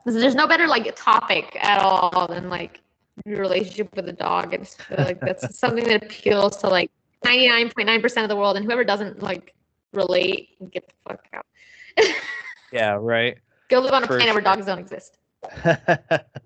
There's 0.06 0.35
no 0.35 0.47
better 0.47 0.66
like 0.66 0.94
topic 0.97 1.56
at 1.61 1.78
all 1.78 2.27
than 2.28 2.48
like 2.48 2.81
your 3.27 3.39
relationship 3.40 3.94
with 3.94 4.09
a 4.09 4.12
dog. 4.12 4.55
I 4.55 4.59
just 4.59 4.81
feel 4.82 5.05
like 5.05 5.20
that's 5.20 5.59
something 5.59 5.85
that 5.85 6.05
appeals 6.05 6.56
to 6.59 6.69
like 6.69 6.90
99.9% 7.24 8.23
of 8.23 8.28
the 8.28 8.36
world, 8.36 8.56
and 8.56 8.65
whoever 8.65 8.85
doesn't 8.85 9.23
like 9.23 9.55
relate, 9.93 10.51
get 10.70 10.89
the 10.89 10.94
fuck 11.06 11.27
out. 11.35 11.47
Yeah, 12.73 12.98
right. 13.01 13.39
Go 13.69 13.81
live 13.81 13.93
on 13.93 14.05
a 14.05 14.07
For 14.07 14.20
planet 14.20 14.35
where 14.35 14.43
sure. 14.43 14.45
dogs 14.45 14.66
don't 14.66 14.78
exist. 14.78 15.19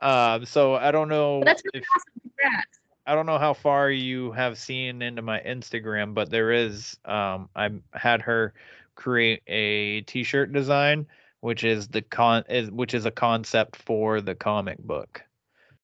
um, 0.00 0.44
so 0.46 0.74
I 0.74 0.90
don't 0.92 1.08
know 1.08 1.46
But 1.46 1.56
that's 1.56 1.62
really 1.64 1.72
if 1.72 1.86
awesome. 1.94 2.20
Congrats. 2.22 2.80
I 3.06 3.14
don't 3.14 3.26
know 3.26 3.38
how 3.38 3.54
far 3.54 3.90
you 3.90 4.32
have 4.32 4.58
seen 4.58 5.02
into 5.02 5.22
my 5.22 5.40
Instagram, 5.40 6.14
but 6.14 6.30
there 6.30 6.52
is 6.52 6.98
um 7.04 7.48
I 7.54 7.70
had 7.92 8.22
her 8.22 8.54
create 8.96 9.42
a 9.46 10.02
t-shirt 10.02 10.52
design 10.52 11.06
which 11.40 11.64
is 11.64 11.88
the 11.88 12.02
con 12.02 12.44
is 12.48 12.70
which 12.70 12.94
is 12.94 13.06
a 13.06 13.10
concept 13.10 13.76
for 13.76 14.20
the 14.20 14.34
comic 14.34 14.78
book. 14.78 15.22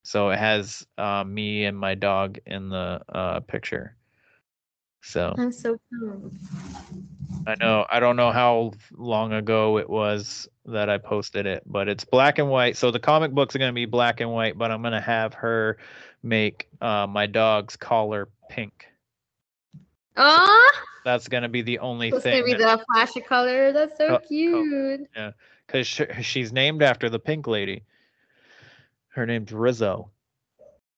So 0.02 0.30
it 0.30 0.38
has 0.38 0.86
uh, 0.98 1.24
me 1.24 1.64
and 1.64 1.78
my 1.78 1.94
dog 1.94 2.38
in 2.46 2.70
the 2.70 3.00
uh, 3.08 3.40
picture. 3.40 3.96
So 5.02 5.34
I'm 5.38 5.52
so 5.52 5.78
cool. 5.90 6.30
I 7.46 7.54
know 7.56 7.86
I 7.90 8.00
don't 8.00 8.16
know 8.16 8.30
how 8.30 8.72
long 8.92 9.32
ago 9.32 9.78
it 9.78 9.88
was 9.88 10.48
that 10.66 10.88
I 10.90 10.98
posted 10.98 11.46
it, 11.46 11.62
but 11.66 11.88
it's 11.88 12.04
black 12.04 12.38
and 12.38 12.48
white. 12.50 12.76
So 12.76 12.90
the 12.90 13.00
comic 13.00 13.32
books 13.32 13.54
are 13.56 13.58
gonna 13.58 13.72
be 13.72 13.86
black 13.86 14.20
and 14.20 14.30
white, 14.30 14.58
but 14.58 14.70
I'm 14.70 14.82
gonna 14.82 15.00
have 15.00 15.34
her 15.34 15.78
make 16.22 16.68
uh, 16.80 17.06
my 17.08 17.26
dog's 17.26 17.76
collar 17.76 18.28
pink. 18.50 18.86
Aw, 20.16 20.70
That's 21.04 21.28
gonna 21.28 21.48
be 21.48 21.62
the 21.62 21.78
only 21.78 22.10
to 22.10 22.20
thing 22.20 22.44
be 22.44 22.54
the 22.54 22.84
flash 22.86 23.16
of 23.16 23.24
color. 23.24 23.72
That's 23.72 23.96
so 23.96 24.08
Co- 24.08 24.18
co- 24.18 24.26
cute. 24.28 25.08
because 25.66 25.86
sh- 25.86 26.02
she's 26.22 26.52
named 26.52 26.82
after 26.82 27.08
the 27.08 27.18
pink 27.18 27.46
lady. 27.46 27.84
Her 29.08 29.26
name's 29.26 29.50
Rizzo. 29.50 30.10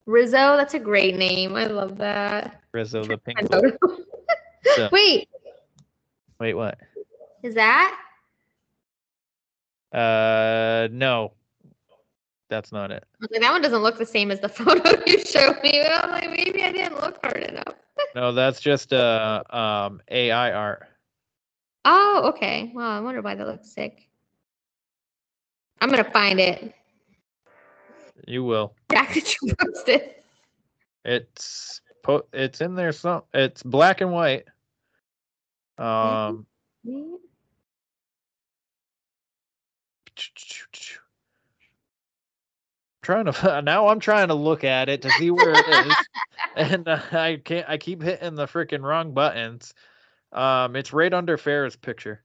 Rizzo, 0.07 0.57
that's 0.57 0.74
a 0.74 0.79
great 0.79 1.16
name. 1.16 1.55
I 1.57 1.66
love 1.66 1.97
that. 1.99 2.61
Rizzo 2.73 3.03
the 3.05 3.19
pink 3.19 3.39
So- 3.51 4.89
Wait, 4.93 5.29
Wait, 6.41 6.55
what? 6.55 6.79
is 7.43 7.55
that? 7.55 7.99
Uh, 9.93 10.89
no, 10.91 11.33
that's 12.49 12.73
not 12.73 12.91
it. 12.91 13.05
Like, 13.20 13.41
that 13.41 13.51
one 13.53 13.61
doesn't 13.62 13.83
look 13.83 13.99
the 13.99 14.07
same 14.07 14.31
as 14.31 14.41
the 14.41 14.49
photo 14.49 15.03
you 15.07 15.19
showed 15.24 15.61
me. 15.62 15.83
I'm 15.85 16.11
like, 16.11 16.31
maybe 16.31 16.62
I 16.65 16.73
didn't 16.73 17.01
look 17.01 17.19
hard 17.23 17.45
enough. 17.45 17.65
No, 18.15 18.33
that's 18.33 18.61
just 18.61 18.93
uh 18.93 19.43
um 19.49 20.03
AI 20.11 20.53
art. 20.53 20.87
Oh, 21.87 22.24
okay. 22.35 22.70
Well, 22.74 22.87
I 22.87 23.01
wonder 23.01 23.23
why 23.23 23.35
that 23.35 23.47
looks 23.47 23.70
sick. 23.70 24.07
I'm 25.81 25.89
gonna 25.89 26.05
find 26.11 26.39
it. 26.39 26.74
You 28.27 28.45
will. 28.45 28.74
Jack, 28.93 29.12
did 29.14 29.35
you 29.43 29.55
posted? 29.55 30.14
It's 31.05 31.81
po- 32.02 32.27
it's 32.32 32.60
in 32.60 32.74
there. 32.74 32.93
Some 32.93 33.23
it's 33.32 33.62
black 33.62 34.01
and 34.01 34.12
white. 34.12 34.44
Um, 35.78 36.47
trying 43.02 43.24
to 43.27 43.62
now 43.64 43.89
I'm 43.89 44.01
trying 44.01 44.28
to 44.28 44.35
look 44.35 44.64
at 44.64 44.89
it 44.89 45.02
to 45.02 45.10
see 45.12 45.31
where 45.31 45.52
it 45.52 45.86
is, 45.86 45.94
and 46.56 46.86
uh, 46.86 47.01
I 47.12 47.40
can't. 47.43 47.69
I 47.69 47.78
keep 47.78 48.02
hitting 48.02 48.35
the 48.35 48.47
freaking 48.47 48.82
wrong 48.82 49.12
buttons. 49.12 49.74
Um, 50.32 50.77
it's 50.77 50.93
right 50.93 51.12
under 51.12 51.36
Farrah's 51.36 51.77
picture. 51.77 52.23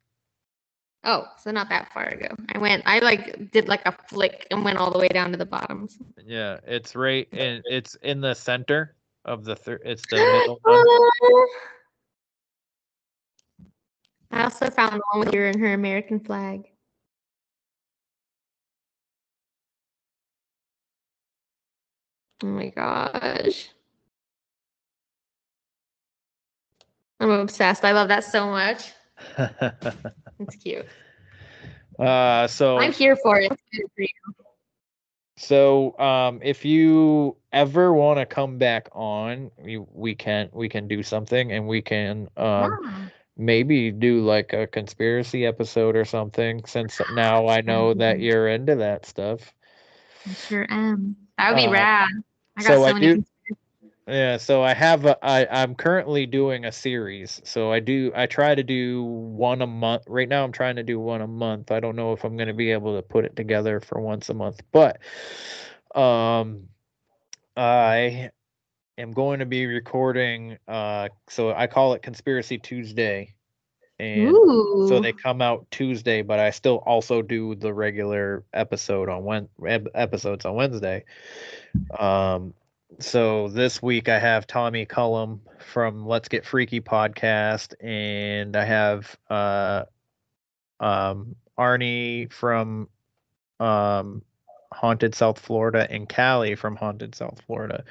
Oh, 1.10 1.26
so 1.42 1.52
not 1.52 1.70
that 1.70 1.90
far 1.94 2.04
ago. 2.04 2.28
I 2.54 2.58
went. 2.58 2.84
I 2.86 3.00
like 3.00 3.50
did 3.52 3.70
like 3.70 3.82
a 3.86 3.94
flick 3.94 4.46
and 4.52 4.66
went 4.66 4.78
all 4.78 4.92
the 4.92 5.00
way 5.00 5.08
down 5.08 5.32
to 5.32 5.38
the 5.38 5.46
bottom. 5.46 5.88
Yeah, 6.26 6.58
it's 6.68 6.98
right 6.98 7.30
in. 7.32 7.62
It's 7.64 7.96
in 8.04 8.20
the 8.20 8.34
center 8.34 8.94
of 9.24 9.46
the. 9.46 9.56
Thir- 9.56 9.80
it's 9.86 10.04
the 10.10 10.18
middle 10.34 10.60
one. 10.64 11.48
I 14.32 14.44
also 14.44 14.70
found 14.70 14.96
the 14.96 15.02
one 15.14 15.22
with 15.22 15.34
her 15.34 15.48
and 15.48 15.58
her 15.62 15.74
American 15.74 16.20
flag. 16.20 16.66
Oh 22.44 22.48
my 22.48 22.68
gosh. 22.68 23.70
I'm 27.22 27.30
obsessed. 27.30 27.86
I 27.86 27.94
love 27.94 28.10
that 28.10 28.26
so 28.26 28.48
much. 28.48 28.92
It's 30.40 30.56
cute. 30.56 30.88
uh, 32.00 32.48
so 32.48 32.78
I'm 32.78 32.92
here 32.94 33.16
for 33.16 33.40
it. 33.40 33.50
For 33.50 34.02
you. 34.02 34.08
So, 35.38 35.98
um, 36.00 36.40
if 36.44 36.66
you 36.66 37.38
ever 37.52 37.94
want 37.94 38.20
to 38.20 38.26
come 38.26 38.58
back 38.58 38.90
on, 38.94 39.52
we 39.58 39.78
we 39.78 40.16
can 40.16 40.50
we 40.54 40.70
can 40.70 40.88
do 40.88 41.04
something, 41.04 41.52
and 41.52 41.68
we 41.68 41.82
can 41.82 42.30
um 42.38 42.80
Yeah. 42.84 43.08
maybe 43.38 43.92
do 43.92 44.22
like 44.22 44.54
a 44.54 44.68
conspiracy 44.68 45.46
episode 45.46 45.96
or 45.96 46.06
something. 46.06 46.66
Since 46.66 47.02
now 47.10 47.48
I 47.48 47.62
know 47.62 47.94
that 47.94 48.20
you're 48.20 48.48
into 48.48 48.76
that 48.78 49.06
stuff. 49.06 49.54
I 50.28 50.34
sure 50.34 50.66
am. 50.70 51.16
That 51.38 51.50
would 51.50 51.58
be 51.58 51.68
Uh, 51.68 51.72
rad. 51.72 52.10
I 52.58 52.64
got 52.64 52.78
so 52.78 52.82
so, 52.82 52.86
I 52.86 52.94
many. 52.94 53.16
do- 53.16 53.24
Yeah, 54.08 54.38
so 54.38 54.64
I 54.64 54.74
have 54.74 55.06
a, 55.06 55.18
I 55.22 55.46
I'm 55.48 55.76
currently 55.76 56.26
doing 56.26 56.64
a 56.64 56.72
series. 56.72 57.42
So 57.44 57.74
I 57.74 57.82
do 57.82 58.12
I 58.16 58.26
try 58.26 58.56
to 58.56 58.64
do 58.64 59.04
one 59.04 59.62
a 59.62 59.68
month. 59.68 60.04
Right 60.08 60.30
now 60.30 60.46
I'm 60.46 60.54
trying 60.54 60.78
to 60.78 60.84
do 60.84 60.98
one 60.98 61.20
a 61.20 61.28
month. 61.28 61.72
I 61.72 61.82
don't 61.82 61.98
know 61.98 62.14
if 62.14 62.24
I'm 62.24 62.38
going 62.38 62.48
to 62.48 62.54
be 62.54 62.72
able 62.72 62.96
to 62.96 63.02
put 63.02 63.26
it 63.26 63.36
together 63.36 63.82
for 63.82 64.00
once 64.00 64.30
a 64.30 64.34
month, 64.34 64.62
but 64.72 65.00
um 65.94 66.70
I 67.58 68.32
am 68.98 69.12
going 69.12 69.40
to 69.40 69.46
be 69.46 69.66
recording 69.66 70.58
uh 70.70 71.10
so 71.28 71.54
I 71.54 71.68
call 71.68 71.94
it 71.94 72.02
Conspiracy 72.02 72.58
Tuesday. 72.58 73.34
And 74.00 74.30
Ooh. 74.30 74.86
so 74.88 75.02
they 75.02 75.12
come 75.12 75.42
out 75.42 75.66
Tuesday, 75.72 76.22
but 76.22 76.40
I 76.40 76.52
still 76.52 76.78
also 76.86 77.22
do 77.22 77.56
the 77.56 77.74
regular 77.74 78.46
episode 78.54 79.10
on 79.10 79.26
Wed 79.58 79.88
episodes 79.96 80.46
on 80.46 80.54
Wednesday. 80.54 81.04
Um, 81.98 82.54
so 83.00 83.48
this 83.50 83.82
week 83.82 84.10
I 84.10 84.20
have 84.20 84.48
Tommy 84.48 84.86
Cullum 84.86 85.42
from 85.60 86.06
Let's 86.06 86.28
Get 86.28 86.46
Freaky 86.46 86.82
podcast, 86.82 87.74
and 87.82 88.56
I 88.56 88.64
have 88.64 89.18
uh, 89.30 89.84
um, 90.80 91.36
Arnie 91.58 92.32
from 92.32 92.90
um, 93.60 94.22
Haunted 94.72 95.16
South 95.16 95.40
Florida 95.40 95.88
and 95.90 96.10
Callie 96.10 96.56
from 96.56 96.76
Haunted 96.76 97.16
South 97.16 97.42
Florida. 97.46 97.84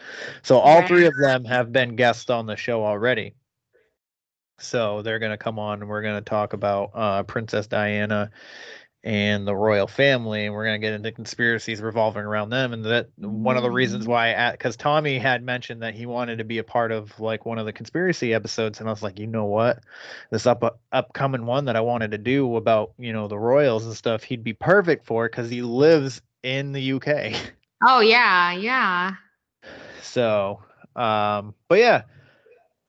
So 0.43 0.59
all 0.59 0.87
three 0.87 1.07
of 1.07 1.15
them 1.21 1.45
have 1.45 1.73
been 1.73 1.97
guests 1.97 2.31
on 2.31 2.47
the 2.47 2.57
show 2.57 2.85
already. 2.85 3.35
So 4.59 5.03
they're 5.03 5.19
going 5.19 5.33
to 5.33 5.39
come 5.39 5.59
on 5.59 5.81
and 5.81 5.89
we're 5.89 6.03
going 6.03 6.17
to 6.17 6.29
talk 6.29 6.53
about 6.53 6.91
uh, 6.95 7.23
Princess 7.25 7.67
Diana 7.67 8.31
and 9.07 9.47
the 9.47 9.55
royal 9.55 9.87
family 9.87 10.47
and 10.47 10.53
we're 10.53 10.65
going 10.65 10.81
to 10.81 10.85
get 10.85 10.93
into 10.93 11.13
conspiracies 11.13 11.81
revolving 11.81 12.25
around 12.25 12.51
them 12.51 12.73
and 12.73 12.85
that 12.85 13.09
one 13.19 13.57
of 13.57 13.63
the 13.63 13.71
reasons 13.71 14.05
why 14.05 14.51
because 14.51 14.77
tommy 14.77 15.17
had 15.17 15.45
mentioned 15.45 15.81
that 15.81 15.95
he 15.95 16.07
wanted 16.07 16.39
to 16.39 16.45
be 16.45 16.59
a 16.59 16.65
part 16.65 16.91
of 16.91 17.19
like 17.21 17.47
one 17.47 17.57
of 17.57 17.67
the 17.67 17.73
conspiracy 17.73 18.35
episodes 18.35 18.81
and 18.81 18.89
i 18.89 18.93
was 18.93 19.05
like 19.05 19.21
you 19.21 19.29
know 19.29 19.45
what? 19.45 19.79
This 20.33 20.45
up 20.45 20.81
upcoming 20.91 21.47
one 21.47 21.67
that 21.67 21.77
i 21.77 21.81
wanted 21.81 22.11
to 22.11 22.19
do 22.19 22.57
about 22.57 22.95
you 22.99 23.13
know 23.13 23.29
the 23.29 23.39
royals 23.39 23.87
and 23.87 23.95
stuff 23.95 24.25
he'd 24.25 24.43
be 24.43 24.55
perfect 24.55 25.07
for 25.07 25.29
because 25.29 25.49
he 25.49 25.63
lives 25.63 26.21
in 26.43 26.73
the 26.73 26.93
uk 26.95 27.07
Oh 27.87 28.01
yeah, 28.01 28.55
yeah. 28.55 29.13
so 30.03 30.65
um 30.97 31.55
but 31.69 31.79
yeah 31.79 32.03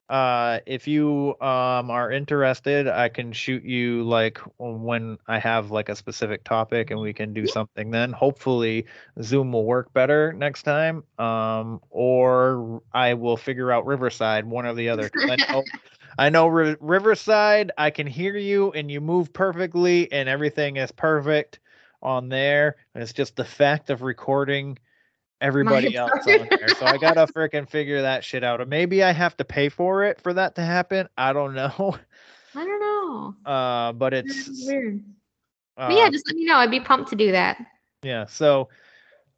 uh 0.10 0.60
if 0.66 0.88
you 0.88 1.30
um 1.42 1.90
are 1.92 2.12
interested 2.12 2.88
i 2.88 3.10
can 3.10 3.32
shoot 3.32 3.64
you 3.64 4.04
like 4.04 4.40
when 4.58 5.18
i 5.28 5.38
have 5.38 5.72
like 5.72 5.90
a 5.90 5.96
specific 5.96 6.44
topic 6.44 6.92
and 6.92 7.00
we 7.00 7.14
can 7.14 7.34
do 7.34 7.46
something 7.48 7.92
then 7.92 8.12
hopefully 8.14 8.86
zoom 9.22 9.52
will 9.52 9.66
work 9.66 9.92
better 9.94 10.32
next 10.34 10.64
time 10.64 11.04
um 11.20 11.82
or 11.90 12.82
i 12.94 13.14
will 13.14 13.38
figure 13.38 13.72
out 13.72 13.86
riverside 13.86 14.46
one 14.46 14.66
or 14.66 14.74
the 14.74 14.90
other 14.90 15.12
i 15.28 15.38
know 15.52 15.68
I 16.18 16.30
know 16.30 16.48
Ri- 16.48 16.78
Riverside, 16.80 17.72
I 17.78 17.90
can 17.92 18.08
hear 18.08 18.36
you 18.38 18.72
and 18.72 18.90
you 18.92 19.02
move 19.02 19.34
perfectly 19.34 20.12
and 20.12 20.28
everything 20.30 20.78
is 20.78 20.92
perfect 20.92 21.60
on 22.02 22.30
there. 22.30 22.76
And 22.94 23.04
it's 23.04 23.14
just 23.14 23.36
the 23.36 23.46
fact 23.46 23.90
of 23.90 24.02
recording 24.02 24.78
everybody 25.42 25.96
else 25.96 26.12
on 26.28 26.48
there. 26.50 26.68
So 26.78 26.86
I 26.86 26.98
gotta 26.98 27.28
freaking 27.36 27.70
figure 27.70 28.02
that 28.02 28.24
shit 28.24 28.44
out. 28.44 28.62
Or 28.62 28.66
maybe 28.66 29.04
I 29.04 29.12
have 29.12 29.36
to 29.38 29.46
pay 29.46 29.70
for 29.70 30.04
it 30.04 30.20
for 30.22 30.34
that 30.34 30.56
to 30.56 30.62
happen. 30.64 31.08
I 31.18 31.34
don't 31.34 31.54
know. 31.54 31.98
I 32.56 32.66
don't 32.66 32.80
know. 32.80 33.36
Uh, 33.46 33.94
but 33.94 34.14
That's 34.14 34.48
it's 34.48 34.66
weird. 34.68 35.04
uh, 35.78 35.90
But 35.90 35.98
yeah, 35.98 36.10
just 36.10 36.26
let 36.28 36.36
me 36.36 36.46
know. 36.46 36.56
I'd 36.56 36.72
be 36.72 36.80
pumped 36.80 37.10
to 37.12 37.16
do 37.16 37.32
that. 37.32 37.58
yeah. 38.04 38.26
So, 38.26 38.70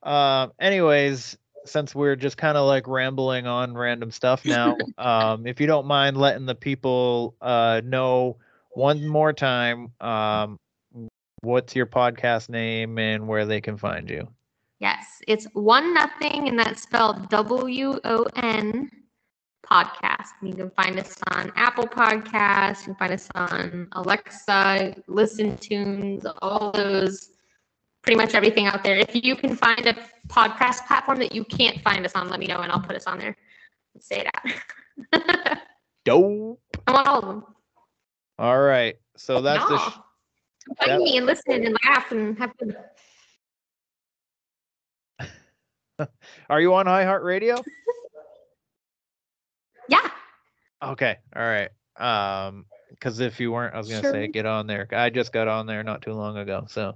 uh, 0.03 0.47
anyways, 0.59 1.37
since 1.65 1.93
we're 1.93 2.15
just 2.15 2.37
kind 2.37 2.57
of 2.57 2.65
like 2.65 2.87
rambling 2.87 3.45
on 3.45 3.73
random 3.73 4.11
stuff 4.11 4.45
now, 4.45 4.77
um, 4.97 5.45
if 5.45 5.59
you 5.59 5.67
don't 5.67 5.85
mind 5.85 6.15
letting 6.17 6.45
the 6.45 6.55
people 6.55 7.35
uh 7.41 7.81
know 7.83 8.37
one 8.71 9.05
more 9.05 9.33
time, 9.33 9.91
um, 9.99 10.57
what's 11.41 11.75
your 11.75 11.85
podcast 11.85 12.49
name 12.49 12.97
and 12.99 13.27
where 13.27 13.45
they 13.45 13.59
can 13.59 13.77
find 13.77 14.09
you. 14.09 14.27
Yes, 14.79 15.21
it's 15.27 15.45
Won 15.55 15.93
Nothing, 15.93 16.47
and 16.47 16.57
that's 16.57 16.81
spelled 16.83 17.29
W 17.29 17.99
O 18.05 18.25
N 18.37 18.89
podcast. 19.69 20.29
You 20.41 20.53
can 20.53 20.69
find 20.71 20.97
us 20.97 21.17
on 21.31 21.51
Apple 21.55 21.85
Podcasts. 21.85 22.81
You 22.81 22.85
can 22.85 22.95
find 22.95 23.13
us 23.13 23.27
on 23.35 23.87
Alexa, 23.91 24.95
Listen 25.07 25.57
Tunes, 25.57 26.25
all 26.41 26.71
those, 26.71 27.31
pretty 28.03 28.15
much 28.17 28.33
everything 28.35 28.67
out 28.67 28.83
there. 28.83 28.95
If 28.97 29.13
you 29.13 29.35
can 29.35 29.55
find 29.55 29.85
a 29.85 29.95
podcast 30.27 30.87
platform 30.87 31.19
that 31.19 31.33
you 31.35 31.43
can't 31.43 31.81
find 31.81 32.05
us 32.05 32.13
on, 32.15 32.29
let 32.29 32.39
me 32.39 32.47
know, 32.47 32.61
and 32.61 32.71
I'll 32.71 32.79
put 32.81 32.95
us 32.95 33.05
on 33.05 33.19
there. 33.19 33.35
Let's 33.93 34.07
say 34.07 34.25
that. 35.13 35.61
Dope. 36.05 36.61
I 36.87 36.91
want 36.93 37.07
all 37.07 37.19
of 37.19 37.25
them. 37.27 37.43
All 38.39 38.59
right. 38.61 38.95
So 39.17 39.41
that's 39.41 39.67
the. 39.67 39.77
Sh- 39.77 39.97
Find 40.77 40.91
that- 40.91 40.99
me 40.99 41.17
and 41.17 41.25
listen 41.25 41.65
and 41.65 41.77
laugh 41.85 42.11
and 42.11 42.37
have 42.37 42.51
fun. 42.59 42.75
Are 46.49 46.61
you 46.61 46.73
on 46.73 46.85
iHeartRadio? 46.85 47.63
Yeah. 49.89 50.07
Okay. 50.83 51.17
All 51.35 51.41
right. 51.41 51.69
Um, 51.97 52.65
because 52.91 53.19
if 53.19 53.39
you 53.39 53.51
weren't, 53.51 53.73
I 53.73 53.79
was 53.79 53.89
gonna 53.89 54.03
say 54.03 54.27
get 54.27 54.45
on 54.45 54.67
there. 54.67 54.87
I 54.91 55.09
just 55.09 55.33
got 55.33 55.47
on 55.47 55.65
there 55.65 55.83
not 55.83 56.03
too 56.03 56.13
long 56.13 56.37
ago. 56.37 56.65
So, 56.69 56.95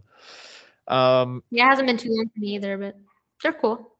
um, 0.87 1.41
Yeah, 1.49 1.65
it 1.65 1.69
hasn't 1.69 1.87
been 1.87 1.97
too 1.97 2.11
long 2.11 2.29
for 2.31 2.39
me 2.39 2.55
either, 2.55 2.77
but 2.77 2.95
they're 3.41 3.53
cool. 3.53 3.95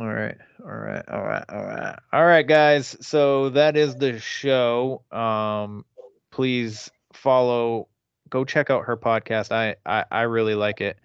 All 0.00 0.08
right, 0.08 0.36
all 0.64 0.70
right, 0.70 1.04
all 1.08 1.22
right, 1.22 1.44
all 1.48 1.64
right, 1.64 1.98
all 2.12 2.24
right, 2.24 2.46
guys. 2.46 2.96
So 3.00 3.50
that 3.50 3.76
is 3.76 3.94
the 3.94 4.18
show. 4.18 5.02
Um, 5.12 5.84
please 6.32 6.90
follow. 7.12 7.86
Go 8.28 8.44
check 8.44 8.70
out 8.70 8.86
her 8.86 8.96
podcast. 8.96 9.52
I 9.52 9.76
I, 9.86 10.04
I 10.10 10.22
really 10.22 10.56
like 10.56 10.80
it. 10.80 10.98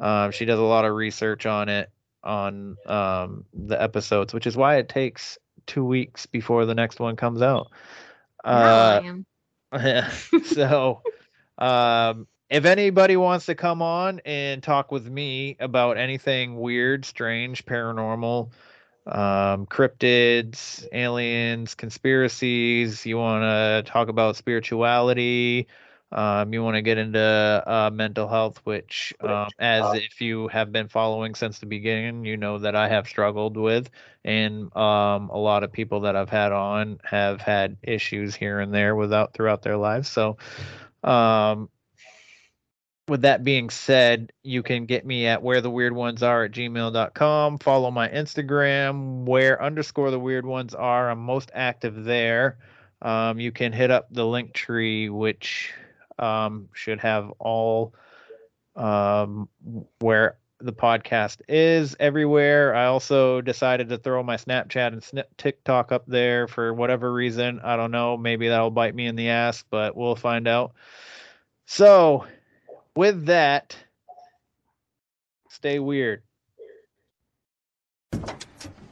Um, 0.00 0.32
she 0.32 0.46
does 0.46 0.58
a 0.58 0.62
lot 0.62 0.84
of 0.84 0.94
research 0.94 1.46
on 1.46 1.68
it 1.68 1.90
on 2.24 2.76
um 2.86 3.44
the 3.52 3.80
episodes, 3.80 4.32
which 4.32 4.46
is 4.46 4.56
why 4.56 4.76
it 4.76 4.88
takes 4.88 5.38
two 5.66 5.84
weeks 5.84 6.26
before 6.26 6.66
the 6.66 6.74
next 6.74 7.00
one 7.00 7.16
comes 7.16 7.42
out. 7.42 7.70
Uh, 8.44 9.00
so 10.44 11.00
um 11.58 12.26
if 12.50 12.66
anybody 12.66 13.16
wants 13.16 13.46
to 13.46 13.54
come 13.54 13.80
on 13.80 14.20
and 14.26 14.62
talk 14.62 14.92
with 14.92 15.06
me 15.06 15.56
about 15.58 15.96
anything 15.96 16.56
weird 16.56 17.04
strange 17.04 17.64
paranormal 17.64 18.50
um 19.06 19.66
cryptids 19.66 20.86
aliens 20.92 21.74
conspiracies 21.74 23.06
you 23.06 23.16
want 23.16 23.42
to 23.42 23.90
talk 23.90 24.08
about 24.08 24.36
spirituality 24.36 25.66
um 26.12 26.52
you 26.52 26.62
want 26.62 26.74
to 26.74 26.82
get 26.82 26.98
into 26.98 27.18
uh 27.18 27.90
mental 27.92 28.28
health 28.28 28.60
which 28.64 29.12
um 29.20 29.48
as 29.58 29.94
if 29.94 30.20
you 30.20 30.48
have 30.48 30.70
been 30.70 30.88
following 30.88 31.34
since 31.34 31.58
the 31.58 31.66
beginning 31.66 32.24
you 32.24 32.36
know 32.36 32.58
that 32.58 32.76
i 32.76 32.88
have 32.88 33.08
struggled 33.08 33.56
with 33.56 33.90
and 34.24 34.74
um, 34.76 35.30
a 35.30 35.38
lot 35.38 35.64
of 35.64 35.72
people 35.72 36.00
that 36.00 36.16
I've 36.16 36.30
had 36.30 36.52
on 36.52 37.00
have 37.04 37.40
had 37.40 37.76
issues 37.82 38.34
here 38.34 38.60
and 38.60 38.72
there 38.72 38.94
without 38.94 39.34
throughout 39.34 39.62
their 39.62 39.76
lives. 39.76 40.08
So, 40.08 40.36
um, 41.02 41.68
with 43.08 43.22
that 43.22 43.42
being 43.42 43.68
said, 43.68 44.32
you 44.44 44.62
can 44.62 44.86
get 44.86 45.04
me 45.04 45.26
at 45.26 45.42
where 45.42 45.60
the 45.60 45.70
weird 45.70 45.92
ones 45.92 46.22
are 46.22 46.44
at 46.44 46.52
gmail.com. 46.52 47.58
Follow 47.58 47.90
my 47.90 48.08
Instagram, 48.08 49.24
where 49.24 49.60
underscore 49.60 50.12
the 50.12 50.20
weird 50.20 50.46
ones 50.46 50.72
are. 50.72 51.10
I'm 51.10 51.18
most 51.18 51.50
active 51.52 52.04
there. 52.04 52.58
Um, 53.02 53.40
you 53.40 53.50
can 53.50 53.72
hit 53.72 53.90
up 53.90 54.06
the 54.12 54.24
link 54.24 54.52
tree, 54.52 55.08
which 55.08 55.74
um, 56.18 56.68
should 56.72 57.00
have 57.00 57.30
all 57.38 57.94
um, 58.76 59.48
where 60.00 60.38
the 60.60 60.72
podcast 60.72 61.40
is 61.48 61.96
everywhere. 61.98 62.74
I 62.74 62.86
also 62.86 63.40
decided 63.40 63.88
to 63.88 63.98
throw 63.98 64.22
my 64.22 64.36
Snapchat 64.36 64.88
and 64.88 65.02
Snip 65.02 65.36
TikTok 65.36 65.92
up 65.92 66.04
there 66.06 66.46
for 66.46 66.72
whatever 66.72 67.12
reason. 67.12 67.60
I 67.62 67.76
don't 67.76 67.90
know. 67.90 68.16
Maybe 68.16 68.48
that'll 68.48 68.70
bite 68.70 68.94
me 68.94 69.06
in 69.06 69.16
the 69.16 69.28
ass, 69.28 69.64
but 69.70 69.96
we'll 69.96 70.16
find 70.16 70.46
out. 70.46 70.72
So, 71.66 72.26
with 72.94 73.26
that, 73.26 73.76
stay 75.48 75.78
weird. 75.78 76.22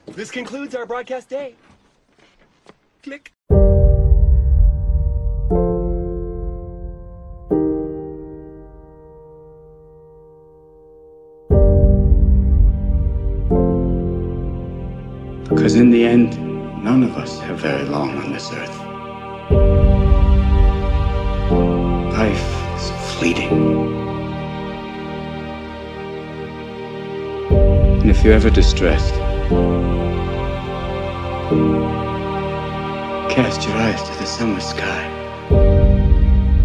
This 0.07 0.31
concludes 0.31 0.75
our 0.75 0.87
broadcast 0.87 1.29
day. 1.29 1.55
Click. 3.03 3.33
End, 16.11 16.83
none 16.83 17.05
of 17.05 17.17
us 17.17 17.39
have 17.39 17.61
very 17.61 17.85
long 17.85 18.19
on 18.19 18.33
this 18.33 18.51
earth. 18.53 18.77
Life 22.13 22.51
is 22.75 22.91
fleeting. 23.15 23.53
And 28.01 28.11
if 28.11 28.25
you're 28.25 28.35
ever 28.35 28.51
distressed, 28.51 29.15
cast 33.33 33.63
your 33.69 33.77
eyes 33.77 34.03
to 34.03 34.19
the 34.19 34.27
summer 34.27 34.61
sky. 34.61 35.07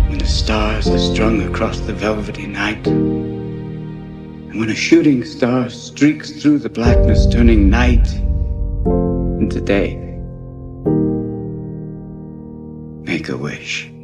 When 0.10 0.18
the 0.18 0.26
stars 0.26 0.88
are 0.88 0.98
strung 0.98 1.44
across 1.44 1.80
the 1.82 1.94
velvety 1.94 2.48
night. 2.48 2.88
And 2.88 4.60
when 4.60 4.70
a 4.70 4.76
shooting 4.76 5.24
star 5.24 5.70
streaks 5.70 6.32
through 6.32 6.60
the 6.60 6.70
blackness, 6.70 7.28
turning 7.28 7.70
night 7.70 8.08
into 9.46 9.62
day. 9.62 9.94
Make 13.04 13.30
a 13.30 13.38
wish. 13.38 13.95